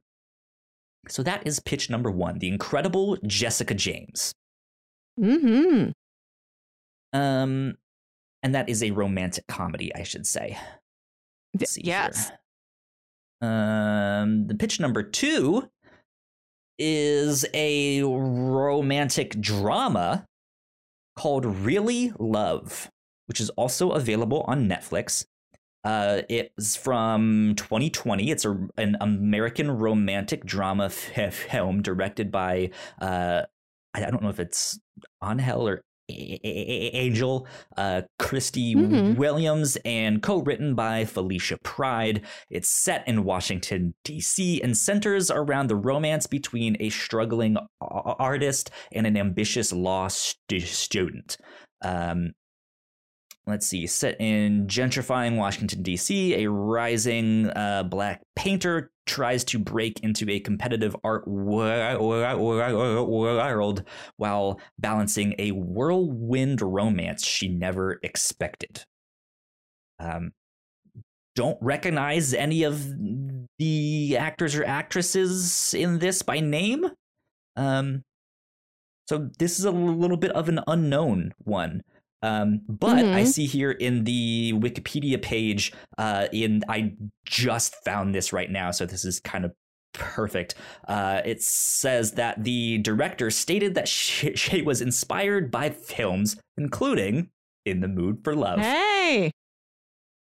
so 1.09 1.23
that 1.23 1.47
is 1.47 1.59
pitch 1.59 1.91
number 1.91 2.11
one, 2.11 2.39
the 2.39 2.49
incredible 2.49 3.17
Jessica 3.27 3.75
James. 3.75 4.33
Hmm. 5.19 5.91
Um, 7.13 7.77
and 8.43 8.55
that 8.55 8.69
is 8.69 8.83
a 8.83 8.91
romantic 8.91 9.47
comedy, 9.47 9.95
I 9.95 10.03
should 10.03 10.27
say. 10.27 10.59
Yes. 11.59 11.77
Here. 11.77 13.51
Um, 13.51 14.47
the 14.47 14.55
pitch 14.55 14.81
number 14.81 15.03
two 15.03 15.69
is 16.79 17.45
a 17.53 18.03
romantic 18.03 19.39
drama 19.41 20.27
called 21.17 21.45
Really 21.45 22.13
Love, 22.19 22.91
which 23.27 23.41
is 23.41 23.51
also 23.51 23.91
available 23.91 24.45
on 24.47 24.69
Netflix. 24.69 25.27
Uh, 25.85 26.23
it's 26.29 26.77
from 26.77 27.55
2020. 27.57 28.31
It's 28.31 28.45
a, 28.45 28.57
an 28.77 28.97
American 29.01 29.71
romantic 29.71 30.45
drama 30.45 30.89
film 30.89 31.83
directed 31.83 32.31
by 32.31 32.71
uh, 33.01 33.43
I 33.95 34.01
don't 34.01 34.23
know 34.23 34.31
if 34.31 34.41
it's 34.41 34.79
Angel 35.23 35.69
or 35.69 35.83
Angel, 36.09 37.47
uh, 37.77 38.03
Kristi 38.21 38.75
mm-hmm. 38.75 39.15
Williams, 39.15 39.77
and 39.85 40.23
co 40.23 40.39
written 40.43 40.75
by 40.75 41.05
Felicia 41.05 41.59
Pride. 41.63 42.23
It's 42.51 42.69
set 42.69 43.07
in 43.07 43.25
Washington, 43.25 43.95
D.C., 44.05 44.61
and 44.63 44.77
centers 44.77 45.31
around 45.31 45.69
the 45.69 45.77
romance 45.77 46.27
between 46.27 46.77
a 46.81 46.91
struggling 46.91 47.57
artist 47.81 48.71
and 48.93 49.07
an 49.07 49.17
ambitious 49.17 49.73
law 49.73 50.09
st- 50.09 50.63
student. 50.63 51.37
Um, 51.83 52.33
let's 53.47 53.67
see, 53.67 53.87
set 53.87 54.21
in 54.21 54.67
gentrifying 54.67 55.37
Washington, 55.37 55.83
D.C., 55.83 56.45
a 56.45 56.51
rising 56.51 57.51
uh, 57.51 57.83
black 57.85 58.23
painter 58.37 58.92
tries 59.07 59.45
to 59.45 59.59
break 59.59 60.01
into 60.01 60.31
a 60.31 60.41
competitive 60.41 60.95
art 61.03 61.27
world 61.27 61.85
while 64.17 64.61
balancing 64.79 65.35
a 65.39 65.51
whirlwind 65.51 66.61
romance 66.61 67.25
she 67.25 67.49
never 67.49 67.99
expected. 68.03 68.85
Um, 69.99 70.33
don't 71.35 71.59
recognize 71.61 72.35
any 72.35 72.63
of 72.63 72.85
the 73.59 74.17
actors 74.19 74.55
or 74.55 74.65
actresses 74.65 75.73
in 75.75 75.99
this 75.99 76.23
by 76.23 76.41
name. 76.41 76.91
Um, 77.57 78.05
so 79.09 79.31
this 79.39 79.59
is 79.59 79.65
a 79.65 79.71
little 79.71 80.17
bit 80.17 80.33
of 80.33 80.49
an 80.49 80.61
unknown 80.67 81.35
one. 81.39 81.83
Um, 82.23 82.61
but 82.69 82.97
mm-hmm. 82.97 83.15
I 83.15 83.25
see 83.25 83.47
here 83.47 83.73
in 83.73 84.05
the 84.05 84.53
Wikipedia 84.55 85.21
page, 85.21 85.73
uh, 85.99 86.29
in 86.33 86.63
I 86.69 86.95
just 87.25 87.75
found 87.85 88.15
this 88.15 88.33
right 88.33 88.51
now, 88.51 88.71
so 88.71 88.87
this 88.87 89.05
is 89.05 89.19
kind 89.21 89.45
of 89.45 89.53
perfect. 89.93 90.55
Uh, 90.89 91.21
it 91.25 91.43
says 91.43 92.13
that 92.13 92.43
the 92.45 92.79
director 92.79 93.31
stated 93.31 93.75
that 93.75 93.89
she, 93.89 94.35
she, 94.35 94.63
was 94.63 94.81
inspired 94.81 95.51
by 95.51 95.71
films, 95.71 96.37
including 96.57 97.31
In 97.65 97.81
the 97.81 97.89
Mood 97.89 98.23
for 98.25 98.35
Love. 98.35 98.61
Hey. 98.61 99.33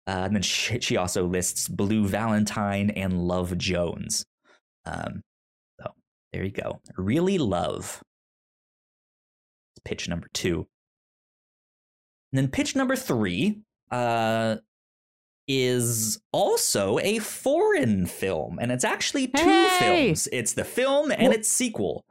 Uh, 0.06 0.24
and 0.24 0.34
then 0.34 0.42
she, 0.42 0.80
she, 0.80 0.96
also 0.96 1.26
lists 1.26 1.68
Blue 1.68 2.06
Valentine 2.06 2.90
and 2.90 3.28
Love 3.28 3.56
Jones. 3.58 4.24
Um, 4.84 5.22
so 5.80 5.92
there 6.32 6.44
you 6.44 6.50
go. 6.50 6.80
Really 6.96 7.38
love. 7.38 8.02
Pitch 9.84 10.08
number 10.08 10.28
two. 10.32 10.66
And 12.32 12.38
then 12.38 12.48
pitch 12.48 12.76
number 12.76 12.96
three 12.96 13.60
uh, 13.90 14.56
is 15.48 16.20
also 16.32 16.98
a 17.00 17.18
foreign 17.18 18.06
film, 18.06 18.58
and 18.60 18.70
it's 18.70 18.84
actually 18.84 19.26
two 19.26 19.42
hey! 19.42 20.06
films. 20.06 20.28
It's 20.32 20.52
the 20.52 20.64
film 20.64 21.10
and 21.10 21.32
its 21.32 21.48
sequel. 21.48 22.04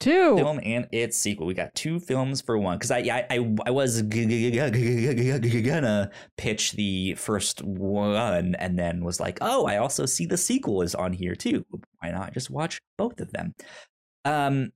Two 0.00 0.36
film 0.36 0.60
and 0.62 0.86
its 0.92 1.18
sequel. 1.18 1.48
We 1.48 1.54
got 1.54 1.74
two 1.74 1.98
films 1.98 2.40
for 2.40 2.56
one 2.56 2.78
because 2.78 2.92
I, 2.92 2.98
I 2.98 3.26
I 3.30 3.56
I 3.66 3.70
was 3.72 4.00
gonna 4.02 6.10
pitch 6.36 6.72
the 6.72 7.14
first 7.14 7.64
one 7.64 8.54
and 8.54 8.78
then 8.78 9.02
was 9.02 9.18
like, 9.18 9.38
oh, 9.40 9.66
I 9.66 9.78
also 9.78 10.06
see 10.06 10.26
the 10.26 10.36
sequel 10.36 10.82
is 10.82 10.94
on 10.94 11.12
here 11.12 11.34
too. 11.34 11.66
Why 12.00 12.12
not 12.12 12.32
just 12.32 12.48
watch 12.48 12.80
both 12.96 13.20
of 13.20 13.32
them? 13.32 13.54
Um, 14.24 14.70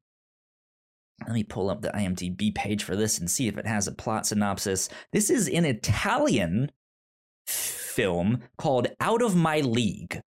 let 1.26 1.34
me 1.34 1.44
pull 1.44 1.70
up 1.70 1.82
the 1.82 1.90
IMDb 1.90 2.54
page 2.54 2.84
for 2.84 2.96
this 2.96 3.18
and 3.18 3.30
see 3.30 3.48
if 3.48 3.58
it 3.58 3.66
has 3.66 3.86
a 3.86 3.92
plot 3.92 4.26
synopsis. 4.26 4.88
This 5.12 5.30
is 5.30 5.48
an 5.48 5.64
Italian 5.64 6.70
film 7.46 8.42
called 8.58 8.88
Out 9.00 9.22
of 9.22 9.36
My 9.36 9.60
League. 9.60 10.20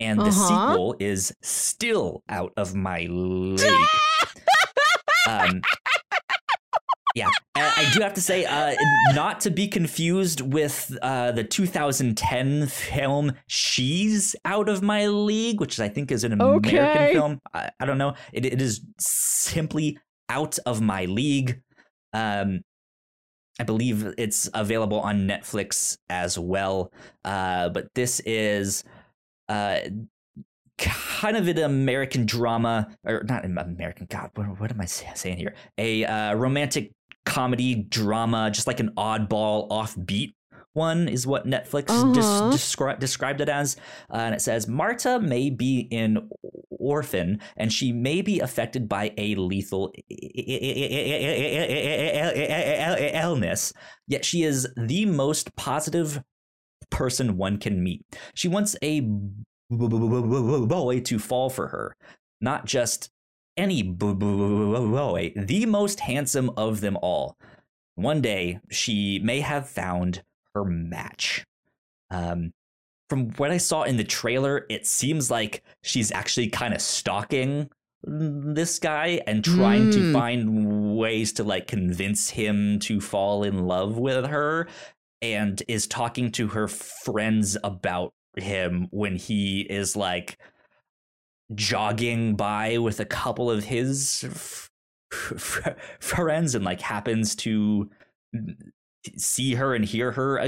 And 0.00 0.20
the 0.20 0.26
uh-huh. 0.26 0.72
sequel 0.72 0.96
is 1.00 1.34
Still 1.42 2.22
Out 2.28 2.52
of 2.56 2.74
My 2.74 3.06
League. 3.10 3.60
um, 5.28 5.60
yeah, 7.14 7.30
I 7.56 7.90
do 7.92 8.00
have 8.00 8.14
to 8.14 8.20
say, 8.20 8.44
uh, 8.44 8.74
not 9.14 9.40
to 9.40 9.50
be 9.50 9.66
confused 9.66 10.40
with 10.40 10.96
uh, 11.02 11.32
the 11.32 11.42
2010 11.42 12.66
film 12.68 13.32
"She's 13.48 14.36
Out 14.44 14.68
of 14.68 14.82
My 14.82 15.06
League," 15.06 15.60
which 15.60 15.80
I 15.80 15.88
think 15.88 16.12
is 16.12 16.22
an 16.22 16.32
American 16.32 16.78
okay. 16.78 17.12
film. 17.12 17.40
I, 17.52 17.70
I 17.80 17.86
don't 17.86 17.98
know. 17.98 18.14
It, 18.32 18.44
it 18.44 18.62
is 18.62 18.82
simply 18.98 19.98
out 20.28 20.58
of 20.66 20.80
My 20.80 21.04
League. 21.04 21.60
Um, 22.12 22.60
I 23.60 23.64
believe 23.64 24.14
it's 24.18 24.48
available 24.54 25.00
on 25.00 25.26
Netflix 25.26 25.98
as 26.08 26.38
well. 26.38 26.92
Uh, 27.24 27.68
but 27.70 27.88
this 27.94 28.20
is 28.20 28.84
uh, 29.48 29.80
kind 30.78 31.36
of 31.36 31.48
an 31.48 31.58
American 31.58 32.24
drama, 32.24 32.88
or 33.04 33.24
not 33.24 33.44
an 33.44 33.58
American. 33.58 34.06
God, 34.08 34.30
what, 34.34 34.60
what 34.60 34.70
am 34.70 34.80
I 34.80 34.86
saying 34.86 35.38
here? 35.38 35.54
A 35.76 36.04
uh, 36.04 36.34
romantic 36.34 36.92
comedy 37.26 37.74
drama, 37.74 38.50
just 38.52 38.66
like 38.66 38.80
an 38.80 38.90
oddball, 38.96 39.68
offbeat 39.70 40.34
one 40.78 41.08
is 41.08 41.26
what 41.26 41.46
Netflix 41.46 41.90
uh-huh. 41.90 42.52
descri- 42.52 42.98
described 42.98 43.42
it 43.42 43.48
as. 43.48 43.76
Uh, 44.10 44.16
and 44.16 44.34
it 44.34 44.40
says 44.40 44.66
Marta 44.66 45.20
may 45.20 45.50
be 45.50 45.88
an 45.92 46.30
orphan 46.70 47.40
and 47.56 47.72
she 47.72 47.92
may 47.92 48.22
be 48.22 48.40
affected 48.40 48.88
by 48.88 49.12
a 49.18 49.34
lethal 49.34 49.92
illness, 53.12 53.72
yet 54.06 54.24
she 54.24 54.44
is 54.44 54.68
the 54.76 55.04
most 55.04 55.54
positive 55.56 56.22
person 56.90 57.36
one 57.36 57.58
can 57.58 57.82
meet. 57.82 58.04
She 58.34 58.48
wants 58.48 58.76
a 58.82 59.00
boy 59.00 61.00
to 61.00 61.18
fall 61.18 61.50
for 61.50 61.68
her, 61.68 61.96
not 62.40 62.64
just 62.64 63.10
any 63.56 63.82
boy, 63.82 65.32
the 65.36 65.66
most 65.66 66.00
handsome 66.00 66.50
of 66.56 66.80
them 66.80 66.96
all. 67.02 67.36
One 67.96 68.20
day, 68.20 68.60
she 68.70 69.18
may 69.18 69.40
have 69.40 69.68
found 69.68 70.22
her 70.54 70.64
match. 70.64 71.44
Um, 72.10 72.52
from 73.08 73.30
what 73.32 73.50
I 73.50 73.56
saw 73.56 73.84
in 73.84 73.96
the 73.96 74.04
trailer, 74.04 74.66
it 74.68 74.86
seems 74.86 75.30
like 75.30 75.62
she's 75.82 76.12
actually 76.12 76.48
kind 76.48 76.74
of 76.74 76.80
stalking 76.80 77.70
this 78.04 78.78
guy 78.78 79.20
and 79.26 79.44
trying 79.44 79.86
mm. 79.86 79.92
to 79.92 80.12
find 80.12 80.96
ways 80.96 81.32
to 81.32 81.44
like 81.44 81.66
convince 81.66 82.30
him 82.30 82.78
to 82.80 83.00
fall 83.00 83.42
in 83.42 83.66
love 83.66 83.98
with 83.98 84.26
her 84.26 84.68
and 85.20 85.62
is 85.66 85.86
talking 85.86 86.30
to 86.32 86.48
her 86.48 86.68
friends 86.68 87.56
about 87.64 88.12
him 88.36 88.86
when 88.90 89.16
he 89.16 89.62
is 89.62 89.96
like 89.96 90.38
jogging 91.54 92.36
by 92.36 92.78
with 92.78 93.00
a 93.00 93.04
couple 93.04 93.50
of 93.50 93.64
his 93.64 94.24
f- 94.24 94.70
f- 95.34 95.76
friends 95.98 96.54
and 96.54 96.64
like 96.64 96.80
happens 96.80 97.34
to 97.34 97.90
see 99.16 99.54
her 99.54 99.74
and 99.74 99.84
hear 99.84 100.12
her 100.12 100.38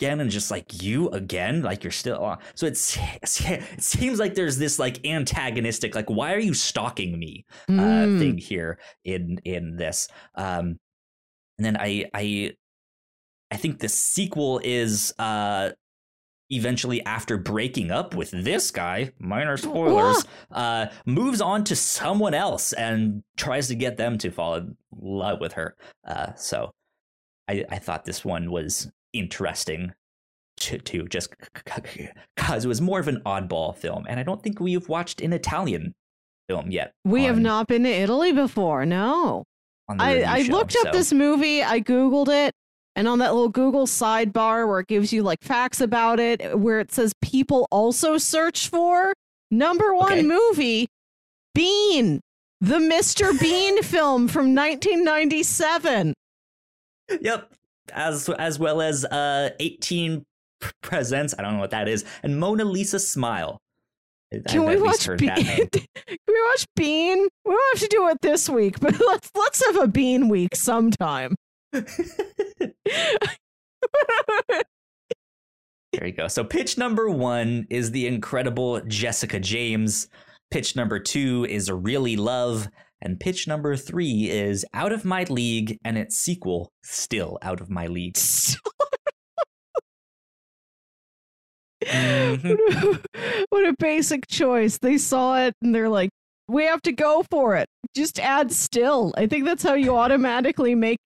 again 0.00 0.20
and 0.20 0.30
just 0.30 0.50
like 0.50 0.82
you 0.82 1.10
again 1.10 1.62
like 1.62 1.84
you're 1.84 1.90
still 1.90 2.18
on 2.24 2.38
so 2.54 2.66
it's 2.66 2.96
it 3.24 3.62
seems 3.78 4.18
like 4.18 4.34
there's 4.34 4.56
this 4.56 4.78
like 4.78 5.04
antagonistic 5.06 5.94
like 5.94 6.08
why 6.08 6.32
are 6.32 6.38
you 6.38 6.54
stalking 6.54 7.18
me 7.18 7.44
uh 7.68 7.72
mm. 7.72 8.18
thing 8.18 8.38
here 8.38 8.78
in 9.04 9.38
in 9.44 9.76
this 9.76 10.08
um 10.36 10.78
and 11.58 11.66
then 11.66 11.76
i 11.76 12.06
i 12.14 12.50
i 13.50 13.56
think 13.56 13.78
the 13.78 13.88
sequel 13.90 14.58
is 14.64 15.12
uh 15.18 15.70
eventually 16.48 17.04
after 17.04 17.36
breaking 17.36 17.90
up 17.90 18.14
with 18.14 18.30
this 18.30 18.70
guy 18.70 19.12
minor 19.18 19.58
spoilers 19.58 20.24
uh 20.52 20.86
moves 21.04 21.42
on 21.42 21.62
to 21.62 21.76
someone 21.76 22.32
else 22.32 22.72
and 22.72 23.22
tries 23.36 23.68
to 23.68 23.74
get 23.74 23.98
them 23.98 24.16
to 24.16 24.30
fall 24.30 24.54
in 24.54 24.76
love 24.98 25.40
with 25.40 25.52
her 25.52 25.76
uh 26.08 26.32
so 26.34 26.72
I, 27.50 27.64
I 27.68 27.78
thought 27.78 28.04
this 28.04 28.24
one 28.24 28.50
was 28.50 28.88
interesting 29.12 29.92
to, 30.58 30.78
to 30.78 31.08
just 31.08 31.34
because 32.36 32.64
it 32.64 32.68
was 32.68 32.80
more 32.80 33.00
of 33.00 33.08
an 33.08 33.20
oddball 33.26 33.76
film, 33.76 34.06
and 34.08 34.20
I 34.20 34.22
don't 34.22 34.40
think 34.42 34.60
we've 34.60 34.88
watched 34.88 35.20
an 35.20 35.32
Italian 35.32 35.94
film 36.48 36.70
yet. 36.70 36.92
We 37.04 37.22
on, 37.22 37.26
have 37.26 37.40
not 37.40 37.66
been 37.66 37.82
to 37.82 37.90
Italy 37.90 38.32
before. 38.32 38.86
No. 38.86 39.44
I, 39.88 40.22
I 40.22 40.42
show, 40.44 40.52
looked 40.52 40.76
up 40.76 40.86
so. 40.86 40.92
this 40.92 41.12
movie. 41.12 41.64
I 41.64 41.80
Googled 41.80 42.28
it. 42.28 42.52
And 42.94 43.08
on 43.08 43.18
that 43.18 43.32
little 43.32 43.48
Google 43.48 43.86
sidebar 43.86 44.68
where 44.68 44.80
it 44.80 44.86
gives 44.86 45.12
you 45.12 45.22
like 45.22 45.42
facts 45.42 45.80
about 45.80 46.20
it, 46.20 46.58
where 46.58 46.78
it 46.78 46.92
says 46.92 47.12
people 47.20 47.66
also 47.72 48.18
search 48.18 48.68
for 48.68 49.12
number 49.50 49.94
one 49.94 50.12
okay. 50.12 50.22
movie, 50.22 50.86
Bean, 51.54 52.20
the 52.60 52.78
Mr. 52.78 53.38
Bean 53.40 53.82
film 53.82 54.28
from 54.28 54.54
1997. 54.54 56.14
Yep. 57.20 57.52
As 57.92 58.28
as 58.28 58.58
well 58.58 58.80
as 58.80 59.04
uh 59.04 59.50
18 59.58 60.24
presents, 60.82 61.34
I 61.38 61.42
don't 61.42 61.54
know 61.54 61.60
what 61.60 61.70
that 61.70 61.88
is, 61.88 62.04
and 62.22 62.38
Mona 62.38 62.64
Lisa 62.64 62.98
Smile. 62.98 63.58
Can 64.46 64.64
we 64.64 64.76
watch 64.76 65.08
Bean? 65.16 65.28
Can 65.36 65.88
we 66.28 66.42
watch 66.50 66.66
Bean? 66.76 67.28
We 67.44 67.52
don't 67.52 67.78
have 67.78 67.82
to 67.82 67.88
do 67.88 68.08
it 68.08 68.18
this 68.22 68.48
week, 68.48 68.78
but 68.78 68.98
let's 69.06 69.30
let's 69.34 69.64
have 69.66 69.76
a 69.76 69.88
Bean 69.88 70.28
week 70.28 70.54
sometime. 70.54 71.34
there 71.72 71.82
you 76.02 76.12
go. 76.12 76.28
So 76.28 76.44
pitch 76.44 76.78
number 76.78 77.10
one 77.10 77.66
is 77.70 77.90
the 77.90 78.06
incredible 78.06 78.80
Jessica 78.82 79.40
James. 79.40 80.08
Pitch 80.50 80.76
number 80.76 81.00
two 81.00 81.46
is 81.48 81.70
Really 81.70 82.16
Love. 82.16 82.68
And 83.02 83.18
pitch 83.18 83.48
number 83.48 83.76
three 83.76 84.28
is 84.30 84.64
Out 84.74 84.92
of 84.92 85.04
My 85.04 85.24
League 85.24 85.78
and 85.84 85.96
its 85.96 86.16
sequel, 86.16 86.72
Still 86.82 87.38
Out 87.42 87.60
of 87.60 87.70
My 87.70 87.86
League. 87.86 88.14
mm-hmm. 91.84 92.92
what 93.48 93.64
a 93.66 93.74
basic 93.78 94.26
choice. 94.26 94.78
They 94.78 94.98
saw 94.98 95.38
it 95.38 95.54
and 95.62 95.74
they're 95.74 95.88
like, 95.88 96.10
we 96.48 96.64
have 96.64 96.82
to 96.82 96.92
go 96.92 97.24
for 97.30 97.56
it. 97.56 97.68
Just 97.94 98.18
add 98.18 98.52
still. 98.52 99.14
I 99.16 99.26
think 99.26 99.44
that's 99.44 99.62
how 99.62 99.74
you 99.74 99.96
automatically 99.96 100.74
make 100.74 100.98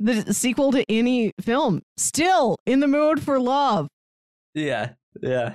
the 0.00 0.32
sequel 0.32 0.72
to 0.72 0.84
any 0.88 1.32
film. 1.40 1.82
Still 1.96 2.56
in 2.66 2.80
the 2.80 2.88
mood 2.88 3.22
for 3.22 3.38
love. 3.38 3.88
Yeah. 4.54 4.90
Yeah. 5.20 5.54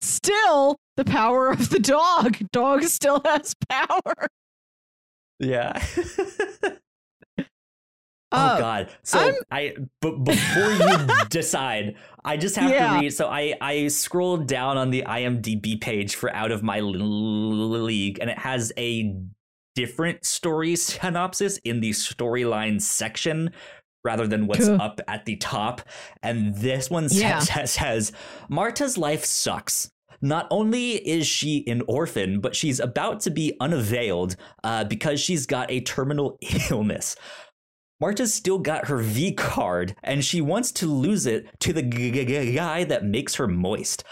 still 0.00 0.76
the 0.96 1.04
power 1.04 1.48
of 1.50 1.70
the 1.70 1.78
dog. 1.78 2.38
Dog 2.52 2.84
still 2.84 3.22
has 3.24 3.54
power. 3.68 4.28
Yeah. 5.42 5.82
Oh, 8.34 8.54
oh 8.54 8.58
God! 8.58 8.88
So 9.02 9.18
I'm... 9.18 9.34
I, 9.50 9.74
but 10.00 10.24
before 10.24 10.72
you 10.72 11.06
decide, 11.28 11.96
I 12.24 12.38
just 12.38 12.56
have 12.56 12.70
yeah. 12.70 12.94
to 12.94 13.00
read. 13.00 13.12
So 13.12 13.28
I 13.28 13.54
I 13.60 13.88
scrolled 13.88 14.46
down 14.46 14.78
on 14.78 14.88
the 14.88 15.02
IMDb 15.02 15.78
page 15.78 16.14
for 16.14 16.34
Out 16.34 16.50
of 16.50 16.62
My 16.62 16.80
League, 16.80 18.18
and 18.20 18.30
it 18.30 18.38
has 18.38 18.72
a 18.78 19.14
different 19.74 20.24
story 20.24 20.76
synopsis 20.76 21.58
in 21.58 21.80
the 21.80 21.90
storyline 21.90 22.80
section 22.80 23.50
rather 24.04 24.26
than 24.26 24.46
what's 24.46 24.68
up 24.68 25.00
at 25.06 25.26
the 25.26 25.36
top. 25.36 25.82
And 26.22 26.54
this 26.56 26.90
one 26.90 27.08
yeah. 27.10 27.38
says, 27.38 27.70
says 27.72 28.12
Marta's 28.48 28.98
life 28.98 29.24
sucks. 29.24 29.91
Not 30.22 30.46
only 30.50 30.92
is 30.92 31.26
she 31.26 31.66
an 31.66 31.82
orphan, 31.88 32.40
but 32.40 32.54
she's 32.54 32.78
about 32.78 33.20
to 33.20 33.30
be 33.30 33.56
unavailed 33.60 34.36
uh, 34.62 34.84
because 34.84 35.20
she's 35.20 35.46
got 35.46 35.70
a 35.70 35.80
terminal 35.80 36.38
illness. 36.70 37.16
Marta's 38.00 38.32
still 38.34 38.58
got 38.58 38.86
her 38.86 38.98
V 38.98 39.32
card, 39.32 39.94
and 40.02 40.24
she 40.24 40.40
wants 40.40 40.72
to 40.72 40.86
lose 40.86 41.26
it 41.26 41.46
to 41.60 41.72
the 41.72 41.82
g- 41.82 42.10
g- 42.10 42.52
guy 42.54 42.84
that 42.84 43.04
makes 43.04 43.36
her 43.36 43.46
moist. 43.46 44.02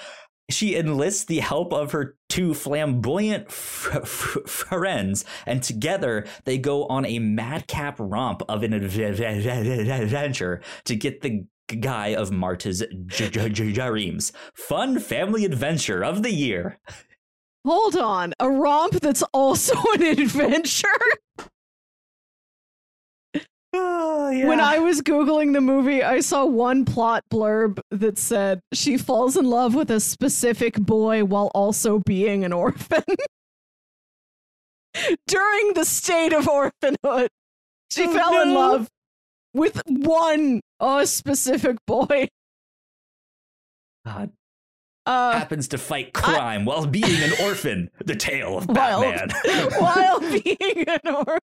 She 0.49 0.77
enlists 0.77 1.25
the 1.25 1.39
help 1.39 1.73
of 1.73 1.93
her 1.93 2.17
two 2.29 2.55
flamboyant 2.55 3.47
f- 3.49 3.89
f- 3.93 4.49
friends, 4.49 5.25
and 5.47 5.63
together 5.63 6.25
they 6.45 6.59
go 6.59 6.87
on 6.87 7.05
a 7.05 7.19
madcap 7.19 7.97
romp 7.99 8.43
of 8.49 8.63
an 8.63 8.73
adventure 8.73 10.61
to 10.85 10.97
get 10.97 11.21
the 11.21 11.47
guy 11.81 12.09
of 12.09 12.31
Marta's 12.31 12.83
dreams. 13.17 14.33
Fun 14.55 14.99
family 14.99 15.45
adventure 15.45 16.05
of 16.05 16.23
the 16.23 16.33
year. 16.33 16.79
Hold 17.67 17.97
on, 17.97 18.33
a 18.41 18.51
romp 18.51 18.95
that's 19.01 19.23
also 19.35 19.75
an 19.95 20.03
adventure? 20.03 20.89
Oh, 23.73 24.31
yeah. 24.31 24.49
When 24.49 24.59
I 24.59 24.79
was 24.81 25.01
Googling 25.01 25.53
the 25.53 25.61
movie, 25.61 26.03
I 26.03 26.21
saw 26.21 26.45
one 26.45 26.85
plot 26.85 27.23
blurb 27.31 27.79
that 27.91 28.19
said 28.19 28.61
she 28.73 28.97
falls 28.97 29.37
in 29.37 29.45
love 29.45 29.77
with 29.77 29.91
a 29.93 30.01
specific 30.01 30.75
boy 30.75 31.25
while 31.25 31.53
also 31.55 32.01
being 32.01 32.45
an 32.45 32.53
orphan. 32.53 33.05
During 35.29 35.75
the 35.75 35.85
state 35.85 36.33
of 36.33 36.49
orphanhood, 36.49 37.29
she 37.91 38.07
oh, 38.07 38.13
fell 38.13 38.33
no. 38.33 38.43
in 38.43 38.55
love 38.55 38.89
with 39.55 39.81
one 39.87 40.61
uh, 40.81 41.05
specific 41.05 41.77
boy. 41.87 42.29
God. 44.05 44.33
Uh, 45.07 45.33
happens 45.33 45.67
to 45.69 45.79
fight 45.79 46.13
crime 46.13 46.63
I, 46.63 46.65
while 46.65 46.87
being 46.87 47.23
an 47.23 47.33
orphan. 47.43 47.91
The 48.05 48.15
tale 48.15 48.59
of 48.59 48.67
Batman. 48.67 49.31
While, 49.45 49.71
while 49.81 50.21
being 50.21 50.85
an 50.87 51.15
orphan 51.15 51.41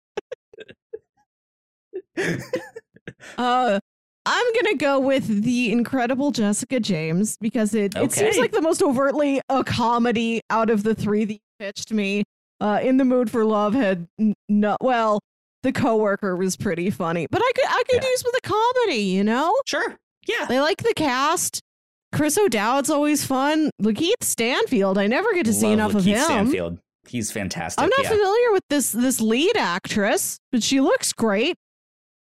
uh, 3.37 3.79
I'm 4.25 4.53
gonna 4.53 4.77
go 4.77 4.99
with 4.99 5.43
the 5.43 5.71
incredible 5.71 6.31
Jessica 6.31 6.79
James 6.79 7.37
because 7.37 7.73
it, 7.73 7.95
okay. 7.95 8.05
it 8.05 8.11
seems 8.11 8.37
like 8.37 8.51
the 8.51 8.61
most 8.61 8.83
overtly 8.83 9.41
a 9.49 9.63
comedy 9.63 10.41
out 10.49 10.69
of 10.69 10.83
the 10.83 10.93
three 10.93 11.25
that 11.25 11.33
you 11.33 11.39
pitched 11.59 11.91
me. 11.91 12.23
Uh, 12.59 12.79
in 12.83 12.97
the 12.97 13.05
mood 13.05 13.31
for 13.31 13.43
love 13.43 13.73
had 13.73 14.07
no 14.47 14.77
well, 14.81 15.19
the 15.63 15.71
coworker 15.71 16.35
was 16.35 16.57
pretty 16.57 16.89
funny, 16.89 17.27
but 17.29 17.41
I 17.41 17.51
could 17.55 17.65
I 17.67 17.83
could 17.89 18.03
yeah. 18.03 18.09
use 18.09 18.23
with 18.23 18.35
a 18.37 18.41
comedy, 18.41 19.01
you 19.01 19.23
know? 19.23 19.55
Sure, 19.65 19.97
yeah. 20.27 20.47
I 20.49 20.59
like 20.59 20.83
the 20.83 20.93
cast. 20.93 21.61
Chris 22.13 22.37
O'Dowd's 22.37 22.89
always 22.89 23.25
fun. 23.25 23.69
Lakeith 23.81 24.21
Stanfield, 24.21 24.97
I 24.97 25.07
never 25.07 25.33
get 25.33 25.45
to 25.45 25.51
Love 25.51 25.59
see 25.59 25.71
enough 25.71 25.91
Lakeith 25.93 25.97
of 25.97 26.05
him. 26.05 26.23
Stanfield. 26.25 26.79
He's 27.07 27.31
fantastic. 27.31 27.81
I'm 27.81 27.89
not 27.89 28.03
yeah. 28.03 28.09
familiar 28.09 28.51
with 28.51 28.63
this 28.69 28.91
this 28.91 29.19
lead 29.21 29.57
actress, 29.57 30.37
but 30.51 30.63
she 30.63 30.81
looks 30.81 31.13
great. 31.13 31.55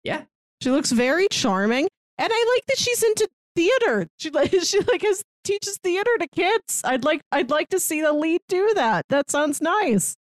Yeah. 0.03 0.23
She 0.63 0.71
looks 0.71 0.93
very 0.93 1.29
charming. 1.31 1.89
And 2.19 2.33
I 2.33 2.55
like 2.55 2.67
that 2.67 2.79
she's 2.79 3.03
into 3.03 3.29
theater. 3.55 4.09
She 4.19 4.31
like 4.31 4.51
she 4.63 4.81
like 4.81 5.03
has 5.03 5.23
teaches 5.45 5.79
theater 5.83 6.11
to 6.19 6.29
kids. 6.29 6.83
I'd 6.85 7.05
like 7.05 7.21
I'd 7.31 7.51
like 7.51 7.69
to 7.71 7.81
see 7.81 8.01
the 8.01 8.13
lead 8.13 8.41
do 8.49 8.73
that. 8.75 9.07
That 9.09 9.31
sounds 9.31 9.61
nice. 9.61 10.17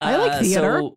I 0.00 0.16
like 0.16 0.32
uh, 0.32 0.40
theater. 0.40 0.80
So- 0.80 0.96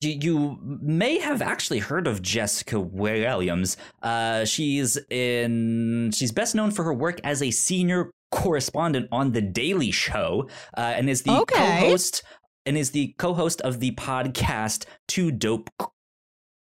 you 0.00 0.58
may 0.62 1.18
have 1.18 1.42
actually 1.42 1.78
heard 1.78 2.06
of 2.06 2.22
Jessica 2.22 2.80
Williams. 2.80 3.76
Uh, 4.02 4.44
she's 4.44 4.98
in. 5.10 6.10
She's 6.12 6.32
best 6.32 6.54
known 6.54 6.70
for 6.70 6.84
her 6.84 6.94
work 6.94 7.20
as 7.22 7.42
a 7.42 7.50
senior 7.50 8.10
correspondent 8.30 9.08
on 9.12 9.32
The 9.32 9.42
Daily 9.42 9.90
Show, 9.90 10.48
uh, 10.76 10.80
and 10.80 11.10
is 11.10 11.22
the 11.22 11.32
okay. 11.40 11.80
co-host 11.80 12.22
and 12.64 12.78
is 12.78 12.92
the 12.92 13.14
co-host 13.18 13.60
of 13.60 13.80
the 13.80 13.92
podcast 13.92 14.86
Two 15.08 15.30
Dope 15.30 15.70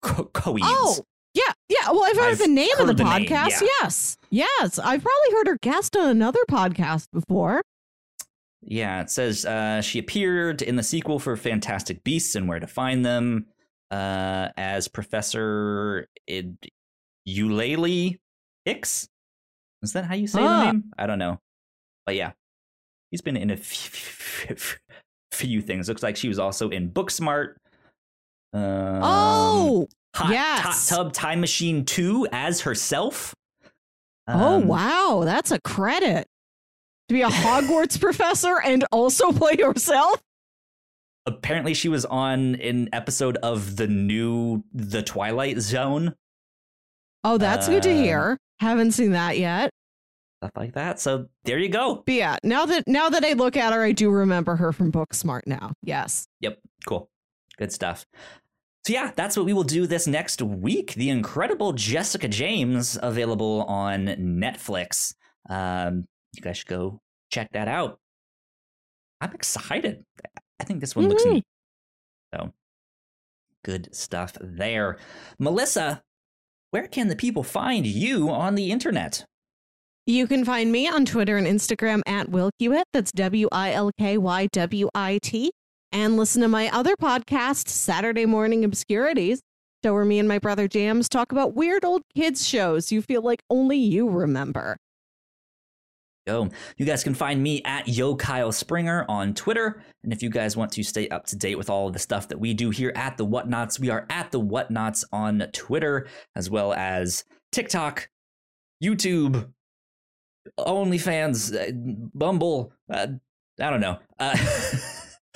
Co- 0.01 0.29
Oh, 0.35 0.99
yeah, 1.33 1.51
yeah. 1.67 1.91
Well, 1.91 2.03
I've 2.05 2.15
heard 2.15 2.31
I've 2.31 2.37
the 2.37 2.47
name 2.47 2.69
heard 2.77 2.89
of 2.89 2.97
the, 2.97 3.03
the 3.03 3.09
podcast. 3.09 3.61
Name, 3.61 3.61
yeah. 3.61 3.67
Yes, 3.81 4.17
yes. 4.29 4.79
I've 4.79 5.01
probably 5.03 5.31
heard 5.31 5.47
her 5.47 5.57
guest 5.61 5.97
on 5.97 6.09
another 6.09 6.39
podcast 6.49 7.07
before. 7.11 7.61
Yeah, 8.67 9.01
it 9.01 9.11
says 9.11 9.45
uh, 9.45 9.81
she 9.81 9.99
appeared 9.99 10.61
in 10.61 10.75
the 10.75 10.83
sequel 10.83 11.19
for 11.19 11.35
Fantastic 11.37 12.03
Beasts 12.03 12.35
and 12.35 12.47
Where 12.47 12.59
to 12.59 12.67
Find 12.67 13.05
Them 13.05 13.45
uh, 13.91 14.49
as 14.57 14.87
Professor 14.87 16.07
Id- 16.27 16.69
Eulalie 17.27 18.17
Hicks. 18.65 19.07
Is 19.83 19.93
that 19.93 20.05
how 20.05 20.15
you 20.15 20.27
say 20.27 20.41
the 20.41 20.65
name? 20.65 20.85
I 20.97 21.05
don't 21.05 21.19
know, 21.19 21.39
but 22.07 22.15
yeah, 22.15 22.31
he's 23.11 23.21
been 23.21 23.37
in 23.37 23.51
a 23.51 23.57
few, 23.57 24.55
few 25.31 25.61
things. 25.61 25.87
Looks 25.87 26.01
like 26.01 26.15
she 26.15 26.27
was 26.27 26.39
also 26.39 26.69
in 26.69 26.89
Booksmart, 26.89 27.55
um, 28.55 29.01
oh, 29.03 29.87
hot, 30.15 30.31
yes. 30.31 30.89
Hot 30.89 30.95
Tub 30.95 31.13
Time 31.13 31.41
Machine 31.41 31.83
2 31.83 32.29
as 32.31 32.61
herself. 32.61 33.35
Oh, 34.27 34.33
um, 34.33 34.41
oh, 34.41 34.59
wow. 34.65 35.21
That's 35.25 35.51
a 35.51 35.59
credit. 35.59 36.25
To 37.09 37.13
be 37.13 37.21
a 37.21 37.27
Hogwarts 37.27 37.99
professor 38.01 38.59
and 38.63 38.83
also 38.91 39.31
play 39.31 39.55
yourself? 39.57 40.21
Apparently, 41.27 41.73
she 41.73 41.89
was 41.89 42.05
on 42.05 42.55
an 42.55 42.89
episode 42.93 43.37
of 43.37 43.77
the 43.77 43.87
new 43.87 44.63
The 44.73 45.01
Twilight 45.01 45.59
Zone. 45.59 46.15
Oh, 47.23 47.37
that's 47.37 47.67
uh, 47.67 47.71
good 47.71 47.83
to 47.83 47.91
um, 47.91 47.97
hear. 47.97 48.37
Haven't 48.59 48.91
seen 48.91 49.11
that 49.11 49.37
yet. 49.37 49.71
Stuff 50.39 50.51
like 50.55 50.73
that. 50.73 50.99
So 50.99 51.27
there 51.43 51.57
you 51.57 51.69
go. 51.69 52.03
But 52.05 52.13
yeah, 52.13 52.37
now 52.43 52.65
that 52.65 52.83
now 52.87 53.09
that 53.09 53.25
I 53.25 53.33
look 53.33 53.57
at 53.57 53.73
her, 53.73 53.81
I 53.81 53.91
do 53.91 54.11
remember 54.11 54.55
her 54.55 54.71
from 54.71 54.91
Booksmart 54.91 55.41
now. 55.47 55.73
Yes. 55.81 56.27
Yep. 56.41 56.59
Cool. 56.85 57.09
Good 57.57 57.71
stuff. 57.71 58.05
So 58.85 58.93
yeah, 58.93 59.11
that's 59.15 59.35
what 59.35 59.47
we 59.47 59.53
will 59.53 59.63
do 59.63 59.87
this 59.87 60.05
next 60.05 60.43
week. 60.43 60.93
The 60.93 61.09
incredible 61.09 61.73
Jessica 61.73 62.27
James 62.27 62.99
available 63.01 63.63
on 63.63 64.05
Netflix. 64.05 65.15
Um, 65.49 66.05
you 66.35 66.41
guys 66.41 66.57
should 66.57 66.67
go 66.67 66.99
check 67.31 67.51
that 67.53 67.67
out. 67.67 67.99
I'm 69.21 69.33
excited. 69.33 70.03
I 70.59 70.63
think 70.63 70.81
this 70.81 70.95
one 70.95 71.05
mm-hmm. 71.05 71.11
looks 71.11 71.25
neat. 71.25 71.43
So 72.33 72.53
good 73.63 73.93
stuff 73.95 74.37
there. 74.41 74.97
Melissa, 75.39 76.01
where 76.71 76.87
can 76.87 77.07
the 77.07 77.15
people 77.15 77.43
find 77.43 77.85
you 77.85 78.29
on 78.29 78.55
the 78.55 78.71
internet? 78.71 79.25
You 80.05 80.27
can 80.27 80.45
find 80.45 80.71
me 80.71 80.87
on 80.87 81.05
Twitter 81.05 81.37
and 81.37 81.47
Instagram 81.47 82.01
at 82.05 82.27
Wilkywit. 82.27 82.83
That's 82.93 83.11
W 83.13 83.47
I 83.51 83.71
L 83.71 83.91
K 83.97 84.17
Y 84.17 84.47
W 84.51 84.89
I 84.93 85.19
T. 85.23 85.51
And 85.91 86.17
listen 86.17 86.41
to 86.41 86.47
my 86.47 86.69
other 86.71 86.95
podcast, 86.95 87.69
Saturday 87.69 88.25
Morning 88.25 88.63
Obscurities, 88.63 89.41
show 89.83 89.93
where 89.93 90.05
me 90.05 90.19
and 90.19 90.27
my 90.27 90.37
brother 90.37 90.67
Jams 90.67 91.09
talk 91.09 91.31
about 91.31 91.55
weird 91.55 91.83
old 91.83 92.03
kids 92.15 92.47
shows 92.47 92.91
you 92.91 93.01
feel 93.01 93.21
like 93.21 93.41
only 93.49 93.77
you 93.77 94.09
remember. 94.09 94.77
Yo, 96.27 96.49
you 96.77 96.87
guys 96.87 97.03
can 97.03 97.13
find 97.13 97.43
me 97.43 97.61
at 97.65 97.87
Yo 97.87 98.15
Kyle 98.15 98.51
Springer 98.51 99.05
on 99.07 99.35
Twitter. 99.35 99.83
And 100.03 100.11
if 100.11 100.23
you 100.23 100.31
guys 100.31 100.57
want 100.57 100.71
to 100.71 100.81
stay 100.81 101.07
up 101.09 101.27
to 101.27 101.35
date 101.35 101.55
with 101.55 101.69
all 101.69 101.85
of 101.85 101.93
the 101.93 101.99
stuff 101.99 102.27
that 102.29 102.39
we 102.39 102.55
do 102.55 102.71
here 102.71 102.91
at 102.95 103.15
the 103.15 103.25
Whatnauts, 103.25 103.79
we 103.79 103.91
are 103.91 104.07
at 104.09 104.31
the 104.31 104.41
Whatnauts 104.41 105.03
on 105.13 105.47
Twitter, 105.53 106.07
as 106.35 106.49
well 106.49 106.73
as 106.73 107.25
TikTok, 107.51 108.09
YouTube, 108.83 109.51
OnlyFans, 110.59 111.55
uh, 111.55 111.71
Bumble. 112.15 112.73
Uh, 112.91 113.07
I 113.61 113.69
don't 113.69 113.81
know. 113.81 113.99
Uh, 114.17 114.35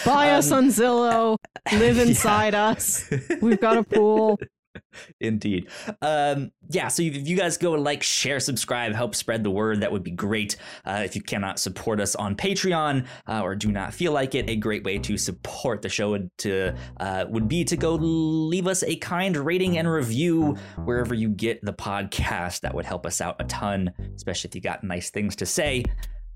Buy 0.03 0.31
um, 0.31 0.39
us 0.39 0.51
on 0.51 0.69
Zillow. 0.69 1.37
Live 1.71 1.99
inside 1.99 2.53
yeah. 2.53 2.69
us. 2.69 3.07
We've 3.43 3.61
got 3.61 3.77
a 3.77 3.83
pool. 3.83 4.39
Indeed. 5.19 5.67
Um, 6.01 6.51
yeah, 6.69 6.87
so 6.87 7.03
if 7.03 7.27
you 7.27 7.35
guys 7.35 7.57
go 7.57 7.71
like, 7.71 8.03
share, 8.03 8.39
subscribe, 8.39 8.93
help 8.93 9.15
spread 9.15 9.43
the 9.43 9.51
word, 9.51 9.81
that 9.81 9.91
would 9.91 10.03
be 10.03 10.11
great. 10.11 10.57
Uh, 10.85 11.01
if 11.03 11.15
you 11.15 11.21
cannot 11.21 11.59
support 11.59 11.99
us 11.99 12.15
on 12.15 12.35
Patreon 12.35 13.05
uh, 13.27 13.41
or 13.41 13.55
do 13.55 13.71
not 13.71 13.93
feel 13.93 14.11
like 14.11 14.35
it, 14.35 14.49
a 14.49 14.55
great 14.55 14.83
way 14.83 14.97
to 14.99 15.17
support 15.17 15.81
the 15.81 15.89
show 15.89 16.11
would, 16.11 16.29
to, 16.39 16.75
uh, 16.99 17.25
would 17.29 17.47
be 17.47 17.63
to 17.65 17.77
go 17.77 17.95
leave 17.95 18.67
us 18.67 18.83
a 18.83 18.95
kind 18.97 19.35
rating 19.37 19.77
and 19.77 19.89
review 19.89 20.55
wherever 20.85 21.13
you 21.13 21.29
get 21.29 21.63
the 21.63 21.73
podcast. 21.73 22.61
That 22.61 22.73
would 22.73 22.85
help 22.85 23.05
us 23.05 23.21
out 23.21 23.35
a 23.39 23.45
ton, 23.45 23.91
especially 24.15 24.49
if 24.49 24.55
you 24.55 24.61
got 24.61 24.83
nice 24.83 25.09
things 25.09 25.35
to 25.37 25.45
say. 25.45 25.83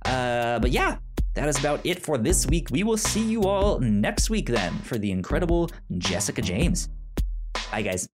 Uh, 0.05 0.59
but 0.59 0.71
yeah, 0.71 0.97
that 1.35 1.47
is 1.47 1.59
about 1.59 1.81
it 1.85 2.03
for 2.03 2.17
this 2.17 2.45
week. 2.47 2.69
We 2.71 2.83
will 2.83 2.97
see 2.97 3.23
you 3.23 3.43
all 3.43 3.79
next 3.79 4.29
week 4.29 4.47
then 4.47 4.73
for 4.79 4.97
the 4.97 5.11
incredible 5.11 5.69
Jessica 5.97 6.41
James. 6.41 6.89
Bye, 7.71 7.81
guys. 7.81 8.07